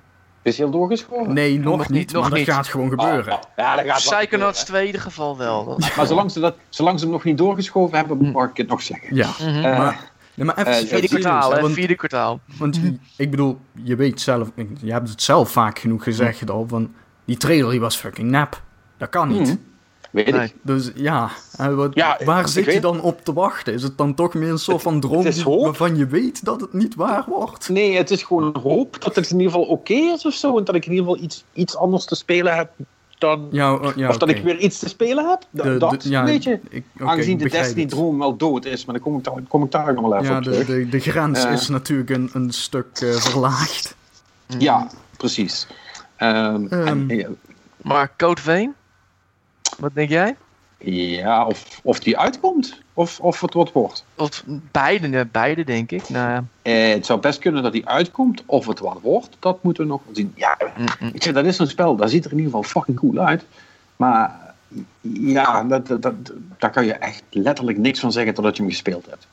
Is 0.46 0.56
hij 0.56 0.66
al 0.66 0.72
doorgeschoven? 0.72 1.32
Nee, 1.32 1.58
nog, 1.58 1.76
nog 1.76 1.88
niet, 1.88 2.12
nog 2.12 2.22
maar 2.28 2.38
niet. 2.38 2.46
dat 2.46 2.54
gaat 2.54 2.66
gewoon 2.68 2.88
gebeuren. 2.88 3.32
Oh, 3.32 3.38
oh, 3.38 3.44
ja, 3.56 3.76
dat 3.76 3.84
gaat 3.84 3.96
Psychonauts 3.96 4.28
gebeuren. 4.30 4.52
2 4.64 4.80
in 4.80 4.86
ieder 4.86 5.00
geval 5.00 5.36
wel. 5.36 5.64
Dat- 5.64 5.96
Maar 5.96 6.06
zolang 6.06 6.30
ze, 6.30 6.40
dat, 6.40 6.56
zolang 6.68 6.98
ze 6.98 7.04
hem 7.04 7.14
nog 7.14 7.24
niet 7.24 7.38
doorgeschoven 7.38 7.98
hebben, 7.98 8.30
mag 8.32 8.50
ik 8.50 8.56
het 8.56 8.68
nog 8.68 8.82
zeggen. 8.82 9.14
Ja, 9.16 9.28
Mhm. 9.40 9.48
Eh, 9.64 9.78
maar, 9.78 10.10
nee, 10.34 10.46
maar 10.46 10.58
even 10.58 10.72
eh, 10.72 10.78
Vierde 10.86 11.08
kwartaal, 11.08 11.52
hè, 11.52 11.68
Vierde 11.70 11.94
kwartaal. 11.94 12.40
want 12.58 12.80
ik 13.16 13.30
bedoel, 13.30 13.58
je 13.82 13.96
weet 13.96 14.20
zelf, 14.20 14.50
je 14.80 14.92
hebt 14.92 15.08
het 15.08 15.22
zelf 15.22 15.50
vaak 15.50 15.78
genoeg 15.78 16.02
gezegd 16.02 16.50
al, 16.50 16.64
van 16.68 16.94
die 17.24 17.36
trailer 17.36 17.70
die 17.70 17.80
was 17.80 17.96
fucking 17.96 18.30
nep. 18.30 18.62
Dat 18.98 19.08
kan 19.08 19.28
niet. 19.28 19.40
Mhm. 19.48 19.56
Weet 20.10 20.30
Nee. 20.30 20.44
ik. 20.44 20.54
Dus 20.62 20.90
ja, 20.94 21.30
wat, 21.56 21.94
Ja, 21.94 22.18
waar 22.24 22.48
zit 22.48 22.64
je 22.64 22.70
weet- 22.70 22.82
dan 22.82 23.00
op 23.00 23.24
te 23.24 23.32
wachten? 23.32 23.72
Is 23.74 23.82
het 23.82 23.98
dan 23.98 24.14
toch 24.14 24.34
meer 24.34 24.50
een 24.50 24.58
soort 24.58 24.82
van 24.82 25.00
droom 25.00 25.24
waarvan 25.62 25.96
je 25.96 26.06
weet 26.06 26.44
dat 26.44 26.60
het 26.60 26.72
niet 26.72 26.94
waar 26.94 27.24
wordt? 27.28 27.68
Nee, 27.68 27.96
het 27.96 28.10
is 28.10 28.22
gewoon 28.22 28.56
hoop 28.62 29.02
dat 29.02 29.16
het 29.16 29.30
in 29.30 29.36
ieder 29.40 29.52
geval 29.52 29.66
oké 29.68 29.92
is 29.94 30.26
of 30.26 30.34
zo. 30.34 30.58
En 30.58 30.64
dat 30.64 30.74
ik 30.74 30.86
in 30.86 30.92
ieder 30.92 31.06
geval 31.06 31.22
iets, 31.24 31.44
iets 31.52 31.76
anders 31.76 32.04
te 32.04 32.14
spelen 32.14 32.54
heb 32.56 32.70
dan... 33.18 33.48
Ja, 33.50 33.74
oh, 33.74 33.96
ja, 33.96 34.08
of 34.08 34.16
dat 34.16 34.28
ik 34.28 34.42
weer 34.42 34.58
iets 34.58 34.78
te 34.78 34.88
spelen 34.88 35.28
heb. 35.28 35.42
Da- 35.50 35.62
De- 35.62 35.76
dat, 35.78 36.02
de- 36.02 36.08
ja, 36.10 36.24
weet 36.24 36.42
je. 36.42 36.58
ik- 36.68 36.84
Aangezien 36.98 37.38
de 37.38 37.48
Destiny-droom 37.48 38.18
wel 38.18 38.36
dood 38.36 38.64
is. 38.64 38.84
Maar 38.84 38.94
dan 38.94 39.04
kom 39.04 39.16
ik 39.18 39.24
daar, 39.24 39.34
kom 39.48 39.62
ik 39.64 39.70
daar 39.70 39.94
nog 39.94 40.02
wel 40.08 40.14
even 40.16 40.26
Ja, 40.30 40.36
op 40.38 40.44
de, 40.44 40.50
terug. 40.50 40.66
de, 40.66 40.88
de 40.88 40.98
grens 41.00 41.44
Eh. 41.44 41.52
is 41.52 41.68
natuurlijk 41.68 42.10
een, 42.10 42.30
een 42.32 42.50
stuk 42.52 42.86
eh, 43.00 43.10
verlaagd. 43.10 43.96
Ja, 44.58 44.88
precies. 45.16 45.66
Ehm, 46.16 46.66
en, 46.66 47.04
Ehm. 47.10 47.30
Maar 47.82 48.12
Code 48.16 48.40
Vein? 48.40 48.74
Wat 49.78 49.94
denk 49.94 50.08
jij? 50.08 50.36
ja, 50.78 51.46
of, 51.46 51.80
of 51.82 51.98
die 51.98 52.18
uitkomt. 52.18 52.80
Of, 52.94 53.20
of 53.20 53.40
het 53.40 53.54
wat 53.54 53.72
wordt. 53.72 54.04
Of 54.14 54.44
beide, 54.70 55.06
nee, 55.06 55.24
beide 55.24 55.64
denk 55.64 55.90
ik. 55.90 56.08
Nou, 56.08 56.30
ja. 56.30 56.44
Eh, 56.62 56.94
het 56.94 57.06
zou 57.06 57.20
best 57.20 57.38
kunnen 57.38 57.62
dat 57.62 57.72
die 57.72 57.88
uitkomt. 57.88 58.42
Of 58.46 58.66
het 58.66 58.78
wat 58.78 58.98
wordt. 59.02 59.36
Dat 59.38 59.62
moeten 59.62 59.82
we 59.82 59.88
nog 59.88 60.00
zien. 60.12 60.32
Ja, 60.34 60.56
weet 60.98 61.24
je, 61.24 61.32
dat 61.32 61.44
is 61.44 61.58
een 61.58 61.68
spel. 61.68 61.96
Dat 61.96 62.10
ziet 62.10 62.24
er 62.24 62.30
in 62.30 62.36
ieder 62.36 62.52
geval 62.52 62.70
fucking 62.70 62.98
cool 62.98 63.18
uit. 63.18 63.44
Maar 63.96 64.54
ja, 65.00 65.64
dat, 65.64 65.86
dat, 65.86 66.02
dat, 66.02 66.14
daar 66.58 66.70
kan 66.70 66.84
je 66.84 66.92
echt 66.92 67.22
letterlijk 67.30 67.78
niks 67.78 68.00
van 68.00 68.12
zeggen 68.12 68.34
totdat 68.34 68.56
je 68.56 68.62
hem 68.62 68.70
gespeeld 68.70 69.06
hebt. 69.06 69.26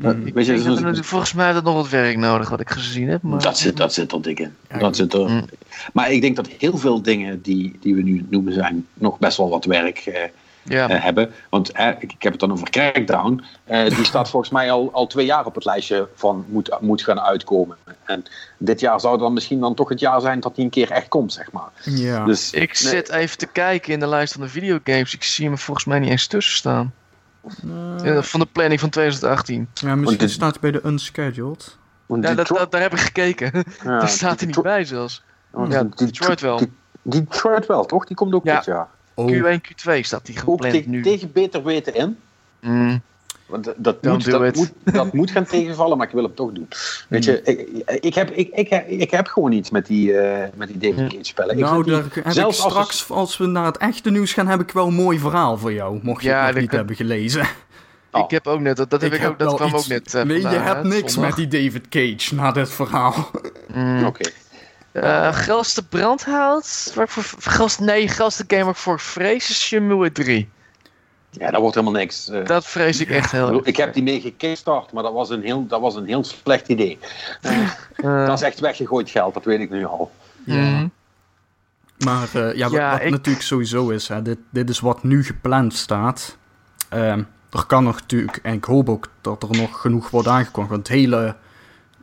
Mm. 0.00 0.32
weet 0.32 0.46
je, 0.46 0.62
dat, 0.62 1.06
volgens 1.06 1.32
mij 1.32 1.52
het 1.52 1.64
nog 1.64 1.74
wat 1.74 1.88
werk 1.88 2.16
nodig 2.16 2.48
wat 2.48 2.60
ik 2.60 2.70
gezien 2.70 3.08
heb. 3.08 3.22
Maar... 3.22 3.42
dat, 3.42 3.58
zit, 3.58 3.76
dat 3.76 3.92
zit 3.94 4.12
er 4.12 4.22
dik 4.22 4.40
in. 4.40 4.54
Ja, 4.70 4.78
dat 4.78 4.96
zit 4.96 5.12
er. 5.12 5.28
Mm. 5.28 5.44
Maar 5.92 6.10
ik 6.12 6.20
denk 6.20 6.36
dat 6.36 6.48
heel 6.58 6.78
veel 6.78 7.02
dingen 7.02 7.42
die, 7.42 7.76
die 7.80 7.94
we 7.94 8.02
nu 8.02 8.26
noemen 8.30 8.52
zijn 8.52 8.86
nog 8.94 9.18
best 9.18 9.36
wel 9.36 9.48
wat 9.48 9.64
werk 9.64 9.98
eh, 9.98 10.22
ja. 10.62 10.88
eh, 10.88 11.02
hebben. 11.02 11.32
Want 11.48 11.72
eh, 11.72 11.88
ik, 11.98 12.12
ik 12.12 12.22
heb 12.22 12.32
het 12.32 12.40
dan 12.40 12.52
over 12.52 12.70
Crackdown. 12.70 13.44
Eh, 13.64 13.94
die 13.96 14.04
staat 14.12 14.30
volgens 14.30 14.52
mij 14.52 14.70
al, 14.70 14.90
al 14.92 15.06
twee 15.06 15.26
jaar 15.26 15.46
op 15.46 15.54
het 15.54 15.64
lijstje 15.64 16.08
van 16.14 16.44
moet, 16.48 16.76
moet 16.80 17.02
gaan 17.02 17.20
uitkomen. 17.20 17.76
En 18.04 18.24
dit 18.58 18.80
jaar 18.80 19.00
zou 19.00 19.18
dan 19.18 19.32
misschien 19.32 19.60
dan 19.60 19.74
toch 19.74 19.88
het 19.88 20.00
jaar 20.00 20.20
zijn 20.20 20.40
dat 20.40 20.54
die 20.54 20.64
een 20.64 20.70
keer 20.70 20.90
echt 20.90 21.08
komt, 21.08 21.32
zeg 21.32 21.52
maar. 21.52 21.70
Ja. 21.84 22.24
Dus 22.24 22.50
Ik 22.50 22.74
zit 22.74 23.10
even 23.10 23.38
te 23.38 23.46
kijken 23.46 23.92
in 23.92 24.00
de 24.00 24.08
lijst 24.08 24.32
van 24.32 24.42
de 24.42 24.48
videogames. 24.48 25.14
Ik 25.14 25.22
zie 25.22 25.46
hem 25.46 25.58
volgens 25.58 25.86
mij 25.86 25.98
niet 25.98 26.10
eens 26.10 26.26
tussen 26.26 26.56
staan. 26.56 26.92
Eh, 27.44 28.16
Eh, 28.16 28.22
Van 28.22 28.40
de 28.40 28.46
planning 28.46 28.80
van 28.80 28.90
2018. 28.90 29.56
ja, 29.56 29.64
misschien 29.82 30.04
want 30.04 30.18
dit- 30.18 30.30
staat 30.30 30.58
hij 30.60 30.70
bij 30.70 30.80
de 30.80 30.86
unscheduled. 30.88 31.76
want 32.06 32.22
Ja, 32.22 32.28
dat, 32.28 32.36
Detroit- 32.38 32.60
dat- 32.60 32.70
daar 32.72 32.80
heb 32.80 32.92
ik 32.92 32.98
gekeken. 32.98 33.50
ja, 33.54 33.62
daar 33.98 34.08
staat 34.08 34.38
hij 34.40 34.46
niet 34.46 34.62
bij 34.62 34.84
zelfs. 34.84 35.22
want 35.50 35.72
Ja, 35.72 35.82
die- 35.82 36.06
Detroit 36.06 36.40
wel. 36.40 36.58
die- 36.58 36.72
Detroit 37.02 37.66
wel, 37.66 37.84
toch? 37.86 38.06
Die 38.06 38.16
komt 38.16 38.34
ook 38.34 38.44
Ja. 38.44 38.56
dit 38.56 38.64
jaar. 38.64 38.88
Oh, 39.14 39.26
Q1, 39.30 39.60
Q2 39.60 40.00
staat 40.00 40.28
Ook 40.30 40.38
gepland 40.38 40.60
tegen, 40.60 40.90
nu. 40.90 41.02
tegen 41.02 41.32
beter 41.32 41.62
weten 41.64 41.94
in. 41.94 42.18
Mm. 42.60 43.02
Want 43.50 43.64
dat, 43.76 44.02
moet, 44.02 44.30
dat, 44.30 44.54
moet, 44.54 44.72
dat 44.94 45.12
moet 45.12 45.30
gaan 45.30 45.44
tegenvallen, 45.44 45.96
maar 45.98 46.06
ik 46.06 46.12
wil 46.12 46.22
het 46.22 46.36
toch 46.36 46.52
doen. 46.52 46.68
Weet 47.08 47.24
je, 47.24 47.42
ik, 47.42 47.68
ik, 48.00 48.14
heb, 48.14 48.30
ik, 48.30 48.48
ik, 48.52 48.68
heb, 48.68 48.88
ik 48.88 49.10
heb 49.10 49.26
gewoon 49.26 49.52
iets 49.52 49.70
met 49.70 49.86
die, 49.86 50.18
eh, 50.18 50.48
met 50.54 50.68
die 50.68 50.78
David 50.92 51.12
Cage 51.12 51.24
spellen. 51.24 51.54
Ik 51.58 51.64
nou, 51.64 51.84
die- 51.84 51.94
heb 51.94 52.04
zelfs 52.26 52.62
als 52.62 52.72
straks, 52.72 53.10
als 53.10 53.36
we 53.36 53.46
naar 53.46 53.64
het 53.66 53.76
echte 53.76 54.10
nieuws 54.10 54.32
gaan, 54.32 54.46
heb 54.46 54.60
ik 54.60 54.70
wel 54.70 54.86
een 54.86 54.94
mooi 54.94 55.18
verhaal 55.18 55.58
voor 55.58 55.72
jou. 55.72 55.98
Mocht 56.02 56.22
je 56.22 56.28
Ja, 56.28 56.36
het 56.44 56.50
nog 56.52 56.60
niet 56.60 56.68
kan- 56.68 56.78
hebben 56.78 56.96
gelezen. 56.96 57.46
Oh. 58.12 58.24
Ik 58.24 58.30
heb 58.30 58.46
ook 58.46 58.60
net, 58.60 58.76
dat, 58.76 58.90
dat, 58.90 59.00
heb 59.02 59.12
ik 59.12 59.26
ook, 59.28 59.38
dat 59.38 59.54
kwam 59.54 59.68
iets- 59.68 59.76
ook 59.82 59.86
net. 59.88 60.14
eh, 60.14 60.22
nee, 60.22 60.40
je 60.40 60.46
hebt 60.48 60.76
hè, 60.82 60.84
niks 60.88 61.12
zondag. 61.12 61.36
met 61.36 61.50
die 61.50 61.62
David 61.64 61.88
Cage 61.88 62.34
na 62.34 62.52
dit 62.52 62.70
verhaal. 62.70 63.30
Mm. 63.74 64.04
Oké. 64.04 64.30
Eh, 64.92 65.32
grootste 65.32 65.86
brandhout? 65.86 66.92
Waar 66.94 67.04
ik 67.04 67.10
voor, 67.10 67.24
grootste, 67.52 67.82
nee, 67.82 68.08
grootste 68.08 68.44
game 68.46 68.62
waar 68.62 68.72
ik 68.72 68.78
voor 68.78 69.00
vrees 69.00 69.50
is 69.50 69.60
Shenmue 69.66 70.12
3. 70.12 70.48
Ja, 71.30 71.50
dat 71.50 71.60
wordt 71.60 71.74
helemaal 71.74 72.00
niks. 72.00 72.28
eh. 72.28 72.44
Dat 72.44 72.66
vrees 72.66 73.00
ik 73.00 73.10
echt 73.10 73.30
heel 73.32 73.48
erg. 73.54 73.64
ik 73.64 73.76
heb 73.76 73.94
die 73.94 74.02
mee 74.02 74.20
gekickstart, 74.20 74.92
maar 74.92 75.02
dat 75.02 75.12
was 75.12 75.30
een 75.30 75.42
heel, 75.42 75.66
dat 75.66 75.80
was 75.80 75.94
een 75.94 76.06
heel 76.06 76.24
slecht 76.24 76.68
idee. 76.68 76.98
Eh, 77.40 78.26
Dat 78.26 78.38
is 78.38 78.44
echt 78.44 78.60
weggegooid 78.60 79.10
geld, 79.10 79.34
dat 79.34 79.44
weet 79.44 79.60
ik 79.60 79.70
nu 79.70 79.84
al. 79.84 80.10
Maar 82.04 82.28
eh, 82.34 82.54
ja, 82.56 82.64
wat, 82.68 82.72
Ja, 82.78 82.90
wat 82.92 83.00
ik- 83.02 83.10
natuurlijk 83.10 83.44
sowieso 83.44 83.88
is, 83.88 84.08
hè, 84.08 84.22
dit, 84.22 84.38
dit 84.50 84.68
is 84.70 84.80
wat 84.80 85.02
nu 85.02 85.24
gepland 85.24 85.74
staat. 85.74 86.36
Ehm, 86.88 87.22
er 87.50 87.64
kan 87.66 87.84
nog 87.84 88.00
natuurlijk, 88.00 88.36
en 88.42 88.52
ik 88.54 88.64
hoop 88.64 88.88
ook 88.88 89.08
dat 89.20 89.42
er 89.42 89.56
nog 89.56 89.80
genoeg 89.80 90.10
wordt 90.10 90.28
aangekondigd. 90.28 90.74
Want 90.74 90.88
het 90.88 90.96
hele, 90.96 91.36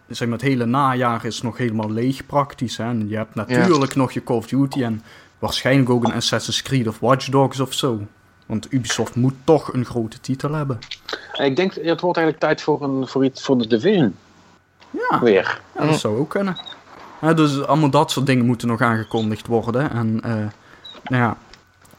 zeg 0.08 0.28
maar, 0.28 0.38
het 0.38 0.48
hele 0.48 0.66
najaar 0.66 1.26
is 1.26 1.42
nog 1.42 1.58
helemaal 1.58 1.92
leeg 1.92 2.26
praktisch. 2.26 2.78
Hè. 2.78 2.84
En 2.84 3.10
je 3.10 3.16
hebt 3.16 3.36
natuurlijk 3.36 3.96
nog 3.96 4.12
je 4.12 4.24
Call 4.24 4.38
of 4.38 4.48
Duty 4.48 4.84
en 4.84 5.04
waarschijnlijk 5.40 5.90
ook 5.90 6.04
een 6.04 6.14
Assassin's 6.14 6.62
Creed 6.62 6.88
of 6.88 7.00
Watch 7.00 7.28
Dogs 7.30 7.60
of 7.60 7.74
zo. 7.74 8.02
Want 8.48 8.74
Ubisoft 8.74 9.16
moet 9.16 9.34
toch 9.44 9.74
een 9.74 9.86
grote 9.86 10.20
titel 10.20 10.52
hebben. 10.54 10.80
Ik 11.34 11.56
denk, 11.56 11.74
het 11.74 12.02
wordt 12.02 12.18
eigenlijk 12.18 12.40
tijd 12.40 12.62
voor, 12.62 12.82
een, 12.82 13.08
voor 13.08 13.26
iets 13.26 13.44
voor 13.44 13.58
de 13.58 13.68
Division. 13.68 14.16
Ja, 14.90 15.20
Weer. 15.20 15.62
ja 15.76 15.86
dat 15.86 16.00
zou 16.00 16.18
ook 16.18 16.30
kunnen. 16.30 16.58
Dus 17.36 17.64
allemaal 17.64 17.90
dat 17.90 18.12
soort 18.12 18.26
dingen 18.26 18.46
moeten 18.46 18.68
nog 18.68 18.82
aangekondigd 18.82 19.48
worden. 19.48 19.92
En 19.92 20.20
eh, 20.24 20.32
nou 21.04 21.24
ja, 21.24 21.38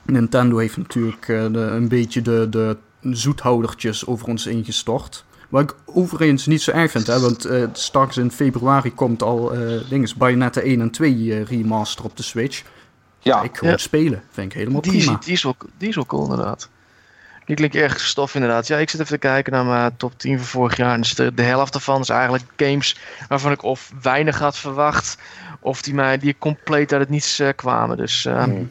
Nintendo 0.03 0.57
heeft 0.57 0.77
natuurlijk 0.77 1.29
eh, 1.29 1.47
de, 1.53 1.59
een 1.59 1.89
beetje 1.89 2.23
de, 2.23 2.47
de 2.51 2.77
zoethoudertjes 3.01 4.07
over 4.07 4.29
ons 4.29 4.47
ingestort. 4.47 5.25
Wat 5.49 5.63
ik 5.63 5.75
overigens 5.85 6.47
niet 6.47 6.63
zo 6.63 6.71
erg 6.71 6.91
vind, 6.91 7.07
hè, 7.07 7.21
want 7.21 7.45
eh, 7.45 7.65
straks 7.73 8.17
in 8.17 8.31
februari 8.31 8.95
komt 8.95 9.23
al 9.23 9.53
dinges 9.89 10.15
Bayonetta 10.15 10.61
1 10.61 10.81
en 10.81 10.91
2 10.91 11.13
eh, 11.13 11.45
remaster 11.45 12.05
op 12.05 12.17
de 12.17 12.23
Switch. 12.23 12.63
Ja, 13.21 13.43
ik 13.43 13.57
gewoon 13.57 13.73
Ja. 13.73 13.79
spelen, 13.79 14.23
vind 14.33 14.53
ik 14.53 14.59
helemaal 14.59 14.81
Die, 14.81 14.97
is, 14.97 15.05
prima. 15.05 15.19
die, 15.25 15.33
is 15.33 15.43
wel, 15.43 15.57
die 15.79 15.89
is 15.89 15.95
wel 15.95 16.07
cool 16.07 16.23
inderdaad. 16.31 16.69
Die 17.45 17.57
klinkt 17.57 17.75
erg 17.77 18.01
stof 18.01 18.35
inderdaad. 18.35 18.67
Ja, 18.67 18.77
ik 18.77 18.91
zit 18.91 19.01
even 19.01 19.13
te 19.13 19.19
kijken 19.19 19.53
naar 19.53 19.65
mijn 19.65 19.97
top 19.97 20.19
10 20.19 20.37
van 20.39 20.47
vorig 20.47 20.77
jaar. 20.77 20.95
En 20.95 21.01
dus 21.01 21.15
de, 21.15 21.35
de 21.35 21.43
helft 21.43 21.73
daarvan 21.73 22.01
is 22.01 22.09
eigenlijk 22.09 22.45
games 22.57 22.97
waarvan 23.29 23.53
ik 23.53 23.63
of 23.63 23.93
weinig 24.03 24.39
had 24.39 24.59
verwacht. 24.59 25.19
Of 25.61 25.83
die, 25.83 25.95
mij, 25.95 26.19
die 26.19 26.37
compleet 26.39 26.93
uit 26.93 27.01
het 27.01 27.11
niets 27.11 27.39
eh, 27.39 27.49
kwamen. 27.57 27.97
Dus, 27.97 28.25
eh, 28.25 28.43
Hmm. 28.43 28.71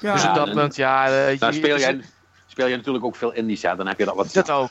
Ja, 0.00 0.12
dus 0.14 0.24
op 0.24 0.34
dat 0.34 0.48
en- 0.48 0.54
punt, 0.54 0.76
ja... 0.76 1.04
eh, 1.06 1.10
nou 1.40 1.52
je- 1.52 1.58
speel 1.58 1.74
je- 1.74 1.80
jij, 1.80 2.00
speel 2.46 2.66
jij 2.68 2.76
natuurlijk 2.76 3.04
ook 3.04 3.16
veel 3.16 3.32
indies, 3.32 3.62
hè? 3.62 3.76
dan 3.76 3.86
heb 3.86 3.98
je 3.98 4.04
dat 4.04 4.14
wat... 4.14 4.32
Dat 4.32 4.50
ook. 4.50 4.70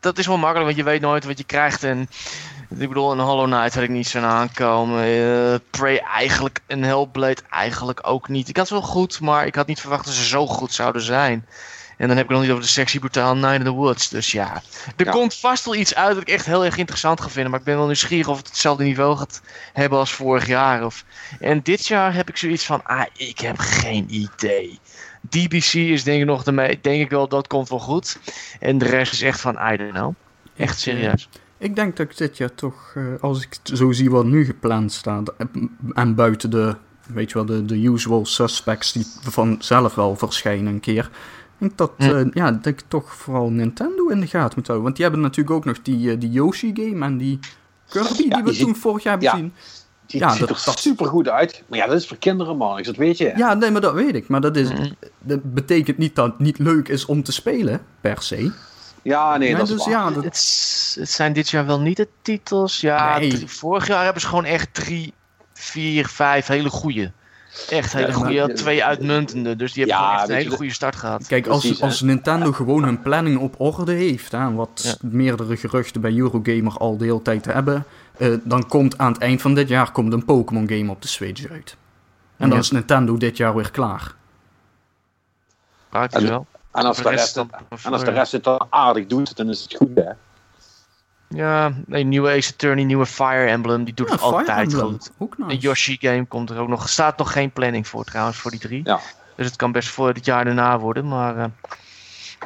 Dat 0.00 0.18
is 0.18 0.26
wel 0.26 0.36
makkelijk, 0.38 0.64
want 0.66 0.76
je 0.76 0.84
weet 0.84 1.00
nooit 1.00 1.24
wat 1.24 1.38
je 1.38 1.44
krijgt. 1.44 1.82
En 1.84 2.08
ik 2.68 2.88
bedoel, 2.88 3.12
een 3.12 3.18
Hollow 3.18 3.46
Knight 3.46 3.74
had 3.74 3.82
ik 3.82 3.88
niet 3.88 4.08
zo 4.08 4.20
aankomen. 4.20 5.02
Eh 5.04 5.54
Prey 5.70 5.98
eigenlijk, 5.98 6.60
een 6.66 6.82
Hellblade 6.82 7.42
eigenlijk 7.50 8.00
ook 8.02 8.28
niet. 8.28 8.48
Ik 8.48 8.56
had 8.56 8.68
het 8.68 8.78
wel 8.80 8.88
goed, 8.88 9.20
maar 9.20 9.46
ik 9.46 9.54
had 9.54 9.66
niet 9.66 9.80
verwacht 9.80 10.04
dat 10.04 10.14
ze 10.14 10.24
zo 10.24 10.46
goed 10.46 10.72
zouden 10.72 11.02
zijn. 11.02 11.46
En 11.96 12.08
dan 12.08 12.16
heb 12.16 12.26
ik 12.26 12.32
nog 12.32 12.40
niet 12.40 12.50
over 12.50 12.62
de 12.62 12.68
sexy 12.68 12.98
brutaal 12.98 13.36
Night 13.36 13.58
in 13.58 13.64
the 13.64 13.70
Woods. 13.70 14.08
Dus 14.08 14.32
ja, 14.32 14.62
er 14.96 15.04
Ja. 15.04 15.10
komt 15.10 15.34
vast 15.34 15.64
wel 15.64 15.74
iets 15.74 15.94
uit 15.94 16.12
dat 16.14 16.22
ik 16.22 16.28
echt 16.28 16.46
heel 16.46 16.64
erg 16.64 16.76
interessant 16.76 17.20
ga 17.20 17.28
vinden. 17.28 17.50
Maar 17.50 17.60
ik 17.60 17.66
ben 17.66 17.76
wel 17.76 17.86
nieuwsgierig 17.86 18.28
of 18.28 18.36
het 18.36 18.46
hetzelfde 18.46 18.84
niveau 18.84 19.16
gaat 19.16 19.40
hebben 19.72 19.98
als 19.98 20.12
vorig 20.12 20.46
jaar. 20.46 20.84
Of... 20.84 21.04
En 21.40 21.60
dit 21.62 21.86
jaar 21.86 22.14
heb 22.14 22.28
ik 22.28 22.36
zoiets 22.36 22.64
van, 22.64 22.84
ah, 22.84 23.04
ik 23.16 23.38
heb 23.38 23.58
geen 23.58 24.06
idee. 24.08 24.78
DBC 25.28 25.72
is 25.72 26.04
denk 26.04 26.20
ik 26.20 26.26
nog 26.26 26.42
de 26.42 26.78
denk 26.80 27.02
ik 27.02 27.10
wel, 27.10 27.28
dat 27.28 27.46
komt 27.46 27.68
wel 27.68 27.78
goed. 27.78 28.18
En 28.60 28.78
de 28.78 28.84
rest 28.84 29.12
is 29.12 29.22
echt 29.22 29.40
van, 29.40 29.58
I 29.72 29.76
don't 29.76 29.92
know. 29.92 30.14
Echt 30.56 30.80
serieus. 30.80 31.28
Ik 31.58 31.76
denk 31.76 31.96
dat 31.96 32.10
ik 32.10 32.16
dit 32.16 32.36
jaar 32.36 32.54
toch, 32.54 32.92
eh, 32.94 33.02
als 33.20 33.42
ik 33.42 33.56
zo 33.62 33.92
zie 33.92 34.10
wat 34.10 34.24
nu 34.24 34.44
gepland 34.44 34.92
staat, 34.92 35.32
eh, 35.36 35.46
en 35.92 36.14
buiten 36.14 36.50
de, 36.50 36.74
weet 37.06 37.28
je 37.28 37.34
wel, 37.34 37.44
de, 37.46 37.64
de 37.64 37.82
usual 37.82 38.26
suspects 38.26 38.92
die 38.92 39.06
vanzelf 39.20 39.94
wel 39.94 40.16
verschijnen 40.16 40.72
een 40.72 40.80
keer, 40.80 41.10
denk 41.58 41.76
dat, 41.78 41.92
Hm. 41.96 42.02
eh, 42.04 42.26
ja, 42.32 42.50
dat 42.52 42.66
ik 42.66 42.82
toch 42.88 43.14
vooral 43.14 43.50
Nintendo 43.50 44.08
in 44.08 44.20
de 44.20 44.26
gaten 44.26 44.52
moet 44.56 44.66
houden. 44.66 44.82
Want 44.84 44.96
die 44.96 45.04
hebben 45.04 45.22
natuurlijk 45.24 45.56
ook 45.56 45.64
nog 45.64 45.82
die, 45.82 46.18
die 46.18 46.30
Yoshi-game 46.30 47.04
en 47.04 47.16
die 47.18 47.38
Kirby 47.88 48.08
die 48.16 48.28
we 48.28 48.42
die 48.42 48.52
ziet- 48.54 48.64
toen 48.64 48.76
vorig 48.76 49.02
jaar 49.02 49.12
hebben 49.12 49.30
ja. 49.30 49.34
gezien. 49.36 49.52
Die 50.06 50.20
Ja, 50.20 50.30
ziet 50.30 50.40
dat- 50.40 50.48
er 50.48 50.62
dat- 50.64 50.78
super 50.78 51.06
goed 51.06 51.28
uit. 51.28 51.62
Maar 51.68 51.78
ja, 51.78 51.86
dat 51.86 51.96
is 51.96 52.06
voor 52.06 52.16
kinderen, 52.16 52.56
man. 52.56 52.82
Dat 52.82 52.96
weet 52.96 53.18
je. 53.18 53.32
Ja, 53.36 53.54
nee, 53.54 53.70
maar 53.70 53.80
dat 53.80 53.94
weet 53.94 54.14
ik. 54.14 54.28
Maar 54.28 54.40
dat, 54.40 54.56
is, 54.56 54.72
Mhm. 54.72 54.90
dat 55.22 55.54
betekent 55.54 55.98
niet 55.98 56.14
dat 56.14 56.26
het 56.26 56.38
niet 56.38 56.58
leuk 56.58 56.88
is 56.88 57.06
om 57.06 57.22
te 57.22 57.32
spelen, 57.32 57.80
per 58.00 58.22
se. 58.22 58.50
Ja, 59.02 59.36
nee, 59.36 59.56
dat 59.56 59.68
is 59.68 59.74
dus 59.74 59.84
waar. 59.84 59.90
ja, 59.94 60.10
dat, 60.10 60.24
Het, 60.24 60.96
het 60.98 61.10
zijn 61.10 61.32
dit 61.32 61.48
jaar 61.50 61.66
wel 61.66 61.80
niet 61.80 61.96
de 61.96 62.08
titels. 62.22 62.80
Ja, 62.80 63.18
Nee. 63.18 63.30
drie- 63.30 63.48
vorig 63.48 63.86
jaar 63.86 64.04
hebben 64.04 64.22
ze 64.22 64.28
gewoon 64.28 64.44
echt 64.44 64.74
drie, 64.74 65.12
vier, 65.52 66.06
vijf 66.06 66.46
hele 66.46 66.70
goede. 66.70 67.12
Echt 67.70 67.92
hele 67.92 68.06
Ja, 68.06 68.12
goede. 68.12 68.24
maar- 68.28 68.32
Je 68.34 68.40
had 68.40 68.56
twee 68.56 68.84
uitmuntende. 68.84 69.56
Dus 69.56 69.72
die 69.72 69.84
hebben 69.84 70.02
Ja, 70.02 70.18
echt 70.20 70.28
een 70.28 70.34
hele 70.34 70.56
goede 70.56 70.72
start 70.72 70.96
gehad. 70.96 71.26
Kijk, 71.26 71.46
als, 71.46 71.60
Precies, 71.60 71.82
als 71.82 72.00
Nintendo 72.00 72.52
gewoon 72.52 72.84
hun 72.84 73.02
planning 73.02 73.38
op 73.38 73.54
orde 73.60 73.92
heeft, 73.92 74.32
hè, 74.32 74.52
wat 74.52 74.80
Ja. 75.00 75.08
meerdere 75.08 75.56
geruchten 75.56 76.00
bij 76.00 76.12
Eurogamer 76.16 76.76
al 76.76 76.96
de 76.96 77.04
hele 77.04 77.22
tijd 77.22 77.44
hebben, 77.44 77.84
eh, 78.18 78.34
dan 78.44 78.66
komt 78.68 78.98
aan 78.98 79.12
het 79.12 79.20
eind 79.22 79.40
van 79.40 79.54
dit 79.54 79.68
jaar 79.68 79.92
komt 79.92 80.12
een 80.12 80.24
Pokémon 80.24 80.68
game 80.68 80.90
op 80.90 81.02
de 81.02 81.08
Switch 81.08 81.50
uit. 81.50 81.76
En 82.36 82.48
dan 82.48 82.56
Ja. 82.58 82.62
is 82.64 82.70
Nintendo 82.70 83.16
dit 83.16 83.36
jaar 83.36 83.54
weer 83.54 83.70
klaar. 83.70 84.14
Praktisch 85.88 86.22
wel. 86.28 86.46
En 86.78 86.86
als, 86.86 86.96
de 86.96 87.08
rest, 87.08 87.34
dan- 87.34 87.50
en 87.84 87.92
als 87.92 88.04
de 88.04 88.10
rest 88.10 88.32
het 88.32 88.44
dan 88.44 88.66
aardig 88.70 89.06
doet, 89.06 89.36
dan 89.36 89.48
is 89.48 89.62
het 89.62 89.74
goed, 89.74 89.90
hè? 89.94 90.10
Ja, 91.28 91.72
een 91.88 92.08
nieuwe 92.08 92.30
Ace 92.30 92.52
Attorney, 92.52 92.84
nieuwe 92.84 93.06
Fire 93.06 93.46
Emblem. 93.46 93.84
Die 93.84 93.94
doet 93.94 94.06
Ja, 94.06 94.12
het 94.12 94.22
altijd 94.22 94.48
Emblem, 94.72 94.86
goed. 94.90 95.10
Ook 95.18 95.34
Een 95.38 95.46
nice. 95.46 95.58
Yoshi 95.60 95.96
game 96.00 96.24
komt 96.26 96.50
er 96.50 96.58
ook 96.58 96.68
nog. 96.68 96.82
Er 96.82 96.88
staat 96.88 97.18
nog 97.18 97.32
geen 97.32 97.50
planning 97.50 97.88
voor 97.88 98.04
trouwens, 98.04 98.36
voor 98.38 98.50
die 98.50 98.60
drie. 98.60 98.80
Ja. 98.84 99.00
Dus 99.36 99.46
het 99.46 99.56
kan 99.56 99.72
best 99.72 99.88
voor 99.88 100.08
het 100.08 100.24
jaar 100.24 100.44
daarna 100.44 100.78
worden. 100.78 101.08
Maar 101.08 101.36
eh, 101.36 101.44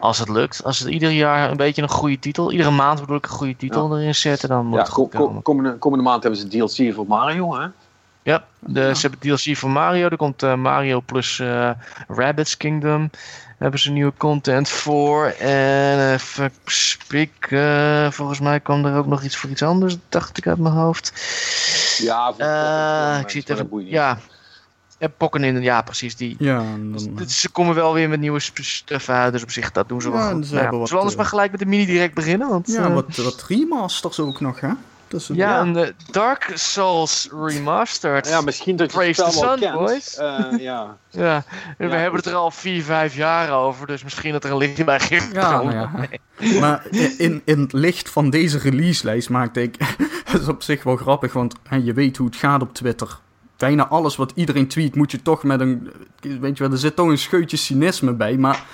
als 0.00 0.18
het 0.18 0.28
lukt, 0.28 0.64
als 0.64 0.78
het 0.78 0.88
ieder 0.88 1.10
jaar 1.10 1.50
een 1.50 1.56
beetje 1.56 1.82
een 1.82 1.88
goede 1.88 2.18
titel, 2.18 2.52
iedere 2.52 2.70
maand 2.70 3.00
bedoel 3.00 3.16
ik 3.16 3.24
een 3.24 3.30
goede 3.30 3.56
titel 3.56 3.98
erin 3.98 4.14
zetten, 4.14 4.48
dan 4.48 4.66
moet 4.66 4.74
Ja, 4.76 4.82
het 4.82 4.92
goed 4.92 5.10
ko- 5.10 5.18
ko- 5.18 5.26
komen. 5.26 5.42
komende, 5.42 5.76
komende 5.78 6.04
maand 6.04 6.22
hebben 6.22 6.40
ze 6.40 6.48
DLC 6.48 6.94
voor 6.94 7.06
Mario, 7.06 7.54
hè? 7.60 7.66
Ja, 8.22 8.44
de, 8.58 8.94
ze 8.94 9.00
hebben 9.08 9.20
DLC 9.20 9.56
voor 9.56 9.70
Mario. 9.70 10.08
Er 10.08 10.16
komt 10.16 10.42
eh, 10.42 10.54
Mario 10.54 11.00
plus 11.00 11.38
eh 11.38 11.70
Rabbids 12.08 12.56
Kingdom. 12.56 13.10
Hebben 13.62 13.80
ze 13.80 13.90
nieuwe 13.90 14.12
content 14.16 14.68
voor. 14.68 15.26
En 15.26 16.12
even 16.12 16.52
spieken. 16.64 18.12
volgens 18.12 18.40
mij 18.40 18.60
kwam 18.60 18.84
er 18.84 18.96
ook 18.96 19.06
nog 19.06 19.22
iets 19.22 19.36
voor 19.36 19.50
iets 19.50 19.62
anders, 19.62 19.96
dacht 20.08 20.38
ik 20.38 20.46
uit 20.46 20.58
mijn 20.58 20.74
hoofd. 20.74 21.12
Ja, 21.98 22.32
voor 22.32 22.44
Eh, 22.44 23.20
ik 23.20 23.30
zie 23.30 23.40
het 23.40 23.50
even. 23.50 23.86
Ja. 23.86 24.18
En 24.98 25.12
Pokken 25.16 25.44
in, 25.44 25.62
ja, 25.62 25.82
precies 25.82 26.16
die. 26.16 26.36
Ja, 26.38 26.58
dan, 26.58 27.14
Dus 27.14 27.40
Ze 27.40 27.50
komen 27.50 27.74
wel 27.74 27.94
weer 27.94 28.08
met 28.08 28.20
nieuwe 28.20 28.40
stuff 28.40 29.08
uit, 29.08 29.32
dus 29.32 29.42
op 29.42 29.50
zich 29.50 29.72
dat 29.72 29.88
doen 29.88 30.00
ze 30.00 30.08
Ja, 30.08 30.14
wel 30.14 30.22
goed. 30.22 30.46
ze 30.46 30.52
Nou 30.52 30.62
hebben 30.62 30.72
ja, 30.72 30.78
wat, 30.78 30.88
zullen 30.88 30.88
we 30.88 30.96
anders 30.96 31.12
eh, 31.12 31.18
maar 31.18 31.26
gelijk 31.26 31.50
met 31.50 31.60
de 31.60 31.66
mini 31.66 31.86
direct 31.86 32.14
beginnen? 32.14 32.48
Want, 32.48 32.66
ja, 32.66 32.84
eh, 32.84 32.94
wat, 32.94 33.16
wat 33.16 33.44
remasters 33.48 34.20
ook 34.20 34.40
nog, 34.40 34.60
hè? 34.60 34.70
Eh, 35.12 35.36
ja, 35.36 35.60
een 35.60 35.92
Dark 36.10 36.50
Souls 36.54 37.28
Remastered. 37.44 38.28
Ja, 38.28 38.40
misschien 38.40 38.76
dat 38.76 38.92
je 38.92 38.98
het 39.00 39.14
spel 39.16 39.30
the 39.30 39.58
sun, 39.60 39.72
boys. 39.72 40.16
Eh, 40.16 40.44
ja. 40.58 40.96
Ja, 41.10 41.44
we 41.78 41.84
Ja, 41.86 41.90
hebben 41.90 42.08
goed. 42.10 42.24
het 42.24 42.26
er 42.26 42.34
al 42.34 42.50
vier, 42.50 42.82
vijf 42.82 43.14
jaar 43.16 43.50
over, 43.52 43.86
dus 43.86 44.02
misschien 44.04 44.32
dat 44.32 44.44
er 44.44 44.50
een 44.50 44.56
lichtje 44.56 44.84
bij 44.84 45.00
Ja, 45.32 45.58
komen. 45.58 45.74
nou 45.74 46.06
ja. 46.38 46.60
Maar 46.60 46.86
in, 47.18 47.42
in 47.44 47.60
het 47.60 47.72
licht 47.72 48.08
van 48.10 48.30
deze 48.30 48.58
release-lijst 48.58 49.30
maakte 49.30 49.62
ik... 49.62 49.76
dat 50.32 50.40
is 50.40 50.48
op 50.48 50.62
zich 50.62 50.82
wel 50.82 50.96
grappig, 50.96 51.32
want 51.32 51.54
hè, 51.68 51.76
je 51.76 51.92
weet 51.92 52.16
hoe 52.16 52.26
het 52.26 52.36
gaat 52.36 52.62
op 52.62 52.74
Twitter. 52.74 53.18
Bijna 53.56 53.88
alles 53.88 54.16
wat 54.16 54.32
iedereen 54.34 54.68
tweet 54.68 54.94
moet 54.94 55.10
je 55.10 55.22
toch 55.22 55.42
met 55.42 55.60
een... 55.60 55.92
Weet 56.20 56.56
je 56.56 56.62
wel, 56.62 56.72
er 56.72 56.78
zit 56.78 56.96
toch 56.96 57.08
een 57.08 57.18
scheutje 57.18 57.56
cynisme 57.56 58.12
bij. 58.12 58.36
Maar 58.36 58.64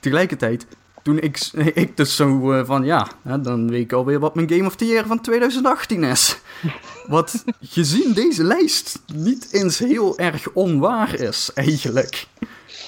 tegelijkertijd, 0.00 0.66
toen 1.08 1.18
ik, 1.20 1.50
ik 1.84 1.96
dus 1.96 2.16
zo 2.16 2.52
eh, 2.52 2.64
van... 2.64 2.84
Ja, 2.84 3.08
hè, 3.22 3.40
dan 3.40 3.70
weet 3.70 3.80
ik 3.80 3.92
alweer 3.92 4.18
wat 4.18 4.34
mijn 4.34 4.50
Game 4.50 4.66
of 4.66 4.76
the 4.76 4.86
Year 4.86 5.06
van 5.06 5.20
2018 5.20 6.04
is. 6.04 6.38
Wat 7.06 7.44
gezien 7.60 8.12
deze 8.12 8.44
lijst 8.44 9.02
niet 9.14 9.48
eens 9.52 9.78
heel 9.78 10.18
erg 10.18 10.48
onwaar 10.52 11.14
is, 11.14 11.50
eigenlijk. 11.54 12.26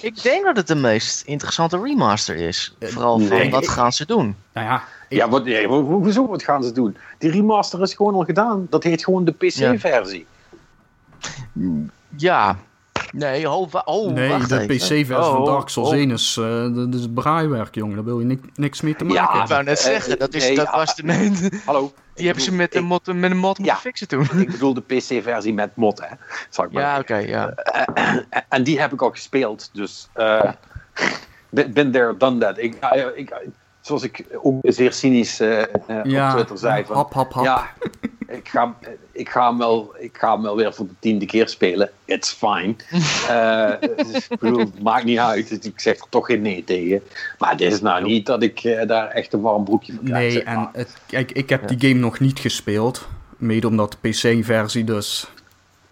Ik 0.03 0.23
denk 0.23 0.45
dat 0.45 0.57
het 0.57 0.67
de 0.67 0.75
meest 0.75 1.23
interessante 1.27 1.81
remaster 1.83 2.37
is. 2.37 2.77
Vooral 2.81 3.19
van 3.21 3.51
wat 3.51 3.69
gaan 3.69 3.93
ze 3.93 4.07
doen. 4.07 4.37
Nou 4.53 4.67
ja, 4.67 4.85
Ja, 5.09 5.29
wat, 5.29 5.45
nee, 5.45 5.67
ho- 5.67 5.85
ho- 5.85 5.99
hoezo? 6.03 6.27
Wat 6.27 6.43
gaan 6.43 6.63
ze 6.65 6.73
doen? 6.73 6.97
Die 7.19 7.31
remaster 7.31 7.83
is 7.83 7.95
gewoon 7.95 8.15
al 8.15 8.25
gedaan. 8.25 8.67
Dat 8.71 8.83
heet 8.85 9.05
gewoon 9.05 9.25
de 9.25 9.33
PC-versie. 9.33 10.27
Ja, 12.17 12.59
Nee, 13.13 13.51
oh, 13.51 13.73
oh 13.85 14.13
nee, 14.13 14.29
wacht 14.29 14.49
de. 14.49 14.57
PC-versie 14.67 15.17
Oh, 15.17 15.33
van 15.35 15.45
Dark 15.45 15.69
Souls 15.69 15.89
oh. 15.91 15.95
1 15.97 16.11
is, 16.11 16.37
eh, 16.41 16.67
dat 16.75 16.95
is 16.95 17.07
braaiwerk, 17.15 17.75
jongen. 17.75 17.95
Daar 17.95 18.05
wil 18.05 18.19
je 18.21 18.25
ni- 18.27 18.41
niks 18.55 18.81
mee 18.81 18.97
te 18.97 19.05
maken 19.05 19.23
Ja, 19.23 19.27
hebben. 19.27 19.43
Ik 19.43 19.49
wou 19.49 19.65
net 19.65 19.79
Eh, 19.79 19.85
zeggen, 19.85 20.19
dat, 20.19 20.35
is, 20.35 20.47
nee, 20.47 20.57
dat 20.57 20.71
was 20.71 20.95
de... 20.95 21.03
Nee, 21.03 21.33
Hallo? 21.65 21.93
die 22.15 22.27
hebben 22.27 22.45
ze 22.45 22.53
met 22.53 22.75
Ik- 22.75 22.81
een 22.81 22.87
mod, 22.87 23.07
met 23.07 23.31
een 23.31 23.37
mod 23.37 23.59
moeten 23.59 23.65
Ja. 23.75 23.77
fixen 23.81 24.09
toen. 24.09 24.23
Ik 24.37 24.51
bedoel 24.51 24.75
de 24.75 24.81
PC-versie 24.81 25.55
met 25.55 25.77
mod, 25.77 26.01
hè? 26.01 26.07
Zal 26.51 26.65
ik 26.65 26.73
maar 26.73 26.83
Ja, 26.83 26.99
oké, 26.99 27.17
ja. 27.17 27.49
En- 27.95 28.27
en 28.49 28.63
die 28.63 28.81
heb 28.81 28.93
ik 28.93 29.03
al 29.03 29.11
gespeeld. 29.11 29.71
Dus 29.73 30.09
eh 30.13 30.51
been 31.51 31.91
there, 31.93 32.17
done 32.17 32.39
that. 32.39 32.59
Ik, 32.59 32.77
ik, 33.15 33.35
zoals 33.81 34.03
ik 34.03 34.25
ook 34.43 34.59
zeer 34.63 34.93
cynisch 34.93 35.41
eh, 35.41 35.61
eh, 35.63 35.67
Ja, 36.05 36.27
op 36.29 36.35
Twitter 36.35 36.59
zei. 36.59 36.85
Van, 36.85 36.97
hap, 36.97 37.13
hap, 37.15 37.33
hap. 37.33 37.45
Ja, 37.45 37.71
ik 38.31 38.49
ga, 38.49 38.77
ik, 39.13 39.29
ga 39.29 39.49
hem 39.49 39.59
wel, 39.59 39.95
ik 39.99 40.17
ga 40.17 40.33
hem 40.33 40.43
wel 40.43 40.57
weer 40.57 40.75
voor 40.75 40.87
de 40.87 40.95
tiende 40.99 41.27
keer 41.27 41.49
spelen. 41.49 41.91
It's 42.05 42.33
fine. 42.33 42.75
Eh, 43.29 43.73
dus, 43.97 44.29
ik 44.29 44.39
bedoel, 44.39 44.59
het 44.59 44.83
maakt 44.83 45.05
niet 45.05 45.19
uit. 45.19 45.49
Dus 45.49 45.59
ik 45.59 45.81
zeg 45.81 45.99
er 45.99 46.07
toch 46.09 46.27
geen 46.27 46.43
nee 46.43 46.65
tegen. 46.65 47.03
Maar 47.39 47.51
het 47.51 47.61
is 47.61 47.81
nou 47.81 48.03
niet 48.03 48.27
dat 48.27 48.43
ik 48.43 48.61
eh, 48.65 48.87
daar 48.87 49.09
echt 49.09 49.33
een 49.33 49.41
warm 49.41 49.65
broekje 49.65 49.93
van 49.93 50.05
krijg. 50.05 50.23
Nee, 50.23 50.31
zeg 50.31 50.43
en 50.43 50.69
het, 50.73 50.97
kijk, 51.07 51.33
ik 51.33 51.49
heb 51.49 51.69
die 51.69 51.89
game 51.89 52.01
nog 52.01 52.21
niet 52.21 52.39
gespeeld. 52.39 53.09
Mede 53.37 53.67
omdat 53.67 53.97
de 54.01 54.09
PC-versie 54.09 54.85
dus... 54.85 55.29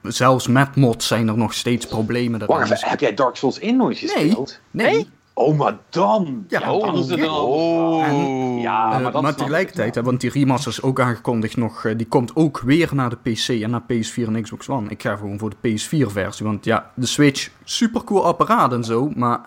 Zelfs 0.03 0.47
met 0.47 0.77
mods 0.77 1.07
zijn 1.07 1.29
er 1.29 1.37
nog 1.37 1.55
steeds 1.55 1.87
problemen. 1.87 2.47
Wacht 2.47 2.71
even, 2.71 2.89
heb 2.89 3.01
jij 3.01 3.15
Dark 3.15 3.37
Souls 3.37 3.59
1 3.59 3.77
nooit 3.77 3.99
gespeeld? 3.99 4.61
Nee. 4.71 5.09
Oh, 5.39 5.59
maar 5.59 5.77
dan. 5.89 6.45
Ja, 6.49 6.61
dan 6.61 6.81
dan- 6.81 6.99
is 6.99 7.09
het 7.09 7.29
Oh. 7.29 8.05
En- 8.07 8.59
ja, 8.61 8.99
maar 8.99 9.13
dat 9.13 9.37
tegelijkertijd, 9.39 9.95
hè, 9.95 10.03
want 10.03 10.21
die 10.21 10.31
remaster 10.31 10.71
is 10.71 10.83
ook 10.83 11.01
aangekondigd 11.01 11.57
nog, 11.57 11.85
eh, 11.85 11.97
die 11.97 12.07
komt 12.07 12.37
ook 12.37 12.61
weer 12.61 12.89
naar 12.93 13.11
de 13.11 13.17
PC 13.17 13.49
en 13.49 13.71
naar 13.71 13.83
PS4 13.83 14.27
en 14.35 14.43
Xbox 14.43 14.69
One. 14.69 14.89
Ik 14.91 15.03
ga 15.03 15.17
gewoon 15.17 15.39
voor 15.39 15.51
de 15.51 15.57
PS4-versie, 15.61 16.47
want 16.47 16.65
ja, 16.65 16.91
de 16.95 17.07
Switch, 17.07 17.51
super 17.65 18.05
cool 18.05 18.25
apparaat 18.27 18.73
en 18.73 18.85
zo, 18.85 19.11
maar 19.17 19.41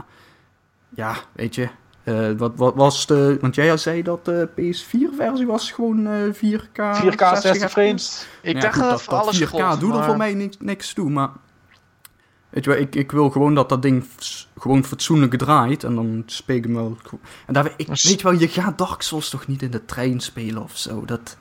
ja, 0.95 1.13
weet 1.31 1.55
je, 1.55 1.67
eh, 2.03 2.29
wat, 2.37 2.51
wat 2.55 2.75
was 2.75 3.05
de, 3.05 3.37
want 3.41 3.55
jij 3.55 3.77
zei 3.77 4.01
dat 4.03 4.25
de 4.25 4.49
PS4-versie 4.55 5.45
was 5.47 5.71
gewoon 5.71 6.07
eh 6.07 6.13
4K, 6.33 6.95
4K 6.95 7.19
60 7.37 7.55
FPS. 7.55 7.71
frames. 7.71 8.27
Ik 8.41 8.55
Ja, 8.55 8.61
dacht 8.61 8.75
goed, 8.79 8.89
dat 8.89 9.01
voor 9.01 9.13
alles 9.13 9.37
4K 9.37 9.49
gold, 9.49 9.79
doet 9.79 9.89
er 9.91 9.95
maar- 9.97 10.05
voor 10.07 10.17
mij 10.17 10.33
niks, 10.33 10.57
niks 10.59 10.93
toe, 10.93 11.09
maar 11.09 11.29
weet 12.51 12.63
je 12.63 12.69
wel, 12.69 12.79
ik, 12.79 12.95
ik 12.95 13.11
wil 13.11 13.29
gewoon 13.29 13.55
dat 13.55 13.69
dat 13.69 13.81
ding 13.81 14.05
gewoon 14.59 14.83
fatsoenlijk 14.83 15.37
draait 15.37 15.83
en 15.83 15.95
dan 15.95 16.23
speel 16.25 16.55
ik 16.55 16.63
hem 16.63 16.73
wel 16.73 16.97
goed. 17.03 17.19
En 17.47 17.53
daar, 17.53 17.73
ik, 17.77 17.87
weet 17.87 18.01
je 18.01 18.23
wel, 18.23 18.31
je 18.31 18.47
gaat 18.47 18.77
Dark 18.77 19.01
Souls 19.01 19.29
toch 19.29 19.47
niet 19.47 19.61
in 19.61 19.71
de 19.71 19.85
trein 19.85 20.19
spelen 20.19 20.63
of 20.63 20.77
zo, 20.77 21.05
dat... 21.05 21.37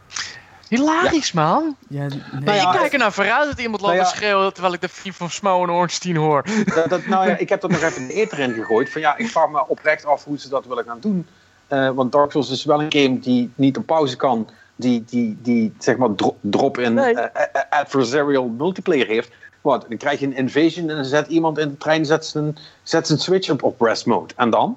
Hilarisch, 0.68 1.32
man. 1.32 1.76
Ja, 1.88 2.00
nee. 2.00 2.20
Nou 2.40 2.56
ja, 2.56 2.72
ik 2.72 2.78
kijk 2.78 2.92
er 2.92 2.98
nou 2.98 3.12
vooruit 3.12 3.48
dat 3.48 3.60
iemand 3.60 3.82
nou 3.82 4.04
schreeuwen 4.04 4.52
terwijl 4.52 4.74
ik 4.74 4.80
de 4.80 4.88
Thief 5.02 5.16
van 5.16 5.30
Smough 5.30 5.62
en 5.62 5.70
Ornstein 5.70 6.16
hoor. 6.16 6.44
Dat, 6.74 6.88
dat, 6.88 7.06
nou 7.12 7.28
ja, 7.28 7.36
ik 7.36 7.48
heb 7.48 7.60
dat 7.60 7.70
nog 7.70 7.82
even 7.82 8.02
in 8.02 8.06
de 8.06 8.14
ether 8.14 8.38
in 8.38 8.52
gegooid. 8.52 8.90
Van 8.90 9.00
ja, 9.00 9.16
ik 9.16 9.28
vraag 9.28 9.48
me 9.48 9.68
oprecht 9.68 10.04
af 10.04 10.24
hoe 10.24 10.38
ze 10.38 10.48
dat 10.48 10.66
willen 10.66 10.84
gaan 10.84 11.00
doen. 11.00 11.26
Eh, 11.66 11.90
want 11.90 12.12
Dark 12.12 12.30
Souls 12.30 12.50
is 12.50 12.64
wel 12.64 12.82
een 12.82 12.92
game 12.92 13.18
die 13.18 13.50
niet 13.54 13.76
op 13.76 13.86
pauze 13.86 14.16
kan. 14.16 14.48
Die, 14.80 15.04
die, 15.04 15.38
die 15.42 15.72
zeg 15.78 15.96
maar 15.96 16.14
dro- 16.14 16.36
drop-in 16.40 16.94
Nee. 16.94 17.14
eh, 17.14 17.42
eh, 17.52 17.62
adversarial 17.70 18.48
multiplayer 18.48 19.06
heeft. 19.06 19.30
Wat, 19.60 19.86
dan 19.88 19.98
krijg 19.98 20.20
je 20.20 20.26
een 20.26 20.36
invasion 20.36 20.88
en 20.88 20.94
dan 20.96 21.04
zet 21.04 21.26
iemand 21.28 21.58
in 21.58 21.68
de 21.68 21.76
trein 21.76 22.04
zet 22.06 22.26
zijn, 22.26 22.56
zet 22.82 23.06
zijn 23.06 23.18
switch 23.18 23.50
op 23.50 23.62
op 23.62 23.80
rest 23.80 24.06
mode. 24.06 24.34
En 24.36 24.50
dan? 24.50 24.76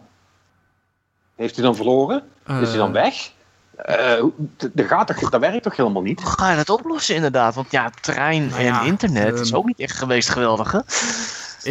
Heeft 1.35 1.55
hij 1.55 1.63
dan 1.65 1.75
verloren? 1.75 2.23
Is 2.61 2.69
hij 2.69 2.77
dan 2.77 2.95
Eh. 2.95 3.01
weg? 3.03 3.31
Eh, 3.75 4.23
d- 4.57 4.69
dat, 4.73 4.85
gaat 4.85 5.07
toch, 5.07 5.29
dat 5.29 5.41
werkt 5.41 5.63
toch 5.63 5.75
helemaal 5.75 6.01
niet? 6.01 6.21
Hoe 6.21 6.31
ga 6.31 6.49
je 6.49 6.55
dat 6.55 6.69
oplossen 6.69 7.15
inderdaad? 7.15 7.55
Want 7.55 7.71
ja, 7.71 7.89
trein 8.01 8.47
Nou 8.47 8.61
ja, 8.63 8.81
en 8.81 8.85
internet 8.87 9.39
is 9.39 9.47
ehm, 9.49 9.57
ook 9.57 9.65
niet 9.65 9.79
echt 9.79 9.97
geweest 9.97 10.29
geweldig, 10.29 10.71
hè? 10.71 10.79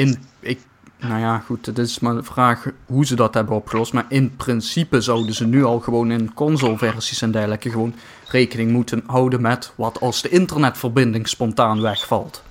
In, 0.01 0.25
ik, 0.41 0.61
nou 1.03 1.21
ja, 1.21 1.39
goed, 1.39 1.67
het 1.67 1.79
is 1.79 1.99
maar 1.99 2.15
de 2.15 2.23
vraag 2.23 2.67
hoe 2.87 3.07
ze 3.07 3.15
dat 3.15 3.35
hebben 3.35 3.57
opgelost. 3.57 3.93
Maar 3.93 4.05
in 4.09 4.37
principe 4.37 5.01
zouden 5.01 5.35
ze 5.35 5.47
nu 5.47 5.65
al 5.65 5.81
gewoon 5.81 6.11
in 6.11 6.35
console-versies 6.35 7.23
en 7.23 7.31
dergelijke 7.31 7.71
gewoon 7.71 7.95
rekening 8.29 8.71
moeten 8.71 9.03
houden 9.07 9.41
met 9.41 9.73
wat 9.77 10.01
als 10.01 10.23
de 10.23 10.29
internetverbinding 10.29 11.29
spontaan 11.29 11.81
wegvalt. 11.81 12.43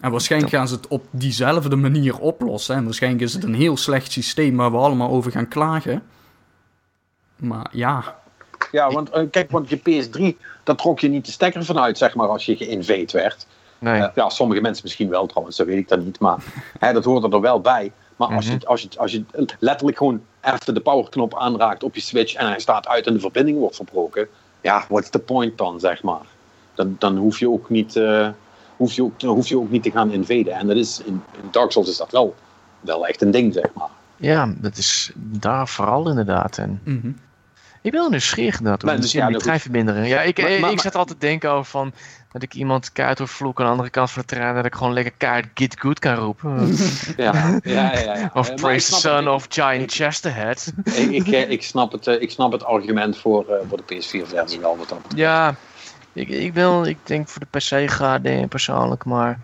En 0.00 0.10
waarschijnlijk 0.10 0.52
gaan 0.52 0.68
ze 0.68 0.74
het 0.74 0.88
op 0.88 1.06
diezelfde 1.10 1.76
manier 1.76 2.18
oplossen. 2.18 2.76
En 2.76 2.84
waarschijnlijk 2.84 3.22
is 3.22 3.34
het 3.34 3.44
een 3.44 3.54
heel 3.54 3.76
slecht 3.76 4.12
systeem 4.12 4.56
waar 4.56 4.70
we 4.70 4.76
allemaal 4.76 5.10
over 5.10 5.30
gaan 5.30 5.48
klagen. 5.48 6.02
Maar 7.36 7.68
ja, 7.72 8.20
Ja, 8.72 8.90
want 8.90 9.10
eh, 9.10 9.22
kijk, 9.30 9.50
want 9.50 9.68
je 9.68 9.78
PS3, 9.78 10.36
daar 10.64 10.76
trok 10.76 11.00
je 11.00 11.08
niet 11.08 11.26
de 11.26 11.32
stekker 11.32 11.64
vanuit, 11.64 11.98
zeg 11.98 12.14
maar, 12.14 12.28
als 12.28 12.46
je 12.46 12.56
geïnvade 12.56 13.12
werd. 13.12 13.46
Nee. 13.80 14.02
Eh, 14.02 14.08
ja, 14.14 14.28
sommige 14.28 14.60
mensen 14.60 14.84
misschien 14.84 15.08
wel 15.08 15.26
trouwens, 15.26 15.56
dat 15.56 15.66
weet 15.66 15.78
ik 15.78 15.88
dan 15.88 16.04
niet. 16.04 16.18
Maar 16.20 16.44
hè, 16.78 16.92
dat 16.92 17.04
hoort 17.04 17.32
er 17.32 17.40
wel 17.40 17.60
bij. 17.60 17.92
Maar 18.16 18.28
als, 18.28 18.44
Mhm. 18.46 18.54
je, 18.60 18.66
als, 18.66 18.82
je, 18.82 18.88
als 18.96 19.12
je 19.12 19.24
letterlijk 19.58 19.96
gewoon 19.98 20.22
even 20.40 20.74
de 20.74 20.80
powerknop 20.80 21.38
aanraakt 21.38 21.82
op 21.82 21.94
je 21.94 22.00
Switch 22.00 22.34
en 22.34 22.46
hij 22.46 22.60
staat 22.60 22.88
uit 22.88 23.06
en 23.06 23.12
de 23.14 23.20
verbinding 23.20 23.58
wordt 23.58 23.76
verbroken. 23.76 24.28
Ja, 24.60 24.84
what's 24.88 25.10
the 25.10 25.18
point 25.18 25.58
dan, 25.58 25.80
zeg 25.80 26.02
maar? 26.02 26.20
Dan, 26.74 26.96
dan 26.98 27.16
hoef, 27.16 27.38
je 27.38 27.50
ook 27.50 27.70
niet, 27.70 27.96
eh, 27.96 28.28
hoef, 28.76 28.92
je 28.92 29.02
ook, 29.02 29.20
dan 29.20 29.34
hoef 29.34 29.48
je 29.48 29.58
ook 29.58 29.70
niet 29.70 29.82
te 29.82 29.90
gaan 29.90 30.10
invaden. 30.12 30.52
En 30.52 30.66
dat 30.66 30.76
is, 30.76 31.02
in, 31.04 31.22
in 31.42 31.48
Dark 31.50 31.72
Souls 31.72 31.88
is 31.88 31.96
dat 31.96 32.10
wel, 32.10 32.34
wel 32.80 33.06
echt 33.06 33.22
een 33.22 33.30
ding, 33.30 33.52
zeg 33.54 33.66
maar. 33.74 33.88
Ja, 34.16 34.54
dat 34.58 34.76
is 34.76 35.12
daar 35.14 35.68
vooral 35.68 36.08
inderdaad. 36.08 36.58
En 36.58 36.80
mhm. 36.84 37.08
ik 37.82 37.90
ben 37.90 38.00
wel 38.00 38.10
nieuwsgierig 38.10 38.58
hoe 38.58 38.76
dus, 38.76 38.86
die 38.86 38.96
ja, 38.96 39.06
die 39.10 39.20
nou 39.20 39.32
goed. 39.32 39.42
treinverbindingen. 39.42 40.06
Ja, 40.06 40.20
ik, 40.20 40.38
Maar- 40.40 40.50
ik, 40.50 40.60
maar- 40.60 40.70
ik 40.70 40.80
zat 40.80 40.94
altijd 40.94 41.20
te 41.20 41.26
denken 41.26 41.50
over 41.50 41.70
van 41.70 41.92
dat 42.32 42.42
ik 42.42 42.54
iemand 42.54 42.92
kaart 42.92 43.18
hoor 43.18 43.28
vloeken 43.28 43.64
aan 43.64 43.70
de 43.70 43.76
andere 43.76 43.90
kant 43.90 44.10
van 44.10 44.22
de 44.22 44.28
trein. 44.28 44.54
Dat 44.54 44.64
ik 44.64 44.74
gewoon 44.74 44.92
lekker 44.92 45.12
kaart 45.16 45.46
Git 45.54 45.80
Good 45.80 45.98
kan 45.98 46.14
roepen. 46.14 46.58
Ja, 47.16 47.60
ja, 47.62 47.92
ja. 47.92 48.14
ja, 48.14 48.30
of 48.34 48.48
ik 48.48 48.56
Praise 48.56 49.00
the 49.00 49.30
of 49.30 49.46
Giant 49.48 49.92
Chesterhead. 49.92 50.72
Ik, 50.84 51.10
ik, 51.10 51.28
eh, 51.28 51.50
ik, 51.50 51.62
snap 51.62 51.92
het, 51.92 52.06
eh, 52.06 52.22
ik 52.22 52.30
snap 52.30 52.52
het 52.52 52.64
argument 52.64 53.18
voor, 53.18 53.48
eh, 53.48 53.68
voor 53.68 53.80
de 53.86 53.94
PS4-versie 53.94 54.60
wel 54.60 54.76
wat 54.76 54.88
dat. 54.88 55.00
Ja, 55.14 55.54
ik, 56.12 56.28
ik, 56.28 56.54
wil, 56.54 56.84
ik 56.84 56.98
denk 57.02 57.28
voor 57.28 57.42
de 57.50 57.58
PC 57.58 57.90
ga 57.90 58.18
ik 58.22 58.48
persoonlijk, 58.48 59.04
maar 59.04 59.38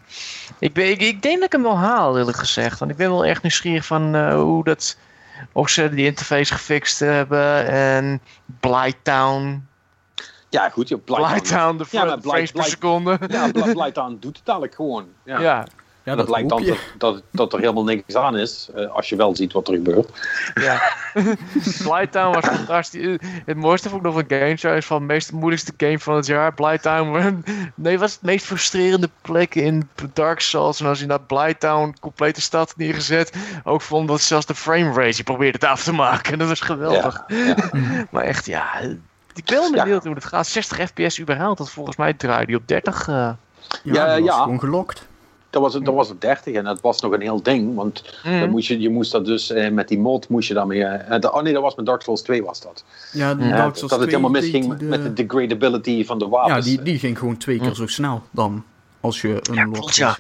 ik, 0.59 0.73
ben, 0.73 0.91
ik, 0.91 1.01
ik 1.01 1.23
denk 1.23 1.37
dat 1.37 1.45
ik 1.45 1.53
hem 1.53 1.63
wel 1.63 1.79
haal 1.79 2.19
eerlijk 2.19 2.37
gezegd. 2.37 2.79
Want 2.79 2.91
ik 2.91 2.97
ben 2.97 3.11
wel 3.11 3.25
echt 3.25 3.43
nieuwsgierig 3.43 3.87
van 3.87 4.15
eh, 4.15 4.35
hoe 4.35 4.65
dat, 4.65 4.97
of 5.53 5.69
ze 5.69 5.91
die 5.91 6.07
interface 6.07 6.53
gefixt 6.53 6.99
hebben 6.99 7.67
en 7.67 8.21
Blighttown. 8.61 9.67
Ja, 10.49 10.69
goed. 10.69 10.89
Je 10.89 10.99
Blighttown, 10.99 11.77
de 11.77 11.85
Ja, 11.91 12.01
frames 12.19 12.21
per 12.23 12.53
Blight- 12.53 12.69
seconde. 12.69 13.19
Ja, 13.29 13.51
Bl- 13.51 13.71
Blighttown 13.73 14.17
doet 14.21 14.37
het 14.39 14.47
eigenlijk 14.49 14.75
gewoon. 14.75 15.05
Ja. 15.25 15.41
Ja, 15.41 15.67
ja, 16.03 16.15
dat, 16.15 16.27
blijkt 16.27 16.51
hoop 16.51 16.65
dan 16.67 16.77
dat, 16.99 17.15
dat, 17.15 17.23
dat 17.31 17.53
er 17.53 17.59
helemaal 17.59 17.85
niks 17.85 18.15
aan 18.15 18.37
is, 18.37 18.69
eh, 18.75 18.91
als 18.95 19.09
je 19.09 19.17
wel 19.17 19.37
ziet 19.37 19.53
wat 19.53 19.69
er 19.69 19.75
gebeurt. 19.75 20.09
ja. 20.55 20.83
Blighttown 21.85 22.35
was 22.35 22.47
fantastisch. 22.47 23.19
Het 23.45 23.57
mooiste 23.57 23.89
vond 23.89 24.01
ik 24.07 24.13
nog 24.13 24.15
van 24.29 24.39
Game 24.39 24.57
Show 24.57 24.77
is 24.77 24.87
van 24.87 24.99
de 24.99 25.05
meest 25.05 25.33
moeilijkste 25.33 25.73
game 25.77 25.99
van 25.99 26.17
het 26.17 26.27
jaar. 26.27 26.55
Blighttown. 26.55 27.45
Nee, 27.75 27.99
was 27.99 28.13
het 28.13 28.23
meest 28.23 28.47
frustrerende 28.47 29.11
plek 29.23 29.55
in 29.55 29.89
Dark 30.13 30.41
Souls. 30.41 30.81
En 30.81 30.87
als 30.87 31.01
je 31.01 31.07
naar 31.07 31.21
Blighttown 31.21 31.95
complete 32.01 32.41
stad 32.41 32.75
neergezet. 32.77 33.33
Ook 33.65 33.83
vond 33.83 34.09
dat 34.09 34.21
zelfs 34.21 34.47
de 34.47 34.55
frame 34.55 34.93
rate 34.93 35.17
je 35.17 35.23
probeerde 35.23 35.59
het 35.61 35.69
af 35.69 35.83
te 35.83 35.93
maken. 35.93 36.39
Dat 36.39 36.49
was 36.49 36.61
geweldig. 36.61 37.25
Ja, 37.27 37.37
ja. 37.37 37.57
Maar 38.11 38.23
echt, 38.23 38.47
ja. 38.47 38.67
Ik 39.37 39.45
ben 39.45 39.61
wel 39.61 39.71
benieuwd 39.85 40.05
hoe 40.05 40.15
het 40.15 40.25
gaat. 40.25 40.47
60 40.47 40.79
fps 40.89 41.21
überhaupt. 41.21 41.59
Dat 41.59 41.71
volgens 41.71 41.97
mij 41.97 42.13
draaide 42.15 42.47
die 42.47 42.57
op 42.57 42.69
30. 42.69 43.09
eh. 43.09 43.15
Ja, 43.15 43.37
Ja, 43.83 44.15
ja. 44.17 44.43
gewoon 44.43 44.59
gelokt. 44.61 45.07
Dat 45.51 45.63
was, 45.63 45.73
dat 45.73 45.95
was 45.95 46.11
op 46.11 46.21
30 46.21 46.55
en 46.55 46.65
dat 46.65 46.81
was 46.81 47.01
nog 47.01 47.13
een 47.13 47.21
heel 47.21 47.43
ding. 47.43 47.75
Want 47.75 48.03
Mm. 48.25 48.41
dan 48.41 48.51
moest 48.51 48.69
je, 48.69 48.81
je 48.81 48.91
moest 48.91 49.13
dat 49.13 49.25
dus 49.25 49.51
eh, 49.51 49.71
met 49.71 49.89
die 49.89 49.99
mod 49.99 50.29
moest 50.29 50.49
je 50.49 50.55
daarmee. 50.55 50.85
eh, 50.85 51.21
de- 51.21 51.33
oh 51.33 51.43
nee, 51.43 51.53
dat 51.53 51.63
was 51.63 51.75
met 51.75 51.87
Dark 51.87 52.03
Souls 52.03 52.23
2 52.23 52.43
was 52.45 52.61
dat. 52.61 52.85
Ja, 53.13 53.35
de 53.35 53.45
Ja, 53.45 53.51
Dark 53.51 53.63
dat 53.65 53.77
Souls 53.79 53.93
het 53.93 54.01
2 54.01 54.07
helemaal 54.17 54.33
deed 54.33 54.43
misging 54.53 54.79
die 54.79 54.89
met 54.89 55.03
de- 55.03 55.13
de 55.13 55.27
degradability 55.27 56.05
van 56.05 56.19
de 56.19 56.25
Ja, 56.25 56.31
wapens. 56.31 56.65
die, 56.65 56.83
die 56.83 56.99
ging 56.99 57.19
gewoon 57.19 57.37
twee 57.37 57.59
keer 57.59 57.75
zo 57.75 57.87
snel 57.87 58.23
dan 58.31 58.65
als 59.01 59.21
je 59.21 59.29
een 59.51 59.55
Ja, 59.55 59.65
klopt, 59.65 59.97
ja. 59.97 60.17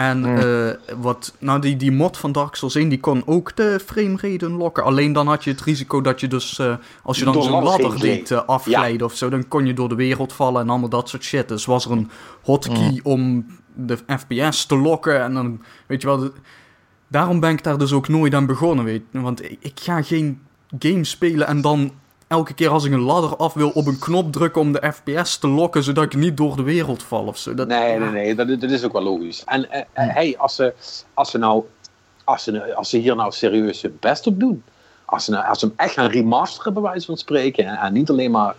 En 0.00 0.18
Mm. 0.20 0.36
eh, 0.36 0.70
wat, 1.00 1.34
nou 1.38 1.60
die, 1.60 1.76
die 1.76 1.92
mod 1.92 2.16
van 2.16 2.32
Dark 2.32 2.54
Souls 2.54 2.74
1, 2.74 2.88
die 2.88 3.00
kon 3.00 3.22
ook 3.26 3.56
de 3.56 3.80
framerate 3.86 4.44
unlocken. 4.46 4.84
Alleen 4.84 5.12
dan 5.12 5.26
had 5.26 5.44
je 5.44 5.50
het 5.50 5.60
risico 5.60 6.00
dat 6.00 6.20
je 6.20 6.28
dus, 6.28 6.58
eh, 6.58 6.74
als 7.02 7.18
je 7.18 7.24
dan 7.24 7.34
zo'n 7.42 7.62
ladder 7.62 7.98
liet 7.98 8.30
eh, 8.30 8.42
afglijden 8.46 9.06
of 9.06 9.14
zo, 9.14 9.28
dan 9.28 9.48
kon 9.48 9.66
je 9.66 9.72
door 9.74 9.88
de 9.88 9.94
wereld 9.94 10.32
vallen 10.32 10.62
en 10.62 10.68
allemaal 10.68 10.88
dat 10.88 11.08
soort 11.08 11.24
shit. 11.24 11.48
Dus 11.48 11.64
was 11.64 11.84
er 11.84 11.90
een 11.90 12.10
hotkey 12.42 13.00
om 13.02 13.46
de 13.74 13.98
FPS 14.18 14.66
te 14.66 14.76
lokken 14.76 15.22
en 15.22 15.34
dan, 15.34 15.60
weet 15.86 16.00
je 16.00 16.06
wel, 16.06 16.18
de- 16.18 16.32
daarom 17.08 17.40
ben 17.40 17.50
ik 17.50 17.62
daar 17.64 17.78
dus 17.78 17.92
ook 17.92 18.08
nooit 18.08 18.34
aan 18.34 18.46
begonnen, 18.46 18.84
weet 18.84 19.02
je. 19.10 19.20
Want 19.20 19.44
ik, 19.44 19.56
ik 19.60 19.80
ga 19.82 20.02
geen 20.02 20.40
game 20.78 21.04
spelen 21.04 21.46
en 21.46 21.60
dan 21.60 21.92
elke 22.30 22.54
keer 22.54 22.68
als 22.68 22.84
ik 22.84 22.92
een 22.92 23.00
ladder 23.00 23.36
af 23.36 23.52
wil 23.54 23.70
op 23.70 23.86
een 23.86 23.98
knop 23.98 24.32
drukken 24.32 24.60
om 24.60 24.72
de 24.72 24.92
FPS 24.92 25.38
te 25.38 25.48
lokken, 25.48 25.82
zodat 25.82 26.04
ik 26.04 26.14
niet 26.14 26.36
door 26.36 26.56
de 26.56 26.62
wereld 26.62 27.02
val 27.02 27.24
of 27.24 27.38
zo. 27.38 27.54
Dat, 27.54 27.68
Nee, 27.68 27.92
ja. 27.92 27.98
nee, 27.98 28.10
nee, 28.10 28.34
dat, 28.34 28.60
dat 28.60 28.70
is 28.70 28.84
ook 28.84 28.92
wel 28.92 29.02
logisch. 29.02 29.44
En 29.44 29.70
eh, 29.70 29.80
eh, 29.80 30.14
hey, 30.14 30.34
als 30.38 30.54
ze, 30.54 30.74
als, 31.14 31.30
ze 31.30 31.38
nou, 31.38 31.64
als, 32.24 32.42
ze, 32.42 32.74
als 32.74 32.90
ze 32.90 32.96
hier 32.96 33.16
nou 33.16 33.32
serieus 33.32 33.82
hun 33.82 33.96
best 34.00 34.26
op 34.26 34.40
doen, 34.40 34.62
als 35.04 35.24
ze, 35.24 35.30
nou- 35.30 35.46
als 35.46 35.58
ze 35.58 35.66
hem 35.66 35.74
echt 35.76 35.92
gaan 35.92 36.10
remasteren, 36.10 36.72
bij 36.72 36.82
wijze 36.82 37.06
van 37.06 37.16
spreken, 37.16 37.64
en, 37.64 37.76
en 37.76 37.92
niet 37.92 38.10
alleen 38.10 38.30
maar 38.30 38.54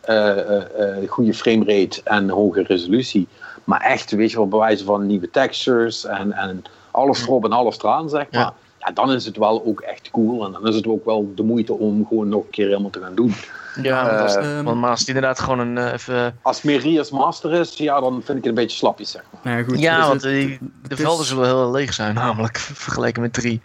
eh, 0.00 0.38
eh, 0.38 0.98
eh, 1.02 1.10
goede 1.10 1.34
framerate 1.34 2.00
en 2.04 2.28
hoge 2.28 2.62
resolutie, 2.62 3.28
maar 3.64 3.80
echt, 3.80 4.10
weet 4.10 4.30
je 4.30 4.36
wel, 4.36 4.48
bij 4.48 4.58
wijze 4.58 4.84
van 4.84 5.06
nieuwe 5.06 5.30
textures 5.30 6.04
en, 6.04 6.32
en 6.32 6.62
alles 6.90 7.22
erop 7.22 7.44
en 7.44 7.52
alles 7.52 7.78
eraan, 7.78 8.08
zeg 8.08 8.26
maar. 8.30 8.40
Ja. 8.40 8.54
Ja. 8.86 8.92
dan 8.94 9.12
is 9.12 9.24
het 9.24 9.36
wel 9.36 9.64
ook 9.66 9.80
echt 9.80 10.10
cool. 10.10 10.44
En 10.46 10.52
dan 10.52 10.66
is 10.66 10.74
het 10.74 10.86
ook 10.86 11.04
wel 11.04 11.32
de 11.34 11.42
moeite 11.42 11.72
om 11.72 12.06
gewoon 12.08 12.28
nog 12.28 12.42
een 12.44 12.50
keer 12.50 12.66
helemaal 12.68 12.90
te 12.90 13.00
gaan 13.00 13.14
doen. 13.14 13.34
Ja, 13.82 14.06
want, 14.06 14.20
als, 14.20 14.34
Ehm, 14.36 14.64
want 14.64 14.80
maar 14.80 14.90
als 14.90 14.98
het 14.98 15.08
inderdaad 15.08 15.40
gewoon 15.40 15.58
een 15.58 15.78
eh, 15.78 15.92
even... 15.92 16.38
Als 16.42 16.56
het 16.56 16.64
meer 16.64 16.80
Rias 16.80 17.10
Master 17.10 17.52
is, 17.52 17.76
ja, 17.76 18.00
dan 18.00 18.12
vind 18.12 18.28
ik 18.28 18.34
het 18.36 18.46
een 18.46 18.54
beetje 18.54 18.76
slapjes, 18.76 19.10
zeg 19.10 19.22
maar. 19.32 19.40
Nou 19.44 19.56
ja, 19.58 19.64
goed, 19.64 19.78
Ja, 19.80 19.96
dus 19.98 20.06
want 20.06 20.22
het- 20.22 20.32
die- 20.32 20.50
het 20.82 20.90
de 20.90 20.94
is- 20.94 21.00
velden 21.00 21.26
zullen 21.26 21.44
heel 21.46 21.70
leeg 21.70 21.92
zijn, 21.94 22.14
namelijk 22.24 22.58
vergeleken 22.58 23.22
met 23.22 23.32
drie. 23.32 23.60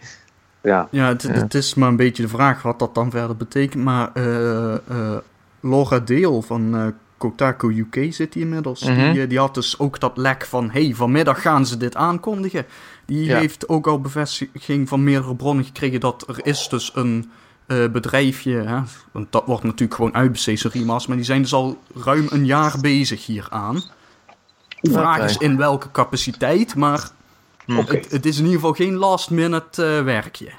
Ja. 0.62 0.88
Ja, 0.90 1.06
het, 1.08 1.22
het 1.22 1.54
is 1.54 1.74
maar 1.74 1.88
een 1.88 1.96
beetje 1.96 2.22
de 2.22 2.28
vraag 2.28 2.62
wat 2.62 2.78
dat 2.78 2.94
dan 2.94 3.10
verder 3.10 3.36
betekent. 3.36 3.84
Maar 3.84 4.10
eh, 4.14 4.74
eh, 4.74 4.80
Laura 5.60 5.98
Deel 5.98 6.42
van 6.42 6.74
eh, 6.76 6.86
Kotaku 7.18 7.78
UK 7.78 8.12
zit 8.14 8.34
hier 8.34 8.42
inmiddels. 8.42 8.82
Mhm. 8.82 9.12
die, 9.12 9.22
eh, 9.22 9.28
die 9.28 9.38
had 9.38 9.54
dus 9.54 9.78
ook 9.78 10.00
dat 10.00 10.16
lek 10.16 10.44
van... 10.46 10.70
hey, 10.70 10.92
vanmiddag 10.94 11.42
gaan 11.42 11.66
ze 11.66 11.76
dit 11.76 11.96
aankondigen. 11.96 12.66
Die 13.04 13.24
Ja. 13.24 13.38
heeft 13.38 13.68
ook 13.68 13.86
al 13.86 14.00
bevestiging 14.00 14.88
van 14.88 15.04
meerdere 15.04 15.34
bronnen 15.34 15.64
gekregen... 15.64 16.00
dat 16.00 16.28
er 16.28 16.46
is 16.46 16.68
dus 16.68 16.90
een 16.94 17.30
eh, 17.66 17.88
bedrijfje... 17.88 18.52
Hè, 18.52 18.80
want 19.12 19.32
dat 19.32 19.46
wordt 19.46 19.62
natuurlijk 19.62 19.94
gewoon 19.94 20.14
uitbesteed, 20.14 20.62
remaster... 20.62 21.08
maar 21.08 21.16
die 21.18 21.26
zijn 21.26 21.42
dus 21.42 21.52
al 21.52 21.78
ruim 21.94 22.26
een 22.30 22.46
jaar 22.46 22.74
bezig 22.80 23.26
hieraan. 23.26 23.82
De 24.80 24.90
vraag 24.90 25.24
is 25.24 25.36
in 25.36 25.56
welke 25.56 25.90
capaciteit, 25.90 26.74
maar... 26.74 27.10
Oké. 27.66 27.96
Het, 27.96 28.10
het 28.10 28.26
is 28.26 28.36
in 28.38 28.44
ieder 28.44 28.60
geval 28.60 28.72
geen 28.74 28.94
last-minute 28.94 29.96
eh, 29.96 30.04
werkje. 30.04 30.52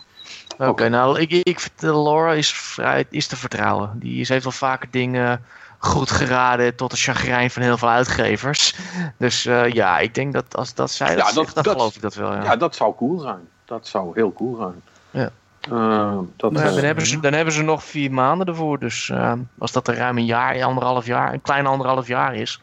Oké, 0.58 0.90
nou, 0.90 1.20
ik, 1.20 1.32
ik 1.32 1.60
vind 1.60 1.82
Laura 1.82 2.34
is, 2.34 2.52
vrij, 2.52 3.06
is 3.10 3.28
te 3.28 3.36
vertrouwen. 3.36 3.92
Die 3.96 4.20
is, 4.20 4.30
heeft 4.30 4.44
wel 4.44 4.52
vaker 4.52 4.88
dingen 4.92 5.44
goed 5.78 6.12
geraden 6.12 6.76
tot 6.76 6.92
de 6.92 6.98
chagrijn 6.98 7.52
van 7.52 7.62
heel 7.62 7.78
veel 7.78 7.90
uitgevers. 7.90 8.76
Dus 9.18 9.46
eh, 9.46 9.72
ja, 9.72 10.00
ik 10.00 10.16
denk 10.16 10.34
dat 10.34 10.56
als 10.56 10.74
dat 10.74 10.92
zij 10.92 11.08
dat, 11.08 11.18
Ja, 11.18 11.24
dat- 11.24 11.34
zegt, 11.34 11.56
dan 11.56 11.64
dat- 11.64 11.74
geloof 11.74 11.96
ik 11.96 12.02
dat 12.02 12.14
wel. 12.16 12.34
Ja. 12.34 12.44
Ja, 12.44 12.56
dat 12.56 12.76
zou 12.76 12.96
cool 12.96 13.20
zijn. 13.20 13.40
Dat 13.66 13.88
zou 13.88 14.12
heel 14.14 14.34
cool 14.34 14.56
zijn. 14.56 14.82
Ja. 15.12 15.30
Eh, 15.62 16.18
dat, 16.36 16.52
Nou 16.52 16.64
ja, 16.66 16.70
eh, 16.70 16.76
dan, 16.76 16.84
hebben 16.84 17.06
ze, 17.06 17.20
dan 17.20 17.34
hebben 17.34 17.54
ze 17.54 17.62
nog 17.64 17.84
vier 17.84 18.12
maanden 18.12 18.48
ervoor. 18.48 18.80
Dus 18.80 19.12
als 19.58 19.72
dat 19.72 19.88
er 19.88 19.96
ruim 19.96 20.18
een 20.18 20.26
jaar, 20.26 20.64
anderhalf 20.64 21.06
jaar, 21.06 21.34
een 21.34 21.42
klein 21.42 21.66
anderhalf 21.66 22.08
jaar 22.08 22.36
is. 22.36 22.62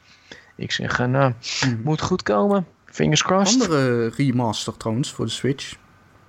Ik 0.57 0.73
zeg, 0.73 1.01
eh, 1.01 1.07
nou, 1.07 1.33
moet 1.85 2.01
goed 2.03 2.23
komen. 2.23 2.67
Fingers 2.85 3.23
crossed. 3.23 3.63
Andere 3.63 4.09
remaster 4.09 4.77
trouwens 4.77 5.13
voor 5.13 5.25
de 5.25 5.31
Switch. 5.31 5.77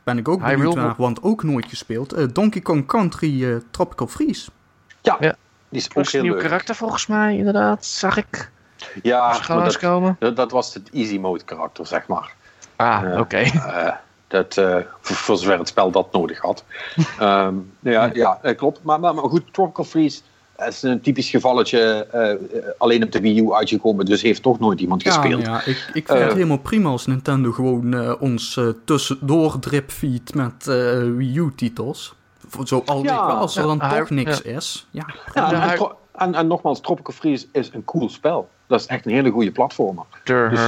Ben 0.03 0.18
ik 0.18 0.28
ook 0.28 0.40
Hyrule 0.40 0.57
benieuwd 0.57 0.76
naar, 0.76 0.94
want 0.98 1.24
ook 1.24 1.44
nooit 1.44 1.66
gespeeld. 1.70 2.36
Donkey 2.36 2.62
Kong 2.62 2.86
Country 2.88 3.62
Tropical 3.72 4.07
Freeze. 4.07 4.49
ja, 5.02 5.18
Ja. 5.20 5.36
Die 5.76 5.84
is 5.84 5.86
ook 5.88 5.94
Plus 5.94 6.14
een 6.14 6.20
heel 6.20 6.30
nieuw 6.30 6.34
leuk. 6.40 6.44
karakter 6.50 6.76
volgens 6.76 7.08
mij, 7.08 7.36
inderdaad. 7.38 7.86
Zag 7.86 8.18
ik. 8.18 8.52
Ja, 9.04 9.32
dat, 9.48 9.80
dat, 10.20 10.36
dat 10.36 10.52
was 10.52 10.74
het 10.74 10.90
easy 10.94 11.18
mode 11.18 11.44
karakter, 11.44 11.88
zeg 11.88 12.08
maar. 12.08 12.34
Ah, 12.76 13.02
Ja. 13.04 13.20
oké. 13.20 13.38
Eh, 13.38 13.92
dat, 14.28 14.58
eh, 14.58 14.76
voor, 15.02 15.16
voor 15.16 15.38
zover 15.38 15.58
het 15.58 15.68
spel 15.68 15.92
dat 15.92 16.12
nodig 16.12 16.40
had. 16.40 16.64
Ehm, 17.20 17.54
ja, 17.80 18.10
ja 18.14 18.40
eh, 18.42 18.58
klopt. 18.58 18.84
Maar, 18.84 19.00
maar, 19.00 19.14
maar 19.16 19.24
goed, 19.24 19.54
Tropical 19.54 19.84
Freeze 19.86 20.22
is 20.68 20.82
een 20.84 21.02
typisch 21.02 21.30
gevalletje. 21.30 22.08
eh, 22.12 22.32
eh, 22.32 22.38
alleen 22.78 23.04
op 23.04 23.12
de 23.12 23.20
Wii 23.22 23.40
U 23.42 23.54
uitgekomen, 23.54 24.06
dus 24.06 24.22
heeft 24.22 24.42
toch 24.42 24.60
nooit 24.60 24.80
iemand 24.80 25.04
Ja, 25.04 25.12
gespeeld. 25.12 25.42
ja 25.42 25.58
ik, 25.58 25.66
ik 25.94 26.08
vind 26.08 26.08
het 26.20 26.28
Eh. 26.28 26.34
helemaal 26.34 26.58
prima 26.58 26.90
als 26.90 27.06
Nintendo 27.06 27.52
gewoon 27.52 27.94
eh, 27.94 28.14
ons 28.22 28.58
eh, 28.58 28.68
tussendoor 28.86 29.60
dripfeed 29.60 30.34
met 30.36 30.68
eh, 30.68 30.76
Wii 31.16 31.38
U-titels. 31.38 32.16
Zo 32.64 32.84
al 32.86 33.03
Ja, 33.03 33.18
als 33.18 33.56
er 33.56 33.64
dan 33.64 33.80
toch 33.80 34.10
niks 34.10 34.41
ja. 34.44 34.52
is. 34.52 34.88
Ja, 34.91 35.06
Ja, 35.34 35.45
en, 35.52 35.56
Ja, 35.57 35.65
hij- 35.68 35.76
tro- 35.76 35.98
en, 36.15 36.36
en 36.36 36.48
nogmaals, 36.48 36.82
Tropical 36.82 37.14
Freeze 37.14 37.45
is 37.52 37.69
een 37.73 37.86
cool 37.86 38.10
spel. 38.10 38.49
Dat 38.68 38.80
is 38.80 38.86
echt 38.86 39.06
een 39.06 39.11
hele 39.14 39.30
goede 39.32 39.52
platformer. 39.52 40.06
Dus, 40.23 40.60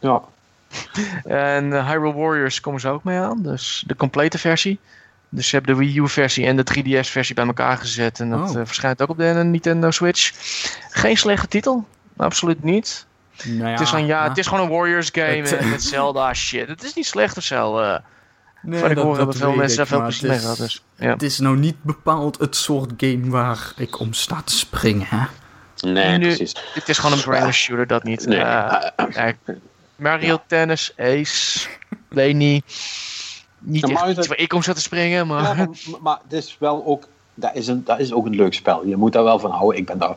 ja. 0.00 0.22
En 1.24 1.72
eh, 1.72 1.88
Hyrule 1.88 2.12
Warriors 2.14 2.60
komen 2.60 2.80
ze 2.80 2.88
ook 2.88 3.04
mee 3.04 3.18
aan. 3.18 3.42
Dus 3.42 3.84
de 3.86 3.96
complete 3.96 4.38
versie. 4.38 4.78
Dus 5.28 5.48
ze 5.48 5.56
hebben 5.56 5.74
de 5.74 5.80
Wii 5.80 5.98
U 5.98 6.08
versie 6.08 6.46
en 6.46 6.56
de 6.56 6.64
3DS 6.64 7.10
versie 7.10 7.34
bij 7.34 7.46
elkaar 7.46 7.76
gezet. 7.76 8.20
En 8.20 8.30
dat 8.30 8.50
Oh. 8.50 8.56
eh, 8.60 8.66
verschijnt 8.66 9.02
ook 9.02 9.08
op 9.08 9.16
de 9.18 9.24
Nintendo 9.24 9.90
Switch. 9.90 10.32
Geen 10.90 11.16
slechte 11.16 11.48
titel. 11.48 11.86
Absoluut 12.16 12.62
niet. 12.62 13.06
nou 13.44 13.58
ja, 13.58 13.70
het, 13.70 13.80
is 13.80 13.92
een, 13.92 14.06
ja, 14.06 14.22
ja. 14.22 14.28
het 14.28 14.38
is 14.38 14.46
gewoon 14.46 14.64
een 14.64 14.70
Warriors 14.76 15.08
game 15.12 15.26
Het- 15.26 15.52
en 15.56 15.68
met 15.70 15.82
Zelda 15.82 16.34
shit. 16.34 16.68
Het 16.68 16.82
is 16.82 16.94
niet 16.94 17.06
slecht 17.06 17.36
of 17.36 17.42
zo. 17.42 17.78
eh 17.78 17.98
Nee, 18.62 18.80
van 18.80 18.90
ik 18.90 18.96
dat- 18.96 19.04
hoor 19.04 19.16
dat 19.16 19.36
veel 19.36 19.52
mensen 19.54 19.76
daar 19.76 19.86
veel 19.86 20.02
plezier 20.02 20.28
mee. 20.28 20.56
Dus, 20.56 20.82
ja. 20.96 21.10
Het 21.10 21.22
is 21.22 21.38
nou 21.38 21.56
niet 21.56 21.82
bepaald 21.82 22.38
het 22.38 22.56
soort 22.56 22.90
game 22.96 23.30
waar 23.30 23.72
ik 23.76 24.00
om 24.00 24.12
sta 24.12 24.42
te 24.44 24.54
springen, 24.56 25.06
hè? 25.08 25.24
Nee, 25.80 26.18
Nu- 26.18 26.26
precies. 26.26 26.54
Het 26.74 26.88
is 26.88 26.98
gewoon 26.98 27.16
een 27.18 27.24
brainless 27.24 27.58
shooter, 27.62 27.86
dat 27.86 28.02
niet. 28.02 28.26
Nee. 28.26 28.38
Eh, 28.38 28.90
kijk, 29.10 29.36
Mario 29.96 30.40
Tennis, 30.46 30.92
Ace, 30.98 31.68
weet 32.08 32.34
niet. 32.36 32.64
Niet 33.58 33.80
Ja, 33.82 33.88
echt 33.88 34.00
maar 34.00 34.08
iets 34.08 34.18
het- 34.18 34.26
waar 34.26 34.38
ik 34.38 34.52
om 34.52 34.62
zat 34.62 34.74
te 34.74 34.80
springen, 34.80 35.26
maar... 35.26 35.42
Ja, 35.42 35.54
maar, 35.54 35.68
maar 36.02 36.18
het 36.28 36.32
is 36.32 36.56
wel 36.58 36.82
ook, 36.86 37.08
dat 37.34 37.50
is, 37.54 37.66
een, 37.66 37.84
dat 37.84 37.98
is 37.98 38.12
ook 38.12 38.26
een 38.26 38.34
leuk 38.34 38.54
spel. 38.54 38.86
Je 38.86 38.96
moet 38.96 39.12
daar 39.12 39.24
wel 39.24 39.38
van 39.38 39.50
houden. 39.50 39.78
Ik, 39.80 39.86
ben 39.86 39.98
daar, 39.98 40.10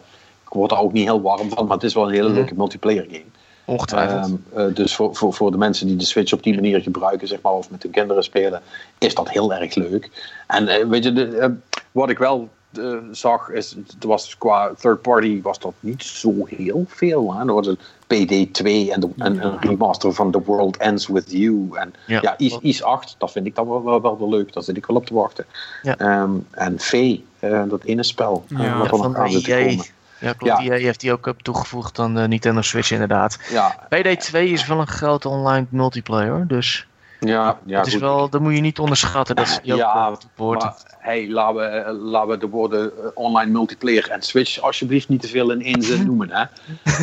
ik 0.44 0.50
word 0.50 0.70
daar 0.70 0.80
ook 0.80 0.94
niet 0.94 1.04
heel 1.06 1.22
warm 1.22 1.50
van, 1.50 1.66
maar 1.66 1.76
het 1.76 1.86
is 1.86 1.94
wel 1.94 2.08
een 2.08 2.14
hele 2.14 2.28
Mhm. 2.28 2.36
leuke 2.38 2.54
multiplayer 2.56 3.04
game. 3.10 3.24
Ongetwijfeld. 3.66 4.26
Ehm, 4.26 4.68
eh, 4.68 4.76
dus 4.76 4.96
voor, 4.96 5.16
voor, 5.16 5.34
voor 5.34 5.52
de 5.52 5.58
mensen 5.58 5.88
die 5.88 5.96
de 5.96 6.06
Switch 6.06 6.34
op 6.34 6.44
die 6.44 6.56
manier 6.56 6.82
gebruiken, 6.82 7.28
zeg 7.28 7.42
maar, 7.42 7.54
of 7.54 7.70
met 7.70 7.84
hun 7.84 7.92
kinderen 7.92 8.24
spelen, 8.24 8.62
is 8.98 9.16
dat 9.16 9.30
heel 9.30 9.54
erg 9.54 9.76
leuk. 9.76 10.10
En 10.48 10.68
eh, 10.68 10.86
weet 10.88 11.04
je, 11.04 11.14
de, 11.14 11.38
eh, 11.38 11.50
wat 11.92 12.10
ik 12.10 12.18
wel 12.18 12.50
zag, 13.12 13.50
is, 13.50 13.76
het 13.88 14.04
was 14.04 14.38
qua 14.38 14.72
third 14.80 15.02
party 15.02 15.42
was 15.42 15.60
dat 15.60 15.74
niet 15.80 16.04
zo 16.04 16.34
heel 16.46 16.86
veel. 16.88 17.34
Hè? 17.34 17.40
Er 17.40 17.54
was 17.54 17.68
een 17.68 17.78
PD2 18.08 18.92
en, 18.92 19.00
de, 19.00 19.10
en 19.18 19.46
een 19.46 19.60
remaster 19.60 20.14
van 20.14 20.32
The 20.32 20.42
World 20.46 20.78
Ends 20.78 21.08
With 21.08 21.32
You. 21.32 21.70
En 21.74 21.94
Ja. 22.08 22.20
ja, 22.22 22.38
Is, 22.38 22.58
Is 22.62 22.84
8, 22.84 23.16
dat 23.18 23.32
vind 23.32 23.46
ik 23.46 23.56
dan 23.56 23.68
wel, 23.68 23.84
wel, 23.84 24.02
wel, 24.02 24.20
wel 24.20 24.30
leuk. 24.30 24.54
Daar 24.54 24.64
zit 24.64 24.78
ik 24.78 24.86
wel 24.86 24.98
op 24.98 25.06
te 25.06 25.14
wachten. 25.14 25.46
Ja. 25.82 25.98
Ehm, 25.98 26.32
en 26.52 26.80
V, 26.80 27.18
eh, 27.40 27.64
dat 27.68 27.84
ene 27.84 28.04
spel. 28.04 28.44
Ja, 28.48 28.58
eh, 28.58 28.64
ja, 28.64 28.86
van 28.86 29.16
Ja, 30.20 30.34
klopt. 30.34 30.62
Ja. 30.64 30.72
EA 30.72 30.78
heeft 30.80 31.00
die 31.00 31.12
ook 31.12 31.26
op 31.26 31.42
toegevoegd 31.42 32.00
aan 32.00 32.16
de 32.16 32.28
Nintendo 32.28 32.62
Switch 32.62 32.92
inderdaad. 32.92 33.40
Ja, 33.52 33.88
PD2 33.96 34.32
is 34.40 34.68
wel 34.68 34.80
een 34.80 34.88
grote 34.88 35.30
online 35.30 35.66
multiplayer, 35.70 36.48
dus 36.48 36.88
ja, 37.20 37.58
ja 37.66 37.78
het 37.78 37.88
is 37.88 37.94
goed. 37.94 38.02
wel, 38.02 38.30
dat 38.30 38.42
moet 38.42 38.54
je 38.56 38.62
niet 38.62 38.80
onderschatten. 38.80 39.36
Dat 39.36 39.46
is 39.48 39.60
die 39.64 39.76
Ja, 39.76 40.18
wordt. 40.36 40.64
Maar 40.64 40.74
hey, 41.00 41.30
laten, 41.30 41.56
we, 41.56 41.62
eh, 41.62 41.94
laten 41.94 42.30
we 42.30 42.38
de 42.38 42.48
woorden 42.48 42.92
eh, 42.98 43.06
online 43.14 43.52
multiplayer 43.52 44.10
en 44.10 44.22
Switch 44.22 44.60
alsjeblieft 44.60 45.10
niet 45.10 45.22
te 45.22 45.28
veel 45.28 45.52
in 45.52 45.62
één 45.62 45.82
zin 45.82 46.06
noemen. 46.10 46.30
Hè? 46.32 46.44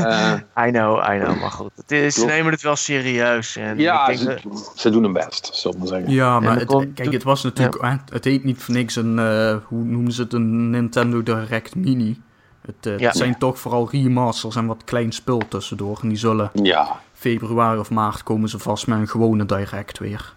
Eh, 0.05 0.67
I 0.67 0.71
know, 0.71 1.13
I 1.15 1.19
know, 1.19 1.41
maar 1.41 1.51
goed. 1.51 1.71
Het 1.77 1.91
is, 1.93 2.15
ze 2.15 2.25
nemen 2.27 2.53
het 2.53 2.63
wel 2.63 2.77
serieus. 2.77 3.57
En 3.57 3.79
ja, 3.79 4.09
ik 4.09 4.19
denk, 4.19 4.39
ze, 4.41 4.49
dat- 4.49 4.73
ze 4.77 4.91
doen 4.91 5.03
hun 5.03 5.13
best, 5.13 5.51
zullen 5.53 5.81
we 5.81 5.87
zeggen. 5.87 6.11
Ja, 6.11 6.41
maar 6.41 6.57
het, 6.59 6.77
kijk, 6.95 7.13
het 7.13 7.23
was 7.23 7.43
natuurlijk... 7.43 8.01
Het 8.13 8.25
heet 8.25 8.45
niet 8.45 8.63
voor 8.63 8.75
niks 8.75 8.97
een... 8.97 9.19
eh, 9.19 9.57
hoe 9.65 9.85
noemen 9.85 10.13
ze 10.13 10.23
het? 10.23 10.33
Een 10.33 10.71
Nintendo 10.71 11.23
Direct 11.23 11.75
Mini. 11.75 12.21
Het, 12.67 12.87
eh, 12.87 12.99
Ja. 12.99 13.13
zijn 13.13 13.39
toch 13.39 13.59
vooral 13.59 13.89
remasters 13.91 14.57
en 14.57 14.67
wat 14.67 14.85
klein 14.85 15.13
spul 15.13 15.43
tussendoor. 15.49 15.99
En 16.03 16.09
die 16.09 16.19
zullen 16.19 16.51
Ja, 16.63 17.01
februari 17.13 17.79
of 17.79 17.91
maart 17.91 18.23
komen 18.23 18.49
ze 18.49 18.59
vast 18.59 18.87
met 18.87 18.99
een 18.99 19.09
gewone 19.09 19.47
Direct 19.47 19.99
weer. 19.99 20.33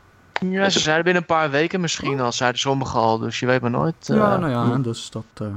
ja, 0.50 0.70
ze 0.70 0.80
zeiden 0.80 1.04
binnen 1.04 1.22
een 1.22 1.28
paar 1.28 1.50
weken 1.50 1.82
misschien 1.82 2.20
al, 2.20 2.32
zeiden 2.32 2.60
sommigen 2.60 3.00
al, 3.00 3.18
dus 3.18 3.40
je 3.40 3.46
weet 3.46 3.62
maar 3.62 3.72
nooit. 3.72 3.96
Ja, 4.00 4.34
eh. 4.34 4.40
nou 4.40 4.50
ja, 4.72 4.78
dus 4.78 5.10
dat... 5.10 5.24
eh, 5.42 5.48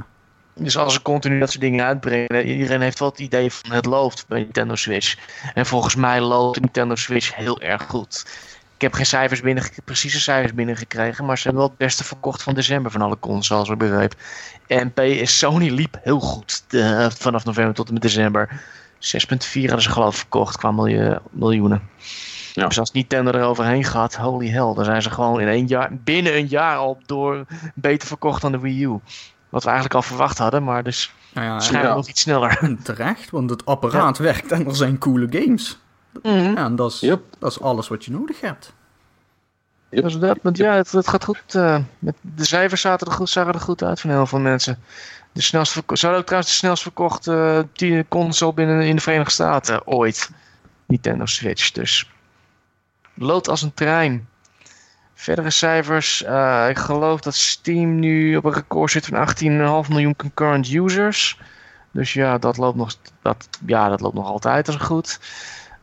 Dus 0.55 0.77
als 0.77 0.93
ze 0.95 1.03
continu 1.03 1.39
dat 1.39 1.49
soort 1.51 1.61
dingen 1.61 1.85
uitbrengen, 1.85 2.47
iedereen 2.47 2.81
heeft 2.81 2.99
wel 2.99 3.09
het 3.09 3.19
idee 3.19 3.53
van 3.53 3.71
het 3.73 3.85
loopt 3.87 4.25
bij 4.29 4.39
Nintendo 4.41 4.75
Switch. 4.75 5.17
En 5.55 5.67
volgens 5.67 5.95
mij 5.95 6.21
loopt 6.21 6.55
de 6.55 6.61
Nintendo 6.61 6.95
Switch 6.95 7.35
heel 7.35 7.61
erg 7.61 7.83
goed. 7.89 8.27
Ik 8.79 8.85
heb 8.85 8.93
geen 8.93 9.07
cijfers 9.07 9.41
binnen, 9.41 9.65
precieze 9.85 10.21
cijfers 10.21 10.55
binnengekregen, 10.55 11.25
maar 11.25 11.37
ze 11.37 11.43
hebben 11.43 11.61
wel 11.61 11.71
het 11.71 11.79
beste 11.79 12.05
verkocht 12.05 12.43
van 12.43 12.55
december 12.55 12.91
van 12.91 13.03
alle 13.03 13.19
consoles, 13.19 13.69
ik 13.69 13.79
begreep. 13.79 14.15
En 14.67 14.93
PS 14.93 15.39
Sony 15.39 15.71
liep 15.71 15.99
heel 16.03 16.21
goed 16.21 16.65
eh, 16.69 17.07
vanaf 17.11 17.45
november 17.45 17.75
tot 17.75 17.87
en 17.87 17.93
met 17.93 18.03
december. 18.03 18.49
6,4 18.51 18.61
hadden 19.53 19.83
ze 19.83 19.91
geloof 19.91 20.13
ik 20.13 20.19
verkocht 20.19 20.57
qua 20.57 20.71
miljoen, 20.71 21.19
miljoenen. 21.31 21.83
Ja. 22.55 22.67
Dus 22.67 22.79
als 22.79 22.93
Nintendo 22.93 23.31
er 23.31 23.43
overheen 23.45 23.85
gaat, 23.85 24.17
holy 24.17 24.49
hell, 24.49 24.75
dan 24.75 24.85
zijn 24.85 25.03
ze 25.03 25.11
gewoon 25.11 25.41
in 25.41 25.49
één 25.49 25.67
jaar, 25.67 25.91
binnen 26.05 26.37
een 26.37 26.47
jaar 26.47 26.77
al 26.77 26.99
door 27.07 27.45
beter 27.75 28.09
verkocht 28.09 28.43
dan 28.43 28.53
de 28.53 28.59
Wii 28.59 28.85
U. 28.85 28.99
Wat 29.49 29.63
we 29.63 29.69
eigenlijk 29.69 29.95
al 29.95 30.03
verwacht 30.03 30.39
hadden, 30.39 30.65
maar 30.65 30.83
dus 30.83 31.13
nou 31.33 31.47
ja, 31.47 31.81
Ja. 31.81 31.95
nog 31.95 32.09
iets 32.09 32.21
sneller. 32.21 32.59
en 32.61 32.83
terecht, 32.83 33.31
want 33.31 33.51
het 33.51 33.65
apparaat 33.65 34.19
werkt 34.19 34.53
en 34.53 34.67
er 34.67 34.77
zijn 34.77 34.99
coole 34.99 35.27
games. 35.31 35.79
Mhm. 36.23 36.37
Ja, 36.39 36.65
en 36.65 36.77
dat 36.77 36.93
is, 36.93 37.01
Yep. 37.01 37.23
dat 37.39 37.51
is 37.51 37.61
alles 37.61 37.89
wat 37.89 38.05
je 38.05 38.11
nodig 38.11 38.41
hebt. 38.41 38.73
Dus 39.91 40.19
dat, 40.19 40.39
want 40.43 40.57
ja, 40.57 40.75
het, 40.75 40.93
het 40.93 41.09
gaat 41.09 41.25
goed. 41.25 41.55
eh, 41.55 41.79
met 41.99 42.15
de 42.21 42.45
cijfers 42.45 42.81
zaten 42.81 43.07
er 43.07 43.13
goed, 43.13 43.29
zagen 43.31 43.53
er 43.55 43.61
goed 43.61 43.83
uit 43.83 44.01
van 44.01 44.11
heel 44.11 44.27
veel 44.27 44.39
mensen. 44.39 44.79
De 45.33 45.41
snelst 45.43 45.73
verko- 45.73 45.95
ze 45.95 46.01
hadden 46.01 46.21
ook 46.21 46.27
trouwens 46.27 46.53
de 46.53 46.59
snelst 46.59 46.83
verkochte 46.83 47.67
uh, 47.83 48.03
console 48.09 48.53
binnen 48.55 48.83
in 48.83 48.97
de 48.97 49.03
Verenigde 49.03 49.31
Staten 49.33 49.87
ooit. 49.87 50.31
Nintendo 50.87 51.27
Switch, 51.27 51.71
dus. 51.71 52.11
Loopt 53.15 53.49
als 53.49 53.63
een 53.63 53.75
trein. 53.75 54.29
Verdere 55.15 55.51
cijfers. 55.51 56.23
eh, 56.23 56.67
ik 56.69 56.79
geloof 56.79 57.21
dat 57.21 57.35
Steam 57.35 57.99
nu 57.99 58.37
op 58.37 58.45
een 58.45 58.53
record 58.53 58.91
zit 58.91 59.07
van 59.07 59.17
18,5 59.85 59.89
miljoen 59.89 60.17
concurrent 60.17 60.69
users. 60.73 61.39
Dus 61.91 62.13
ja, 62.13 62.39
dat 62.39 62.57
loopt 62.57 62.77
nog, 62.77 62.95
dat, 63.23 63.49
ja, 63.67 63.89
dat 63.89 64.01
loopt 64.01 64.15
nog 64.15 64.27
altijd 64.27 64.67
als 64.67 64.77
goed. 64.77 65.21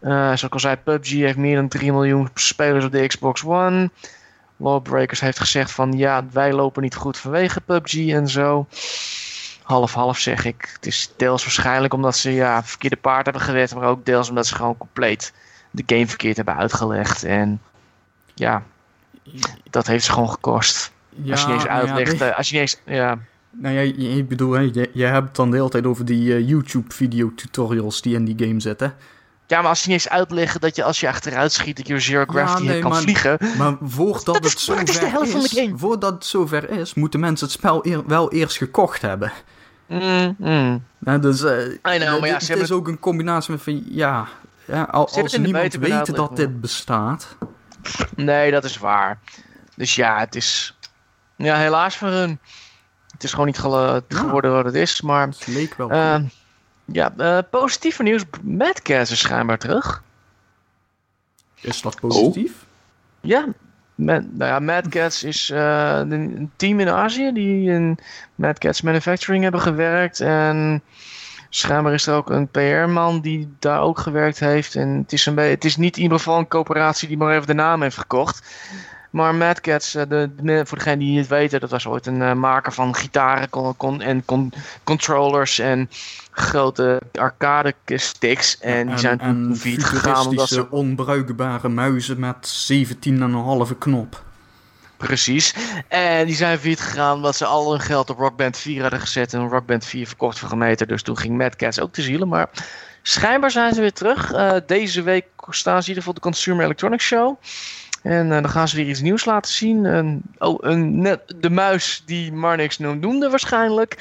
Uh, 0.06 0.12
zoals 0.12 0.44
ik 0.44 0.54
al 0.54 0.60
zei, 0.60 0.76
PUBG 0.76 1.12
heeft 1.12 1.38
meer 1.38 1.56
dan 1.56 1.68
3 1.68 1.92
miljoen 1.92 2.30
spelers 2.34 2.86
op 2.86 2.92
de 2.92 3.08
Xbox 3.08 3.44
One. 3.44 3.90
Lawbreakers 4.58 5.20
heeft 5.20 5.40
gezegd 5.40 5.72
van 5.72 5.98
ja, 5.98 6.26
wij 6.32 6.54
lopen 6.54 6.82
niet 6.82 6.96
goed 6.96 7.18
vanwege 7.18 7.62
PUBG 7.62 8.10
en 8.10 8.28
zo. 8.28 8.68
Half-half 9.64 10.18
zeg 10.18 10.46
ik. 10.46 10.70
Het 10.74 10.86
is 10.86 11.14
deels 11.18 11.44
waarschijnlijk 11.44 11.94
omdat 11.94 12.18
ze 12.18 12.32
ja, 12.32 12.64
verkeerde 12.64 12.96
paard 12.96 13.26
hebben 13.26 13.44
gewet, 13.44 13.76
maar 13.76 13.88
ook 13.88 14.06
deels 14.06 14.30
omdat 14.30 14.48
ze 14.48 14.56
gewoon 14.56 14.78
compleet 14.78 15.34
de 15.72 15.84
game 15.86 16.08
verkeerd 16.08 16.36
hebben 16.36 16.56
uitgelegd. 16.56 17.24
En 17.24 17.62
ja, 18.34 18.64
dat 19.70 19.88
heeft 19.88 20.04
ze 20.04 20.12
gewoon 20.12 20.30
gekost. 20.30 20.92
Ja, 21.10 21.32
als 21.32 21.42
je 21.42 21.48
niet 21.48 21.56
eens 21.56 21.68
uitlegt, 21.68 22.18
ja, 22.20 22.30
als 22.30 22.50
je 22.50 22.60
niet 22.60 22.62
eens, 22.62 22.96
ja. 22.96 23.18
Nou 23.52 23.76
ja, 23.76 23.94
ik 24.16 24.28
bedoel, 24.28 24.60
je, 24.60 24.90
je 24.94 25.06
hebt 25.06 25.28
het 25.28 25.36
dan 25.36 25.50
de 25.52 25.58
hele 25.58 25.70
tijd 25.70 25.86
over 25.86 26.06
die 26.06 26.28
uh, 26.28 26.48
YouTube-video-tutorials 26.48 28.02
die 28.02 28.16
in 28.16 28.26
die 28.26 28.48
game 28.48 28.60
zitten. 28.60 28.96
Ja, 29.48 29.60
maar 29.62 29.70
als 29.70 29.84
je 29.84 29.90
niet 29.90 29.98
eens 29.98 30.10
uitleggen 30.10 30.62
dat 30.62 30.76
je 30.76 30.84
als 30.84 31.00
je 31.00 31.08
achteruit 31.08 31.52
schiet, 31.52 31.78
dat 31.78 31.88
je 31.88 32.00
zero 32.00 32.24
gravity 32.28 32.64
ja, 32.64 32.72
nee, 32.72 32.82
kan 32.82 32.92
maar, 32.92 33.02
vliegen. 33.02 33.38
Maar 33.58 33.78
voordat 33.82 34.26
dat 34.26 34.36
het 34.36 34.56
is, 34.56 34.64
van 34.64 34.86
de 34.86 35.50
game. 35.50 35.78
voordat 35.78 36.14
het 36.14 36.26
zover 36.26 36.70
is, 36.70 36.94
moeten 36.94 37.20
mensen 37.20 37.48
het 37.48 37.56
spel 37.56 37.86
eer, 37.86 38.06
wel 38.08 38.32
eerst 38.32 38.58
gekocht 38.58 39.02
hebben. 39.02 39.32
Mm, 39.88 40.36
mm. 40.38 40.84
Ja, 41.00 41.18
dus 41.18 41.42
uh, 41.42 41.52
know, 41.82 42.20
maar 42.20 42.30
ja, 42.30 42.34
het 42.34 42.50
is 42.50 42.72
ook 42.72 42.88
een 42.88 43.00
combinatie 43.00 43.52
met 43.52 43.62
van, 43.62 43.84
ja, 43.90 44.28
ja 44.66 44.84
al, 44.84 45.10
als 45.10 45.38
niemand 45.38 45.74
weet 45.74 46.16
dat 46.16 46.36
dit 46.36 46.62
bestaat. 46.62 47.38
Nee, 48.16 48.52
dat 48.52 48.64
is 48.64 48.78
waar. 48.78 49.20
Dus 49.76 49.96
ja, 49.96 50.20
het 50.20 50.36
is 50.36 50.78
ja, 51.36 51.58
helaas 51.58 51.98
voor 51.98 52.08
hun. 52.08 52.40
Het 53.12 53.24
is 53.24 53.32
gewoon 53.32 53.46
niet 53.46 53.58
geworden 54.08 54.52
wat 54.52 54.66
het 54.66 54.76
is, 54.76 55.02
maar... 55.02 55.28
Het 55.28 55.48
leek 55.48 55.76
wel. 55.76 55.92
Uh, 55.92 56.16
ja, 56.86 57.14
uh, 57.18 57.40
positieve 57.50 58.04
nieuws. 58.04 58.24
Mad 58.42 58.82
Cats 58.82 59.12
is 59.12 59.20
schijnbaar 59.20 59.58
terug. 59.58 60.04
Is 61.62 61.82
dat 61.82 62.00
positief? 62.00 62.52
Oh. 62.52 62.58
Ja, 63.22 63.46
Mad, 63.96 64.24
nou 64.32 64.52
ja, 64.52 64.60
Mad 64.60 64.88
Cats 64.88 65.24
is 65.24 65.50
uh, 65.50 66.00
een 66.10 66.52
team 66.56 66.80
in 66.80 66.90
Azië 66.90 67.32
die 67.34 67.72
in 67.72 67.98
Mad 68.36 68.58
Cats 68.58 68.82
Manufacturing 68.82 69.44
hebben 69.44 69.62
gewerkt. 69.62 70.20
En 70.20 70.82
schijnbaar 71.50 71.94
is 71.94 72.08
er 72.08 72.16
ook 72.16 72.30
een 72.30 72.48
PR-man 72.48 73.22
die 73.22 73.56
daar 73.60 73.82
ook 73.82 74.00
gewerkt 74.00 74.40
heeft. 74.40 74.76
En 74.76 74.90
het 74.90 75.14
is, 75.14 75.26
een 75.26 75.38
het 75.38 75.66
is 75.66 75.78
niet 75.78 75.98
in 75.98 76.04
ieder 76.04 76.18
geval 76.18 76.38
een 76.38 76.48
coöperatie 76.48 77.08
die 77.08 77.18
maar 77.18 77.36
even 77.36 77.48
de 77.48 77.54
naam 77.54 77.82
heeft 77.82 77.98
gekocht. 77.98 78.56
Maar 79.16 79.36
Mad 79.36 79.62
Cats, 79.62 79.96
eh, 79.96 80.04
de, 80.10 80.30
de, 80.42 80.66
voor 80.66 80.78
degenen 80.78 81.00
die 81.00 81.18
het 81.18 81.28
weten, 81.28 81.60
dat 81.60 81.70
was 81.70 81.88
ooit 81.88 82.06
een 82.06 82.22
uh, 82.22 82.34
maker 82.34 82.72
van 82.72 82.96
gitaren 82.96 83.50
en 84.00 84.26
con, 84.26 84.54
controllers 84.84 85.60
en 85.60 85.90
grote 86.32 87.02
arcade 87.14 87.74
sticks. 87.86 88.60
En 88.60 88.88
die 88.88 88.98
zijn 88.98 89.20
en, 89.20 89.56
gegaan 89.62 90.28
omdat 90.28 90.48
ze 90.48 90.72
onbruikbare 90.72 91.70
muizen 91.70 92.20
met 92.20 92.72
17,5 93.72 93.78
knop. 93.78 94.24
Precies. 94.98 95.56
En 95.88 96.26
die 96.26 96.36
zijn 96.36 96.60
failliet 96.60 96.82
gegaan 96.82 97.16
omdat 97.16 97.36
ze 97.36 97.46
al 97.46 97.72
hun 97.72 97.82
geld 97.82 98.10
op 98.10 98.18
Rock 98.18 98.38
Band 98.38 98.58
4 98.58 98.82
hadden 98.82 99.00
gezet. 99.00 99.34
En 99.34 99.48
Rock 99.48 99.66
Band 99.66 99.86
4 99.86 100.08
verkocht 100.08 100.40
voor 100.40 100.50
gemeten. 100.50 100.88
Dus 100.88 101.04
toen 101.04 101.18
ging 101.18 101.38
Mad 101.38 101.56
Cats 101.56 101.80
ook 101.80 101.94
te 101.94 102.02
zielen. 102.02 102.28
Maar 102.28 102.50
schijnbaar 103.02 103.52
zijn 103.52 103.74
ze 103.74 103.82
weer 103.82 103.94
terug. 103.94 104.34
Uh, 104.34 104.54
deze 104.66 105.02
week 105.02 105.26
staan 105.50 105.84
ze 105.84 105.90
in 105.90 105.96
ieder 105.96 106.04
geval 106.04 106.14
de 106.14 106.20
Consumer 106.20 106.64
Electronics 106.66 107.06
Show. 107.06 107.38
En 108.06 108.26
uh, 108.26 108.32
dan 108.32 108.50
gaan 108.50 108.68
ze 108.68 108.76
weer 108.76 108.90
iets 108.90 109.02
nieuws 109.02 109.26
laten 109.26 109.54
zien. 109.54 109.86
Een, 109.86 110.22
oh, 110.38 110.58
een, 110.60 111.02
net, 111.02 111.36
de 111.40 111.50
muis 111.50 112.04
die 112.06 112.34
Marnix 112.34 112.78
noemde 112.78 113.30
waarschijnlijk. 113.30 113.98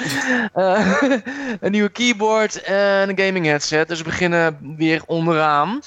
Uh, 0.55 1.03
een 1.61 1.71
nieuwe 1.71 1.89
keyboard 1.89 2.63
en 2.63 3.09
een 3.09 3.19
gaming 3.19 3.47
headset. 3.47 3.89
Dus 3.89 3.99
we 3.99 4.05
beginnen 4.05 4.59
weer 4.77 5.03
onderaan. 5.07 5.81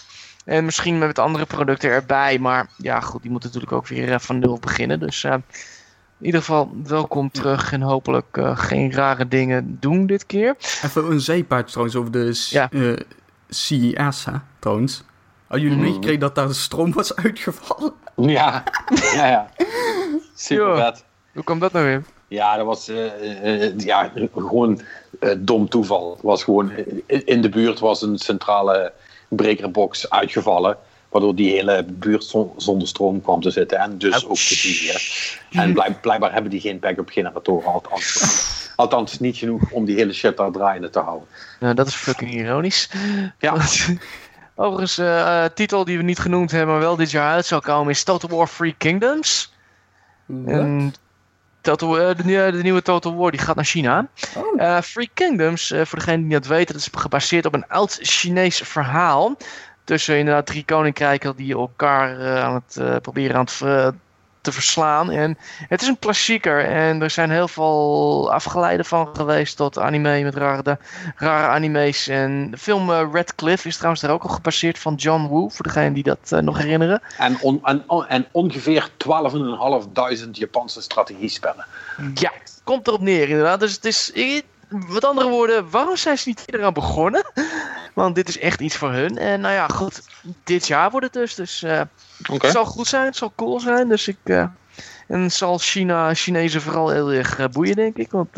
En 0.45 0.65
misschien 0.65 0.97
met 0.97 1.19
andere 1.19 1.45
producten 1.45 1.89
erbij. 1.89 2.39
Maar 2.39 2.69
ja, 2.77 2.99
goed, 2.99 3.21
die 3.21 3.31
moeten 3.31 3.49
natuurlijk 3.49 3.75
ook 3.75 3.87
weer 3.87 4.19
van 4.19 4.39
nul 4.39 4.59
beginnen. 4.59 4.99
Dus 4.99 5.23
uh, 5.23 5.33
in 6.19 6.25
ieder 6.25 6.39
geval 6.39 6.71
welkom 6.83 7.31
terug. 7.31 7.71
En 7.71 7.81
hopelijk 7.81 8.39
geen 8.53 8.93
rare 8.93 9.27
dingen 9.27 9.77
doen 9.79 10.05
dit 10.05 10.25
keer. 10.25 10.55
Even 10.83 11.11
een 11.11 11.21
zeepaard 11.21 11.67
trouwens 11.67 11.95
over 11.95 12.11
de 12.11 12.47
ja. 12.49 12.69
CES, 13.49 14.25
hè, 14.25 14.33
trouwens. 14.59 15.03
Hadden 15.47 15.67
jullie 15.67 15.77
mm. 15.77 15.83
meegekregen 15.83 16.19
dat 16.19 16.35
daar 16.35 16.47
de 16.47 16.53
stroom 16.53 16.93
was 16.93 17.15
uitgevallen? 17.25 17.93
Ja, 18.37 18.63
ja, 19.13 19.27
ja. 19.27 19.49
Super 20.35 20.75
vet. 20.75 21.03
Hoe 21.33 21.43
kwam 21.43 21.59
dat 21.59 21.71
nou 21.71 21.85
weer? 21.85 22.03
Ja, 22.27 22.57
dat 22.57 22.65
was 22.65 22.89
uh, 22.89 22.97
uh, 23.43 23.79
ja, 23.79 24.11
gewoon 24.35 24.81
uh, 25.19 25.31
dom 25.37 25.69
toeval. 25.69 26.11
Het 26.11 26.21
was 26.21 26.43
gewoon, 26.43 26.71
in 27.07 27.41
de 27.41 27.49
buurt 27.49 27.79
was 27.79 28.01
een 28.01 28.17
centrale 28.17 28.93
brekerbox 29.27 30.09
uitgevallen. 30.09 30.77
Waardoor 31.09 31.35
die 31.35 31.51
hele 31.51 31.85
buurt 31.89 32.35
zonder 32.57 32.87
stroom 32.87 33.21
kwam 33.21 33.41
te 33.41 33.49
zitten. 33.49 33.77
En 33.79 33.97
dus 33.97 34.25
ook 34.25 34.35
de 34.35 34.55
TV. 34.55 34.95
En 35.51 35.73
blijk, 35.73 36.01
blijkbaar 36.01 36.33
hebben 36.33 36.51
die 36.51 36.61
geen 36.61 36.79
backup 36.79 37.09
generatoren. 37.09 37.71
Althans, 37.71 38.71
althans 38.75 39.19
niet 39.19 39.37
genoeg 39.37 39.71
om 39.71 39.85
die 39.85 39.95
hele 39.95 40.13
shit 40.13 40.37
daar 40.37 40.51
draaiende 40.51 40.89
te 40.89 40.99
houden. 40.99 41.27
Nou, 41.59 41.73
dat 41.73 41.87
is 41.87 41.95
fucking 41.95 42.33
ironisch. 42.33 42.89
Ja. 43.39 43.55
Overigens, 44.59 44.99
uh, 44.99 45.45
titel 45.45 45.85
die 45.85 45.97
we 45.97 46.03
niet 46.03 46.19
genoemd 46.19 46.51
hebben, 46.51 46.73
maar 46.73 46.83
wel 46.83 46.95
dit 46.95 47.11
jaar 47.11 47.31
uit 47.31 47.45
zal 47.45 47.59
komen, 47.59 47.89
is 47.89 48.03
Total 48.03 48.37
War 48.37 48.47
Free 48.47 48.75
Kingdoms. 48.77 49.53
En 50.45 50.93
Total, 51.61 51.99
uh, 51.99 52.15
de, 52.15 52.23
de, 52.23 52.59
nieuwe 52.61 52.81
Total 52.81 53.15
War 53.15 53.31
die 53.31 53.39
gaat 53.39 53.55
naar 53.55 53.65
China. 53.65 54.07
Oh. 54.35 54.61
Uh, 54.61 54.81
Free 54.81 55.09
Kingdoms, 55.13 55.73
voor 55.75 55.99
degenen 55.99 56.21
die 56.21 56.39
dat 56.39 56.47
weten, 56.47 56.73
dat 56.73 56.81
is 56.81 56.89
gebaseerd 56.91 57.45
op 57.45 57.53
een 57.53 57.67
oud 57.67 57.99
Chinees 58.01 58.57
verhaal. 58.57 59.37
Tussen 59.83 60.17
inderdaad 60.17 60.45
drie 60.45 60.65
koninkrijken 60.65 61.35
die 61.35 61.53
elkaar 61.53 62.37
aan 62.41 62.63
het 62.65 63.01
proberen 63.01 63.35
aan 63.35 63.45
het 63.45 63.93
te 64.47 64.53
verslaan. 64.53 65.11
En 65.11 65.37
het 65.67 65.81
is 65.81 65.87
een 65.87 65.99
klassieker 65.99 66.65
en 66.65 67.01
er 67.01 67.09
zijn 67.09 67.29
heel 67.29 67.47
veel 67.47 68.31
afgeleiden 68.33 68.85
van 68.85 69.15
geweest 69.15 69.57
tot 69.57 69.77
anime 69.77 70.23
met 70.23 70.35
rare, 70.35 70.77
rare 71.15 71.47
anime's. 71.47 72.07
En 72.07 72.51
de 72.51 72.57
film 72.57 72.89
uh, 72.89 73.07
Red 73.11 73.35
Cliff 73.35 73.65
is 73.65 73.75
trouwens 73.75 74.01
daar 74.01 74.11
ook 74.11 74.23
al 74.23 74.29
gebaseerd 74.29 74.79
van 74.79 74.95
John 74.95 75.27
Woo, 75.27 75.49
voor 75.49 75.65
degenen 75.65 75.93
die 75.93 76.03
dat 76.03 76.31
uh, 76.33 76.39
nog 76.39 76.57
herinneren. 76.57 77.01
En, 77.17 77.37
on, 77.41 77.59
en, 77.63 77.83
en 78.07 78.27
ongeveer 78.31 78.89
12.500 78.89 80.29
Japanse 80.31 80.81
strategiespellen. 80.81 81.65
Ja, 82.13 82.31
komt 82.63 82.87
erop 82.87 83.01
neer 83.01 83.29
inderdaad. 83.29 83.59
Dus 83.59 83.73
het 83.73 83.85
is, 83.85 84.11
met 84.69 85.05
andere 85.05 85.29
woorden, 85.29 85.69
waarom 85.69 85.95
zijn 85.95 86.17
ze 86.17 86.27
niet 86.27 86.43
eraan 86.45 86.73
begonnen? 86.73 87.25
Want 87.93 88.15
dit 88.15 88.29
is 88.29 88.39
echt 88.39 88.61
iets 88.61 88.75
voor 88.75 88.91
hun. 88.91 89.17
En 89.17 89.41
nou 89.41 89.53
ja, 89.53 89.67
goed, 89.67 90.01
dit 90.43 90.67
jaar 90.67 90.91
wordt 90.91 91.05
het 91.05 91.13
dus. 91.13 91.35
Dus 91.35 91.63
uh, 91.63 91.81
het 92.17 92.51
zal 92.51 92.65
goed 92.65 92.87
zijn, 92.87 93.05
het 93.05 93.15
zal 93.15 93.33
cool 93.35 93.59
zijn. 93.59 93.89
Dus 93.89 94.07
ik, 94.07 94.17
uh, 94.23 94.45
en 95.07 95.31
zal 95.31 95.57
China, 95.57 96.13
Chinezen 96.13 96.61
vooral 96.61 96.89
heel 96.89 97.11
erg 97.11 97.39
uh, 97.39 97.45
boeien, 97.51 97.75
denk 97.75 97.97
ik. 97.97 98.11
Want 98.11 98.37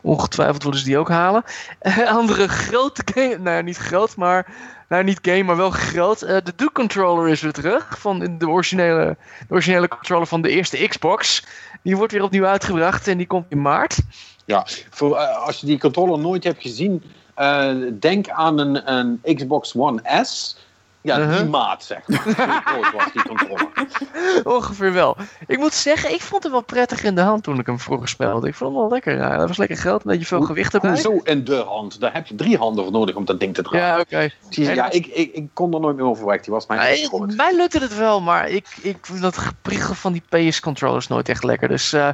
ongetwijfeld 0.00 0.62
willen 0.62 0.78
ze 0.78 0.84
die 0.84 0.98
ook 0.98 1.08
halen. 1.08 1.44
andere 2.06 2.48
grote 2.48 3.02
game, 3.14 3.38
nou 3.38 3.62
niet 3.62 3.76
groot, 3.76 4.16
maar 4.16 4.46
nou 4.88 5.04
niet 5.04 5.18
game, 5.22 5.42
maar 5.42 5.56
wel 5.56 5.70
groot. 5.70 6.20
de 6.20 6.52
Duke 6.56 6.72
Controller 6.72 7.28
is 7.28 7.40
weer 7.40 7.52
terug. 7.52 7.98
Van 7.98 8.36
de 8.38 8.48
originele, 8.48 9.16
de 9.48 9.54
originele 9.54 9.88
controller 9.88 10.26
van 10.26 10.42
de 10.42 10.50
eerste 10.50 10.86
Xbox. 10.88 11.46
Die 11.82 11.96
wordt 11.96 12.12
weer 12.12 12.22
opnieuw 12.22 12.46
uitgebracht 12.46 13.08
en 13.08 13.16
die 13.16 13.26
komt 13.26 13.46
in 13.48 13.62
maart. 13.62 13.98
Ja, 14.44 14.66
voor, 14.90 15.16
als 15.16 15.60
je 15.60 15.66
die 15.66 15.78
controller 15.78 16.18
nooit 16.18 16.44
hebt 16.44 16.62
gezien, 16.62 17.02
uh, 17.38 17.74
denk 18.00 18.28
aan 18.28 18.58
een, 18.58 18.92
een 18.92 19.36
Xbox 19.36 19.76
One 19.76 20.24
S 20.24 20.56
ja, 21.02 21.18
uh 21.18 21.26
-huh. 21.26 21.36
die 21.36 21.48
maat, 21.48 21.84
zeg 21.84 22.08
maar. 22.08 22.62
groot 22.64 22.92
was 22.92 23.12
die. 23.12 23.22
Ongeveer 24.54 24.92
wel. 24.92 25.16
Ik 25.46 25.58
moet 25.58 25.74
zeggen, 25.74 26.12
ik 26.12 26.20
vond 26.20 26.42
het 26.42 26.52
wel 26.52 26.62
prettig 26.62 27.02
in 27.02 27.14
de 27.14 27.20
hand 27.20 27.42
toen 27.42 27.58
ik 27.58 27.66
hem 27.66 27.78
vroeger 27.78 28.08
speelde. 28.08 28.48
Ik 28.48 28.54
vond 28.54 28.72
hem 28.72 28.80
wel 28.80 28.90
lekker. 28.90 29.16
Ja, 29.16 29.36
dat 29.36 29.48
was 29.48 29.56
lekker 29.56 29.76
groot, 29.76 30.04
een 30.04 30.10
beetje 30.10 30.26
veel 30.26 30.40
gewicht 30.40 30.74
erbij. 30.74 30.96
Zo 30.96 31.20
in 31.24 31.44
de 31.44 31.56
hand. 31.56 32.00
Daar 32.00 32.12
heb 32.12 32.26
je 32.26 32.34
drie 32.34 32.56
handen 32.56 32.84
voor 32.84 32.92
nodig 32.92 33.14
om 33.14 33.24
dat 33.24 33.40
ding 33.40 33.54
te 33.54 33.62
dragen. 33.62 33.86
Ja, 33.86 34.00
oké. 34.00 34.30
Okay. 34.48 34.74
Ja, 34.74 34.90
ik, 34.90 35.06
ik, 35.06 35.32
ik 35.32 35.48
kon 35.52 35.74
er 35.74 35.80
nooit 35.80 35.96
meer 35.96 36.04
over 36.04 36.26
weg. 36.26 36.40
Die 36.40 36.52
was 36.52 36.66
mijn 36.66 36.96
ja, 36.98 37.26
Mij 37.36 37.56
lukte 37.56 37.78
het 37.78 37.96
wel, 37.96 38.20
maar 38.20 38.48
ik, 38.48 38.66
ik 38.82 39.20
dat 39.20 39.38
gepriegel 39.38 39.94
van 39.94 40.12
die 40.12 40.22
PS-controllers 40.28 41.06
nooit 41.06 41.28
echt 41.28 41.44
lekker. 41.44 41.68
Dus, 41.68 41.92
uh, 41.92 42.08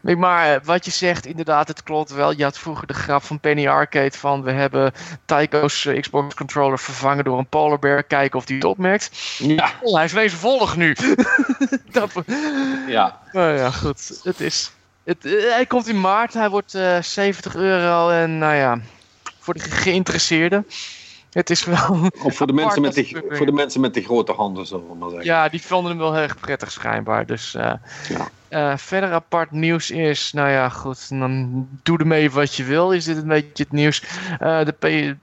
maar 0.00 0.60
wat 0.64 0.84
je 0.84 0.90
zegt, 0.90 1.26
inderdaad, 1.26 1.68
het 1.68 1.82
klopt 1.82 2.14
wel. 2.14 2.32
Je 2.32 2.42
had 2.42 2.58
vroeger 2.58 2.86
de 2.86 2.94
grap 2.94 3.22
van 3.22 3.40
Penny 3.40 3.68
Arcade 3.68 4.18
van 4.18 4.42
we 4.42 4.52
hebben 4.52 4.92
Tycho's 5.24 5.84
uh, 5.84 6.00
Xbox 6.00 6.34
controller 6.34 6.78
vervangen 6.78 7.24
door 7.24 7.38
een 7.38 7.48
Polar 7.48 7.78
Bear. 7.78 8.02
Kijk 8.02 8.25
of 8.34 8.46
hij 8.46 8.56
het 8.56 8.64
opmerkt. 8.64 9.10
Ja. 9.38 9.72
Oh, 9.80 9.94
hij 9.94 10.04
is 10.04 10.12
wezenvollig 10.12 10.76
nu. 10.76 10.96
dat, 11.92 12.12
ja. 12.88 13.20
Nou 13.32 13.56
ja, 13.56 13.70
goed. 13.70 14.20
Het 14.22 14.40
is, 14.40 14.72
het, 15.04 15.22
hij 15.48 15.66
komt 15.66 15.88
in 15.88 16.00
maart. 16.00 16.34
Hij 16.34 16.50
wordt 16.50 16.74
uh, 16.74 16.96
eh, 16.96 17.02
70 17.02 17.54
euro. 17.54 18.10
En 18.10 18.38
nou 18.38 18.54
ja, 18.54 18.80
voor 19.40 19.54
de 19.54 19.60
geïnteresseerden. 19.60 20.66
Het 21.30 21.50
is 21.50 21.64
wel. 21.64 22.10
Of 22.22 22.36
voor 22.36 22.46
de, 22.46 22.52
mensen 22.52 22.82
met 22.82 22.94
de, 22.94 23.24
voor 23.28 23.46
de 23.46 23.52
mensen 23.52 23.80
met 23.80 23.94
de 23.94 24.02
grote 24.02 24.32
handen, 24.32 24.66
zullen 24.66 24.88
we 24.88 24.94
maar 24.94 25.08
zeggen. 25.08 25.26
Ja, 25.26 25.48
die 25.48 25.62
vonden 25.62 25.90
hem 25.90 26.00
wel 26.00 26.12
heel 26.12 26.22
erg 26.22 26.40
prettig 26.40 26.72
schijnbaar. 26.72 27.26
Dus 27.26 27.54
uh, 27.54 27.72
ja. 28.08 28.28
Eh, 28.48 28.76
verder 28.76 29.12
apart 29.12 29.50
nieuws 29.50 29.90
is, 29.90 30.32
nou 30.32 30.50
ja, 30.50 30.68
goed, 30.68 31.08
dan 31.08 31.66
doe 31.82 31.98
ermee 31.98 32.30
wat 32.30 32.54
je 32.54 32.64
wil. 32.64 32.92
Is 32.92 33.04
dit 33.04 33.16
een 33.16 33.28
beetje 33.28 33.62
het 33.62 33.72
nieuws? 33.72 34.02
Eh, 34.38 34.64
de 34.64 35.16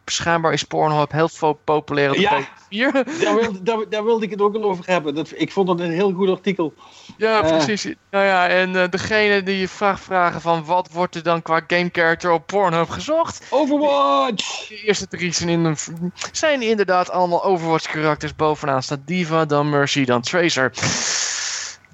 is 0.51 0.63
Pornhub 0.63 1.11
heel 1.11 1.27
fo- 1.29 1.53
populair 1.63 2.19
Ja. 2.19 2.39
PS4. 2.41 2.91
Daar 3.23 3.35
wilde, 3.35 3.63
daar, 3.63 3.77
daar 3.89 4.03
wilde 4.03 4.25
ik 4.25 4.31
het 4.31 4.41
ook 4.41 4.55
al 4.55 4.63
over 4.63 4.83
hebben. 4.87 5.15
Dat, 5.15 5.31
ik 5.35 5.51
vond 5.51 5.67
dat 5.67 5.79
een 5.79 5.91
heel 5.91 6.11
goed 6.13 6.29
artikel. 6.29 6.73
Ja, 7.17 7.41
Eh. 7.43 7.49
precies. 7.49 7.83
Nou 8.11 8.25
ja, 8.25 8.47
en 8.47 8.89
degene 8.89 9.43
die 9.43 9.57
je 9.57 9.67
vraagt 9.67 10.03
vragen 10.03 10.41
van 10.41 10.65
wat 10.65 10.89
wordt 10.91 11.15
er 11.15 11.23
dan 11.23 11.41
qua 11.41 11.61
game 11.67 11.89
character 11.91 12.31
op 12.31 12.47
Pornhub 12.47 12.89
gezocht? 12.89 13.47
Overwatch! 13.49 14.67
De 14.67 14.81
eerste 14.83 15.07
drie 15.07 15.31
zijn, 15.33 15.49
in 15.49 15.77
zijn 16.31 16.61
inderdaad 16.61 17.09
allemaal 17.09 17.43
Overwatch 17.43 17.91
karakters. 17.91 18.35
Bovenaan 18.35 18.83
staat 18.83 18.99
Diva, 19.05 19.45
dan 19.45 19.69
Mercy, 19.69 20.05
dan 20.05 20.21
Tracer. 20.21 20.71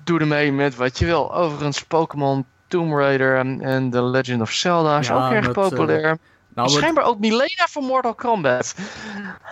Doe 0.09 0.19
ermee 0.19 0.51
met 0.51 0.75
wat 0.75 0.99
je 0.99 1.05
wil. 1.05 1.35
Overigens, 1.35 1.83
Pokémon, 1.83 2.45
Tomb 2.67 2.93
Raider 2.93 3.37
en, 3.37 3.61
en 3.61 3.89
The 3.89 4.03
Legend 4.03 4.41
of 4.41 4.51
Zelda 4.51 4.99
is 4.99 5.07
Ja, 5.07 5.25
ook 5.25 5.31
erg 5.31 5.47
met, 5.47 5.55
eh, 5.57 5.63
populair. 5.63 6.17
Nou, 6.55 6.69
Schijnbaar 6.69 7.03
ook 7.03 7.19
Milena 7.19 7.67
van 7.69 7.83
Mortal 7.83 8.13
Kombat. 8.15 8.75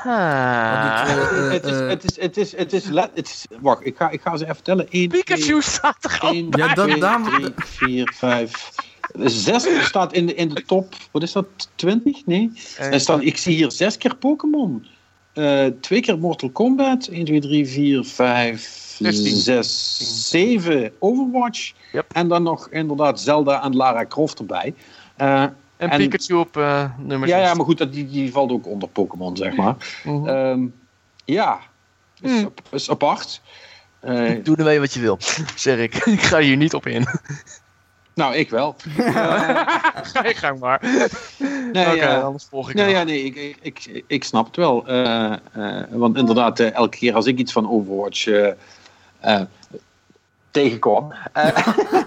Eh, 0.04 1.04
het, 1.52 1.66
is, 1.66 1.80
eh, 1.80 1.88
het, 1.88 2.04
is, 2.04 2.18
het, 2.20 2.38
is, 2.38 2.56
het, 2.56 2.74
is, 2.74 2.86
let- 2.86 3.12
het 3.14 3.28
is... 3.28 3.46
Wacht, 3.60 3.86
ik 3.86 3.98
ga, 3.98 4.10
ik 4.10 4.22
ga 4.22 4.38
ze 4.38 4.44
even 4.50 4.64
tellen. 4.64 4.88
1, 4.90 5.08
Pikachu 5.08 5.62
staat 5.62 6.04
er 6.04 6.20
ook 6.24 6.32
1, 6.34 6.50
bij. 6.50 6.68
Ja, 6.68 6.74
dat- 6.74 6.88
2, 6.88 7.00
daarom- 7.00 7.24
3, 7.24 7.54
4, 7.58 8.14
5... 8.16 8.70
Zes 9.24 9.68
staat 9.86 10.14
in 10.14 10.26
de, 10.26 10.34
in 10.36 10.50
de 10.50 10.64
top, 10.66 10.94
wat 11.12 11.24
is 11.24 11.32
dat, 11.32 11.46
20? 11.76 12.26
Nee. 12.26 12.52
Eh, 12.78 12.94
Er 12.94 13.00
staat, 13.00 13.22
ik 13.22 13.38
zie 13.38 13.56
hier 13.56 13.72
zes 13.72 13.98
keer 13.98 14.16
Pokémon. 14.16 14.88
Eh, 15.38 15.66
twee 15.82 16.02
keer 16.02 16.18
Mortal 16.20 16.50
Kombat. 16.50 17.08
1, 17.08 17.26
2, 17.26 17.40
3, 17.42 17.68
4, 17.68 18.04
5, 18.04 18.96
16. 19.00 19.36
6, 19.36 20.30
7 20.30 20.92
Overwatch. 21.00 21.74
Yep. 21.92 22.06
En 22.14 22.28
dan 22.28 22.44
nog 22.44 22.68
inderdaad 22.70 23.20
Zelda 23.22 23.64
en 23.64 23.76
Lara 23.76 24.06
Croft 24.06 24.40
erbij. 24.40 24.74
Eh, 25.16 25.42
en, 25.42 25.56
en- 25.78 25.98
Pikachu 25.98 26.34
op 26.34 26.58
eh, 26.58 26.90
nummer 26.98 27.28
ja, 27.28 27.38
ja, 27.38 27.48
6. 27.48 27.56
maar 27.58 27.66
goed, 27.66 27.78
dat, 27.78 27.94
die, 27.94 28.08
die 28.08 28.32
valt 28.32 28.52
ook 28.52 28.68
onder 28.68 28.90
Pokémon, 28.90 29.38
zeg 29.38 29.56
maar. 29.56 29.76
Ehm, 30.06 30.66
ja, 31.26 31.60
is, 32.22 32.32
Hmm. 32.32 32.50
is 32.72 32.90
apart. 32.90 33.42
Eh, 34.00 34.32
Doe 34.44 34.56
ermee 34.56 34.80
wat 34.80 34.94
je 34.94 35.00
wil, 35.00 35.18
zeg 35.56 35.78
ik. 35.80 35.96
Ik 35.96 36.22
ga 36.22 36.40
hier 36.40 36.58
niet 36.58 36.74
op 36.74 36.86
in. 36.88 37.06
Nou, 38.18 38.36
ik 38.36 38.50
wel. 38.50 38.76
Ga 40.14 40.28
je 40.28 40.34
gang 40.34 40.60
maar. 40.60 40.82
Nee, 41.72 41.96
ja. 41.96 42.20
anders 42.20 42.46
volg 42.50 42.70
ik 42.70 42.76
Nee, 42.76 42.90
ja, 42.90 43.04
nee, 43.04 43.24
ik, 43.24 43.58
ik, 43.62 44.04
ik, 44.08 44.24
snap 44.24 44.46
het 44.46 44.56
wel. 44.56 44.88
Eh, 44.88 45.34
eh, 45.52 45.84
want 45.90 46.18
inderdaad, 46.18 46.60
eh, 46.60 46.74
elke 46.74 46.98
keer 46.98 47.14
als 47.14 47.26
ik 47.26 47.38
iets 47.38 47.52
van 47.52 47.70
Overwatch 47.70 48.28
tegenkom. 50.52 51.14
eh, 51.34 51.68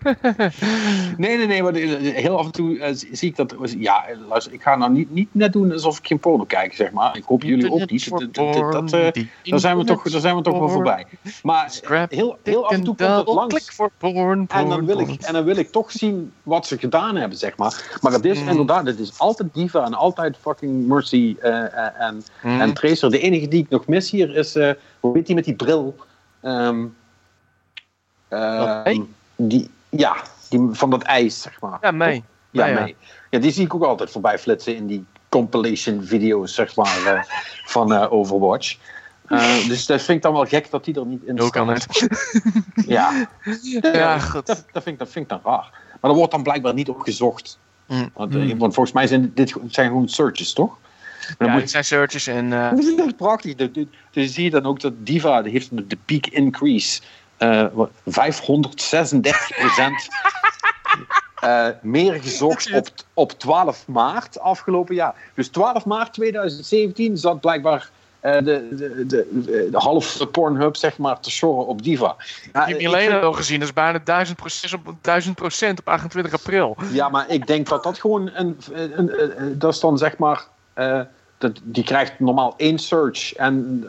nee, 1.16 1.36
nee, 1.36 1.46
nee, 1.46 1.62
maar 1.62 1.74
heel 1.74 2.38
af 2.38 2.44
en 2.44 2.52
toe 2.52 2.78
eh, 2.78 2.94
zie 2.94 3.28
ik 3.28 3.36
dat. 3.36 3.54
Ja, 3.78 4.04
luister, 4.28 4.52
ik 4.52 4.62
ga 4.62 4.76
nou 4.76 4.92
niet, 4.92 5.10
niet 5.10 5.28
net 5.32 5.52
doen 5.52 5.72
alsof 5.72 5.98
ik 5.98 6.06
geen 6.06 6.18
porno 6.18 6.44
kijk, 6.44 6.74
zeg 6.74 6.90
maar. 6.90 7.16
Ik 7.16 7.24
hoop 7.24 7.42
jullie 7.42 7.70
ook 7.70 7.90
niet. 7.90 8.10
Dat, 8.10 8.20
dat, 8.20 8.54
dat, 8.54 8.72
dat, 8.90 9.14
daar, 9.42 9.60
zijn 9.60 9.78
we 9.78 9.84
toch, 9.84 10.02
daar 10.02 10.20
zijn 10.20 10.36
we 10.36 10.42
toch 10.42 10.58
wel 10.58 10.68
voorbij. 10.68 11.06
Maar 11.42 11.72
heel, 12.08 12.38
heel 12.42 12.64
af 12.64 12.72
en 12.72 12.84
toe 12.84 12.94
komt 12.96 13.16
het 13.16 13.26
langs. 13.26 13.54
Klik 13.54 13.72
voor 13.72 13.90
porn, 13.98 14.46
En 14.48 14.68
dan, 14.68 14.86
wil 14.86 14.98
ik, 14.98 15.22
en 15.22 15.32
dan 15.32 15.44
wil 15.44 15.56
ik 15.56 15.70
toch 15.70 15.90
zien 15.90 16.32
wat 16.42 16.66
ze 16.66 16.78
gedaan 16.78 17.16
hebben, 17.16 17.38
zeg 17.38 17.56
maar. 17.56 17.98
Maar 18.00 18.12
het 18.12 18.24
is 18.24 18.40
Mm. 18.42 18.48
inderdaad, 18.48 18.86
het 18.86 18.98
is 18.98 19.18
altijd 19.18 19.54
Diva 19.54 19.84
en 19.84 19.94
altijd 19.94 20.36
fucking 20.40 20.86
Mercy 20.86 21.36
eh, 21.40 22.00
en, 22.00 22.22
Mm. 22.42 22.60
en 22.60 22.74
Tracer. 22.74 23.10
De 23.10 23.18
enige 23.18 23.48
die 23.48 23.62
ik 23.62 23.68
nog 23.68 23.86
mis 23.86 24.10
hier 24.10 24.36
is, 24.36 24.54
hoe 25.00 25.16
heet 25.16 25.26
die 25.26 25.34
met 25.34 25.44
die 25.44 25.54
bril? 25.54 25.96
Ehm 26.40 26.84
Dat 28.28 28.86
ei? 28.86 29.08
die, 29.36 29.70
ja, 29.96 30.16
die 30.48 30.68
van 30.72 30.90
dat 30.90 31.02
ijs, 31.02 31.42
zeg 31.42 31.60
maar. 31.60 31.78
Ja, 31.80 31.90
mee. 31.90 32.24
Ja, 32.50 32.66
Ja, 32.66 32.74
ja. 32.74 32.80
mee. 32.80 32.96
Ja, 33.30 33.38
die 33.38 33.50
zie 33.52 33.64
ik 33.64 33.74
ook 33.74 33.82
altijd 33.84 34.10
voorbij 34.10 34.38
flitsen 34.38 34.76
in 34.76 34.86
die 34.86 35.04
compilation 35.28 36.04
video's, 36.04 36.54
zeg 36.54 36.76
maar, 36.76 37.06
eh, 37.06 37.22
van 37.74 37.92
eh, 37.92 38.12
Overwatch. 38.12 38.76
Eh, 39.26 39.68
dus 39.68 39.86
dat 39.86 40.02
vind 40.02 40.16
ik 40.16 40.22
dan 40.22 40.32
wel 40.32 40.44
gek 40.46 40.70
dat 40.70 40.84
die 40.84 40.94
er 40.94 41.06
niet 41.06 41.22
in 41.24 41.40
Ook 41.40 41.52
kan 41.52 41.76
staat. 41.76 42.00
het. 42.00 42.44
Ja, 42.86 43.28
Ja, 43.82 44.18
goed. 44.18 44.46
dat, 44.46 44.64
dat, 44.72 44.82
vind 44.82 44.94
ik, 44.94 44.98
dat 44.98 45.08
vind 45.10 45.24
ik 45.24 45.30
dan 45.30 45.52
raar. 45.52 45.70
Maar 46.00 46.10
er 46.10 46.16
wordt 46.16 46.32
dan 46.32 46.42
blijkbaar 46.42 46.74
niet 46.74 46.88
op 46.88 47.00
gezocht. 47.00 47.58
Mm. 47.86 48.10
Want, 48.14 48.34
want 48.34 48.74
volgens 48.74 48.92
mij 48.92 49.06
zijn 49.06 49.30
dit 49.34 49.54
zijn 49.68 49.86
gewoon 49.88 50.08
searches, 50.08 50.52
toch? 50.52 50.78
Maar 51.38 51.48
Ja, 51.48 51.54
moet, 51.54 51.70
zijn 51.70 51.84
searches 51.84 52.26
en... 52.26 52.52
eh, 52.52 52.70
dat 52.76 52.78
is 52.78 52.94
echt 52.94 53.16
prachtig. 53.16 53.54
Dus 54.10 54.34
zie 54.34 54.44
je 54.44 54.50
dan 54.50 54.66
ook 54.66 54.80
dat 54.80 54.92
Diva 54.96 55.42
die 55.42 55.52
heeft 55.52 55.88
de 55.88 55.98
peak 56.04 56.26
increase. 56.26 57.00
Eh, 57.42 57.66
wat, 57.72 57.90
536% 57.90 57.92
eh, 61.40 61.66
meer 61.82 62.22
gezocht 62.22 62.72
op, 62.72 62.88
op 63.14 63.32
12 63.32 63.84
maart 63.86 64.40
afgelopen 64.40 64.94
jaar. 64.94 65.14
Dus 65.34 65.48
12 65.48 65.84
maart 65.84 66.12
2017 66.12 67.16
zat 67.16 67.40
blijkbaar 67.40 67.90
eh, 68.20 68.32
de, 68.32 68.42
de, 68.42 69.06
de, 69.06 69.28
de, 69.32 69.68
de 69.70 69.78
halve 69.78 70.26
Pornhub 70.26 70.76
zeg 70.76 70.98
maar, 70.98 71.20
te 71.20 71.30
shoren 71.30 71.66
op 71.66 71.82
Diva. 71.82 72.16
Ja, 72.52 72.66
ik 72.66 72.68
heb 72.68 72.82
Milena 72.82 73.20
al 73.20 73.32
gezien, 73.32 73.58
dat 73.58 73.68
is 73.68 73.74
bijna 73.74 73.98
1000 74.04 74.36
procent 74.38 74.74
op, 74.74 74.94
1000 75.00 75.34
procent 75.34 75.78
op 75.78 75.88
28 75.88 76.32
april. 76.32 76.76
Ja, 76.92 77.08
maar 77.08 77.30
ik 77.30 77.46
denk 77.46 77.68
dat 77.68 77.82
dat 77.82 78.00
gewoon 78.00 78.30
een. 78.34 78.58
een, 78.72 78.98
een- 78.98 79.42
een- 79.42 79.58
dat 79.58 79.72
is 79.74 79.80
dan 79.80 79.98
zeg 79.98 80.18
maar. 80.18 80.44
Dat, 81.42 81.60
die 81.62 81.84
krijgt 81.84 82.20
normaal 82.20 82.54
één 82.56 82.78
search. 82.78 83.34
En 83.34 83.84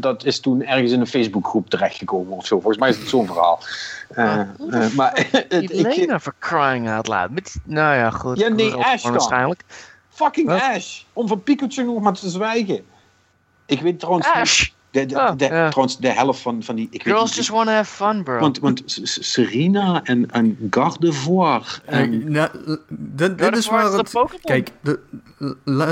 dat 0.00 0.24
is 0.24 0.40
toen 0.40 0.62
ergens 0.62 0.92
in 0.92 1.00
een 1.00 1.06
Facebookgroep 1.06 1.70
terechtgekomen 1.70 2.36
of 2.36 2.46
zo. 2.46 2.56
Volgens 2.56 2.78
mij 2.78 2.88
is 2.88 2.98
het 2.98 3.08
zo'n 3.08 3.26
verhaal. 3.26 3.60
Eh, 4.08 4.40
eh, 4.40 4.92
maar 4.94 5.26
Milena 5.48 6.20
for 6.20 6.34
crying 6.38 6.88
out 6.88 7.06
loud. 7.06 7.30
Met, 7.30 7.56
nou 7.64 7.96
ja, 7.96 8.10
goed. 8.10 8.38
Ja, 8.38 8.48
nee, 8.48 8.74
Ash. 8.74 9.04
Waarschijnlijk. 9.04 9.64
fucking 10.08 10.48
Wat? 10.48 10.60
Ash. 10.60 11.02
Om 11.12 11.28
van 11.28 11.42
Pikachu 11.42 11.84
nog 11.84 12.00
maar 12.00 12.12
te 12.12 12.28
zwijgen. 12.28 12.84
Ik 13.66 13.80
weet 13.80 13.98
trouwens. 13.98 14.26
Ash! 14.26 14.68
De, 14.96 15.06
de, 15.06 15.18
Ah, 15.20 15.36
de- 15.38 15.44
ja. 15.44 15.68
Trouwens, 15.68 15.98
de 15.98 16.12
helft 16.12 16.40
van, 16.40 16.62
van 16.62 16.74
die. 16.74 16.88
Ik 16.90 17.02
weet 17.02 17.14
Girls 17.14 17.24
niet, 17.28 17.34
just 17.34 17.48
wanna 17.48 17.72
have 17.72 17.94
fun, 17.94 18.22
bro. 18.22 18.38
want, 18.38 18.58
want 18.58 18.82
Serena 19.02 20.00
en, 20.04 20.30
en 20.30 20.56
Gardevoir. 20.70 21.80
En, 21.84 22.30
nou, 22.32 22.48
dit, 22.88 23.56
is 23.56 23.68
waar 23.68 23.92
het... 23.92 24.10
Pokémon. 24.10 24.40
Kijk, 24.42 24.70
de, 24.80 24.98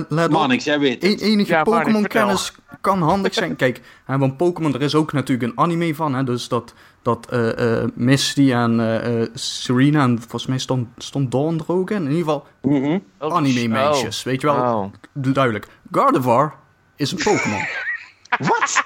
let. 0.08 0.30
Manix, 0.30 0.64
jij 0.64 0.78
weet 0.78 1.02
het. 1.02 1.20
E- 1.20 1.24
enige 1.24 1.52
Ja, 1.52 1.62
Pokémon-kennis 1.62 2.52
kan 2.80 3.02
handig 3.02 3.34
zijn. 3.34 3.56
Kijk, 3.64 3.80
hè, 4.04 4.18
want 4.18 4.36
Pokémon, 4.36 4.74
er 4.74 4.82
is 4.82 4.94
ook 4.94 5.12
natuurlijk 5.12 5.50
een 5.52 5.58
anime 5.58 5.94
van. 5.94 6.14
Hè, 6.14 6.24
dus 6.24 6.48
dat, 6.48 6.74
dat 7.02 7.26
eh, 7.30 7.82
eh, 7.82 7.88
Misty 7.94 8.52
en 8.52 9.02
eh, 9.20 9.26
Serena 9.34 10.02
en 10.02 10.18
volgens 10.18 10.46
mij 10.46 10.58
stond, 10.58 10.88
stond 10.96 11.30
Dawn 11.30 11.58
er 11.66 11.74
ook 11.74 11.90
in. 11.90 11.96
In 11.96 12.02
ieder 12.02 12.18
geval 12.18 12.46
Mhm. 12.62 12.98
Oh, 13.18 13.34
anime-meisjes. 13.34 14.22
Weet 14.22 14.40
je 14.40 14.46
wel, 14.46 14.56
Oh. 14.56 14.92
duidelijk. 15.32 15.66
Gardevoir 15.92 16.52
is 16.96 17.12
een 17.12 17.18
Pokémon. 17.24 17.60
Wat? 18.38 18.82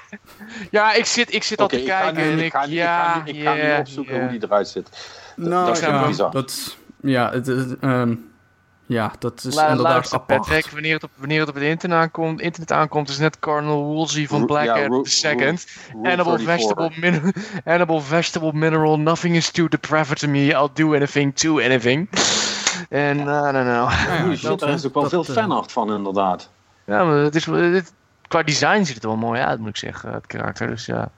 Ja, 0.71 0.93
ik 0.93 1.05
zit, 1.05 1.33
ik 1.33 1.43
zit 1.43 1.61
al 1.61 1.67
te 1.67 1.81
ik 1.81 1.87
ga 1.87 1.99
kijken 2.01 2.23
nu- 2.23 2.31
en 2.31 2.37
ik 2.39 2.45
ik, 2.45 2.51
ga 2.51 2.65
nu- 2.65 2.71
ik 2.71 2.77
ja, 2.77 3.11
ga 3.13 3.21
nu- 3.23 3.31
ik 3.31 3.43
ga 3.43 3.53
nu 3.53 3.61
ja, 3.61 3.79
opzoeken 3.79 4.15
ja. 4.15 4.21
hoe 4.21 4.29
die 4.29 4.43
eruit 4.43 4.67
zit. 4.67 4.89
nou, 5.35 5.65
dat 5.65 5.77
is 5.77 5.83
ja, 5.83 6.07
bizar. 6.07 6.31
dat, 6.31 6.77
ja, 7.01 7.31
het, 7.31 7.47
is, 7.47 7.63
ehm, 7.81 8.15
ja, 8.85 9.11
dat 9.19 9.43
is 9.43 9.55
La, 9.55 9.67
inderdaad 9.67 9.93
luister, 9.93 10.17
apart. 10.19 10.39
Patrick, 10.41 10.67
wanneer 10.69 10.93
het, 10.93 11.03
op, 11.03 11.09
wanneer 11.15 11.39
het 11.39 11.49
op 11.49 11.55
het 11.55 11.63
internet 11.63 11.97
aankomt, 11.97 12.41
internet 12.41 12.71
aankomt, 12.71 13.09
is 13.09 13.17
net 13.17 13.39
Cardinal 13.39 13.83
Woolsey 13.83 14.27
van 14.27 14.39
Ro- 14.39 14.45
Blackhead 14.45 14.77
ja, 14.77 14.87
Ro- 14.87 15.01
the 15.01 15.09
Second. 15.09 15.65
34. 16.03 16.41
vegetable, 16.43 16.91
min 16.95 17.33
edible 17.65 18.01
vegetable 18.01 18.53
mineral, 18.53 18.99
nothing 18.99 19.35
is 19.35 19.51
too 19.51 19.67
depraved 19.67 20.19
to 20.19 20.27
me, 20.27 20.39
I'll 20.45 20.69
do 20.73 20.93
anything 20.95 21.35
to 21.35 21.59
anything. 21.59 22.09
En, 22.89 23.19
I 23.19 23.23
don't 23.23 23.51
know. 23.51 23.89
Ja, 23.91 24.25
shit, 24.31 24.41
dat, 24.41 24.59
daar 24.59 24.69
is 24.69 24.85
ook 24.85 24.93
wel 24.93 25.03
dat, 25.03 25.11
veel 25.11 25.23
eh, 25.35 25.41
fanart 25.41 25.71
van, 25.71 25.93
inderdaad. 25.93 26.49
Ja, 26.85 27.03
maar 27.03 27.15
het 27.17 27.35
is, 27.35 27.45
het, 27.45 27.93
qua 28.29 28.43
design 28.43 28.83
ziet 28.83 28.93
het 28.95 29.03
er 29.03 29.09
wel 29.09 29.17
mooi 29.17 29.41
uit, 29.41 29.59
moet 29.59 29.69
ik 29.69 29.77
zeggen, 29.77 30.13
het 30.13 30.27
karakter. 30.27 30.67
Dus 30.67 30.85
ja, 30.85 31.09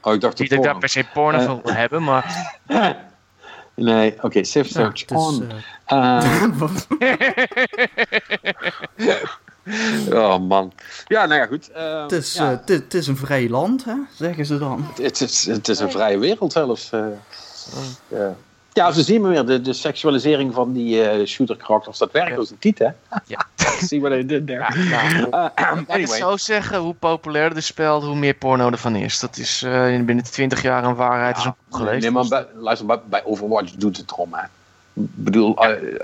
Oh, 0.00 0.14
ik 0.14 0.20
dacht 0.20 0.38
niet 0.38 0.48
dat 0.50 0.58
ik 0.58 0.64
daar 0.64 0.78
per 0.78 0.88
se 0.88 1.04
porno 1.12 1.38
Eh. 1.38 1.44
van 1.44 1.60
wil 1.64 1.74
hebben, 1.74 2.02
maar... 2.02 2.24
Nee, 3.76 4.14
oké, 4.22 4.44
safe 4.44 4.66
Ja, 4.66 4.72
search 4.72 5.00
het 5.00 5.10
is, 5.10 5.16
on. 5.16 5.46
eh, 5.86 6.24
Eh, 6.24 6.44
wat- 6.58 6.86
oh 10.12 10.38
man. 10.48 10.72
Ja, 11.06 11.26
nou 11.26 11.40
ja, 11.40 11.46
goed. 11.46 11.70
eh, 11.70 12.02
het, 12.02 12.12
is, 12.12 12.34
ja, 12.34 12.62
het, 12.66 12.94
is- 12.94 13.06
een 13.06 13.16
vrij 13.16 13.48
land, 13.48 13.84
hè, 13.84 13.94
zeggen 14.16 14.46
ze 14.46 14.58
dan. 14.58 14.86
het, 15.02 15.20
is, 15.20 15.46
het 15.46 15.68
is 15.68 15.78
een 15.78 15.90
vrije 15.90 16.18
wereld 16.18 16.52
zelfs. 16.52 16.90
eh. 16.92 17.06
ja. 18.08 18.34
Ja, 18.74 18.92
ze 18.92 19.02
zien 19.02 19.20
maar 19.20 19.30
weer 19.30 19.44
de, 19.46 19.60
de 19.60 19.72
seksualisering 19.72 20.54
van 20.54 20.72
die 20.72 21.02
eh 21.08 21.26
shooter 21.26 21.56
karakters. 21.56 21.98
Dat 21.98 22.12
werkt 22.12 22.28
Ja. 22.30 22.36
als 22.36 22.50
een 22.50 22.58
tiet, 22.58 22.78
hè? 22.78 22.88
Ja. 23.26 23.46
See 23.80 24.00
what 24.00 24.12
I 24.12 24.26
did 24.26 24.46
there. 24.46 24.58
Ja, 24.60 25.08
nou, 25.10 25.24
Eh, 25.24 25.30
Laat 25.30 25.52
ik 25.56 25.78
het 25.78 25.88
anyway. 25.88 26.18
zo 26.18 26.36
zeggen, 26.36 26.78
hoe 26.78 26.94
populairder 26.94 27.54
de 27.54 27.60
spel, 27.64 28.04
hoe 28.04 28.16
meer 28.16 28.34
porno 28.34 28.70
ervan 28.70 28.96
is. 28.96 29.18
Dat 29.20 29.36
is 29.36 29.62
eh, 29.62 30.00
binnen 30.04 30.24
20 30.24 30.62
jaar 30.62 30.84
een 30.84 30.94
waarheid 30.94 31.36
is 31.36 31.42
Ja, 31.44 31.56
opgelegd. 31.70 32.00
Nee, 32.00 32.10
maar 32.10 32.28
bij, 32.28 32.46
luister, 32.54 32.86
bij, 32.86 33.00
bij 33.08 33.24
Overwatch 33.24 33.70
doet 33.72 33.96
het 33.96 34.10
erom, 34.10 34.34
hè. 34.34 34.42
Ik 34.96 35.24
bedoel, 35.24 35.56
eh, 35.56 35.98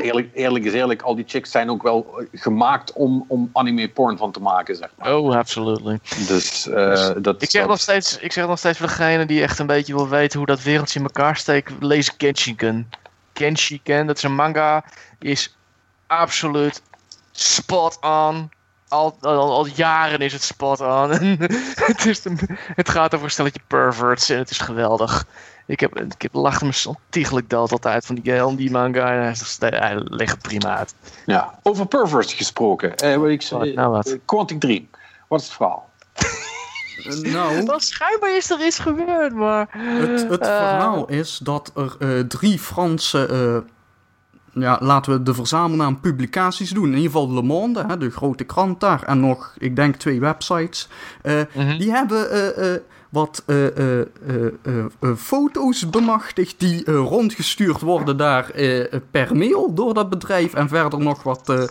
eerlijk, 0.00 0.28
eerlijk 0.34 0.64
is 0.64 0.72
eerlijk, 0.72 1.02
al 1.02 1.14
die 1.14 1.24
chicks 1.28 1.50
zijn 1.50 1.70
ook 1.70 1.82
wel 1.82 2.18
eh, 2.18 2.40
gemaakt 2.40 2.92
om, 2.92 3.24
om 3.28 3.50
anime 3.52 3.88
porn 3.88 4.16
van 4.16 4.32
te 4.32 4.40
maken, 4.40 4.76
zeg 4.76 4.90
maar. 4.98 5.16
Oh, 5.16 5.36
absolutely. 5.36 5.98
Dus 6.28 6.68
eh, 6.68 7.10
dat... 7.18 7.42
Ik 7.42 7.50
zeg, 7.50 7.60
dat- 7.60 7.70
nog 7.70 7.80
steeds, 7.80 8.18
ik 8.18 8.32
zeg 8.32 8.46
nog 8.46 8.58
steeds 8.58 8.78
voor 8.78 8.86
degene 8.86 9.26
die 9.26 9.42
echt 9.42 9.58
een 9.58 9.66
beetje 9.66 9.94
wil 9.94 10.08
weten 10.08 10.38
hoe 10.38 10.46
dat 10.46 10.62
wereldje 10.62 10.98
in 10.98 11.04
elkaar 11.04 11.36
steekt, 11.36 11.72
lees 11.80 12.14
Genshiken. 12.18 12.88
Genshiken, 13.34 14.06
dat 14.06 14.16
is 14.16 14.22
een 14.22 14.34
manga, 14.34 14.84
is 15.18 15.56
absoluut 16.06 16.82
spot 17.32 17.98
on. 18.00 18.50
Al, 18.88 19.16
al, 19.20 19.52
al 19.52 19.66
jaren 19.66 20.18
is 20.20 20.32
het 20.32 20.42
spot 20.42 20.80
on. 20.80 21.10
het, 21.90 22.06
is 22.06 22.24
een- 22.24 22.38
het 22.74 22.88
gaat 22.88 23.14
over 23.14 23.26
een 23.26 23.32
stelletje 23.32 23.60
perverts 23.66 24.28
en 24.30 24.38
het 24.38 24.50
is 24.50 24.58
geweldig. 24.58 25.26
Ik 25.68 25.80
heb, 25.80 25.98
ik 26.00 26.22
heb 26.22 26.34
lachte 26.34 26.64
me 26.64 26.82
ontiegelijk 26.86 27.50
dood 27.50 27.72
altijd 27.72 28.06
van 28.06 28.14
die, 28.14 28.44
om 28.46 28.56
die 28.56 28.70
manga. 28.70 29.12
En 29.12 29.34
hij, 29.58 29.68
hij 29.78 30.00
legt 30.04 30.42
prima 30.42 30.76
uit. 30.76 30.94
Ja, 31.26 31.58
over 31.62 31.86
perverts 31.86 32.34
gesproken. 32.34 32.96
Eh, 32.96 33.16
wat 33.16 33.28
ik, 33.28 33.46
Wat, 33.50 33.74
nou 33.74 33.90
wat? 33.90 34.06
eh, 34.06 34.18
Quantic 34.24 34.60
Dream. 34.60 34.88
Wat 35.28 35.40
is 35.40 35.46
het 35.46 35.54
verhaal? 35.56 35.90
Eh, 37.04 37.32
nou, 37.32 37.64
Want 37.66 37.82
schijnbaar 37.84 38.36
is 38.36 38.50
er 38.50 38.66
iets 38.66 38.78
gebeurd, 38.78 39.34
maar... 39.34 39.68
het, 39.72 40.28
het 40.30 40.40
Eh, 40.40 40.46
verhaal 40.46 41.06
is 41.08 41.38
dat 41.42 41.72
er 41.74 41.96
eh, 41.98 42.20
drie 42.20 42.58
Franse, 42.58 43.26
eh, 43.26 44.62
ja, 44.62 44.78
laten 44.80 45.12
we 45.12 45.22
de 45.22 45.34
verzamelnaam 45.34 46.00
publicaties 46.00 46.70
doen. 46.70 46.84
In 46.84 46.94
ieder 46.96 47.10
geval 47.10 47.32
Le 47.32 47.42
Monde, 47.42 47.84
hè, 47.86 47.98
de 47.98 48.10
grote 48.10 48.44
krant 48.44 48.80
daar, 48.80 49.02
en 49.02 49.20
nog, 49.20 49.54
ik 49.58 49.76
denk, 49.76 49.96
twee 49.96 50.20
websites. 50.20 50.88
Eh, 51.22 51.40
Mhm. 51.54 51.78
Die 51.78 51.90
hebben 51.90 52.30
eh, 52.30 52.74
eh, 52.74 52.80
wat 53.08 53.42
eh, 53.46 53.66
eh, 53.66 54.06
eh, 54.62 54.84
foto's 55.16 55.90
bemachtigd 55.90 56.54
die 56.60 56.90
rondgestuurd 56.92 57.80
worden 57.80 58.16
daar 58.16 58.52
per 59.10 59.36
mail 59.36 59.74
door 59.74 59.94
dat 59.94 60.10
bedrijf. 60.10 60.54
En 60.54 60.68
verder 60.68 60.98
nog 60.98 61.22
wat 61.22 61.70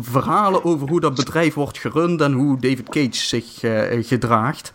verhalen 0.00 0.64
over 0.64 0.88
hoe 0.88 1.00
dat 1.00 1.14
bedrijf 1.14 1.54
wordt 1.54 1.78
gerund 1.78 2.20
en 2.20 2.32
hoe 2.32 2.60
David 2.60 2.88
Cage 2.88 3.12
zich 3.12 3.58
gedraagt. 4.08 4.72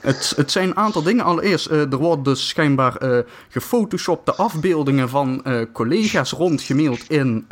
Het, 0.00 0.32
het 0.36 0.50
zijn 0.50 0.68
een 0.68 0.76
aantal 0.76 1.02
dingen. 1.02 1.24
Allereerst, 1.24 1.66
er 1.66 1.96
worden 1.96 2.24
dus 2.24 2.48
schijnbaar 2.48 2.96
eh 2.96 3.18
gefotoshopte 3.48 4.34
afbeeldingen 4.34 5.08
van 5.08 5.44
collega's 5.72 6.30
rondgemaild 6.30 7.10
in. 7.10 7.46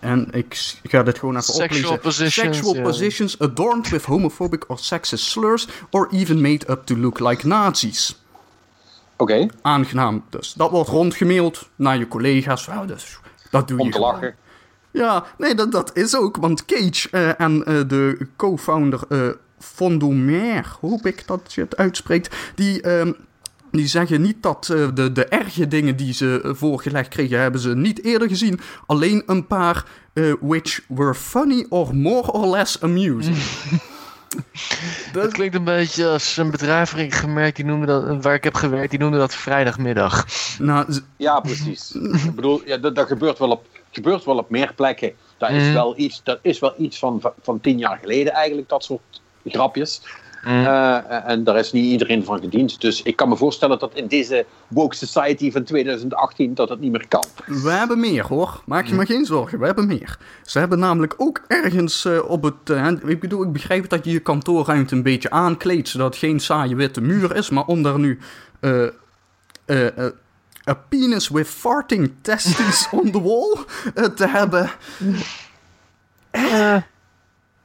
En 0.00 0.28
ik 0.32 0.74
ga 0.82 1.02
dit 1.02 1.18
gewoon 1.18 1.36
even 1.36 1.54
Sexual 1.54 1.92
oplezen. 1.92 2.00
positions, 2.00 2.56
Sexual 2.56 2.82
positions 2.82 3.38
adorned 3.38 3.88
with 3.88 4.04
homophobic 4.04 4.64
or 4.70 4.78
sexist 4.78 5.24
slurs, 5.24 5.68
or 5.90 6.08
even 6.12 6.40
made 6.40 6.70
up 6.70 6.84
to 6.84 6.96
look 6.96 7.18
like 7.20 7.46
Nazis. 7.46 8.22
Oké, 9.16 9.46
Aangenaam 9.62 10.24
dus. 10.30 10.52
Dat 10.52 10.70
wordt 10.70 10.88
rondgemaild 10.88 11.68
naar 11.76 11.98
je 11.98 12.08
collega's. 12.08 12.66
Nou, 12.66 12.86
dus, 12.86 13.18
dat 13.50 13.68
doe 13.68 13.76
je 13.76 13.82
om 13.82 13.90
te 13.90 13.96
gewoon. 13.96 14.12
lachen. 14.12 14.34
Ja, 14.90 15.24
nee, 15.38 15.54
dat, 15.54 15.72
dat 15.72 15.96
is 15.96 16.16
ook. 16.16 16.36
Want 16.36 16.64
Cage 16.64 17.08
eh, 17.10 17.40
en 17.40 17.64
eh, 17.64 17.80
de 17.88 18.26
co-founder 18.36 19.00
eh 19.08 19.28
Fondomer, 19.58 20.76
hoop 20.80 21.06
ik 21.06 21.26
dat 21.26 21.52
je 21.54 21.60
het 21.60 21.76
uitspreekt, 21.76 22.36
die, 22.54 22.82
ehm, 22.82 23.12
die 23.70 23.86
zeggen 23.86 24.20
niet 24.20 24.42
dat 24.42 24.68
eh, 24.68 24.88
de, 24.94 25.12
de 25.12 25.24
erge 25.24 25.68
dingen 25.68 25.96
die 25.96 26.12
ze 26.12 26.40
eh, 26.44 26.50
voorgelegd 26.54 27.08
kregen, 27.08 27.40
hebben 27.40 27.60
ze 27.60 27.76
niet 27.76 28.04
eerder 28.04 28.28
gezien. 28.28 28.60
Alleen 28.86 29.22
een 29.26 29.46
paar 29.46 29.84
eh, 30.12 30.32
which 30.40 30.80
were 30.88 31.14
funny 31.14 31.66
or 31.68 31.94
more 31.94 32.32
or 32.32 32.46
less 32.46 32.80
amusing. 32.82 33.36
Dat 35.12 35.32
klinkt 35.32 35.54
een 35.54 35.64
beetje 35.64 36.08
als 36.08 36.36
een 36.36 36.50
bedrijf 36.50 36.90
waar 36.92 37.00
ik, 37.00 37.14
gemerkt, 37.14 37.56
die 37.56 37.64
noemde 37.64 37.86
dat, 37.86 38.22
waar 38.22 38.34
ik 38.34 38.44
heb 38.44 38.54
gewerkt, 38.54 38.90
die 38.90 38.98
noemde 38.98 39.18
dat 39.18 39.34
vrijdagmiddag. 39.34 40.26
nou, 40.58 41.00
Ja, 41.16 41.40
precies. 41.40 41.92
ik 42.26 42.34
bedoel, 42.34 42.62
ja, 42.64 42.76
dat, 42.76 42.94
dat 42.94 43.06
gebeurt, 43.06 43.38
wel 43.38 43.50
op, 43.50 43.66
gebeurt 43.90 44.24
wel 44.24 44.38
op 44.38 44.50
meer 44.50 44.72
plekken. 44.74 45.12
Dat 45.38 45.50
is, 45.50 45.62
Mhm. 45.62 45.72
wel 45.72 45.98
iets, 45.98 46.20
dat 46.24 46.38
is 46.42 46.58
wel 46.58 46.74
iets 46.78 46.98
van, 46.98 47.20
van, 47.20 47.32
van 47.42 47.60
tien 47.60 47.78
jaar 47.78 47.98
geleden 48.02 48.32
eigenlijk, 48.32 48.68
dat 48.68 48.84
soort 48.84 49.20
grapjes. 49.46 50.02
Mm. 50.44 50.64
Eh, 50.66 51.28
en 51.28 51.44
daar 51.44 51.58
is 51.58 51.72
niet 51.72 51.84
iedereen 51.84 52.24
van 52.24 52.40
gediend. 52.40 52.80
Dus 52.80 53.02
ik 53.02 53.16
kan 53.16 53.28
me 53.28 53.36
voorstellen 53.36 53.78
dat 53.78 53.94
in 53.94 54.06
deze 54.06 54.46
woke 54.68 54.96
society 54.96 55.50
van 55.52 55.62
2018 55.64 56.54
dat 56.54 56.68
het 56.68 56.80
niet 56.80 56.92
meer 56.92 57.08
kan. 57.08 57.24
We 57.46 57.70
hebben 57.70 58.00
meer 58.00 58.26
hoor. 58.26 58.62
Maak 58.66 58.86
je 58.86 58.94
maar 58.94 59.06
geen 59.06 59.24
zorgen, 59.24 59.58
we 59.58 59.66
hebben 59.66 59.86
meer. 59.86 60.18
Ze 60.44 60.58
hebben 60.58 60.78
namelijk 60.78 61.14
ook 61.16 61.42
ergens 61.46 62.04
eh, 62.04 62.18
op 62.30 62.42
het. 62.42 62.70
eh, 62.70 62.88
ik 63.06 63.20
bedoel, 63.20 63.42
ik 63.42 63.52
begrijp 63.52 63.88
dat 63.88 64.04
je 64.04 64.10
je 64.10 64.20
kantoorruimte 64.20 64.94
een 64.94 65.02
beetje 65.02 65.30
aankleedt. 65.30 65.88
zodat 65.88 66.06
het 66.06 66.16
geen 66.16 66.40
saaie 66.40 66.76
witte 66.76 67.00
muur 67.00 67.36
is. 67.36 67.50
Maar 67.50 67.64
om 67.64 67.82
daar 67.82 67.98
nu. 67.98 68.18
eh, 68.60 68.82
eh, 69.66 69.98
eh, 69.98 70.12
A 70.68 70.74
penis 70.88 71.28
with 71.28 71.46
farting 71.48 72.12
testes 72.22 72.88
on 73.00 73.10
the 73.10 73.22
wall 73.22 73.56
te 74.14 74.28
hebben. 74.28 74.70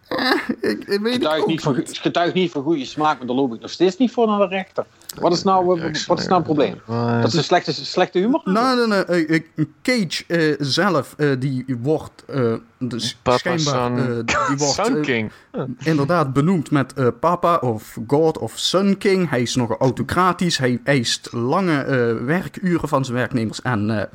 Ik, 0.62 0.84
ik 0.88 1.00
weet 1.02 1.14
het 1.14 1.14
Getuigt 1.14 1.42
ook 1.42 1.48
niet, 1.48 1.62
van, 1.62 1.76
niet. 1.76 1.98
getuigt 1.98 2.34
niet 2.34 2.52
van 2.52 2.64
goede 2.64 2.86
smaak, 2.86 3.18
maar 3.18 3.28
daar 3.28 3.36
loop 3.36 3.54
ik 3.54 3.62
nog 3.62 3.70
steeds 3.72 3.98
niet 3.98 4.12
voor 4.12 4.28
naar 4.28 4.40
de 4.40 4.48
rechter. 4.56 4.86
Wat 5.20 5.34
is 5.34 5.44
nou, 5.44 5.80
eh, 5.80 5.84
wat 6.08 6.20
is 6.20 6.26
nou 6.26 6.34
het 6.36 6.44
probleem? 6.44 6.76
Dat 7.22 7.28
is 7.28 7.34
een 7.34 7.44
slechte, 7.44 7.74
slechte 7.74 8.20
humor? 8.20 8.42
Nee, 8.44 8.88
nee, 8.88 9.04
nee. 9.08 9.46
Cage 9.82 10.24
eh, 10.28 10.56
zelf, 10.60 11.14
eh, 11.18 11.30
die 11.40 11.66
wordt. 11.82 12.24
eh, 12.28 12.54
dus 12.80 13.16
Papa 13.22 13.38
schijnbaar. 13.58 13.98
Sun- 13.98 14.26
die 14.26 14.58
wordt. 14.58 14.74
Sun 14.74 15.02
King. 15.02 15.32
inderdaad 15.80 16.34
benoemd 16.34 16.72
met 16.72 16.94
eh, 16.94 17.08
Papa 17.20 17.56
of 17.56 17.98
God 18.08 18.38
of 18.38 18.54
Sun 18.56 18.98
King. 18.98 19.30
Hij 19.30 19.42
is 19.42 19.56
nogal 19.56 19.78
autocratisch. 19.78 20.58
Hij 20.58 20.80
eist 20.84 21.30
lange 21.34 21.82
eh, 21.82 22.26
werkuren 22.26 22.88
van 22.90 23.06
zijn 23.06 23.18
werknemers 23.18 23.62
en 23.62 24.00
eh, 24.00 24.06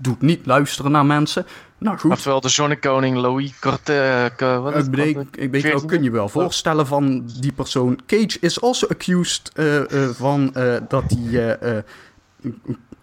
doet 0.00 0.20
niet 0.22 0.46
luisteren 0.46 0.90
naar 0.90 1.06
mensen. 1.06 1.46
Nou 1.80 1.98
goed. 1.98 2.10
Oftewel 2.10 2.40
de 2.40 2.48
zonnekoning 2.48 3.16
Louis 3.16 3.58
Corte... 3.60 3.92
eh, 4.36 4.62
wat 4.62 4.76
is 4.76 4.86
Ik 5.34 5.50
weet 5.50 5.84
kun 5.84 6.02
je 6.02 6.10
wel 6.10 6.28
voorstellen 6.28 6.86
van 6.86 7.28
die 7.40 7.52
persoon. 7.52 7.98
Cage 8.06 8.36
is 8.40 8.60
also 8.60 8.86
accused 8.86 9.50
eh, 9.54 10.04
eh, 10.04 10.10
van 10.10 10.54
eh, 10.54 10.76
dat 10.88 11.04
hij 11.08 11.58
eh, 11.58 11.76
eh, 11.76 11.84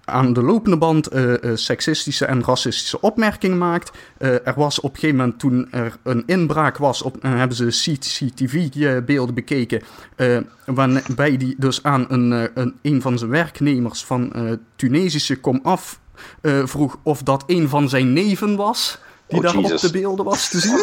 aan 0.05 0.33
de 0.33 0.41
lopende 0.41 0.77
band 0.77 1.07
eh, 1.07 1.43
eh, 1.43 1.55
seksistische 1.55 2.25
en 2.25 2.43
racistische 2.43 3.01
opmerkingen 3.01 3.57
maakt. 3.57 3.91
Eh, 4.17 4.47
er 4.47 4.53
was 4.55 4.79
op 4.79 4.93
een 4.93 4.99
gegeven 4.99 5.15
moment, 5.17 5.39
toen 5.39 5.67
er 5.71 5.97
een 6.03 6.23
inbraak 6.25 6.77
was, 6.77 7.01
op, 7.01 7.17
en 7.21 7.31
hebben 7.37 7.57
ze 7.57 7.65
CCTV-beelden 7.67 9.35
bekeken. 9.35 9.81
eh, 10.15 10.37
waarbij 10.65 11.35
hij 11.37 11.55
dus 11.57 11.83
aan 11.83 12.05
een, 12.09 12.33
eh, 12.33 12.43
een, 12.53 12.75
een 12.81 13.01
van 13.01 13.17
zijn 13.17 13.29
werknemers 13.31 14.05
van 14.05 14.33
eh, 14.33 14.51
Tunesische 14.75 15.39
komaf 15.39 15.99
eh 16.41 16.61
vroeg 16.65 16.97
of 17.03 17.23
dat 17.23 17.43
een 17.47 17.69
van 17.69 17.89
zijn 17.89 18.13
neven 18.13 18.55
was. 18.55 18.99
Die 19.27 19.37
Oh, 19.37 19.43
daar 19.43 19.57
op 19.57 19.77
de 19.79 19.91
beelden 19.91 20.25
was 20.25 20.49
te 20.49 20.59
zien. 20.59 20.77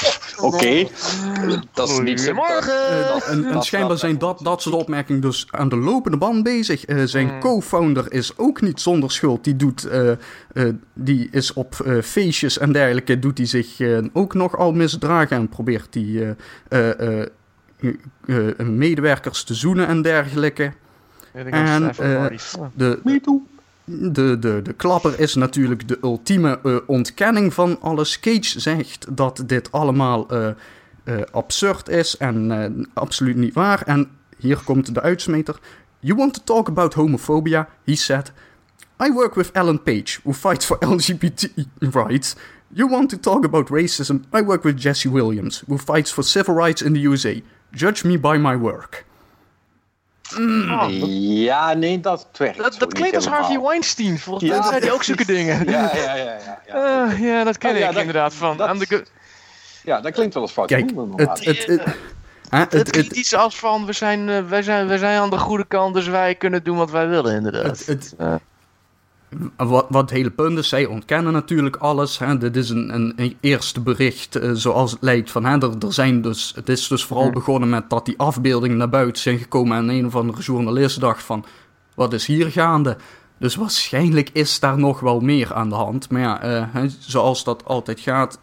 Oké, 0.48 0.88
dat 1.72 1.88
is 1.88 1.98
niet 1.98 2.20
zo. 2.20 2.32
Eh, 2.34 3.28
en, 3.30 3.44
en 3.44 3.62
schijnbaar 3.62 3.98
zijn 3.98 4.18
dat, 4.18 4.40
dat 4.42 4.62
soort 4.62 4.74
opmerkingen 4.74 5.20
dus 5.20 5.46
aan 5.50 5.68
de 5.68 5.76
lopende 5.76 6.16
band 6.16 6.42
bezig. 6.42 6.84
Eh, 6.84 7.02
zijn 7.04 7.28
Hmm. 7.28 7.40
co-founder 7.40 8.12
is 8.12 8.32
ook 8.36 8.60
niet 8.60 8.80
zonder 8.80 9.10
schuld. 9.10 9.44
Die, 9.44 9.56
doet, 9.56 9.84
eh, 9.84 10.10
eh, 10.10 10.16
die 10.94 11.28
is 11.30 11.52
op 11.52 11.80
eh, 11.84 12.02
feestjes 12.02 12.58
en 12.58 12.72
dergelijke 12.72 13.18
doet 13.18 13.38
hij 13.38 13.46
zich 13.46 13.80
eh, 13.80 13.98
ook 14.12 14.34
nogal 14.34 14.72
misdragen. 14.72 15.36
En 15.36 15.48
probeert 15.48 15.92
die 15.92 16.24
eh, 16.24 16.30
eh, 16.68 17.20
eh, 17.20 17.26
eh, 18.26 18.48
eh, 18.58 18.66
medewerkers 18.66 19.44
te 19.44 19.54
zoenen 19.54 19.86
en 19.86 20.02
dergelijke. 20.02 20.72
Ja, 21.34 21.44
en. 21.44 21.92
De, 22.74 23.00
Me 23.04 23.20
too. 23.20 23.42
De, 23.88 24.38
de, 24.38 24.62
de 24.62 24.72
klapper 24.72 25.20
is 25.20 25.34
natuurlijk 25.34 25.88
de 25.88 25.98
ultieme 26.02 26.60
eh, 26.62 26.76
ontkenning 26.86 27.54
van 27.54 27.80
alles. 27.80 28.20
Cage 28.20 28.60
zegt 28.60 29.16
dat 29.16 29.42
dit 29.46 29.72
allemaal 29.72 30.28
eh, 30.28 30.48
eh, 31.04 31.20
absurd 31.30 31.88
is 31.88 32.16
en 32.16 32.90
absoluut 32.94 33.36
niet 33.36 33.54
waar. 33.54 33.82
En 33.82 34.10
hier 34.38 34.60
komt 34.64 34.94
de 34.94 35.02
uitsmeter. 35.02 35.58
You 36.00 36.18
want 36.18 36.34
to 36.34 36.40
talk 36.44 36.68
about 36.68 36.94
homophobia? 36.94 37.68
He 37.84 37.94
said. 37.94 38.32
I 39.00 39.12
work 39.12 39.34
with 39.34 39.50
Ellen 39.52 39.82
Page, 39.82 40.18
who 40.22 40.32
fights 40.32 40.66
for 40.66 40.76
LGBT 40.80 41.48
rights. 41.78 42.36
You 42.68 42.90
want 42.90 43.08
to 43.08 43.18
talk 43.18 43.44
about 43.44 43.70
racism? 43.70 44.24
I 44.34 44.42
work 44.42 44.62
with 44.62 44.80
Jesse 44.80 45.08
Williams, 45.08 45.62
who 45.66 45.78
fights 45.78 46.12
for 46.12 46.24
civil 46.24 46.54
rights 46.54 46.82
in 46.82 46.92
the 46.92 47.00
USA. 47.00 47.42
Judge 47.72 48.04
me 48.04 48.18
by 48.18 48.38
my 48.38 48.56
work. 48.56 49.07
Oh, 50.38 50.80
dat, 50.80 50.90
Ja, 51.20 51.72
nee, 51.74 52.00
dat 52.00 52.28
werkt 52.36 52.78
dat, 52.78 52.92
klinkt 52.92 53.14
als 53.14 53.24
helemaal. 53.24 53.46
Harvey 53.48 53.66
Weinstein. 53.68 54.18
Volgens 54.18 54.48
mij 54.50 54.58
Ja. 54.58 54.68
zei 54.68 54.80
hij 54.80 54.92
ook 54.92 55.02
zulke 55.02 55.24
dingen. 55.34 55.70
Ja, 55.70 55.90
ja, 55.94 56.14
ja, 56.14 56.14
ja. 56.16 56.60
Ja, 56.66 57.06
Eh, 57.10 57.20
ja, 57.20 57.44
dat 57.44 57.58
ken 57.58 57.70
Oh, 57.72 57.78
ja, 57.78 57.86
ik 57.86 57.92
dat- 57.92 58.00
inderdaad 58.00 58.34
van. 58.34 58.56
dat- 58.56 58.84
good- 58.88 59.10
ja 59.82 60.00
dat 60.00 60.12
klinkt 60.12 60.34
wel 60.34 60.42
eens 60.42 60.52
fout. 60.52 60.66
Kijk, 60.68 60.90
het, 61.16 61.44
het, 61.44 61.66
het, 61.66 61.84
hè, 62.50 62.58
Het 62.58 62.72
het, 62.72 62.90
klinkt 62.90 63.16
iets 63.16 63.34
als 63.34 63.58
van, 63.58 63.86
we 63.86 63.92
zijn, 63.92 64.28
eh, 64.28 64.42
wij, 64.48 64.62
zijn, 64.62 64.86
wij 64.88 64.98
zijn 64.98 65.20
aan 65.20 65.30
de 65.30 65.38
goede 65.38 65.64
kant, 65.68 65.94
dus 65.94 66.06
wij 66.08 66.34
kunnen 66.34 66.64
doen 66.64 66.76
wat 66.76 66.90
wij 66.90 67.08
willen, 67.08 67.34
inderdaad. 67.34 67.86
Wat, 69.56 69.86
wat 69.88 70.00
het 70.00 70.10
hele 70.10 70.30
punt 70.30 70.58
is, 70.58 70.68
zij 70.68 70.86
ontkennen 70.86 71.32
natuurlijk 71.32 71.76
alles. 71.76 72.18
Hè. 72.18 72.38
Dit 72.38 72.56
is 72.56 72.70
een, 72.70 72.94
een, 72.94 73.12
een 73.16 73.36
eerste 73.40 73.80
bericht 73.80 74.36
eh, 74.36 74.50
zoals 74.52 74.90
het 74.90 75.02
lijkt. 75.02 75.30
Van, 75.30 75.44
hè, 75.44 75.58
er, 75.58 75.72
er 75.78 75.92
zijn 75.92 76.22
dus, 76.22 76.52
het 76.54 76.68
is 76.68 76.88
dus 76.88 77.04
vooral 77.04 77.30
begonnen 77.30 77.68
met 77.68 77.90
dat 77.90 78.06
die 78.06 78.18
afbeeldingen 78.18 78.76
naar 78.76 78.88
buiten 78.88 79.22
zijn 79.22 79.38
gekomen. 79.38 79.76
En 79.76 79.88
een 79.88 80.06
of 80.06 80.16
andere 80.16 80.42
journalist 80.42 81.00
dacht 81.00 81.22
van, 81.22 81.44
wat 81.94 82.12
is 82.12 82.26
hier 82.26 82.50
gaande? 82.50 82.96
Dus 83.38 83.54
waarschijnlijk 83.54 84.30
is 84.32 84.60
daar 84.60 84.78
nog 84.78 85.00
wel 85.00 85.20
meer 85.20 85.54
aan 85.54 85.68
de 85.68 85.74
hand. 85.74 86.10
Maar 86.10 86.20
ja, 86.20 86.42
eh, 86.42 86.82
zoals 86.98 87.44
dat 87.44 87.64
altijd 87.64 88.00
gaat, 88.00 88.38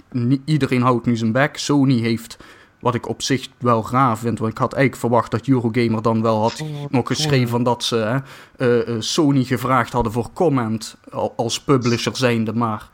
iedereen 0.46 0.82
houdt 0.82 1.06
nu 1.06 1.18
zijn 1.18 1.32
bek. 1.32 1.58
Sony 1.58 2.00
heeft, 2.00 2.38
wat 2.86 2.96
ik 2.96 3.08
op 3.08 3.22
zich 3.22 3.48
wel 3.58 3.88
raar 3.92 4.18
vind, 4.18 4.40
want 4.40 4.52
ik 4.52 4.58
had 4.58 4.74
eigenlijk 4.74 5.02
verwacht 5.02 5.32
dat 5.32 5.48
Eurogamer 5.48 6.02
dan 6.02 6.22
wel 6.22 6.42
had 6.42 6.64
nog 6.90 7.08
geschreven 7.08 7.48
van 7.50 7.64
dat 7.64 7.84
ze 7.84 7.96
hè, 7.96 8.18
eh, 8.58 8.96
eh, 8.96 9.02
Sony 9.02 9.44
gevraagd 9.44 9.94
hadden 9.94 10.12
voor 10.12 10.30
comment 10.34 10.98
al- 11.12 11.34
als 11.36 11.62
publisher 11.62 12.16
zijnde, 12.18 12.54
maar 12.54 12.90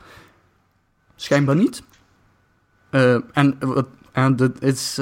schijnbaar 1.16 1.56
niet. 1.56 1.82
Eh, 2.90 3.14
en 3.32 3.58
en 4.12 4.36
dat 4.36 4.62
is, 4.62 4.96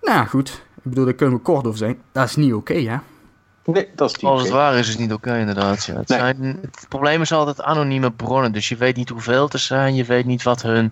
nou 0.00 0.26
goed. 0.28 0.62
Ik 0.76 0.82
bedoel, 0.82 1.04
daar 1.04 1.14
kunnen 1.14 1.36
we 1.36 1.42
kort 1.42 1.66
over 1.66 1.78
zijn. 1.78 2.02
Dat 2.12 2.24
is 2.28 2.36
niet 2.36 2.54
oké, 2.54 2.74
hè? 2.74 2.96
Nee, 3.66 3.88
dat 3.94 4.10
is 4.10 4.16
niet 4.16 4.24
Als 4.30 4.42
het 4.42 4.50
waar 4.50 4.72
is, 4.74 4.78
is 4.80 4.88
het 4.88 4.98
niet 4.98 5.12
oké 5.12 5.38
inderdaad. 5.38 5.84
Ja. 5.84 5.94
Het, 5.94 6.08
Nee. 6.08 6.18
zijn, 6.18 6.58
het 6.60 6.86
probleem 6.88 7.20
is 7.20 7.32
altijd 7.32 7.62
anonieme 7.62 8.10
bronnen. 8.12 8.52
Dus 8.52 8.68
je 8.68 8.76
weet 8.76 8.96
niet 8.96 9.08
hoeveel 9.08 9.44
het 9.44 9.52
er 9.52 9.58
zijn. 9.58 9.94
Je 9.94 10.04
weet 10.04 10.24
niet 10.26 10.42
wat 10.42 10.62
hun 10.62 10.90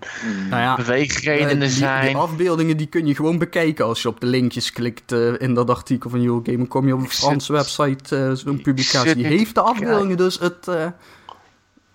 Nou 0.49 0.61
ja, 0.61 0.75
beweegredenen 0.75 1.51
Eh, 1.53 1.59
die, 1.59 1.69
zijn. 1.69 2.05
Die 2.05 2.15
afbeeldingen 2.15 2.77
die 2.77 2.87
kun 2.87 3.05
je 3.07 3.15
gewoon 3.15 3.37
bekijken 3.37 3.85
als 3.85 4.01
je 4.01 4.07
op 4.07 4.19
de 4.19 4.25
linkjes 4.27 4.71
klikt 4.71 5.11
eh, 5.11 5.33
in 5.39 5.53
dat 5.53 5.69
artikel 5.69 6.09
van 6.09 6.23
Eurogamer. 6.23 6.67
kom 6.67 6.87
je 6.87 6.93
op 6.93 6.99
een 6.99 7.09
Franse 7.09 7.51
website, 7.53 8.17
eh, 8.17 8.31
zo'n 8.33 8.61
publicatie. 8.61 9.15
Die 9.15 9.25
heeft 9.25 9.55
de 9.55 9.61
afbeeldingen 9.61 10.17
dus 10.17 10.39
het... 10.39 10.67
eh, 10.67 10.85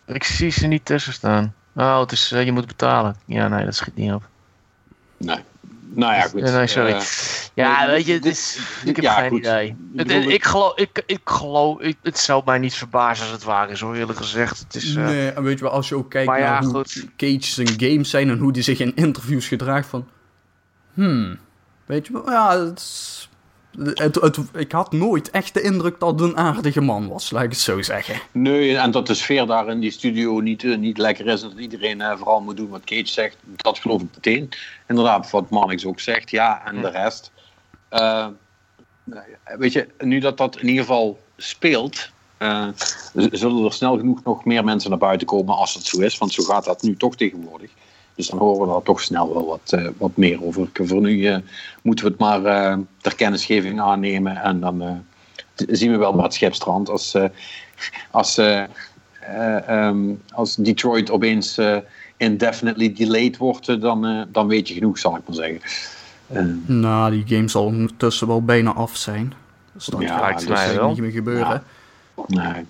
Ik 0.07 0.25
zie 0.25 0.51
ze 0.51 0.67
niet 0.67 0.85
tussen 0.85 1.13
staan. 1.13 1.55
Oh, 1.77 2.01
het 2.01 2.13
is, 2.13 2.29
je 2.29 2.53
moet 2.53 2.67
betalen. 2.67 3.17
Ja, 3.25 3.49
nee, 3.49 3.65
dat 3.65 3.75
schiet 3.75 3.97
niet 3.97 4.13
op. 4.13 4.23
Nee. 5.17 5.39
Nou 5.95 6.15
ja, 6.15 6.21
goed. 6.21 6.41
Ja, 6.41 6.57
nee, 6.57 6.67
sorry. 6.67 6.93
Eh, 6.93 7.03
Ja, 7.55 7.79
nee, 7.85 7.91
weet 7.95 8.07
je, 8.07 8.13
het 8.13 8.23
dit- 8.23 8.33
is, 8.33 8.59
ik 8.85 8.97
heb 8.97 9.05
ja, 9.05 9.13
geen 9.15 9.29
goed. 9.29 9.39
idee. 9.39 9.77
Ik 9.95 10.11
Het- 10.11 10.27
ik 10.29 10.45
geloof, 10.45 10.77
ik, 10.79 11.03
ik 11.07 11.21
geloof 11.25 11.81
ik, 11.81 11.97
het 12.03 12.19
zou 12.19 12.43
mij 12.45 12.59
niet 12.59 12.75
verbazen 12.75 13.25
als 13.25 13.33
het 13.33 13.45
waar 13.45 13.71
is, 13.71 13.81
hoor, 13.81 13.95
eerlijk 13.95 14.19
gezegd. 14.19 14.59
Het 14.59 14.75
is, 14.75 14.95
eh, 14.95 15.05
nee, 15.05 15.31
en 15.31 15.43
weet 15.43 15.59
je 15.59 15.65
wel, 15.65 15.73
als 15.73 15.89
je 15.89 15.95
ook 15.95 16.11
kijkt 16.11 16.27
maar 16.29 16.39
ja, 16.41 16.51
naar 16.51 16.63
hoe 16.63 16.73
goed. 16.73 17.07
Cage 17.17 17.39
zijn 17.41 17.69
games 17.81 18.11
zijn 18.11 18.31
en 18.31 18.39
hoe 18.39 18.53
die 18.53 18.63
zich 18.63 18.79
in 18.79 18.93
interviews 18.97 19.49
gedraagt 19.49 19.89
van... 19.89 20.09
Hmm, 20.95 21.39
weet 21.87 22.07
je 22.07 22.13
wel, 22.13 22.31
ja, 22.31 22.59
het 22.59 22.79
is... 22.79 23.20
Ik 24.53 24.73
had 24.73 24.93
nooit 24.93 25.31
echt 25.31 25.55
de 25.55 25.63
indruk 25.63 26.01
dat 26.01 26.21
het 26.21 26.29
een 26.29 26.37
aardige 26.37 26.81
man 26.81 27.09
was, 27.09 27.31
laat 27.31 27.43
ik 27.43 27.51
het 27.51 27.59
zo 27.59 27.83
zeggen. 27.83 28.21
Nee, 28.33 28.77
en 28.77 28.91
dat 28.91 29.07
de 29.07 29.15
sfeer 29.15 29.47
daar 29.47 29.69
in 29.69 29.81
die 29.81 29.91
studio 29.91 30.41
niet, 30.41 30.65
eh, 30.65 30.77
niet 30.77 30.99
lekker 30.99 31.27
is. 31.27 31.41
Dat 31.41 31.53
iedereen 31.57 32.01
eh, 32.01 32.17
vooral 32.17 32.41
moet 32.41 32.57
doen 32.57 32.69
wat 32.69 32.85
Cage 32.85 33.07
zegt. 33.07 33.37
Dat 33.57 33.79
geloof 33.79 34.03
ik 34.03 34.09
meteen. 34.15 34.49
Inderdaad, 34.89 35.31
wat 35.31 35.51
Mannix 35.51 35.85
ook 35.85 36.01
zegt. 36.01 36.31
Ja, 36.31 36.67
en 36.67 36.81
de 36.81 36.91
rest. 36.91 37.31
Eh, 37.89 38.27
weet 39.45 39.73
je, 39.73 39.89
nu 39.99 40.19
dat 40.19 40.37
dat 40.37 40.57
in 40.57 40.69
ieder 40.69 40.85
geval 40.85 41.19
speelt. 41.37 42.11
zullen 43.13 43.65
er 43.65 43.73
snel 43.73 43.97
genoeg 43.97 44.25
nog 44.25 44.45
meer 44.45 44.65
mensen 44.65 44.91
naar 44.91 44.99
buiten 44.99 45.27
komen 45.27 45.57
als 45.57 45.75
het 45.75 45.85
zo 45.85 46.01
is. 46.01 46.19
Want 46.19 46.33
zo 46.33 46.43
gaat 46.43 46.65
dat 46.65 46.83
nu 46.83 46.97
toch 46.97 47.17
tegenwoordig. 47.17 47.71
Dus 48.21 48.29
dan 48.29 48.39
horen 48.39 48.61
we 48.67 48.73
daar 48.73 48.83
toch 48.83 49.01
snel 49.01 49.35
wel 49.35 49.47
wat, 49.47 49.73
eh, 49.73 49.89
wat 49.99 50.17
meer 50.17 50.45
over. 50.45 50.69
Voor 50.73 51.01
nu 51.01 51.27
eh, 51.27 51.37
moeten 51.83 52.05
we 52.05 52.11
het 52.11 52.21
maar 52.21 52.45
eh, 52.45 52.79
ter 53.01 53.15
kennisgeving 53.15 53.81
aannemen. 53.81 54.37
En 54.37 54.61
dan 54.61 54.83
eh, 54.83 54.93
zien 55.55 55.91
we 55.91 55.97
wel 55.97 56.25
schip 56.31 56.55
strandt. 56.55 56.91
Als, 56.91 57.15
eh, 57.15 57.25
als, 58.11 58.39
eh, 58.39 58.63
eh, 59.21 59.69
ehm, 59.69 59.99
als 60.33 60.55
Detroit 60.57 61.11
opeens 61.11 61.59
eh, 61.59 61.77
indefinitely 62.17 62.93
delayed 62.93 63.37
wordt, 63.37 63.81
dan, 63.81 64.07
eh, 64.07 64.23
dan 64.29 64.47
weet 64.49 64.69
je 64.69 64.75
genoeg, 64.75 64.99
zal 64.99 65.17
ik 65.17 65.23
maar 65.27 65.37
zeggen. 65.37 65.61
Nou, 66.81 67.11
die 67.11 67.37
game 67.37 67.49
zal 67.49 67.65
ondertussen 67.65 68.27
wel 68.27 68.43
bijna 68.45 68.73
af 68.73 68.97
zijn. 68.97 69.33
Dus 69.73 69.87
dat 69.87 70.01
Ja, 70.01 70.19
gaat 70.19 70.45
waarschijnlijk 70.45 70.81
wel. 70.81 70.89
niet 70.89 70.99
meer 71.01 71.11
gebeuren. 71.11 71.63
nee. 72.27 72.67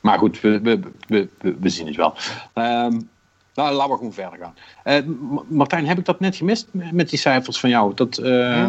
Maar 0.00 0.18
goed, 0.18 0.40
we, 0.40 0.60
we, 0.60 0.80
we, 1.06 1.28
we, 1.40 1.56
we 1.60 1.68
zien 1.68 1.86
het 1.86 1.96
wel. 1.96 2.14
Ehm, 2.52 3.00
nou, 3.54 3.74
laten 3.74 3.90
we 3.90 3.96
gewoon 3.96 4.12
verder 4.12 4.38
gaan. 4.38 4.54
Eh, 4.82 5.02
Martijn, 5.48 5.86
heb 5.86 5.98
ik 5.98 6.04
dat 6.04 6.20
net 6.20 6.36
gemist 6.36 6.68
met 6.70 7.10
die 7.10 7.18
cijfers 7.18 7.60
van 7.60 7.70
jou? 7.70 7.94
Dat, 7.94 8.18
eh, 8.18 8.64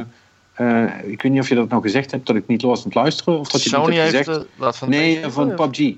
eh, 0.53 1.07
ik 1.07 1.21
weet 1.21 1.31
niet 1.31 1.41
of 1.41 1.49
je 1.49 1.55
dat 1.55 1.69
nou 1.69 1.81
gezegd 1.81 2.11
hebt, 2.11 2.27
dat 2.27 2.35
ik 2.35 2.47
niet 2.47 2.61
los 2.61 2.77
aan 2.77 2.85
het 2.85 2.95
luisteren. 2.95 3.39
Of 3.39 3.49
dat 3.49 3.63
je 3.63 3.69
Sony 3.69 3.89
niet 3.89 3.99
hebt 3.99 4.11
heeft 4.11 4.27
gezegd. 4.27 4.47
wat 4.55 4.77
van 4.77 4.89
nee, 4.89 5.29
van 5.29 5.55
PUBG. 5.55 5.93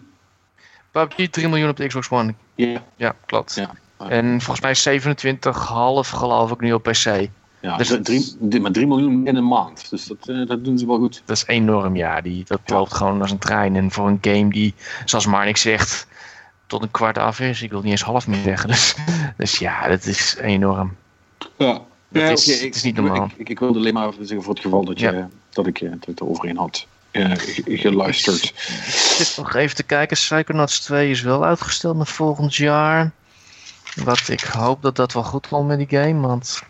PUBG 0.91 1.29
3 1.29 1.47
miljoen 1.47 1.69
op 1.69 1.77
de 1.77 1.87
Xbox 1.87 2.09
One. 2.09 2.33
Ja, 2.55 2.83
Ja, 2.95 3.15
klopt. 3.25 3.55
ja. 3.55 3.71
En 4.09 4.41
volgens 4.41 4.61
mij 4.61 4.75
27,5 4.75 6.09
geloof 6.09 6.51
ik 6.51 6.59
nu 6.59 6.73
op 6.73 6.83
PC. 6.83 7.29
ja 7.59 7.77
Dus 7.77 7.97
drie, 8.01 8.61
maar 8.61 8.71
3 8.71 8.87
miljoen 8.87 9.27
in 9.27 9.35
een 9.35 9.47
maand. 9.47 9.89
Dus 9.89 10.05
dat, 10.05 10.47
dat 10.47 10.63
doen 10.63 10.77
ze 10.77 10.85
wel 10.85 10.97
goed. 10.97 11.21
Dat 11.25 11.35
is 11.35 11.45
enorm, 11.47 11.95
ja. 11.95 12.21
Die, 12.21 12.43
dat 12.45 12.59
loopt 12.65 12.93
gewoon 12.93 13.21
als 13.21 13.31
een 13.31 13.37
trein. 13.37 13.75
En 13.75 13.91
voor 13.91 14.07
een 14.07 14.17
game 14.21 14.49
die, 14.49 14.73
zoals 15.05 15.25
Marnik 15.25 15.57
zegt, 15.57 16.07
tot 16.67 16.81
een 16.81 16.91
kwart 16.91 17.17
af 17.17 17.39
is. 17.39 17.61
Ik 17.61 17.69
wil 17.71 17.81
niet 17.81 17.91
eens 17.91 18.01
half 18.01 18.27
meer 18.27 18.41
zeggen. 18.43 18.69
Dus, 18.69 18.95
dus 19.37 19.57
ja, 19.59 19.87
dat 19.87 20.05
is 20.05 20.35
enorm. 20.41 20.95
Ja. 21.57 21.81
Dat 22.09 22.21
Ja, 22.21 22.29
is- 22.29 22.47
is 22.61 22.83
niet 22.83 22.95
normaal. 22.95 23.25
Ik, 23.25 23.31
ik, 23.37 23.49
ik 23.49 23.59
wilde 23.59 23.79
alleen 23.79 23.93
maar 23.93 24.11
zeggen 24.19 24.43
voor 24.43 24.53
het 24.53 24.63
geval 24.63 24.85
dat, 24.85 24.99
je, 24.99 25.11
Ja. 25.11 25.29
dat 25.49 25.67
ik 25.67 25.79
eh, 25.81 25.91
het 26.05 26.21
overheen 26.21 26.57
had 26.57 26.87
eh, 27.11 27.31
ge- 27.35 27.63
geluisterd. 27.77 28.43
Ik 28.43 28.53
zit 29.17 29.37
nog 29.37 29.55
even 29.55 29.75
te 29.75 29.83
kijken. 29.83 30.17
Psychonauts 30.17 30.79
2 30.79 31.09
is 31.09 31.21
wel 31.21 31.45
uitgesteld 31.45 31.95
naar 31.97 32.07
volgend 32.07 32.55
jaar. 32.55 33.11
Wat 34.03 34.27
ik 34.27 34.41
hoop 34.41 34.81
dat 34.81 34.95
dat 34.95 35.13
wel 35.13 35.23
goed 35.23 35.47
komt 35.47 35.67
met 35.67 35.77
die 35.89 35.99
game. 35.99 36.27
Want 36.27 36.61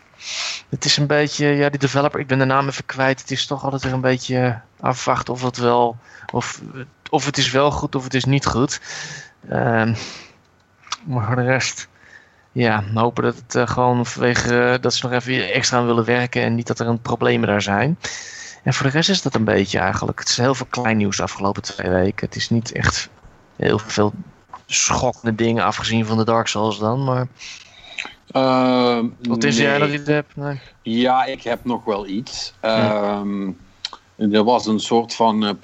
het 0.68 0.84
is 0.84 0.96
een 0.96 1.06
beetje, 1.06 1.46
ja, 1.46 1.68
die 1.68 1.78
developer, 1.80 2.20
ik 2.20 2.26
ben 2.26 2.38
de 2.38 2.44
naam 2.44 2.68
even 2.68 2.86
kwijt. 2.86 3.20
Het 3.20 3.30
is 3.30 3.46
toch 3.46 3.64
altijd 3.64 3.82
weer 3.82 3.92
een 3.92 4.00
beetje 4.00 4.60
afwachten 4.80 5.34
of 5.34 5.42
het 5.42 5.56
wel, 5.56 5.96
of, 6.32 6.60
of 7.10 7.24
het 7.24 7.38
is 7.38 7.50
wel 7.50 7.70
goed 7.70 7.94
of 7.94 8.04
het 8.04 8.14
is 8.14 8.24
niet 8.24 8.46
goed. 8.46 8.80
Ehm, 9.48 9.94
maar 11.04 11.26
voor 11.26 11.36
de 11.36 11.42
rest, 11.42 11.88
ja, 12.52 12.84
hopen 12.94 13.22
dat 13.22 13.36
het 13.36 13.54
eh, 13.54 13.66
gewoon 13.66 14.06
vanwege 14.06 14.60
eh, 14.60 14.80
dat 14.80 14.94
ze 14.94 15.06
nog 15.06 15.14
even 15.14 15.52
extra 15.52 15.78
aan 15.78 15.86
willen 15.86 16.04
werken 16.04 16.42
en 16.42 16.54
niet 16.54 16.66
dat 16.66 16.78
er 16.78 16.86
een 16.86 17.00
problemen 17.00 17.48
daar 17.48 17.62
zijn. 17.62 17.98
En 18.62 18.74
voor 18.74 18.86
de 18.86 18.92
rest 18.92 19.08
is 19.08 19.22
dat 19.22 19.34
een 19.34 19.44
beetje 19.44 19.78
eigenlijk. 19.78 20.18
Het 20.18 20.28
is 20.28 20.36
heel 20.36 20.54
veel 20.54 20.66
klein 20.70 20.96
nieuws 20.96 21.16
de 21.16 21.22
afgelopen 21.22 21.62
twee 21.62 21.90
weken. 21.90 22.26
Het 22.26 22.36
is 22.36 22.50
niet 22.50 22.72
echt 22.72 23.08
heel 23.56 23.78
veel 23.78 24.12
schokkende 24.66 25.34
dingen 25.34 25.64
afgezien 25.64 26.06
van 26.06 26.16
de 26.16 26.24
Dark 26.24 26.46
Souls 26.46 26.78
dan. 26.78 27.04
Maar 27.04 27.26
Ehm, 28.30 29.06
wat 29.22 29.44
is 29.44 29.56
jij 29.56 29.78
nee. 29.78 29.88
nog 29.88 29.98
iets 29.98 30.08
hebt? 30.08 30.36
Nee. 30.36 30.60
Ja, 30.82 31.24
ik 31.24 31.42
heb 31.42 31.64
nog 31.64 31.84
wel 31.84 32.06
iets. 32.06 32.54
Ehm, 32.60 33.50
er 34.16 34.44
was 34.44 34.66
een 34.66 34.80
soort 34.80 35.14
van 35.14 35.58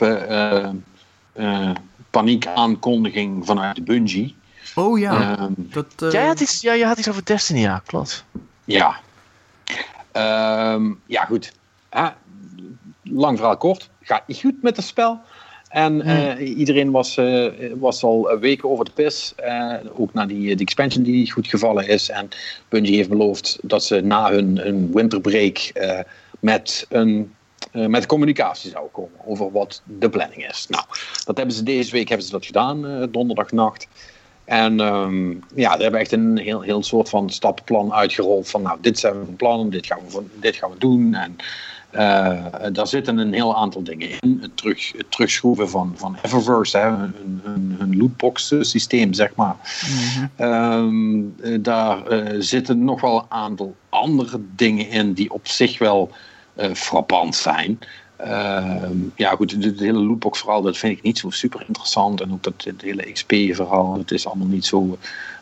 eh, 1.33 1.71
paniekaankondiging 2.15 3.47
vanuit 3.47 3.85
Bungie. 3.85 4.35
Oh 4.75 4.99
ja, 4.99 5.37
Ehm, 5.39 5.53
dat... 5.57 5.87
eh, 5.99 6.11
Jij 6.11 6.27
had 6.27 6.41
iets, 6.41 6.61
ja, 6.61 6.73
je 6.73 6.85
had 6.85 6.99
iets 6.99 7.09
over 7.09 7.25
Destiny, 7.25 7.61
ja, 7.61 7.83
klopt. 7.87 8.25
Ja. 8.65 8.97
Ehm, 10.13 10.93
ja, 11.07 11.25
goed. 11.25 11.53
Lang 13.03 13.37
verhaal 13.39 13.57
kort. 13.57 13.89
Gaat 14.03 14.27
niet 14.27 14.39
goed 14.41 14.63
met 14.63 14.77
het 14.77 14.85
spel. 14.85 15.21
En 15.69 16.03
eh, 16.03 16.59
iedereen 16.59 16.91
was, 16.91 17.17
eh, 17.17 17.47
was 17.79 18.03
al 18.03 18.39
weken 18.41 18.71
over 18.71 18.85
de 18.85 18.91
pis. 18.91 19.33
eh, 19.37 19.75
ook 19.97 20.13
na 20.13 20.27
die, 20.27 20.39
die 20.57 20.67
expansion 20.67 21.03
die 21.05 21.15
niet 21.15 21.33
goed 21.33 21.47
gevallen 21.47 21.89
is. 21.89 22.09
En 22.11 22.29
Bungie 22.69 22.97
heeft 22.97 23.09
beloofd 23.09 23.59
dat 23.63 23.85
ze 23.85 24.01
na 24.01 24.31
hun, 24.31 24.59
hun 24.59 24.91
winterbreak 24.95 25.59
eh, 25.59 25.99
met 26.41 26.87
een 26.89 27.35
eh, 27.73 27.87
met 27.87 28.07
communicatie 28.07 28.71
zouden 28.71 28.93
komen 28.93 29.19
over 29.27 29.53
wat 29.53 29.83
de 29.85 30.11
planning 30.11 30.47
is. 30.49 30.67
Nou, 30.69 30.85
dat 31.25 31.37
hebben 31.37 31.55
ze 31.55 31.63
deze 31.63 31.91
week 31.91 32.09
hebben 32.09 32.27
ze 32.27 32.33
dat 32.33 32.47
gedaan, 32.47 32.87
eh, 32.87 33.07
donderdagnacht. 33.11 33.89
En 34.45 34.81
ehm, 34.81 35.31
ja, 35.31 35.69
daar 35.71 35.81
hebben 35.81 35.91
we 35.93 35.99
echt 35.99 36.13
een 36.13 36.39
heel, 36.39 36.61
heel 36.61 36.83
soort 36.83 37.09
van 37.09 37.31
stappenplan 37.31 37.93
uitgerold. 37.93 38.51
Van 38.51 38.63
nou, 38.63 38.79
dit 38.81 38.99
zijn 38.99 39.19
we 39.19 39.25
van 39.25 39.37
plan, 39.37 39.71
dit 39.71 39.87
gaan 39.87 39.99
we, 40.05 40.11
van- 40.11 40.31
dit 40.41 40.57
gaan 40.57 40.71
we 40.71 40.79
doen. 40.79 41.15
En 41.15 41.37
eh, 41.91 42.45
daar 42.73 42.87
zitten 42.87 43.19
een 43.19 43.33
heel 43.33 43.57
aantal 43.57 43.83
dingen 43.83 44.09
in. 44.21 44.39
Het, 44.43 44.57
terug, 44.57 44.93
het 44.93 45.11
terugschroeven 45.11 45.69
van, 45.71 45.93
van 45.97 46.17
Eververse, 46.23 46.79
hè, 46.79 46.89
hun, 46.89 47.41
hun, 47.43 47.77
hun 47.79 47.97
lootbox 47.97 48.55
systeem, 48.61 49.13
zeg 49.13 49.35
maar. 49.35 49.57
Ehm, 50.37 51.21
eh, 51.43 51.59
daar 51.61 52.03
zitten 52.39 52.85
nog 52.85 53.01
wel 53.01 53.17
een 53.19 53.27
aantal 53.29 53.75
andere 53.89 54.41
dingen 54.57 54.89
in 54.89 55.13
die 55.13 55.33
op 55.33 55.49
zich 55.49 55.79
wel 55.79 56.11
frappant 56.75 57.35
zijn. 57.37 57.79
Ehm, 58.17 58.97
ja, 59.17 59.31
goed, 59.31 59.51
het 59.51 59.81
hele 59.81 59.99
lootbox 59.99 60.39
verhaal, 60.39 60.63
dat 60.63 60.77
vind 60.77 60.97
ik 60.97 61.03
niet 61.03 61.19
zo 61.19 61.31
super 61.31 61.65
interessant. 61.67 62.21
En 62.21 62.33
ook 62.33 62.43
dat 62.43 62.53
het 62.65 62.83
hele 62.83 63.13
XP-verhaal, 63.13 63.99
het 63.99 64.11
is 64.11 64.27
allemaal 64.27 64.47
niet 64.47 64.67
zo, 64.67 64.99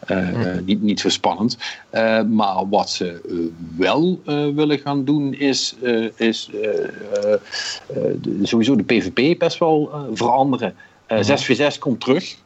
eh, 0.06 0.56
eh, 0.56 0.64
niet, 0.64 0.82
niet 0.82 1.00
zo 1.00 1.08
spannend. 1.08 1.58
Eh, 1.90 2.22
maar 2.22 2.68
wat 2.68 2.90
ze 2.90 3.20
eh, 3.28 3.34
wel 3.76 4.20
eh, 4.26 4.46
willen 4.54 4.78
gaan 4.78 5.04
doen, 5.04 5.34
is, 5.34 5.74
eh, 5.82 6.06
is 6.16 6.50
eh, 6.62 6.84
eh, 6.84 7.32
eh, 7.32 8.14
sowieso 8.42 8.76
de 8.76 8.84
PvP 8.84 9.38
best 9.38 9.58
wel 9.58 9.90
eh, 9.92 10.00
veranderen. 10.12 10.74
Eh 11.06 11.18
6v6 11.18 11.78
komt 11.78 12.00
terug. 12.00 12.36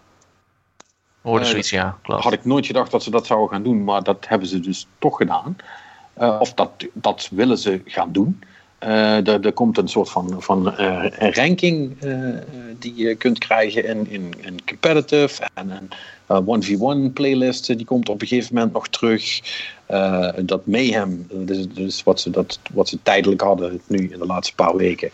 Hoorde 1.22 1.44
Eh, 1.44 1.51
zoiets, 1.51 1.70
ja, 1.70 1.98
klopt. 2.02 2.22
Had 2.22 2.32
ik 2.32 2.44
nooit 2.44 2.66
gedacht 2.66 2.90
dat 2.90 3.02
ze 3.02 3.10
dat 3.10 3.26
zouden 3.26 3.48
gaan 3.48 3.62
doen, 3.62 3.84
maar 3.84 4.02
dat 4.02 4.28
hebben 4.28 4.48
ze 4.48 4.60
dus 4.60 4.86
toch 4.98 5.16
gedaan. 5.16 5.56
Eh, 6.12 6.36
of 6.40 6.55
dat, 6.55 6.70
dat 6.93 7.28
willen 7.32 7.59
ze 7.59 7.80
gaan 7.84 8.12
doen. 8.12 8.40
Uh, 8.81 9.27
er, 9.28 9.44
er, 9.47 9.53
komt 9.53 9.78
een 9.78 9.89
soort 9.89 10.11
van, 10.11 10.43
van 10.43 10.74
uh, 10.81 11.05
ranking 11.19 12.03
uh, 12.05 12.35
die 12.78 12.94
je 12.94 13.15
kunt 13.15 13.39
krijgen 13.39 13.85
in, 13.85 14.11
in, 14.11 14.35
in 14.40 14.65
competitive. 14.66 15.43
En 15.55 15.90
een 16.27 17.09
1v1 17.09 17.12
playlist 17.12 17.66
die 17.66 17.85
komt 17.85 18.09
op 18.09 18.20
een 18.20 18.27
gegeven 18.27 18.55
moment 18.55 18.73
nog 18.73 18.89
terug. 18.89 19.40
dat 20.43 20.66
Mayhem, 20.66 21.27
dus, 21.32 21.69
dus 21.69 22.03
wat, 22.03 22.20
ze, 22.20 22.31
dat, 22.31 22.59
wat 22.73 22.89
ze 22.89 22.98
tijdelijk 23.03 23.40
hadden 23.40 23.81
nu 23.86 23.98
in 23.98 24.19
de 24.19 24.27
laatste 24.27 24.55
paar 24.55 24.77
weken. 24.77 25.11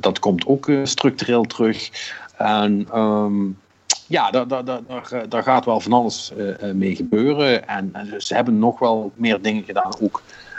dat 0.00 0.18
komt 0.18 0.46
ook 0.46 0.70
structureel 0.84 1.44
terug. 1.44 1.90
En 2.36 2.98
um, 2.98 3.58
ja, 4.06 4.30
daar, 4.30 4.48
daar, 4.48 4.64
daar, 4.64 4.82
daar, 5.28 5.42
gaat 5.42 5.64
wel 5.64 5.80
van 5.80 5.92
alles 5.92 6.32
mee 6.74 6.96
gebeuren. 6.96 7.68
En, 7.68 7.90
en 7.92 8.22
ze 8.22 8.34
hebben 8.34 8.58
nog 8.58 8.78
wel 8.78 9.12
meer 9.14 9.42
dingen 9.42 9.64
gedaan 9.64 9.92
ook 10.00 10.22
uh, 10.26 10.51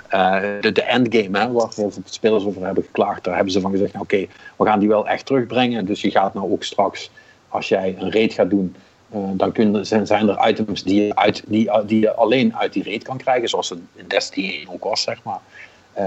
de, 0.61 0.71
de, 0.71 0.81
endgame, 0.81 1.39
hè, 1.39 1.51
waar 1.51 1.71
heel 1.75 1.91
veel 1.91 2.03
spelers 2.05 2.45
over 2.45 2.65
hebben 2.65 2.83
geklaagd, 2.83 3.23
daar 3.23 3.35
hebben 3.35 3.53
ze 3.53 3.61
van 3.61 3.71
gezegd: 3.71 3.99
oké, 3.99 4.27
we 4.57 4.65
gaan 4.65 4.79
die 4.79 4.87
wel 4.87 5.07
echt 5.07 5.25
terugbrengen. 5.25 5.85
Dus 5.85 6.01
je 6.01 6.11
gaat 6.11 6.33
nou 6.33 6.51
ook 6.51 6.63
straks, 6.63 7.11
als 7.49 7.67
jij 7.67 7.95
een 7.99 8.11
raid 8.11 8.33
gaat 8.33 8.49
doen, 8.49 8.75
uh, 9.15 9.19
dan 9.33 9.51
kun, 9.51 9.85
zijn, 9.85 10.29
er 10.29 10.47
items 10.49 10.83
die 10.83 11.05
je, 11.05 11.15
uit, 11.15 11.43
die, 11.47 11.69
die 11.85 11.99
je 11.99 12.13
alleen 12.13 12.55
uit 12.55 12.73
die 12.73 12.83
raid 12.83 13.03
kan 13.03 13.17
krijgen, 13.17 13.49
zoals 13.49 13.69
het 13.69 13.79
in 13.95 14.07
Destiny 14.07 14.49
1 14.49 14.69
ook 14.69 14.83
was, 14.83 15.01
zeg 15.01 15.23
maar. 15.23 15.39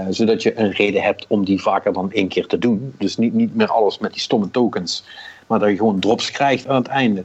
Zodat 0.09 0.43
je 0.43 0.59
een 0.59 0.71
reden 0.71 1.01
hebt 1.01 1.25
om 1.27 1.45
die 1.45 1.61
vaker 1.61 1.93
dan 1.93 2.11
één 2.11 2.27
keer 2.27 2.47
te 2.47 2.57
doen. 2.57 2.93
Dus 2.97 3.17
niet, 3.17 3.33
niet 3.33 3.55
meer 3.55 3.71
alles 3.71 3.97
met 3.97 4.11
die 4.11 4.21
stomme 4.21 4.51
tokens, 4.51 5.03
maar 5.47 5.59
dat 5.59 5.69
je 5.69 5.75
gewoon 5.75 5.99
drops 5.99 6.31
krijgt 6.31 6.67
aan 6.67 6.75
het 6.75 6.87
einde. 6.87 7.23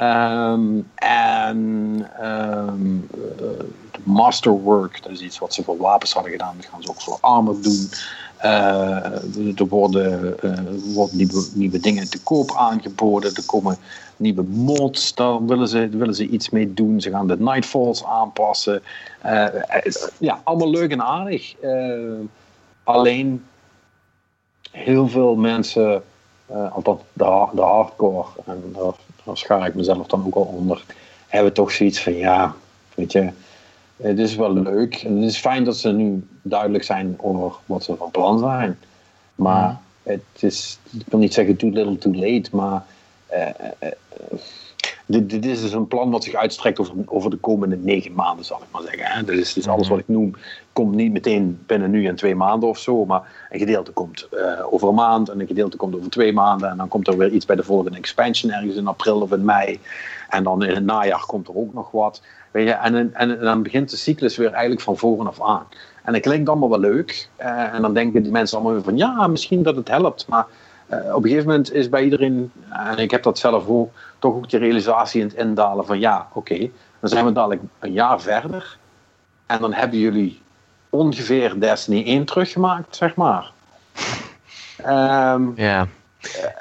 Um, 0.00 0.90
en 0.94 2.06
um, 2.22 3.08
masterwork, 4.02 5.02
dat 5.02 5.12
is 5.12 5.20
iets 5.20 5.38
wat 5.38 5.54
ze 5.54 5.62
voor 5.62 5.76
wapens 5.76 6.12
hadden 6.12 6.32
gedaan, 6.32 6.54
dat 6.56 6.66
gaan 6.66 6.82
ze 6.82 6.88
ook 6.88 7.00
voor 7.00 7.18
armor 7.20 7.62
doen. 7.62 7.88
Uh, 8.44 9.58
er 9.58 9.66
worden, 9.68 10.36
nieuwe, 11.10 11.46
nieuwe, 11.54 11.80
dingen 11.80 12.10
te 12.10 12.22
koop 12.22 12.54
aangeboden, 12.56 13.34
er 13.34 13.46
komen 13.46 13.76
nieuwe 14.16 14.42
mods, 14.42 15.14
daar 15.14 15.46
willen 15.46 15.68
ze, 15.68 15.88
willen 15.88 16.14
ze 16.14 16.28
iets 16.28 16.50
mee 16.50 16.74
doen. 16.74 17.00
Ze 17.00 17.10
gaan 17.10 17.26
de 17.26 17.36
Nightfalls 17.38 18.04
aanpassen. 18.04 18.82
Ja, 20.18 20.40
allemaal 20.44 20.70
leuk 20.70 20.90
en 20.90 21.02
aardig. 21.02 21.54
alleen 22.84 23.44
heel 24.70 25.08
veel 25.08 25.36
mensen, 25.36 26.02
althans 26.72 27.00
de, 27.12 27.46
de 27.54 27.60
hardcore, 27.60 28.28
en 28.44 28.62
daar, 28.72 28.92
daar 29.28 29.36
schaar 29.36 29.66
ik 29.66 29.74
mezelf 29.74 30.06
dan 30.06 30.26
ook 30.26 30.34
al 30.34 30.54
onder, 30.56 30.84
hebben 31.26 31.52
toch 31.52 31.70
zoiets 31.70 32.02
van 32.02 32.14
ja, 32.14 32.54
weet 32.94 33.12
je 33.12 33.30
het 34.02 34.18
is 34.18 34.36
wel 34.36 34.52
leuk. 34.52 34.94
En 34.94 35.16
het 35.16 35.30
is 35.30 35.38
fijn 35.38 35.64
dat 35.64 35.76
ze 35.76 35.92
nu 35.92 36.26
duidelijk 36.42 36.84
zijn 36.84 37.16
over 37.20 37.52
wat 37.66 37.84
ze 37.84 37.96
van 37.96 38.10
plan 38.10 38.38
zijn. 38.38 38.78
Maar 39.34 39.80
het 40.02 40.22
is, 40.38 40.78
ik 40.98 41.06
wil 41.08 41.18
niet 41.18 41.34
zeggen 41.34 41.56
too 41.56 41.70
little 41.70 41.98
too 41.98 42.14
late, 42.14 42.48
maar 42.52 42.84
uh, 43.32 43.48
uh, 43.82 43.88
dit, 45.10 45.30
dit, 45.30 45.44
is 45.44 45.60
dus 45.60 45.72
een 45.72 45.86
plan 45.86 46.10
wat 46.10 46.24
zich 46.24 46.34
uitstrekt 46.34 46.78
over, 46.78 46.94
over 47.06 47.30
de 47.30 47.36
komende 47.36 47.76
negen 47.76 48.12
maanden, 48.12 48.44
zal 48.44 48.60
ik 48.62 48.66
maar 48.70 48.82
zeggen. 48.82 49.04
Hè. 49.04 49.24
Dus, 49.24 49.52
dus 49.52 49.68
alles 49.68 49.88
wat 49.88 49.98
ik 49.98 50.08
noem, 50.08 50.34
komt 50.72 50.94
niet 50.94 51.12
meteen 51.12 51.60
binnen 51.66 51.90
nu 51.90 52.06
en 52.06 52.16
twee 52.16 52.34
maanden 52.34 52.68
of 52.68 52.78
zo, 52.78 53.04
maar 53.04 53.48
een 53.50 53.58
gedeelte 53.58 53.90
komt 53.90 54.28
uh, 54.32 54.72
over 54.72 54.88
een 54.88 54.94
maand 54.94 55.28
en 55.28 55.40
een 55.40 55.46
gedeelte 55.46 55.76
komt 55.76 55.96
over 55.96 56.10
twee 56.10 56.32
maanden 56.32 56.70
en 56.70 56.76
dan 56.76 56.88
komt 56.88 57.08
er 57.08 57.16
weer 57.16 57.30
iets 57.30 57.46
bij 57.46 57.56
de 57.56 57.62
volgende 57.62 57.98
expansion 57.98 58.52
ergens 58.52 58.76
in 58.76 58.86
april 58.86 59.20
of 59.20 59.32
in 59.32 59.44
mei. 59.44 59.80
En 60.28 60.44
dan 60.44 60.64
in 60.64 60.74
het 60.74 60.84
najaar 60.84 61.24
komt 61.26 61.48
er 61.48 61.56
ook 61.56 61.74
nog 61.74 61.90
wat. 61.90 62.22
Weet 62.50 62.66
je, 62.66 62.72
en, 62.72 63.14
en, 63.14 63.38
dan 63.38 63.62
begint 63.62 63.90
de 63.90 63.96
cyclus 63.96 64.36
weer 64.36 64.50
eigenlijk 64.50 64.80
van 64.80 64.96
voren 64.96 65.26
af 65.26 65.42
aan. 65.42 65.66
En 66.04 66.12
dat 66.12 66.22
klinkt 66.22 66.48
allemaal 66.48 66.68
wel 66.68 66.80
leuk. 66.80 67.28
Uh, 67.40 67.74
en 67.74 67.82
dan 67.82 67.94
denken 67.94 68.22
die 68.22 68.32
mensen 68.32 68.56
allemaal 68.56 68.74
weer 68.74 68.84
van 68.84 68.96
ja, 68.96 69.26
misschien 69.26 69.62
dat 69.62 69.76
het 69.76 69.88
helpt. 69.88 70.26
Maar 70.28 70.46
uh, 70.90 71.14
op 71.14 71.24
een 71.24 71.28
gegeven 71.28 71.46
moment 71.46 71.72
is 71.72 71.88
bij 71.88 72.04
iedereen, 72.04 72.52
en 72.70 72.98
ik 72.98 73.10
heb 73.10 73.22
dat 73.22 73.38
zelf 73.38 73.66
ook, 73.66 73.92
toch 74.18 74.34
ook 74.34 74.50
die 74.50 74.58
realisatie 74.58 75.20
in 75.20 75.26
het 75.26 75.36
indalen 75.36 75.86
van 75.86 75.98
ja, 75.98 76.28
oké, 76.32 76.58
dan 77.00 77.10
zijn 77.10 77.24
we 77.24 77.32
dadelijk 77.32 77.62
een 77.78 77.92
jaar 77.92 78.20
verder. 78.20 78.76
En 79.46 79.60
dan 79.60 79.72
hebben 79.72 79.98
jullie 79.98 80.40
ongeveer 80.90 81.60
Destiny 81.60 82.04
1 82.04 82.24
teruggemaakt, 82.24 82.96
zeg 82.96 83.14
maar. 83.14 83.52
Um, 84.86 85.52
ja. 85.68 85.86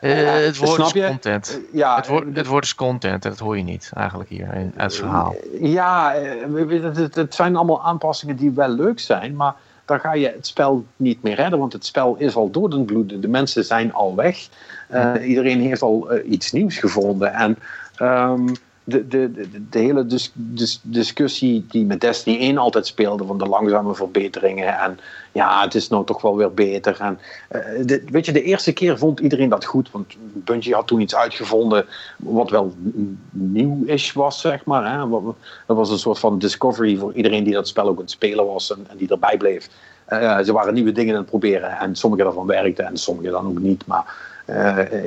Uh, 0.02 0.34
het 0.34 0.58
woord 0.58 0.96
is 0.96 1.06
content. 1.06 1.60
Uh, 1.60 1.74
ja, 1.74 1.96
het, 1.96 2.08
woord, 2.08 2.36
het 2.36 2.48
woord 2.48 2.64
is 2.64 2.76
content 2.76 3.26
en 3.26 3.30
dat 3.30 3.40
hoor 3.40 3.58
je 3.58 3.64
niet 3.64 3.92
eigenlijk 3.94 4.30
hier 4.30 4.54
in 4.54 4.74
het 4.76 4.96
verhaal. 4.96 5.36
Ja, 5.62 6.14
het, 6.54 7.16
het, 7.16 7.36
zijn 7.36 7.56
allemaal 7.56 7.84
aanpassingen 7.84 8.36
die 8.36 8.52
wel 8.52 8.70
leuk 8.70 9.00
zijn, 9.00 9.36
maar 9.36 9.56
dan 9.88 10.00
ga 10.00 10.14
je 10.14 10.28
het 10.28 10.48
spel 10.48 10.86
niet 10.96 11.24
meer 11.24 11.36
redden, 11.36 11.60
want 11.60 11.74
het 11.74 11.86
spel 11.86 12.16
is 12.16 12.36
al 12.36 12.50
bloed. 12.86 13.22
De 13.22 13.28
mensen 13.28 13.66
zijn 13.66 13.94
al 13.94 14.16
weg. 14.16 14.48
Uh, 14.92 15.14
iedereen 15.28 15.62
heeft 15.62 15.82
al 15.82 16.20
iets 16.26 16.52
nieuws 16.52 16.78
gevonden. 16.78 17.34
En 17.34 17.58
um, 18.02 18.56
de, 18.88 19.08
de, 19.08 19.32
de, 19.32 19.70
de, 19.70 19.80
hele 19.80 20.06
dis, 20.06 20.32
dis, 20.34 20.80
discussie 20.84 21.66
die 21.70 21.86
met 21.86 22.02
Destiny 22.02 22.38
1 22.38 22.58
altijd 22.58 22.88
speelde 22.88 23.26
van 23.26 23.38
de 23.38 23.46
langzame 23.46 23.96
verbeteringen 23.96 24.80
en 24.80 25.00
ja, 25.32 25.62
het 25.62 25.76
is 25.76 25.88
nou 25.88 26.06
toch 26.06 26.22
wel 26.22 26.38
weer 26.38 26.54
beter. 26.54 26.98
En, 27.00 27.20
uh, 27.52 27.98
weet 28.10 28.26
je, 28.26 28.32
de 28.32 28.44
eerste 28.44 28.74
keer 28.74 28.98
vond 28.98 29.20
iedereen 29.20 29.50
dat 29.50 29.66
goed, 29.66 29.92
want 29.92 30.16
Bungie 30.34 30.74
had 30.74 30.88
toen 30.88 31.00
iets 31.00 31.16
uitgevonden 31.16 31.86
wat 32.18 32.50
wel 32.50 32.76
nieuw 33.32 33.84
is 33.86 34.14
was, 34.14 34.42
zeg 34.42 34.66
maar. 34.66 34.92
Hè. 34.92 35.10
Dat 35.68 35.78
was 35.78 35.90
een 35.90 36.00
soort 36.00 36.20
van 36.20 36.40
discovery 36.40 36.98
voor 36.98 37.14
iedereen 37.14 37.44
die 37.44 37.54
dat 37.54 37.68
spel 37.68 37.88
ook 37.88 37.96
aan 37.96 38.02
het 38.02 38.12
spelen 38.12 38.46
was 38.46 38.72
en, 38.72 38.88
die 38.98 39.10
erbij 39.10 39.38
bleef. 39.38 39.70
Uh, 40.10 40.40
ze 40.40 40.54
waren 40.54 40.74
nieuwe 40.74 40.92
dingen 40.92 41.14
aan 41.14 41.22
het 41.22 41.30
proberen 41.30 41.78
en 41.78 41.96
sommige 41.96 42.24
daarvan 42.24 42.48
werkten 42.48 42.86
en 42.86 42.98
sommige 42.98 43.30
dan 43.30 43.48
ook 43.48 43.60
niet, 43.60 43.86
maar 43.86 44.27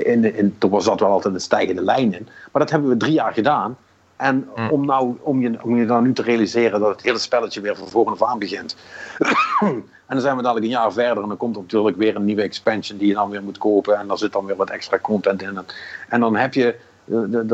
in, 0.05 0.37
in, 0.37 0.57
was 0.59 0.85
dat 0.85 1.01
wel 1.01 1.11
altijd 1.11 1.35
een 1.35 1.41
stijgende 1.41 1.83
lijn 1.83 2.15
in. 2.15 2.29
Maar 2.53 2.62
dat 2.62 2.71
hebben 2.71 2.89
we 2.89 2.97
drie 2.97 3.12
jaar 3.12 3.33
gedaan. 3.33 3.77
En 4.21 4.49
hm. 4.55 4.69
om, 4.69 4.87
nou, 4.87 5.17
om, 5.21 5.41
je, 5.41 5.59
om 5.62 5.77
je 5.77 5.87
dan 5.87 6.03
nu 6.03 6.12
te 6.12 6.23
realiseren 6.23 6.81
dat 6.81 6.89
het 6.89 7.03
hele 7.03 7.19
spelletje 7.19 7.61
weer 7.61 7.77
van 7.77 7.89
voren 7.89 8.12
af 8.12 8.23
aan 8.23 8.39
begint. 8.39 8.77
en 9.61 9.85
dan 10.07 10.21
zijn 10.21 10.37
we 10.37 10.43
dadelijk 10.43 10.67
een 10.67 10.73
jaar 10.73 10.93
verder 10.93 11.23
en 11.23 11.29
dan 11.29 11.37
komt 11.37 11.57
er 11.57 11.62
natuurlijk 11.62 11.97
weer 11.97 12.17
een 12.17 12.25
nieuwe 12.25 12.43
expansion 12.43 12.99
die 12.99 13.09
je 13.09 13.15
dan 13.15 13.31
weer 13.31 13.43
moet 13.43 13.59
kopen. 13.59 13.99
En 13.99 14.07
daar 14.07 14.19
zit 14.19 14.33
dan 14.33 14.45
weer 14.45 14.57
wat 14.57 14.71
extra 14.71 14.99
content 14.99 15.43
in. 15.43 15.59
En 16.09 16.21
dan 16.21 16.37
heb 16.37 16.55
je, 16.55 16.77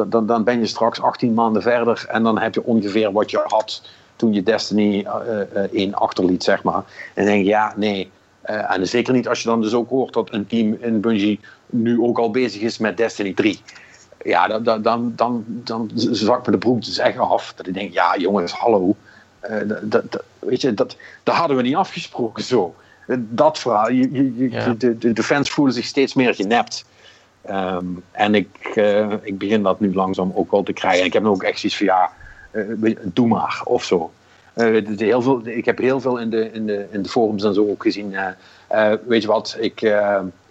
dan, 0.06 0.26
dan 0.26 0.44
ben 0.44 0.58
je 0.58 0.66
straks 0.66 1.00
18 1.00 1.34
maanden 1.34 1.62
verder 1.62 2.06
en 2.08 2.22
dan 2.22 2.38
heb 2.38 2.54
je 2.54 2.64
ongeveer 2.64 3.12
wat 3.12 3.30
je 3.30 3.40
had 3.46 3.82
toen 4.16 4.32
je 4.32 4.42
Destiny 4.42 5.06
uh, 5.06 5.14
uh, 5.54 5.62
1 5.72 5.94
achterliet, 5.94 6.44
zeg 6.44 6.62
maar. 6.62 6.84
En 7.14 7.24
dan 7.24 7.24
denk 7.24 7.42
je, 7.42 7.50
ja, 7.50 7.72
nee, 7.76 8.10
en 8.42 8.88
zeker 8.88 9.12
niet 9.12 9.28
als 9.28 9.42
je 9.42 9.48
dan 9.48 9.60
dus 9.60 9.74
ook 9.74 9.88
hoort 9.88 10.12
dat 10.12 10.32
een 10.32 10.46
team 10.46 10.76
in 10.80 11.00
Bungie 11.00 11.40
nu 11.70 12.00
ook 12.00 12.18
al 12.18 12.30
bezig 12.30 12.60
is 12.60 12.78
met 12.78 12.96
Destiny 12.96 13.32
3. 13.32 13.60
Ja, 14.22 14.46
dan, 14.46 14.62
dan, 14.62 14.82
dan, 14.82 15.12
dan, 15.16 15.44
dan 15.64 15.90
zakt 15.94 16.46
me 16.46 16.52
de 16.52 16.58
broek 16.58 16.84
dus 16.84 16.98
echt 16.98 17.18
af. 17.18 17.52
Dat 17.56 17.66
ik 17.66 17.74
denk, 17.74 17.92
ja 17.92 18.16
jongens, 18.16 18.52
hallo. 18.52 18.96
Uh, 19.50 19.60
dat, 19.82 20.12
dat, 20.12 20.22
weet 20.38 20.60
je, 20.60 20.74
dat, 20.74 20.96
dat 21.22 21.34
hadden 21.34 21.56
we 21.56 21.62
niet 21.62 21.76
afgesproken 21.76 22.42
zo. 22.42 22.74
Dat 23.16 23.58
verhaal, 23.58 23.90
je, 23.90 24.12
je, 24.12 24.50
ja. 24.50 24.74
de, 24.74 24.98
de, 24.98 25.12
de, 25.12 25.22
fans 25.22 25.50
voelen 25.50 25.74
zich 25.74 25.84
steeds 25.84 26.14
meer 26.14 26.34
genept. 26.34 26.84
Um, 27.50 28.02
en 28.10 28.34
ik, 28.34 28.72
uh, 28.74 29.12
ik 29.22 29.38
begin 29.38 29.62
dat 29.62 29.80
nu 29.80 29.94
langzaam 29.94 30.32
ook 30.34 30.50
wel 30.50 30.62
te 30.62 30.72
krijgen. 30.72 31.00
En 31.00 31.06
ik 31.06 31.12
heb 31.12 31.22
nu 31.22 31.28
ook 31.28 31.42
echt 31.42 31.58
zoiets 31.58 31.78
van, 31.78 31.86
ja, 31.86 32.10
uh, 32.52 32.96
doe 33.02 33.26
maar, 33.26 33.60
of 33.64 33.84
zo. 33.84 34.10
Uh, 34.54 34.98
heel 34.98 35.22
veel, 35.22 35.46
ik 35.46 35.64
heb 35.64 35.78
heel 35.78 36.00
veel 36.00 36.18
in 36.18 36.30
de, 36.30 36.52
in, 36.52 36.66
de, 36.66 36.86
in 36.90 37.02
de 37.02 37.08
forums 37.08 37.44
en 37.44 37.54
zo 37.54 37.68
ook 37.68 37.82
gezien. 37.82 38.14
Weet 39.06 39.22
je 39.22 39.28
wat, 39.28 39.56
ik, 39.60 39.80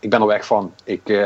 ik 0.06 0.12
ben 0.12 0.22
er 0.22 0.28
weg 0.28 0.46
van. 0.46 0.74
Ik, 0.84 1.20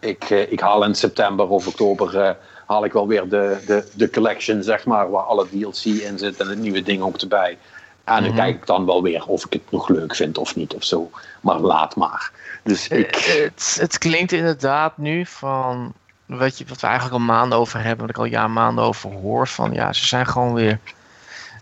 ik, 0.00 0.30
ik 0.30 0.60
haal 0.60 0.84
in 0.84 0.94
september 0.94 1.48
of 1.48 1.66
oktober 1.66 2.36
haal 2.66 2.84
ik 2.84 2.92
wel 2.92 3.06
weer 3.06 3.28
de, 3.28 3.62
de, 3.66 3.88
de 3.94 4.10
collection, 4.10 4.62
zeg 4.62 4.84
maar, 4.84 5.10
waar 5.10 5.22
alle 5.22 5.48
DLC 5.48 5.84
in 5.84 6.18
zit 6.18 6.36
en 6.36 6.48
het 6.48 6.58
nieuwe 6.58 6.82
ding 6.82 7.02
ook 7.02 7.16
erbij. 7.16 7.58
En 8.04 8.14
dan 8.14 8.22
mm 8.22 8.28
-hmm. 8.28 8.36
kijk 8.36 8.56
ik 8.56 8.66
dan 8.66 8.86
wel 8.86 9.02
weer 9.02 9.26
of 9.26 9.44
ik 9.44 9.52
het 9.52 9.70
nog 9.70 9.88
leuk 9.88 10.14
vind 10.14 10.38
of 10.38 10.56
niet 10.56 10.74
of 10.74 10.84
zo. 10.84 11.10
Maar 11.40 11.58
laat 11.58 11.96
maar. 11.96 12.30
Dus 12.62 12.88
ik... 12.88 13.14
het, 13.14 13.76
het 13.80 13.98
klinkt 13.98 14.32
inderdaad 14.32 14.98
nu 14.98 15.26
van 15.26 15.92
wat, 16.26 16.58
je, 16.58 16.64
wat 16.68 16.80
we 16.80 16.86
eigenlijk 16.86 17.16
al 17.16 17.26
maanden 17.26 17.58
over 17.58 17.82
hebben, 17.82 18.06
wat 18.06 18.14
ik 18.14 18.22
al 18.22 18.24
ja 18.24 18.48
maanden 18.48 18.84
over 18.84 19.10
hoor, 19.10 19.48
van 19.48 19.72
ja, 19.72 19.92
ze 19.92 20.06
zijn 20.06 20.26
gewoon 20.26 20.54
weer 20.54 20.78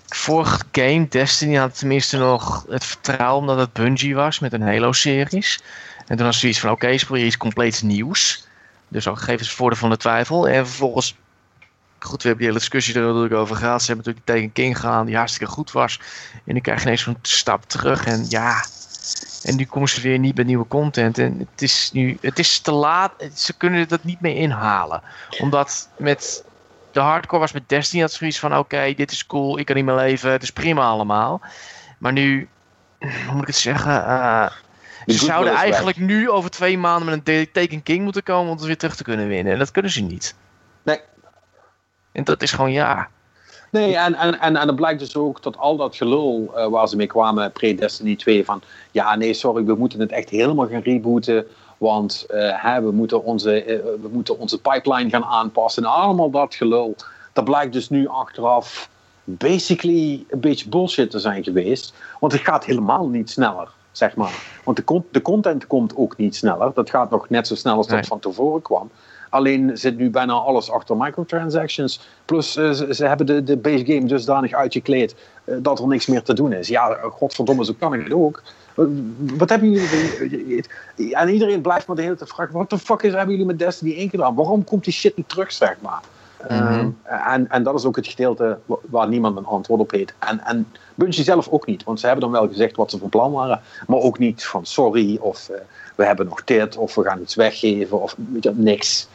vorige 0.06 0.60
game, 0.72 1.06
Destiny, 1.08 1.54
had 1.54 1.78
tenminste 1.78 2.18
nog 2.18 2.64
het 2.68 2.84
vertrouwen 2.84 3.40
omdat 3.40 3.58
het 3.58 3.72
Bungie 3.72 4.14
was 4.14 4.38
met 4.38 4.52
een 4.52 4.62
Halo-series. 4.62 5.60
En 6.06 6.16
toen 6.16 6.26
was 6.26 6.40
zoiets 6.40 6.60
van, 6.60 6.70
oké, 6.70 6.84
okay, 6.84 7.20
je 7.20 7.26
iets 7.26 7.36
compleet 7.36 7.82
nieuws. 7.82 8.46
Dus 8.88 9.08
ook 9.08 9.20
geef 9.20 9.38
eens 9.38 9.52
voordeel 9.52 9.78
van 9.78 9.90
de 9.90 9.96
twijfel. 9.96 10.48
En 10.48 10.66
vervolgens, 10.66 11.16
goed, 11.98 12.22
we 12.22 12.28
hebben 12.28 12.36
die 12.36 12.46
hele 12.46 12.58
discussie 12.58 12.94
er 12.94 13.06
natuurlijk 13.06 13.34
over 13.34 13.56
gehad. 13.56 13.82
Ze 13.82 13.86
hebben 13.86 14.04
natuurlijk 14.06 14.26
tegen 14.26 14.52
King 14.52 14.76
gegaan, 14.76 15.06
die 15.06 15.16
hartstikke 15.16 15.52
goed 15.52 15.72
was. 15.72 16.00
En 16.44 16.52
dan 16.52 16.60
krijg 16.60 16.78
je 16.78 16.84
ineens 16.84 17.02
zo'n 17.02 17.18
stap 17.22 17.64
terug. 17.64 18.04
En 18.06 18.24
ja, 18.28 18.64
en 19.42 19.56
nu 19.56 19.64
komen 19.64 19.88
ze 19.88 20.00
weer 20.00 20.18
niet 20.18 20.36
met 20.36 20.46
nieuwe 20.46 20.66
content. 20.66 21.18
En 21.18 21.38
het 21.38 21.62
is 21.62 21.90
nu, 21.92 22.18
het 22.20 22.38
is 22.38 22.58
te 22.58 22.72
laat. 22.72 23.12
Ze 23.34 23.52
kunnen 23.52 23.88
dat 23.88 24.04
niet 24.04 24.20
meer 24.20 24.36
inhalen. 24.36 25.02
Omdat 25.40 25.88
met 25.96 26.44
de 26.92 27.00
hardcore 27.00 27.40
was 27.40 27.52
met 27.52 27.68
Destiny 27.68 28.02
had 28.02 28.12
zoiets 28.12 28.38
van: 28.38 28.56
oké, 28.56 28.94
dit 28.96 29.10
is 29.10 29.26
cool, 29.26 29.58
ik 29.58 29.66
kan 29.66 29.76
niet 29.76 29.84
meer 29.84 29.94
leven, 29.94 30.30
het 30.30 30.42
is 30.42 30.52
prima 30.52 30.82
allemaal. 30.82 31.40
Maar 31.98 32.12
nu 32.12 32.48
hoe 32.98 33.32
moet 33.32 33.40
ik 33.40 33.46
het 33.46 33.56
zeggen? 33.56 34.06
Eh, 34.06 34.50
ze 35.06 35.24
zouden 35.24 35.52
eigenlijk 35.52 35.96
nu 35.96 36.30
over 36.30 36.50
twee 36.50 36.78
maanden 36.78 37.08
met 37.08 37.28
een 37.28 37.50
Taken 37.52 37.82
King 37.82 38.04
moeten 38.04 38.22
komen 38.22 38.50
om 38.50 38.56
het 38.56 38.66
weer 38.66 38.78
terug 38.78 38.96
te 38.96 39.02
kunnen 39.02 39.28
winnen. 39.28 39.52
En 39.52 39.58
dat 39.58 39.70
kunnen 39.70 39.90
ze 39.90 40.02
niet. 40.02 40.34
Nee. 40.82 41.00
En 42.12 42.24
dat 42.24 42.42
is 42.42 42.52
gewoon 42.52 42.72
ja. 42.72 43.08
Nee, 43.70 43.96
en, 43.96 44.14
en, 44.14 44.40
en, 44.40 44.56
en 44.56 44.66
het 44.66 44.76
blijkt 44.76 44.98
dus 44.98 45.16
ook 45.16 45.42
dat 45.42 45.58
al 45.58 45.76
dat 45.76 45.96
gelul 45.96 46.52
eh, 46.54 46.66
waar 46.66 46.88
ze 46.88 46.96
mee 46.96 47.06
kwamen 47.06 47.52
pre-Destiny 47.52 48.16
2 48.16 48.44
van 48.44 48.62
ja, 48.90 49.16
nee, 49.16 49.34
sorry, 49.34 49.64
we 49.64 49.74
moeten 49.74 50.00
het 50.00 50.10
echt 50.10 50.30
helemaal 50.30 50.68
gaan 50.68 50.80
rebooten. 50.80 51.46
Want 51.78 52.26
eh, 52.28 52.62
hè, 52.62 52.82
we, 52.82 52.90
moeten 52.90 53.24
onze, 53.24 53.62
eh, 53.64 53.76
we 53.76 54.08
moeten 54.12 54.38
onze 54.38 54.60
pipeline 54.60 55.10
gaan 55.10 55.24
aanpassen. 55.24 55.84
En 55.84 55.90
allemaal 55.90 56.30
dat 56.30 56.54
gelul. 56.54 56.96
Dat 57.32 57.44
blijkt 57.44 57.72
dus 57.72 57.88
nu 57.88 58.08
achteraf 58.08 58.88
basically 59.24 60.24
een 60.28 60.40
beetje 60.40 60.68
bullshit 60.68 61.10
te 61.10 61.18
zijn 61.18 61.44
geweest. 61.44 61.94
Want 62.20 62.32
het 62.32 62.42
gaat 62.42 62.64
helemaal 62.64 63.08
niet 63.08 63.30
sneller, 63.30 63.68
zeg 63.92 64.16
maar. 64.16 64.32
Want 64.64 64.76
de, 64.76 65.02
de 65.10 65.22
content 65.22 65.66
komt 65.66 65.96
ook 65.96 66.16
niet 66.16 66.36
sneller. 66.36 66.70
Dat 66.74 66.90
gaat 66.90 67.10
nog 67.10 67.28
net 67.28 67.46
zo 67.46 67.54
snel 67.54 67.76
als 67.76 67.86
dat 67.86 67.96
Nee. 67.96 68.04
van 68.04 68.18
tevoren 68.18 68.62
kwam. 68.62 68.90
Alleen 69.30 69.70
zit 69.74 69.96
nu 69.96 70.10
bijna 70.10 70.32
alles 70.32 70.70
achter 70.70 70.96
microtransactions. 70.96 72.00
Plus 72.24 72.56
eh, 72.56 72.70
ze, 72.70 72.94
ze 72.94 73.06
hebben 73.06 73.26
de, 73.26 73.42
de 73.42 73.56
base 73.56 73.84
game 73.84 74.04
dusdanig 74.04 74.52
uitgekleed 74.52 75.14
eh, 75.44 75.54
dat 75.58 75.78
er 75.78 75.86
niks 75.86 76.06
meer 76.06 76.22
te 76.22 76.34
doen 76.34 76.52
is. 76.52 76.68
Ja, 76.68 76.98
godverdomme, 77.02 77.64
zo 77.64 77.72
kan 77.78 77.94
ik 77.94 78.02
het 78.02 78.12
ook. 78.12 78.42
Wat 79.36 79.48
hebben 79.48 79.70
jullie... 79.70 80.64
En 81.12 81.28
iedereen 81.28 81.60
blijft 81.60 81.86
maar 81.86 81.96
de 81.96 82.02
hele 82.02 82.16
tijd 82.16 82.30
vragen... 82.30 82.54
Wat 82.54 82.70
de 82.70 82.78
fuck 82.78 83.02
is, 83.02 83.12
hebben 83.12 83.30
jullie 83.30 83.46
met 83.46 83.58
Destiny 83.58 83.94
1 83.96 84.10
gedaan? 84.10 84.34
Waarom 84.34 84.64
komt 84.64 84.84
die 84.84 84.92
shit 84.92 85.16
niet 85.16 85.28
terug, 85.28 85.52
zeg 85.52 85.76
maar? 85.80 86.00
Mhm. 86.48 86.88
Eh, 87.02 87.32
en, 87.32 87.50
en 87.50 87.62
dat 87.62 87.74
is 87.74 87.84
ook 87.84 87.96
het 87.96 88.06
gedeelte 88.06 88.58
wa- 88.66 88.76
waar 88.90 89.08
niemand 89.08 89.36
een 89.36 89.46
antwoord 89.46 89.80
op 89.80 89.90
heeft. 89.90 90.12
En, 90.18 90.44
en 90.44 90.72
Bungie 90.94 91.24
zelf 91.24 91.48
ook 91.48 91.66
niet. 91.66 91.84
Want 91.84 92.00
ze 92.00 92.06
hebben 92.06 92.24
dan 92.30 92.40
wel 92.40 92.48
gezegd 92.48 92.76
wat 92.76 92.90
ze 92.90 92.98
van 92.98 93.08
plan 93.08 93.32
waren. 93.32 93.60
Maar 93.86 93.98
ook 93.98 94.18
niet 94.18 94.44
van 94.46 94.66
sorry 94.66 95.16
of 95.20 95.48
eh, 95.48 95.60
we 95.94 96.04
hebben 96.04 96.26
nog 96.26 96.44
dit 96.44 96.76
of 96.76 96.94
we 96.94 97.02
gaan 97.02 97.20
iets 97.20 97.34
weggeven 97.34 98.00
of 98.00 98.14
weet 98.16 98.42
je, 98.42 98.52
niks. 98.54 99.08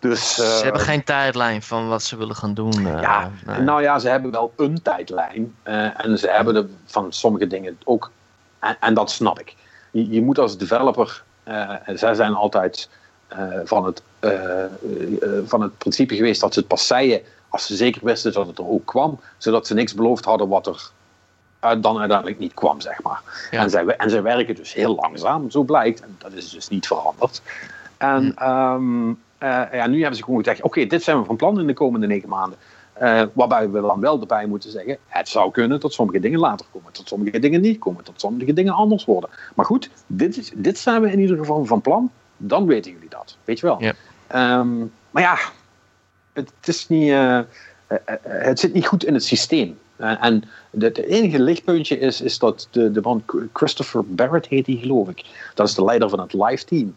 Dus, 0.00 0.38
eh, 0.38 0.46
ze 0.56 0.62
hebben 0.62 0.80
geen 0.80 1.04
tijdlijn 1.04 1.62
van 1.62 1.88
wat 1.88 2.02
ze 2.02 2.16
willen 2.16 2.36
gaan 2.36 2.54
doen. 2.54 2.72
eh, 2.86 3.00
ja, 3.00 3.30
nee. 3.46 3.60
nou 3.60 3.82
ja, 3.82 3.98
ze 3.98 4.08
hebben 4.08 4.30
wel 4.30 4.52
een 4.56 4.82
tijdlijn. 4.82 5.54
eh, 5.62 6.04
en 6.04 6.18
ze 6.18 6.28
hebben 6.28 6.76
van 6.84 7.06
sommige 7.12 7.46
dingen 7.46 7.78
ook. 7.84 8.10
En, 8.58 8.76
en 8.80 8.94
dat 8.94 9.10
snap 9.10 9.40
ik. 9.40 9.54
Je, 9.90 10.08
je 10.10 10.22
moet 10.22 10.38
als 10.38 10.56
developer. 10.58 11.22
eh, 11.42 11.70
zij 11.86 12.14
zijn 12.14 12.34
altijd 12.34 12.88
eh, 13.28 13.38
van, 13.64 13.84
het, 13.84 13.98
eh, 13.98 14.02
eh, 14.04 14.11
van 15.46 15.62
het 15.62 15.78
principe 15.78 16.16
geweest 16.16 16.40
dat 16.40 16.52
ze 16.52 16.58
het 16.58 16.68
pas 16.68 16.86
zeiden. 16.86 17.20
als 17.48 17.66
ze 17.66 17.76
zeker 17.76 18.04
wisten 18.04 18.32
dat 18.32 18.46
het 18.46 18.58
er 18.58 18.68
ook 18.68 18.86
kwam. 18.86 19.20
Zodat 19.38 19.66
ze 19.66 19.74
niks 19.74 19.94
beloofd 19.94 20.24
hadden 20.24 20.48
wat 20.48 20.66
er 20.66 20.90
dan 21.80 21.98
uiteindelijk 21.98 22.38
niet 22.38 22.54
kwam, 22.54 22.80
zeg 22.80 23.02
maar. 23.02 23.48
Ja. 23.50 23.62
En, 23.62 23.70
zij, 23.70 23.86
en 23.86 24.10
zij 24.10 24.22
werken 24.22 24.54
dus 24.54 24.74
heel 24.74 24.94
langzaam, 24.94 25.50
zo 25.50 25.62
blijkt. 25.62 26.00
En 26.00 26.16
dat 26.18 26.32
is 26.32 26.50
dus 26.50 26.68
niet 26.68 26.86
veranderd. 26.86 27.42
En 27.96 28.34
ehm, 28.36 29.08
eh, 29.38 29.62
ja, 29.72 29.86
nu 29.86 29.98
hebben 29.98 30.16
ze 30.16 30.24
gewoon 30.24 30.38
gezegd: 30.38 30.62
oké, 30.62 30.86
dit 30.86 31.02
zijn 31.02 31.18
we 31.18 31.24
van 31.24 31.36
plan 31.36 31.60
in 31.60 31.66
de 31.66 31.72
komende 31.72 32.06
negen 32.06 32.28
maanden. 32.28 32.58
Eh, 32.92 33.22
waarbij 33.32 33.70
we 33.70 33.80
dan 33.80 34.00
wel 34.00 34.20
erbij 34.20 34.46
moeten 34.46 34.70
zeggen: 34.70 34.96
het 35.06 35.28
zou 35.28 35.50
kunnen 35.50 35.80
dat 35.80 35.92
sommige 35.92 36.20
dingen 36.20 36.38
later 36.38 36.66
komen, 36.72 36.90
dat 36.92 37.08
sommige 37.08 37.38
dingen 37.38 37.60
niet 37.60 37.78
komen, 37.78 38.04
dat 38.04 38.20
sommige 38.20 38.52
dingen 38.52 38.72
anders 38.72 39.04
worden. 39.04 39.30
Maar 39.54 39.66
goed, 39.66 39.90
dit, 40.06 40.36
is, 40.36 40.52
dit 40.54 40.78
zijn 40.78 41.02
we 41.02 41.12
in 41.12 41.18
ieder 41.18 41.36
geval 41.36 41.64
van 41.64 41.80
plan. 41.80 42.10
Dan 42.36 42.66
weten 42.66 42.92
jullie 42.92 43.08
dat, 43.08 43.36
weet 43.44 43.58
je 43.58 43.66
wel. 43.66 43.82
Ja. 43.82 43.92
Ehm, 44.32 44.78
maar 45.10 45.22
ja, 45.22 45.38
het, 46.32 46.52
is 46.64 46.88
niet, 46.88 47.08
eh, 47.08 47.38
eh, 47.38 47.44
eh, 47.86 48.16
het 48.22 48.60
zit 48.60 48.72
niet 48.72 48.86
goed 48.86 49.04
in 49.04 49.14
het 49.14 49.24
systeem. 49.24 49.78
En 49.96 50.44
het 50.78 50.98
enige 50.98 51.40
lichtpuntje 51.40 51.98
is, 51.98 52.20
is 52.20 52.38
dat 52.38 52.68
de, 52.70 52.90
de 52.90 53.00
man 53.00 53.22
Christopher 53.52 54.04
Barrett 54.06 54.46
heet 54.46 54.64
die, 54.64 54.78
geloof 54.78 55.08
ik. 55.08 55.24
Dat 55.54 55.68
is 55.68 55.74
de 55.74 55.84
leider 55.84 56.08
van 56.08 56.20
het 56.20 56.32
live 56.32 56.64
team. 56.64 56.94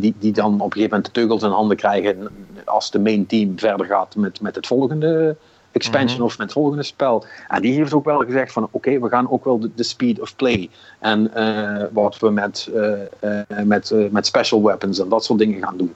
Die, 0.00 0.14
die 0.18 0.32
dan 0.32 0.54
op 0.54 0.60
een 0.60 0.72
gegeven 0.72 0.88
moment 0.88 1.04
de 1.04 1.10
teugels 1.10 1.42
in 1.42 1.50
handen 1.50 1.76
krijgen 1.76 2.28
als 2.64 2.90
de 2.90 2.98
main 2.98 3.26
team 3.26 3.58
verder 3.58 3.86
gaat 3.86 4.16
met, 4.16 4.40
met 4.40 4.54
het 4.54 4.66
volgende 4.66 5.36
expansion 5.72 6.16
Mhm. 6.18 6.26
of 6.26 6.38
met 6.38 6.46
het 6.46 6.52
volgende 6.52 6.82
spel. 6.82 7.24
En 7.48 7.62
die 7.62 7.74
heeft 7.74 7.92
ook 7.92 8.04
wel 8.04 8.18
gezegd 8.18 8.52
van 8.52 8.68
oké, 8.70 9.00
we 9.00 9.08
gaan 9.08 9.30
ook 9.30 9.44
wel 9.44 9.58
de, 9.58 9.70
de 9.74 9.82
speed 9.82 10.20
of 10.20 10.36
play. 10.36 10.70
En 10.98 11.34
eh, 11.34 11.86
wat 11.92 12.18
we 12.18 12.30
met, 12.30 12.70
eh, 12.74 13.02
eh, 13.20 13.64
met, 13.64 13.94
met 14.10 14.26
special 14.26 14.62
weapons 14.62 14.98
en 14.98 15.08
dat 15.08 15.24
soort 15.24 15.38
dingen 15.38 15.62
gaan 15.62 15.76
doen. 15.76 15.94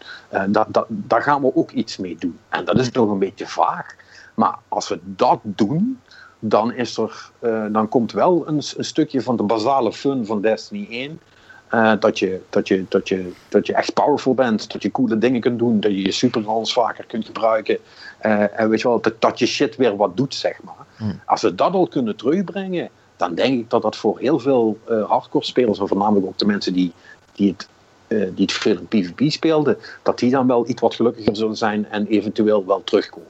dat, 0.49 0.67
dat, 0.69 0.87
daar 0.89 1.23
gaan 1.23 1.41
we 1.41 1.55
ook 1.55 1.71
iets 1.71 1.97
mee 1.97 2.17
doen. 2.19 2.39
En 2.49 2.65
dat 2.65 2.79
is 2.79 2.91
nog 2.91 3.11
een 3.11 3.19
beetje 3.19 3.47
vaag. 3.47 3.95
Maar 4.35 4.59
als 4.69 4.89
we 4.89 4.99
dat 5.03 5.41
doen, 5.43 6.01
dan, 6.39 6.73
is 6.73 6.97
er, 6.97 7.31
dan 7.73 7.89
komt 7.89 8.13
wel 8.13 8.49
een, 8.49 8.63
een 8.77 8.85
stukje 8.85 9.23
van 9.23 9.37
de 9.37 9.43
basale 9.43 9.93
fun 9.93 10.27
van 10.27 10.41
Destiny 10.41 10.87
1. 10.91 11.21
Eh, 11.69 11.93
dat, 12.01 12.19
je, 12.19 12.41
dat, 12.51 12.69
je, 12.69 12.85
dat, 12.89 13.09
je, 13.09 13.33
dat 13.49 13.67
je 13.67 13.75
echt 13.75 13.95
powerful 13.95 14.35
bent, 14.35 14.73
dat 14.73 14.83
je 14.83 14.91
coole 14.91 15.19
dingen 15.19 15.41
kunt 15.41 15.59
doen, 15.59 15.81
dat 15.81 15.91
je 15.91 16.03
je 16.03 16.13
superguns 16.13 16.73
vaker 16.73 17.05
kunt 17.07 17.27
gebruiken. 17.27 17.79
eh, 18.19 18.61
en 18.61 18.69
weet 18.69 18.81
je 18.81 18.89
wel, 18.89 19.01
dat, 19.01 19.21
dat 19.21 19.39
je 19.39 19.47
shit 19.47 19.77
weer 19.77 19.97
wat 19.97 20.17
doet, 20.17 20.35
zeg 20.35 20.63
maar. 20.63 20.87
Hmm. 20.97 21.21
Als 21.25 21.43
we 21.43 21.55
dat 21.55 21.73
al 21.73 21.87
kunnen 21.89 22.17
terugbrengen, 22.17 22.89
dan 23.17 23.35
denk 23.35 23.59
ik 23.61 23.71
dat 23.71 23.83
dat 23.83 23.97
voor 23.97 24.19
heel 24.19 24.39
veel 24.39 24.79
eh, 24.89 25.09
hardcore 25.09 25.45
spelers, 25.45 25.79
en 25.79 25.89
voornamelijk 25.89 26.27
ook 26.27 26.39
de 26.39 26.47
mensen 26.47 26.73
die, 26.73 26.93
die 27.33 27.49
het 27.49 27.69
die 28.09 28.33
het 28.37 28.53
veel 28.53 28.77
in 28.79 28.87
PvP 28.87 29.31
speelden, 29.31 29.77
dat 30.03 30.19
die 30.19 30.31
dan 30.31 30.47
wel 30.47 30.69
iets 30.69 30.81
wat 30.81 30.95
gelukkiger 30.95 31.37
zullen 31.37 31.57
zijn 31.57 31.87
en 31.91 32.07
eventueel 32.07 32.67
wel 32.67 32.85
terugkomen. 32.85 33.29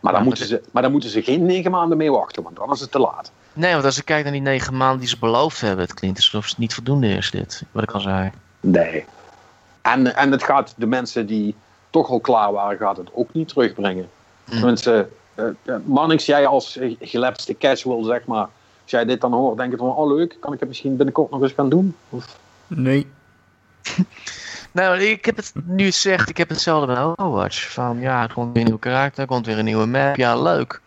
Maar 0.00 0.12
dan, 0.12 0.20
Ja, 0.20 0.28
moeten, 0.28 0.46
ze, 0.46 0.62
maar 0.70 0.82
dan 0.82 0.92
moeten 0.92 1.10
ze 1.10 1.22
geen 1.22 1.44
negen 1.44 1.70
maanden 1.70 1.96
mee 1.98 2.10
wachten, 2.12 2.42
want 2.42 2.56
dan 2.56 2.72
is 2.72 2.80
het 2.80 2.90
te 2.90 2.98
laat. 2.98 3.32
Nee, 3.58 3.72
want 3.72 3.84
als 3.84 3.98
ik 3.98 4.04
kijk 4.04 4.22
naar 4.22 4.32
die 4.32 4.40
negen 4.40 4.76
maanden 4.76 4.98
die 4.98 5.08
ze 5.08 5.18
beloofd 5.18 5.60
hebben, 5.60 5.84
het 5.84 5.94
klinkt 5.94 6.16
alsof 6.16 6.48
het 6.48 6.58
niet 6.58 6.74
voldoende 6.74 7.08
is, 7.08 7.30
dit. 7.30 7.62
Wat 7.72 7.82
ik 7.82 7.90
al 7.90 8.00
zei. 8.00 8.30
Nee. 8.60 9.04
En, 9.82 10.16
en 10.16 10.32
het 10.32 10.42
gaat 10.42 10.74
de 10.76 10.86
mensen 10.86 11.26
die 11.26 11.54
toch 11.90 12.08
al 12.08 12.20
klaar 12.20 12.52
waren, 12.52 12.78
gaat 12.78 12.96
het 12.96 13.08
ook 13.12 13.32
niet 13.32 13.48
terugbrengen. 13.48 14.08
Mm. 14.44 14.60
Mensen, 14.60 15.10
eh, 15.34 15.44
eh, 15.64 15.74
Mannix, 15.84 16.26
jij 16.26 16.46
als 16.46 16.78
gelapste 17.00 17.56
casual, 17.56 18.02
zeg 18.02 18.24
maar, 18.24 18.48
als 18.82 18.90
jij 18.90 19.04
dit 19.04 19.20
dan 19.20 19.32
hoort, 19.32 19.56
denk 19.56 19.70
je 19.70 19.76
van, 19.76 19.94
oh 19.94 20.16
leuk, 20.16 20.36
kan 20.40 20.52
ik 20.52 20.60
het 20.60 20.68
misschien 20.68 20.96
binnenkort 20.96 21.30
nog 21.30 21.42
eens 21.42 21.52
gaan 21.52 21.68
doen? 21.68 21.96
Of, 22.08 22.36
Nee. 22.66 23.06
Nou, 24.72 24.98
ik 24.98 25.24
heb 25.24 25.36
het 25.36 25.52
nu 25.64 25.84
het 25.84 25.94
zegt, 25.94 26.28
ik 26.28 26.36
heb 26.36 26.48
hetzelfde 26.48 26.86
bij 26.86 27.02
Overwatch. 27.02 27.72
Van 27.72 28.00
ja, 28.00 28.22
er 28.22 28.32
komt 28.32 28.52
weer 28.52 28.56
een 28.56 28.64
nieuwe 28.64 28.80
karakter, 28.80 29.22
er 29.22 29.28
komt 29.28 29.46
weer 29.46 29.58
een 29.58 29.64
nieuwe 29.64 29.86
map. 29.86 30.16
Ja, 30.16 30.42
leuk. 30.42 30.80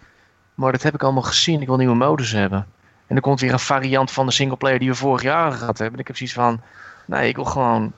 Maar 0.56 0.72
dat 0.72 0.82
heb 0.82 0.94
ik 0.94 1.04
allemaal 1.04 1.22
gezien. 1.22 1.62
Ik 1.62 1.68
wil 1.68 1.78
nieuwe 1.78 1.96
modus 1.96 2.32
hebben. 2.32 2.68
En 3.08 3.16
er 3.16 3.22
komt 3.22 3.40
weer 3.40 3.54
een 3.54 3.60
variant 3.60 4.12
van 4.12 4.26
de 4.26 4.32
singleplayer 4.32 4.80
die 4.80 4.90
we 4.90 4.96
vorig 4.96 5.22
jaar 5.22 5.52
gehad 5.52 5.78
hebben. 5.78 5.94
En 5.96 6.00
ik 6.00 6.08
heb 6.08 6.18
zoiets 6.18 6.36
van, 6.36 6.62
nee, 7.06 7.30
ik 7.30 7.36
wil 7.36 7.46
gewoon... 7.46 7.92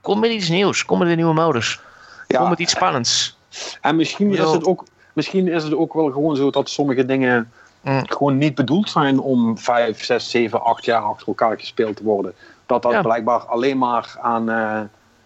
Kom 0.00 0.20
met 0.20 0.30
iets 0.30 0.48
nieuws. 0.48 0.84
Kom 0.84 0.98
met 0.98 1.08
een 1.08 1.16
nieuwe 1.16 1.34
modus. 1.34 1.80
Kom 2.26 2.48
met 2.48 2.58
iets 2.58 2.72
spannends. 2.72 3.38
En 3.80 3.96
misschien 3.96 4.32
is, 4.32 4.38
het 4.38 4.64
ook, 4.64 4.84
misschien 5.12 5.48
is 5.48 5.62
het 5.64 5.74
ook 5.74 5.94
wel 5.94 6.10
gewoon 6.10 6.36
zo 6.36 6.50
dat 6.50 6.70
sommige 6.70 7.04
dingen 7.06 7.50
Mm. 7.80 8.02
gewoon 8.08 8.38
niet 8.38 8.54
bedoeld 8.54 8.90
zijn 8.90 9.20
om 9.20 9.58
vijf, 9.58 10.04
zes, 10.04 10.30
zeven, 10.30 10.64
acht 10.64 10.84
jaar 10.84 11.02
achter 11.02 11.26
elkaar 11.26 11.58
gespeeld 11.58 11.96
te 11.96 12.04
worden. 12.04 12.34
Dat 12.66 12.82
dat 12.82 12.92
Ja. 12.92 13.02
blijkbaar 13.02 13.38
alleen 13.40 13.78
maar 13.78 14.16
aan, 14.20 14.50
eh, 14.50 14.80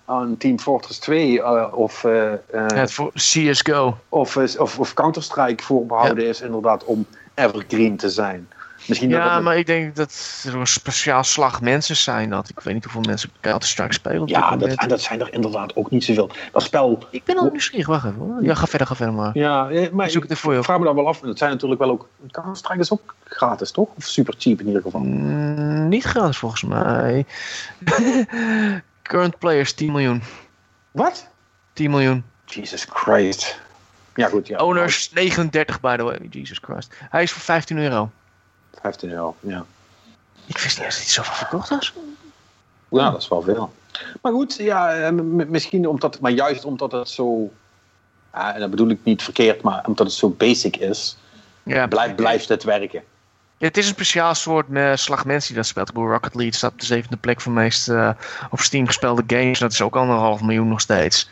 aan 0.04 0.36
Team 0.36 0.58
Fortress 0.58 0.98
2 0.98 1.42
eh, 1.42 1.72
of, 1.72 2.04
eh, 2.04 2.32
eh, 2.32 2.38
Ja, 2.50 2.86
voor 2.88 3.12
CSGO. 3.12 3.96
of, 4.08 4.36
of, 4.36 4.78
of 4.78 4.94
Counter-Strike 4.94 5.62
voorbehouden 5.62 6.26
is, 6.26 6.40
inderdaad, 6.40 6.84
om 6.84 7.06
evergreen 7.34 7.96
te 7.96 8.08
zijn. 8.10 8.48
Misschien 8.88 9.10
dat 9.10 9.18
Ja, 9.18 9.34
het- 9.34 9.42
maar 9.42 9.56
ik 9.56 9.66
denk 9.66 9.96
dat 9.96 10.42
er 10.46 10.54
een 10.56 10.66
speciaal 10.66 11.24
slag 11.24 11.60
mensen 11.60 11.96
zijn 11.96 12.30
dat. 12.30 12.48
Ik 12.48 12.60
weet 12.60 12.74
niet 12.74 12.84
hoeveel 12.84 13.00
mensen 13.06 13.30
Counter-Strike 13.40 13.92
spelen. 13.92 14.26
ja 14.26 14.56
dat, 14.56 14.68
en 14.68 14.88
dat 14.88 15.00
zijn 15.00 15.20
er 15.20 15.32
inderdaad 15.32 15.76
ook 15.76 15.90
niet 15.90 16.04
zoveel. 16.04 16.30
Dat 16.52 16.62
spel, 16.62 17.06
Ik 17.10 17.24
ben 17.24 17.36
al 17.38 17.48
nieuwsgierig. 17.50 17.86
Wacht 17.86 18.04
even 18.04 18.18
hoor. 18.18 18.42
Ja, 18.42 18.54
ga 18.54 18.66
verder, 18.66 18.86
ga 18.86 18.94
verder 18.94 19.14
maar. 19.14 19.30
ja, 19.38 19.68
maar 19.92 20.06
Ik 20.06 20.12
zoek 20.12 20.22
het 20.22 20.30
er 20.30 20.36
voor 20.36 20.52
je 20.52 20.58
ik 20.58 20.64
vraag 20.64 20.78
me 20.78 20.84
dan 20.84 20.94
wel 20.94 21.08
af. 21.08 21.20
Het 21.20 21.38
zijn 21.38 21.50
natuurlijk 21.50 21.80
wel 21.80 21.90
ook. 21.90 22.08
Counter-Strike 22.30 22.80
is 22.80 22.92
ook 22.92 23.14
gratis, 23.24 23.70
toch? 23.70 23.88
Of 23.96 24.04
super 24.04 24.34
cheap 24.38 24.60
in 24.60 24.66
ieder 24.66 24.82
geval. 24.82 25.00
Mm, 25.00 25.88
niet 25.88 26.04
gratis 26.04 26.36
volgens 26.38 26.62
mij. 26.62 27.26
Current 29.04 29.38
players 29.38 29.72
10 29.72 29.92
miljoen. 29.92 30.22
Wat? 30.90 31.28
10 31.72 31.90
miljoen. 31.90 32.24
Jesus 32.44 32.86
Christ. 32.90 33.60
Ja, 34.14 34.28
goed. 34.28 34.46
Ja. 34.46 34.58
Owners 34.58 35.10
39 35.10 35.80
by 35.80 35.96
the 35.96 36.02
way. 36.02 36.18
Jesus 36.30 36.58
Christ. 36.62 36.94
Hij 37.10 37.22
is 37.22 37.32
voor 37.32 37.42
15 37.42 37.78
euro. 37.78 38.10
15 38.80 39.10
euro, 39.10 39.36
ja. 39.40 39.64
Ik 40.46 40.58
wist 40.58 40.76
niet 40.76 40.86
eens 40.86 40.96
dat 40.96 41.04
hij 41.04 41.12
zoveel 41.12 41.34
verkocht 41.34 41.68
was. 41.68 41.92
Ja, 42.88 43.10
dat 43.10 43.20
is 43.20 43.28
wel 43.28 43.42
veel. 43.42 43.72
Maar 44.22 44.32
goed, 44.32 44.54
ja, 44.54 45.10
misschien 45.48 45.88
omdat, 45.88 46.20
maar 46.20 46.30
juist 46.30 46.64
omdat 46.64 46.92
het 46.92 47.08
zo, 47.08 47.52
ja, 48.32 48.54
en 48.54 48.60
dat 48.60 48.70
bedoel 48.70 48.88
ik 48.88 48.98
niet 49.02 49.22
verkeerd, 49.22 49.62
maar 49.62 49.84
omdat 49.86 50.06
het 50.06 50.14
zo 50.14 50.28
basic 50.28 50.76
is, 50.76 51.16
Ja, 51.62 51.86
blijft, 51.86 52.16
blijft 52.16 52.48
het 52.48 52.62
werken. 52.62 53.02
Het 53.58 53.76
is 53.76 53.86
een 53.86 53.94
speciaal 53.94 54.34
soort 54.34 54.66
eh, 54.72 54.94
slag 54.94 55.24
mensen 55.24 55.48
die 55.48 55.56
dat 55.56 55.66
speelt. 55.66 55.90
Ik 55.90 55.96
Rocket 55.96 56.34
League 56.34 56.54
staat 56.54 56.72
op 56.72 56.80
de 56.80 56.86
zevende 56.86 57.16
plek 57.16 57.40
voor 57.40 57.52
meest 57.52 57.88
eh, 57.88 58.10
op 58.50 58.60
Steam 58.60 58.86
gespeelde 58.86 59.22
games. 59.26 59.58
Dat 59.58 59.72
is 59.72 59.82
ook 59.82 59.96
anderhalf 59.96 60.40
miljoen 60.40 60.68
nog 60.68 60.80
steeds. 60.80 61.30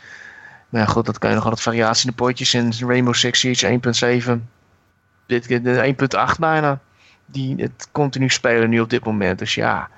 Maar 0.69 0.81
ja, 0.81 0.87
goed, 0.87 1.05
dat 1.05 1.17
kan 1.17 1.29
je 1.29 1.35
nog 1.35 1.43
altijd 1.43 1.63
variatie 1.63 2.05
in 2.05 2.15
de 2.15 2.23
potjes. 2.23 2.53
In 2.53 2.73
Rainbow 2.79 3.13
Six 3.13 3.39
Siege 3.39 3.79
1.7. 4.25 4.31
Dit 5.25 5.47
keer 5.47 5.63
de 5.63 5.95
1.8 6.33 6.39
bijna. 6.39 6.79
die 7.25 7.55
het 7.57 7.87
continu 7.91 8.29
spelen 8.29 8.69
nu 8.69 8.79
op 8.79 8.89
dit 8.89 9.05
moment. 9.05 9.39
Dus 9.39 9.55
ja. 9.55 9.89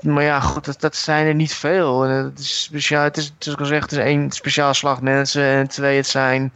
Maar 0.00 0.22
ja, 0.22 0.40
goed, 0.40 0.64
dat, 0.64 0.80
dat 0.80 0.96
zijn 0.96 1.26
er 1.26 1.34
niet 1.34 1.54
veel. 1.54 2.04
En 2.04 2.10
het 2.10 2.38
is 2.38 2.62
speciaal, 2.62 3.04
het 3.04 3.16
is, 3.16 3.24
het 3.24 3.34
is, 3.38 3.44
zoals 3.44 3.58
gezegd, 3.58 3.90
het 3.90 3.92
is 3.92 4.04
één 4.06 4.30
speciaal 4.30 4.74
slag 4.74 5.00
mensen. 5.00 5.42
En 5.42 5.68
twee, 5.68 5.96
het 5.96 6.06
zijn 6.06 6.52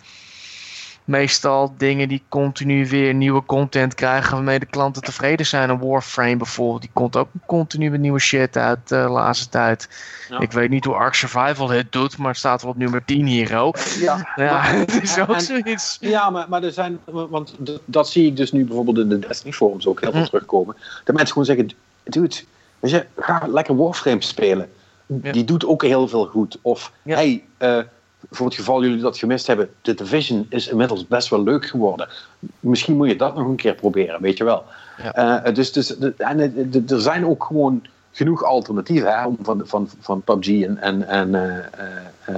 meestal 1.04 1.74
dingen 1.78 2.08
die 2.08 2.22
continu 2.28 2.86
weer 2.88 3.14
nieuwe 3.14 3.44
content 3.44 3.94
krijgen 3.94 4.34
waarmee 4.34 4.58
de 4.58 4.66
klanten 4.66 5.02
tevreden 5.02 5.46
zijn. 5.46 5.70
Een 5.70 5.78
Warframe 5.78 6.36
bijvoorbeeld, 6.36 6.80
die 6.80 6.90
komt 6.92 7.16
ook 7.16 7.28
continu 7.46 7.90
met 7.90 8.00
nieuwe 8.00 8.18
shit 8.18 8.56
uit 8.56 8.92
eh, 8.92 9.02
de 9.02 9.08
laatste 9.10 9.48
tijd. 9.48 9.88
Ja. 10.28 10.40
Ik 10.40 10.52
weet 10.52 10.70
niet 10.70 10.84
hoe 10.84 10.94
Ark 10.94 11.14
Survival 11.14 11.68
het 11.70 11.92
doet, 11.92 12.18
maar 12.18 12.28
het 12.28 12.36
staat 12.38 12.62
wel 12.62 12.70
op 12.70 12.76
nummer 12.76 13.04
10 13.04 13.26
hier, 13.26 13.62
oh. 13.62 13.72
Ja, 14.00 14.32
Ja, 14.36 14.52
maar- 14.52 14.72
het 14.78 15.02
is 15.02 15.18
ook 15.18 15.34
en- 15.34 15.40
zoiets. 15.40 15.96
Ja, 16.00 16.30
maar, 16.30 16.48
maar 16.48 16.62
er 16.62 16.72
zijn, 16.72 16.98
want 17.04 17.54
dat 17.84 18.08
zie 18.08 18.26
ik 18.26 18.36
dus 18.36 18.52
nu 18.52 18.64
bijvoorbeeld 18.64 18.98
in 18.98 19.08
de 19.08 19.18
Destiny 19.18 19.52
forums 19.52 19.86
ook 19.86 20.00
heel 20.00 20.10
veel 20.10 20.20
Hm. 20.20 20.26
terugkomen. 20.26 20.76
Dat 21.04 21.14
mensen 21.16 21.26
gewoon 21.32 21.44
zeggen, 21.44 21.70
dude, 22.04 22.36
weet 22.80 22.90
je, 22.90 23.06
ga 23.16 23.42
lekker 23.46 23.76
Warframe 23.76 24.22
spelen. 24.22 24.70
Ja. 25.22 25.32
Die 25.32 25.44
doet 25.44 25.66
ook 25.66 25.82
heel 25.82 26.08
veel 26.08 26.26
goed. 26.26 26.58
Of, 26.62 26.92
Ja. 27.02 27.14
hey, 27.14 27.42
eh, 27.58 27.78
voor 28.30 28.46
het 28.46 28.54
geval 28.54 28.82
jullie 28.82 29.00
dat 29.00 29.18
gemist 29.18 29.46
hebben, 29.46 29.70
The 29.80 29.94
Division 29.94 30.46
is 30.48 30.68
inmiddels 30.68 31.06
best 31.06 31.28
wel 31.28 31.42
leuk 31.42 31.66
geworden. 31.66 32.08
Misschien 32.60 32.96
moet 32.96 33.08
je 33.08 33.16
dat 33.16 33.34
nog 33.36 33.46
een 33.46 33.56
keer 33.56 33.74
proberen, 33.74 34.20
weet 34.22 34.36
je 34.36 34.44
wel. 34.44 34.64
Ja. 35.02 35.42
Eh, 35.44 35.54
dus 35.54 35.72
dus 35.72 35.86
de- 35.86 36.14
en, 36.16 36.40
eh, 36.40 36.48
de- 36.54 36.94
er 36.94 37.00
zijn 37.00 37.26
ook 37.26 37.44
gewoon 37.44 37.86
genoeg 38.12 38.44
alternatieven 38.44 39.18
hè, 39.18 39.26
om 39.26 39.38
van, 39.42 39.62
van, 39.64 39.88
van 40.00 40.22
PUBG 40.22 40.48
en, 40.62 40.78
en, 40.78 41.08
en 41.08 41.34
eh, 42.24 42.34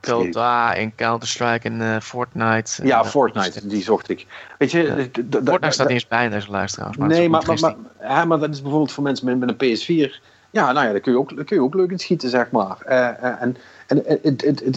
Dota 0.00 0.74
en 0.74 0.94
Counter-Strike 0.94 1.68
en 1.68 2.02
Fortnite. 2.02 2.86
ja, 2.86 3.04
Fortnite, 3.04 3.66
die 3.66 3.82
zocht 3.82 4.08
ik. 4.08 4.26
Weet 4.58 4.70
je, 4.70 5.08
Fortnite 5.30 5.70
staat 5.70 5.86
niet 5.86 5.94
eens 5.96 6.08
bij 6.08 6.24
in 6.24 6.30
deze 6.30 6.50
lijst 6.50 6.74
trouwens. 6.74 6.98
Nee, 7.00 7.28
maar, 7.28 7.50
is 7.52 7.60
maar, 7.60 7.74
maar, 8.00 8.10
ja, 8.10 8.24
maar 8.24 8.38
dat 8.38 8.50
is 8.50 8.60
bijvoorbeeld 8.62 8.92
voor 8.92 9.02
mensen 9.02 9.26
met, 9.26 9.38
met 9.38 9.48
een 9.62 9.76
PS4. 9.76 10.20
Ja, 10.50 10.72
nou 10.72 10.86
ja, 10.86 10.92
daar 10.92 11.00
kun 11.00 11.12
je 11.12 11.18
ook, 11.18 11.36
daar 11.36 11.44
kun 11.44 11.56
je 11.56 11.62
ook 11.62 11.74
leuk 11.74 11.90
in 11.90 11.98
schieten, 11.98 12.28
zeg 12.30 12.50
maar. 12.50 12.80
En 12.80 13.56
en 13.86 14.02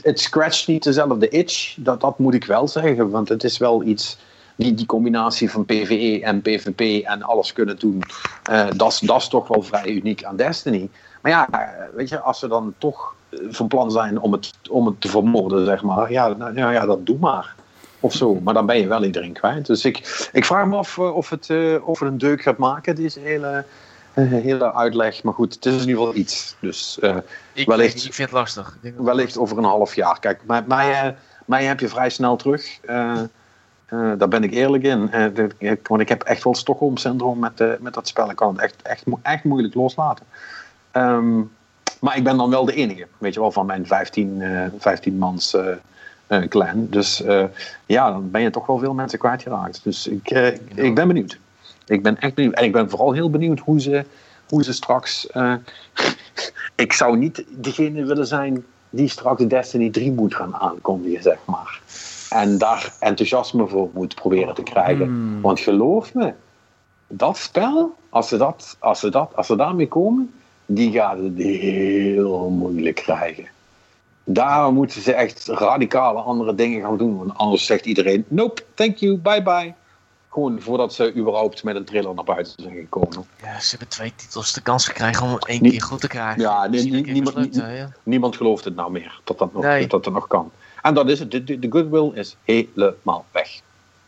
het, 0.01 0.19
scratcht 0.19 0.67
niet 0.67 0.83
dezelfde 0.83 1.29
itch, 1.29 1.75
dat, 1.77 2.01
dat 2.01 2.19
moet 2.19 2.33
ik 2.33 2.45
wel 2.45 2.67
zeggen. 2.67 3.09
Want 3.09 3.29
het 3.29 3.43
is 3.43 3.57
wel 3.57 3.83
iets, 3.83 4.17
die, 4.55 4.73
die 4.73 4.85
combinatie 4.85 5.51
van 5.51 5.65
PvE 5.65 6.19
en 6.23 6.41
PvP 6.41 7.05
en 7.05 7.21
alles 7.23 7.53
kunnen 7.53 7.79
doen, 7.79 8.01
eh, 8.43 8.67
dat 8.75 9.01
is- 9.01 9.27
toch 9.27 9.47
wel 9.47 9.61
vrij 9.61 9.87
uniek 9.87 10.23
aan 10.23 10.35
Destiny. 10.35 10.89
Maar 11.21 11.31
ja, 11.31 11.47
weet 11.93 12.09
je, 12.09 12.19
als 12.19 12.39
ze 12.39 12.47
dan 12.47 12.73
toch 12.77 13.15
eh, 13.29 13.39
van 13.49 13.67
plan 13.67 13.91
zijn 13.91 14.19
om 14.19 14.31
het, 14.31 14.51
om 14.69 14.85
het 14.85 15.01
te 15.01 15.07
vermoorden, 15.07 15.65
zeg 15.65 15.83
maar, 15.83 16.11
ja, 16.11 16.27
nou, 16.27 16.55
ja, 16.55 16.71
ja, 16.71 16.85
dat 16.85 17.05
doe 17.05 17.17
maar. 17.19 17.55
Of 18.01 18.13
zo, 18.13 18.39
maar 18.43 18.53
dan 18.53 18.65
ben 18.65 18.79
je 18.79 18.87
wel 18.87 19.03
iedereen 19.03 19.33
kwijt. 19.33 19.65
Dus 19.65 19.85
ik, 19.85 20.29
ik 20.31 20.45
vraag 20.45 20.65
me 20.65 20.75
af 20.75 20.97
eh, 20.97 21.15
of 21.15 21.29
het, 21.29 21.49
of 21.83 21.99
het 21.99 22.09
een 22.09 22.17
deuk 22.17 22.41
gaat 22.41 22.57
maken, 22.57 22.95
deze 22.95 23.19
hele, 23.19 23.65
hele 24.27 24.73
uitleg. 24.73 25.23
Maar 25.23 25.33
goed, 25.33 25.53
het 25.53 25.65
is 25.65 25.73
in 25.73 25.79
ieder 25.79 25.95
geval 25.97 26.15
iets. 26.15 26.55
Dus 26.59 26.99
eh, 26.99 27.17
Ik, 27.53 27.67
wellicht- 27.67 28.05
ik 28.05 28.13
vind 28.13 28.29
het 28.29 28.37
lastig. 28.39 28.67
Ik 28.67 28.81
denk 28.81 28.95
dat- 28.97 29.05
wellicht 29.05 29.37
over 29.37 29.57
een 29.57 29.63
half 29.63 29.95
jaar. 29.95 30.19
Kijk, 30.19 30.39
mij, 30.45 30.63
mij, 30.67 30.91
eh, 31.01 31.11
mij 31.45 31.63
heb 31.63 31.79
je 31.79 31.87
vrij 31.87 32.09
snel 32.09 32.35
terug. 32.35 32.79
Eh, 32.85 33.19
eh, 33.85 34.11
daar 34.17 34.27
ben 34.27 34.43
ik 34.43 34.51
eerlijk 34.53 34.83
in. 34.83 35.11
Eh, 35.11 35.25
de- 35.33 35.77
want 35.83 36.01
ik 36.01 36.09
heb 36.09 36.23
echt 36.23 36.43
wel 36.43 36.55
Stockholm-syndroom 36.55 37.39
met, 37.39 37.59
eh, 37.61 37.71
met 37.79 37.93
dat 37.93 38.07
spel. 38.07 38.29
Ik 38.29 38.35
kan 38.35 38.53
het 38.53 38.61
echt, 38.63 38.81
echt, 38.81 39.03
echt 39.21 39.43
moeilijk 39.43 39.73
loslaten. 39.73 40.25
Ehm, 40.91 41.37
maar 41.99 42.17
ik 42.17 42.23
ben 42.23 42.37
dan 42.37 42.49
wel 42.49 42.65
de 42.65 42.73
enige, 42.73 43.07
weet 43.17 43.33
je 43.33 43.39
wel, 43.39 43.51
van 43.51 43.65
mijn 43.65 43.87
15, 43.87 44.41
eh 44.41 44.65
15 44.77 45.17
mans 45.17 45.53
eh, 45.53 45.65
eh, 46.27 46.47
clan. 46.47 46.87
Dus 46.89 47.23
eh, 47.23 47.43
ja, 47.85 48.11
dan 48.11 48.31
ben 48.31 48.41
je 48.41 48.49
toch 48.49 48.65
wel 48.65 48.77
veel 48.77 48.93
mensen 48.93 49.19
kwijtgeraakt. 49.19 49.83
Dus 49.83 50.07
eh, 50.07 50.13
ik- 50.15 50.59
ik 50.75 50.95
ben 50.95 51.07
benieuwd. 51.07 51.37
Ik 51.89 52.03
ben 52.03 52.19
echt 52.19 52.33
benieuwd. 52.33 52.53
En 52.53 52.63
ik 52.63 52.71
ben 52.71 52.89
vooral 52.89 53.11
heel 53.11 53.29
benieuwd 53.29 53.59
hoe 53.59 53.81
ze, 53.81 54.05
hoe 54.49 54.63
ze 54.63 54.73
straks. 54.73 55.27
eh, 55.27 55.53
ik 56.75 56.93
zou 56.93 57.17
niet 57.17 57.43
degene 57.49 58.05
willen 58.05 58.27
zijn 58.27 58.65
die 58.89 59.07
straks 59.07 59.43
Destiny 59.43 59.89
3 59.89 60.11
moet 60.11 60.35
gaan 60.35 60.55
aankondigen, 60.55 61.21
zeg 61.21 61.37
maar. 61.45 61.81
En 62.29 62.57
daar 62.57 62.93
enthousiasme 62.99 63.67
voor 63.67 63.89
moet 63.93 64.15
proberen 64.15 64.53
te 64.53 64.63
krijgen. 64.63 65.05
Hmm. 65.05 65.41
Want 65.41 65.59
geloof 65.59 66.13
me, 66.13 66.33
dat 67.07 67.37
spel, 67.37 67.95
als 68.09 68.27
ze, 68.27 68.37
dat, 68.37 68.75
als, 68.79 68.99
ze 68.99 69.09
dat, 69.09 69.35
als 69.35 69.47
ze 69.47 69.55
daarmee 69.55 69.87
komen, 69.87 70.33
die 70.65 70.91
gaat 70.91 71.17
het 71.17 71.37
heel 71.37 72.49
moeilijk 72.49 72.95
krijgen. 72.95 73.47
Daar 74.23 74.73
moeten 74.73 75.01
ze 75.01 75.13
echt 75.13 75.47
radicale 75.47 76.19
andere 76.19 76.55
dingen 76.55 76.81
gaan 76.81 76.97
doen. 76.97 77.17
Want 77.17 77.37
anders 77.37 77.65
zegt 77.65 77.85
iedereen: 77.85 78.25
Nope, 78.27 78.61
thank 78.73 78.97
you, 78.97 79.17
bye 79.17 79.43
bye. 79.43 79.73
Gewoon 80.31 80.61
voordat 80.61 80.93
ze 80.93 81.15
überhaupt 81.15 81.63
met 81.63 81.75
een 81.75 81.85
trailer 81.85 82.13
naar 82.15 82.23
buiten 82.23 82.53
zijn 82.57 82.75
gekomen. 82.75 83.25
Ja, 83.41 83.59
ze 83.59 83.69
hebben 83.69 83.87
twee 83.87 84.13
titels 84.15 84.53
de 84.53 84.61
kans 84.61 84.87
gekregen 84.87 85.25
om 85.27 85.37
één 85.39 85.61
Nie- 85.61 85.71
keer 85.71 85.81
goed 85.81 86.01
te 86.01 86.07
krijgen. 86.07 86.41
Ja, 86.41 86.67
nie- 86.67 87.01
niemand- 87.11 87.55
ja. 87.55 87.89
Niemand 88.03 88.35
gelooft 88.35 88.65
het 88.65 88.75
nou 88.75 88.91
meer 88.91 89.19
dat 89.23 89.37
dat 89.37 89.53
nog, 89.53 89.63
Nee. 89.63 89.87
dat 89.87 90.03
dat 90.03 90.13
nog 90.13 90.27
kan. 90.27 90.51
En 90.81 90.93
dat 90.93 91.09
is 91.09 91.19
het. 91.19 91.31
De, 91.31 91.67
goodwill 91.69 92.11
is 92.13 92.35
helemaal 92.43 93.25
weg. 93.31 93.59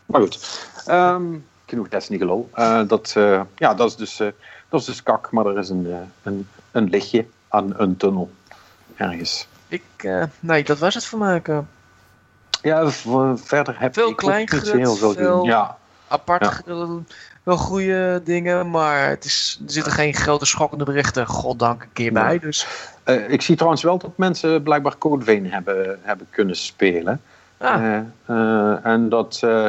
Maar 0.06 0.20
goed, 0.20 0.60
Ehm, 0.86 1.24
genoeg 1.66 1.88
Destiny 1.88 2.18
gelul. 2.18 2.50
Eh, 2.52 2.80
dat, 2.86 3.12
eh, 3.16 3.40
ja, 3.56 3.74
dat, 3.74 3.88
is 3.88 3.96
dus, 3.96 4.20
eh, 4.20 4.28
dat 4.68 4.80
is 4.80 4.86
dus 4.86 5.02
kak, 5.02 5.30
maar 5.30 5.46
er 5.46 5.58
is 5.58 5.68
een, 5.68 6.08
een, 6.22 6.48
een 6.70 6.88
lichtje 6.88 7.26
aan 7.48 7.72
een 7.76 7.96
tunnel 7.96 8.30
ergens. 8.96 9.46
Ik, 9.68 9.82
nee, 10.40 10.64
dat 10.64 10.78
was 10.78 10.94
het 10.94 11.04
voor 11.04 11.18
mij. 11.18 11.42
Ja, 12.62 12.90
verder 13.36 13.80
heb 13.80 13.94
Veel 13.94 14.08
ik 14.08 14.16
klein 14.16 14.48
niet 14.52 14.66
zo 14.66 14.76
heel 14.76 14.94
veel- 14.94 15.14
doen. 15.14 15.42
Ja, 15.42 15.78
apart, 16.12 16.46
ge- 16.46 17.00
wel 17.42 17.56
goede 17.56 18.20
dingen, 18.24 18.70
maar 18.70 19.08
het 19.08 19.24
is, 19.24 19.60
er 19.66 19.72
zitten 19.72 19.92
geen 19.92 20.14
grote 20.14 20.46
schokkende 20.46 20.84
berichten, 20.84 21.26
goddank, 21.26 21.82
een 21.82 21.92
keer 21.92 22.12
bij. 22.12 22.38
Dus 22.38 22.66
Eh, 23.04 23.28
ik 23.30 23.42
zie 23.42 23.54
trouwens 23.56 23.82
wel 23.82 23.98
dat 23.98 24.16
mensen 24.16 24.62
blijkbaar 24.62 24.98
Code 24.98 25.24
Vein 25.24 25.52
hebben, 25.52 25.98
hebben 26.02 26.26
kunnen 26.30 26.56
spelen. 26.56 27.20
ah, 27.58 27.74
Eh, 27.84 27.98
eh, 28.26 28.86
en 28.86 29.08
dat, 29.08 29.40
eh, 29.44 29.68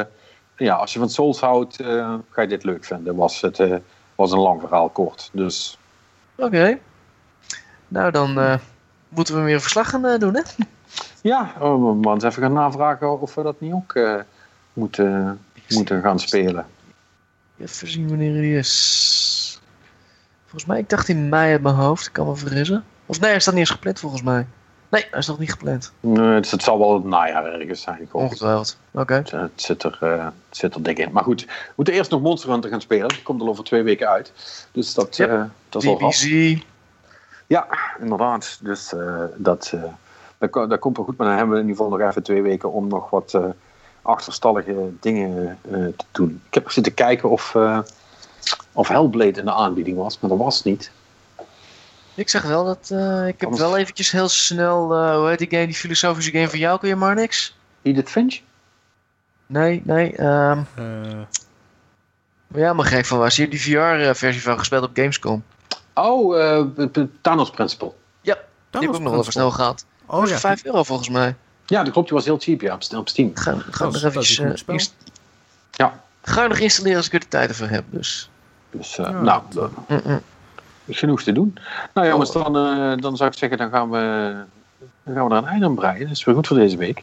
ja, 0.56 0.74
als 0.74 0.92
je 0.92 0.98
van 0.98 1.10
Souls 1.10 1.40
houdt, 1.40 1.80
eh, 1.80 2.14
ga 2.30 2.42
je 2.42 2.48
dit 2.48 2.64
leuk 2.64 2.84
vinden. 2.84 3.14
Was 3.16 3.40
het 3.40 3.60
eh, 3.60 3.74
was 4.14 4.32
een 4.32 4.38
lang 4.38 4.60
verhaal 4.60 4.88
kort. 4.88 5.28
Dus 5.32 5.78
oké. 6.36 6.78
Nou, 7.88 8.10
dan 8.10 8.38
eh, 8.38 8.54
moeten 9.08 9.34
we 9.34 9.40
weer 9.40 9.54
een 9.54 9.60
verslag 9.60 9.90
gaan 9.90 10.04
eh, 10.06 10.18
doen, 10.18 10.34
hè? 10.34 10.40
ja, 11.22 11.52
oh, 11.60 11.86
we 11.86 11.94
moeten 11.94 12.28
even 12.28 12.42
gaan 12.42 12.52
navragen 12.52 13.20
of 13.20 13.34
we 13.34 13.42
dat 13.42 13.60
niet 13.60 13.72
ook 13.72 13.94
eh, 13.94 14.14
moeten, 14.72 15.40
moeten 15.68 16.02
gaan 16.02 16.18
spelen. 16.18 16.66
Even 17.58 17.88
zien 17.88 18.08
wanneer 18.08 18.32
die 18.32 18.56
is. 18.56 19.60
Volgens 20.42 20.64
mij, 20.64 20.78
ik 20.78 20.88
dacht 20.88 21.08
in 21.08 21.28
mei 21.28 21.52
uit 21.52 21.62
mijn 21.62 21.74
hoofd, 21.74 22.06
ik 22.06 22.12
kan 22.12 22.26
me 22.26 22.36
vergissen. 22.36 22.84
Of 23.06 23.20
nee, 23.20 23.30
hij 23.30 23.40
staat 23.40 23.54
niet 23.54 23.62
eens 23.62 23.72
gepland 23.72 24.00
volgens 24.00 24.22
mij. 24.22 24.46
Nee, 24.94 25.06
hij 25.10 25.18
is 25.18 25.26
nog 25.26 25.38
niet 25.38 25.50
gepland. 25.50 25.92
Nee, 26.00 26.34
het 26.34 26.62
zal 26.62 26.78
wel 26.78 26.94
het 26.94 27.04
najaar 27.04 27.44
ergens 27.44 27.82
zijn. 27.82 28.08
Ongetwijfeld. 28.12 28.78
Oké. 28.90 29.14
Het, 29.14 29.30
het 29.30 29.50
zit 29.54 29.82
er, 29.82 29.98
eh, 30.00 30.24
het 30.24 30.56
zit 30.56 30.74
er 30.74 30.82
dik 30.82 30.98
in. 30.98 31.12
Maar 31.12 31.22
goed, 31.22 31.44
we 31.44 31.72
moeten 31.74 31.94
eerst 31.94 32.10
nog 32.10 32.20
Monster 32.20 32.50
Hunter 32.50 32.70
gaan 32.70 32.80
spelen. 32.80 33.08
Dat 33.08 33.22
komt 33.22 33.40
al 33.40 33.48
over 33.48 33.64
twee 33.64 33.82
weken 33.82 34.08
uit. 34.08 34.32
Dus 34.72 34.94
dat, 34.94 35.18
eh, 35.18 35.42
dat 35.68 35.82
is 35.82 35.88
al. 35.88 35.96
DBZ. 35.96 36.56
Ja, 37.46 37.66
inderdaad. 38.00 38.58
Dus 38.62 38.92
eh, 38.92 39.24
dat, 39.36 39.74
dat, 40.38 40.52
dat 40.52 40.78
komt 40.78 40.96
wel 40.96 41.06
goed. 41.06 41.16
Maar 41.16 41.26
dan 41.26 41.36
hebben 41.36 41.54
we 41.54 41.62
in 41.62 41.68
ieder 41.68 41.82
geval 41.84 41.98
nog 41.98 42.08
even 42.08 42.22
twee 42.22 42.42
weken 42.42 42.72
om 42.72 42.88
nog 42.88 43.10
wat 43.10 43.38
achterstallige 44.04 44.90
dingen 45.00 45.58
eh, 45.70 45.72
te 45.72 46.04
doen. 46.12 46.42
Ik 46.46 46.54
heb 46.54 46.70
zitten 46.70 46.94
kijken 46.94 47.30
of, 47.30 47.54
eh, 47.54 47.78
of 48.72 48.88
Hellblade 48.88 49.38
in 49.38 49.44
de 49.44 49.52
aanbieding 49.52 49.96
was, 49.96 50.18
maar 50.20 50.30
dat 50.30 50.38
was 50.38 50.56
het 50.56 50.64
niet. 50.64 50.90
Ik 52.14 52.28
zeg 52.28 52.42
wel 52.42 52.64
dat 52.64 52.90
eh, 52.92 53.26
ik 53.26 53.40
heb 53.40 53.44
Anders- 53.48 53.62
wel 53.68 53.76
eventjes 53.76 54.10
heel 54.10 54.28
snel, 54.28 54.94
eh, 54.94 55.16
hoe 55.16 55.28
heet 55.28 55.38
die 55.38 55.50
game, 55.50 55.66
die 55.66 55.74
filosofische 55.74 56.30
game 56.30 56.48
van 56.48 56.58
jou, 56.58 56.78
kun 56.78 56.88
je 56.88 56.96
maar 56.96 57.14
niks? 57.14 57.56
Edith 57.82 58.10
Finch? 58.10 58.40
Nee, 59.46 59.82
nee. 59.84 60.16
ehm 60.16 60.58
Eh, 60.74 60.84
maar 62.46 62.60
ja, 62.62 62.72
maar 62.72 62.86
gek 62.86 63.04
van 63.06 63.18
was. 63.18 63.36
Je 63.36 63.40
hebt 63.42 63.52
die 63.54 63.62
VR-versie 63.62 64.42
van 64.42 64.58
gespeeld 64.58 64.84
op 64.84 64.90
Gamescom. 64.94 65.44
Oh, 65.94 66.40
eh, 66.40 66.86
Thanos 67.20 67.50
Principle. 67.50 67.92
Ja, 68.20 68.34
die 68.34 68.80
heb 68.80 68.82
ik 68.82 68.88
ook 68.96 69.00
nog 69.00 69.10
wel 69.10 69.20
even 69.20 69.32
snel 69.32 69.50
gehad. 69.50 69.84
Oh 70.06 70.18
Oh, 70.18 70.28
ja, 70.28 70.38
5 70.38 70.64
euro 70.64 70.82
volgens 70.82 71.08
mij. 71.08 71.34
Ja, 71.66 71.82
dat 71.82 71.92
klopt. 71.92 72.06
Die 72.08 72.16
was 72.16 72.26
heel 72.26 72.38
cheap 72.38 72.60
ja, 72.60 72.74
op, 72.74 72.82
op 72.96 73.08
Steam. 73.08 73.30
Ga, 73.34 73.56
ga 73.70 73.84
Dat 73.90 74.02
nog 74.14 74.24
eh, 74.38 74.50
inst- 74.66 74.94
Ja. 75.70 76.00
Ga 76.22 76.42
je 76.42 76.48
nog 76.48 76.58
installeren 76.58 76.96
als 76.96 77.06
ik 77.06 77.12
er 77.12 77.20
de 77.20 77.28
tijd 77.28 77.48
ervoor 77.48 77.66
heb. 77.68 77.84
Dus. 77.90 78.30
Dus 78.70 78.98
eh, 78.98 79.04
Ja, 79.04 79.20
nou, 79.20 79.42
Mm, 79.88 80.00
mm. 80.04 80.20
genoeg 80.90 81.22
te 81.22 81.32
doen. 81.32 81.56
Nou 81.94 82.06
jongens, 82.08 82.30
Oh. 82.36 82.44
dan, 82.44 82.56
eh, 82.56 83.02
dan 83.02 83.16
zou 83.16 83.30
ik 83.30 83.36
zeggen, 83.38 83.58
dan 83.58 83.70
gaan 83.70 83.90
we, 83.90 83.98
dan 85.02 85.14
gaan 85.14 85.28
we 85.28 85.34
er 85.34 85.40
een 85.42 85.46
einde 85.48 85.66
aan 85.66 85.74
breien. 85.74 86.00
Dat 86.06 86.16
is 86.16 86.24
weer 86.24 86.34
goed 86.34 86.46
voor 86.46 86.56
deze 86.56 86.76
week. 86.76 87.02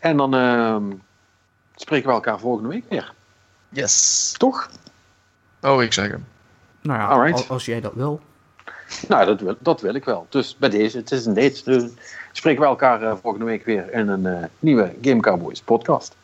En 0.00 0.16
dan 0.16 0.34
ehm, 0.34 0.82
spreken 1.76 2.08
we 2.08 2.14
elkaar 2.14 2.38
volgende 2.38 2.68
week 2.68 2.84
weer. 2.88 3.12
Yes. 3.68 4.34
Toch? 4.36 4.70
Oh, 5.62 5.82
ik 5.82 5.92
zeker. 5.92 6.20
nou 6.80 6.98
ja, 7.00 7.06
Alright. 7.06 7.48
als 7.48 7.64
jij 7.64 7.80
dat 7.80 7.92
wil. 7.94 8.20
Nou, 9.08 9.26
dat 9.26 9.40
wil, 9.40 9.56
dat 9.58 9.80
wil 9.80 9.94
ik 9.94 10.04
wel. 10.04 10.26
Dus 10.28 10.56
bij 10.56 10.68
deze, 10.68 10.96
het 10.98 11.10
is 11.12 11.26
een 11.26 11.34
date. 11.34 11.90
Spreken 12.32 12.60
we 12.62 12.66
elkaar 12.68 13.02
eh, 13.02 13.12
volgende 13.22 13.46
week 13.46 13.64
weer 13.64 13.92
in 13.92 14.08
een 14.08 14.26
eh, 14.26 14.44
nieuwe 14.58 14.94
Game 15.02 15.20
Cowboys 15.20 15.60
podcast. 15.62 16.16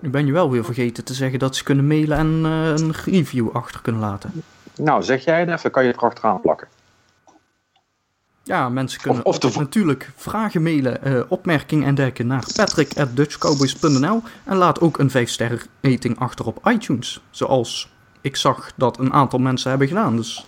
Nu 0.00 0.10
ben 0.10 0.26
je 0.26 0.32
wel 0.32 0.50
weer 0.50 0.64
vergeten 0.64 1.04
te 1.04 1.14
zeggen 1.14 1.38
dat 1.38 1.56
ze 1.56 1.64
kunnen 1.64 1.86
mailen 1.86 2.18
en 2.18 2.40
eh, 2.44 2.68
een 2.68 2.92
review 3.04 3.48
achter 3.52 3.80
kunnen 3.82 4.00
laten. 4.00 4.42
Nou, 4.76 5.02
zeg 5.02 5.24
jij 5.24 5.40
het 5.40 5.48
even, 5.48 5.70
kan 5.70 5.82
je 5.82 5.88
het 5.88 5.98
erachteraan 5.98 6.40
plakken. 6.40 6.68
Ja, 8.42 8.68
mensen 8.68 9.00
kunnen 9.00 9.20
Of- 9.20 9.26
of 9.26 9.38
de 9.38 9.46
altijd 9.46 9.52
vo- 9.52 9.60
natuurlijk 9.60 10.10
vragen 10.16 10.62
mailen, 10.62 11.30
opmerkingen 11.30 11.86
en 11.86 11.94
dergelijke 11.94 12.22
naar 12.24 12.44
patrick.dutchcowboys.nl 12.56 14.22
en 14.44 14.56
laat 14.56 14.80
ook 14.80 14.98
een 14.98 15.10
5 15.10 15.30
sterren 15.30 15.60
rating 15.80 16.18
achter 16.18 16.46
op 16.46 16.68
iTunes. 16.68 17.20
Zoals 17.30 17.92
ik 18.20 18.36
zag 18.36 18.70
dat 18.76 18.98
een 18.98 19.12
aantal 19.12 19.38
mensen 19.38 19.70
hebben 19.70 19.88
gedaan. 19.88 20.16
Dus 20.16 20.46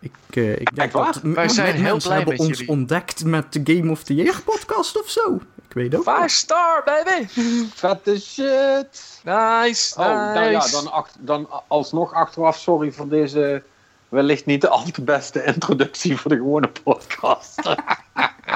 ik, 0.00 0.12
eh, 0.30 0.50
ik 0.52 0.74
denk 0.74 0.78
Echt 0.78 0.92
waar? 0.92 1.12
dat 1.12 1.22
Wij 1.22 1.48
zijn 1.48 1.74
heel 1.74 1.82
mensen 1.82 1.98
blij 2.02 2.16
hebben 2.16 2.36
met 2.36 2.46
ons 2.46 2.58
jullie. 2.58 2.72
ontdekt 2.72 3.24
met 3.24 3.52
de 3.52 3.60
Game 3.76 3.90
of 3.90 4.02
the 4.02 4.14
Year 4.14 4.42
podcast 4.42 5.00
of 5.02 5.08
zo. 5.10 5.40
Ik 5.68 5.74
weet 5.74 5.94
ook 5.94 6.02
Five 6.02 6.28
star, 6.28 6.82
baby! 6.84 7.26
Vette 7.74 8.20
shit! 8.20 9.20
Nice, 9.24 9.94
Oh, 10.00 10.06
nou 10.06 10.40
ja, 10.50 10.58
nice. 10.58 10.82
dan, 10.82 11.06
dan 11.18 11.48
alsnog 11.68 12.12
achteraf 12.12 12.56
sorry 12.58 12.92
voor 12.92 13.08
deze 13.08 13.62
wellicht 14.08 14.46
niet 14.46 14.60
de 14.60 14.68
al 14.68 14.84
te 14.90 15.02
beste 15.02 15.44
introductie 15.44 16.16
voor 16.16 16.30
de 16.30 16.36
gewone 16.36 16.70
podcast. 16.82 17.60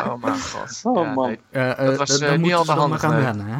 Oh 0.06 0.22
mijn 0.22 0.40
god. 0.40 0.80
Oh, 0.82 1.04
Ja, 1.04 1.12
man. 1.12 1.26
nee. 1.26 1.38
Eh, 1.50 1.70
eh, 1.70 1.76
Dat 1.86 1.96
was, 1.96 2.20
niet 2.20 2.54
al 2.54 2.64
de 2.64 2.72
handig, 2.72 3.04
aan 3.04 3.14
nee. 3.14 3.22
wennen, 3.22 3.46
hè. 3.46 3.56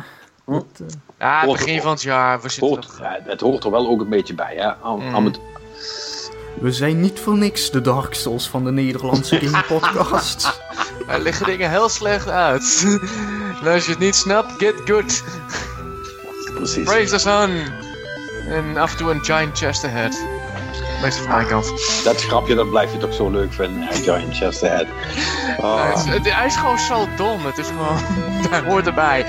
Dat, 0.53 0.65
eh, 0.81 0.87
Ja, 1.19 1.47
begin 1.47 1.81
van 1.81 1.91
het 1.91 2.03
jaar. 2.03 2.41
We 2.41 2.49
zitten 2.49 2.69
Hoort, 2.69 2.87
nog... 2.89 2.99
ja, 2.99 3.19
het 3.25 3.41
hoort 3.41 3.65
er 3.65 3.71
wel 3.71 3.89
ook 3.89 4.01
een 4.01 4.09
beetje 4.09 4.35
bij, 4.35 4.55
hè? 4.57 4.75
Aan, 4.83 4.99
Mm. 5.09 5.15
aan 5.15 5.25
het, 5.25 5.41
we 6.61 6.73
zijn 6.73 7.01
niet 7.01 7.21
voor 7.21 7.37
niks 7.37 7.71
de 7.71 7.81
Dark 7.81 8.15
Souls 8.15 8.49
van 8.49 8.65
de 8.65 8.73
Nederlandse 8.73 9.39
Game 9.45 9.63
podcast. 9.63 10.61
Er 11.09 11.21
liggen 11.21 11.47
dingen 11.47 11.71
heel 11.71 11.89
slecht 11.89 12.29
uit. 12.29 12.87
en 13.63 13.73
als 13.73 13.85
je 13.85 13.91
het 13.91 14.01
niet 14.01 14.15
snapt, 14.15 14.53
get 14.59 14.75
good. 14.85 15.23
precies. 16.55 16.85
Praise 16.85 17.11
the 17.13 17.19
sun. 17.19 17.51
En 18.49 18.77
af 18.77 18.91
en 18.93 18.97
toe 18.97 19.11
een 19.11 19.25
giant 19.25 19.59
chest 19.59 19.85
ahead. 19.85 20.21
Meestal 21.03 21.25
van 21.25 21.35
mijn 21.35 21.47
kant. 21.47 21.73
Dat 22.05 22.23
grapje, 22.23 22.55
dat 22.55 22.71
blijf 22.71 22.93
je 22.93 22.99
toch 22.99 23.15
zo 23.15 23.31
leuk 23.31 23.53
vinden? 23.53 23.89
Giant 23.93 24.37
Chest 24.37 24.63
Ahead. 24.65 24.87
Nee, 25.47 25.57
Ah. 25.57 26.05
het- 26.07 26.33
hij 26.33 26.47
is 26.47 26.57
gewoon 26.57 26.79
zo 26.79 27.09
dom. 27.17 27.47
Het 27.47 27.59
is 27.59 27.67
gewoon... 27.67 27.99
hij 28.51 28.61
hoort 28.61 28.87
erbij. 28.87 29.27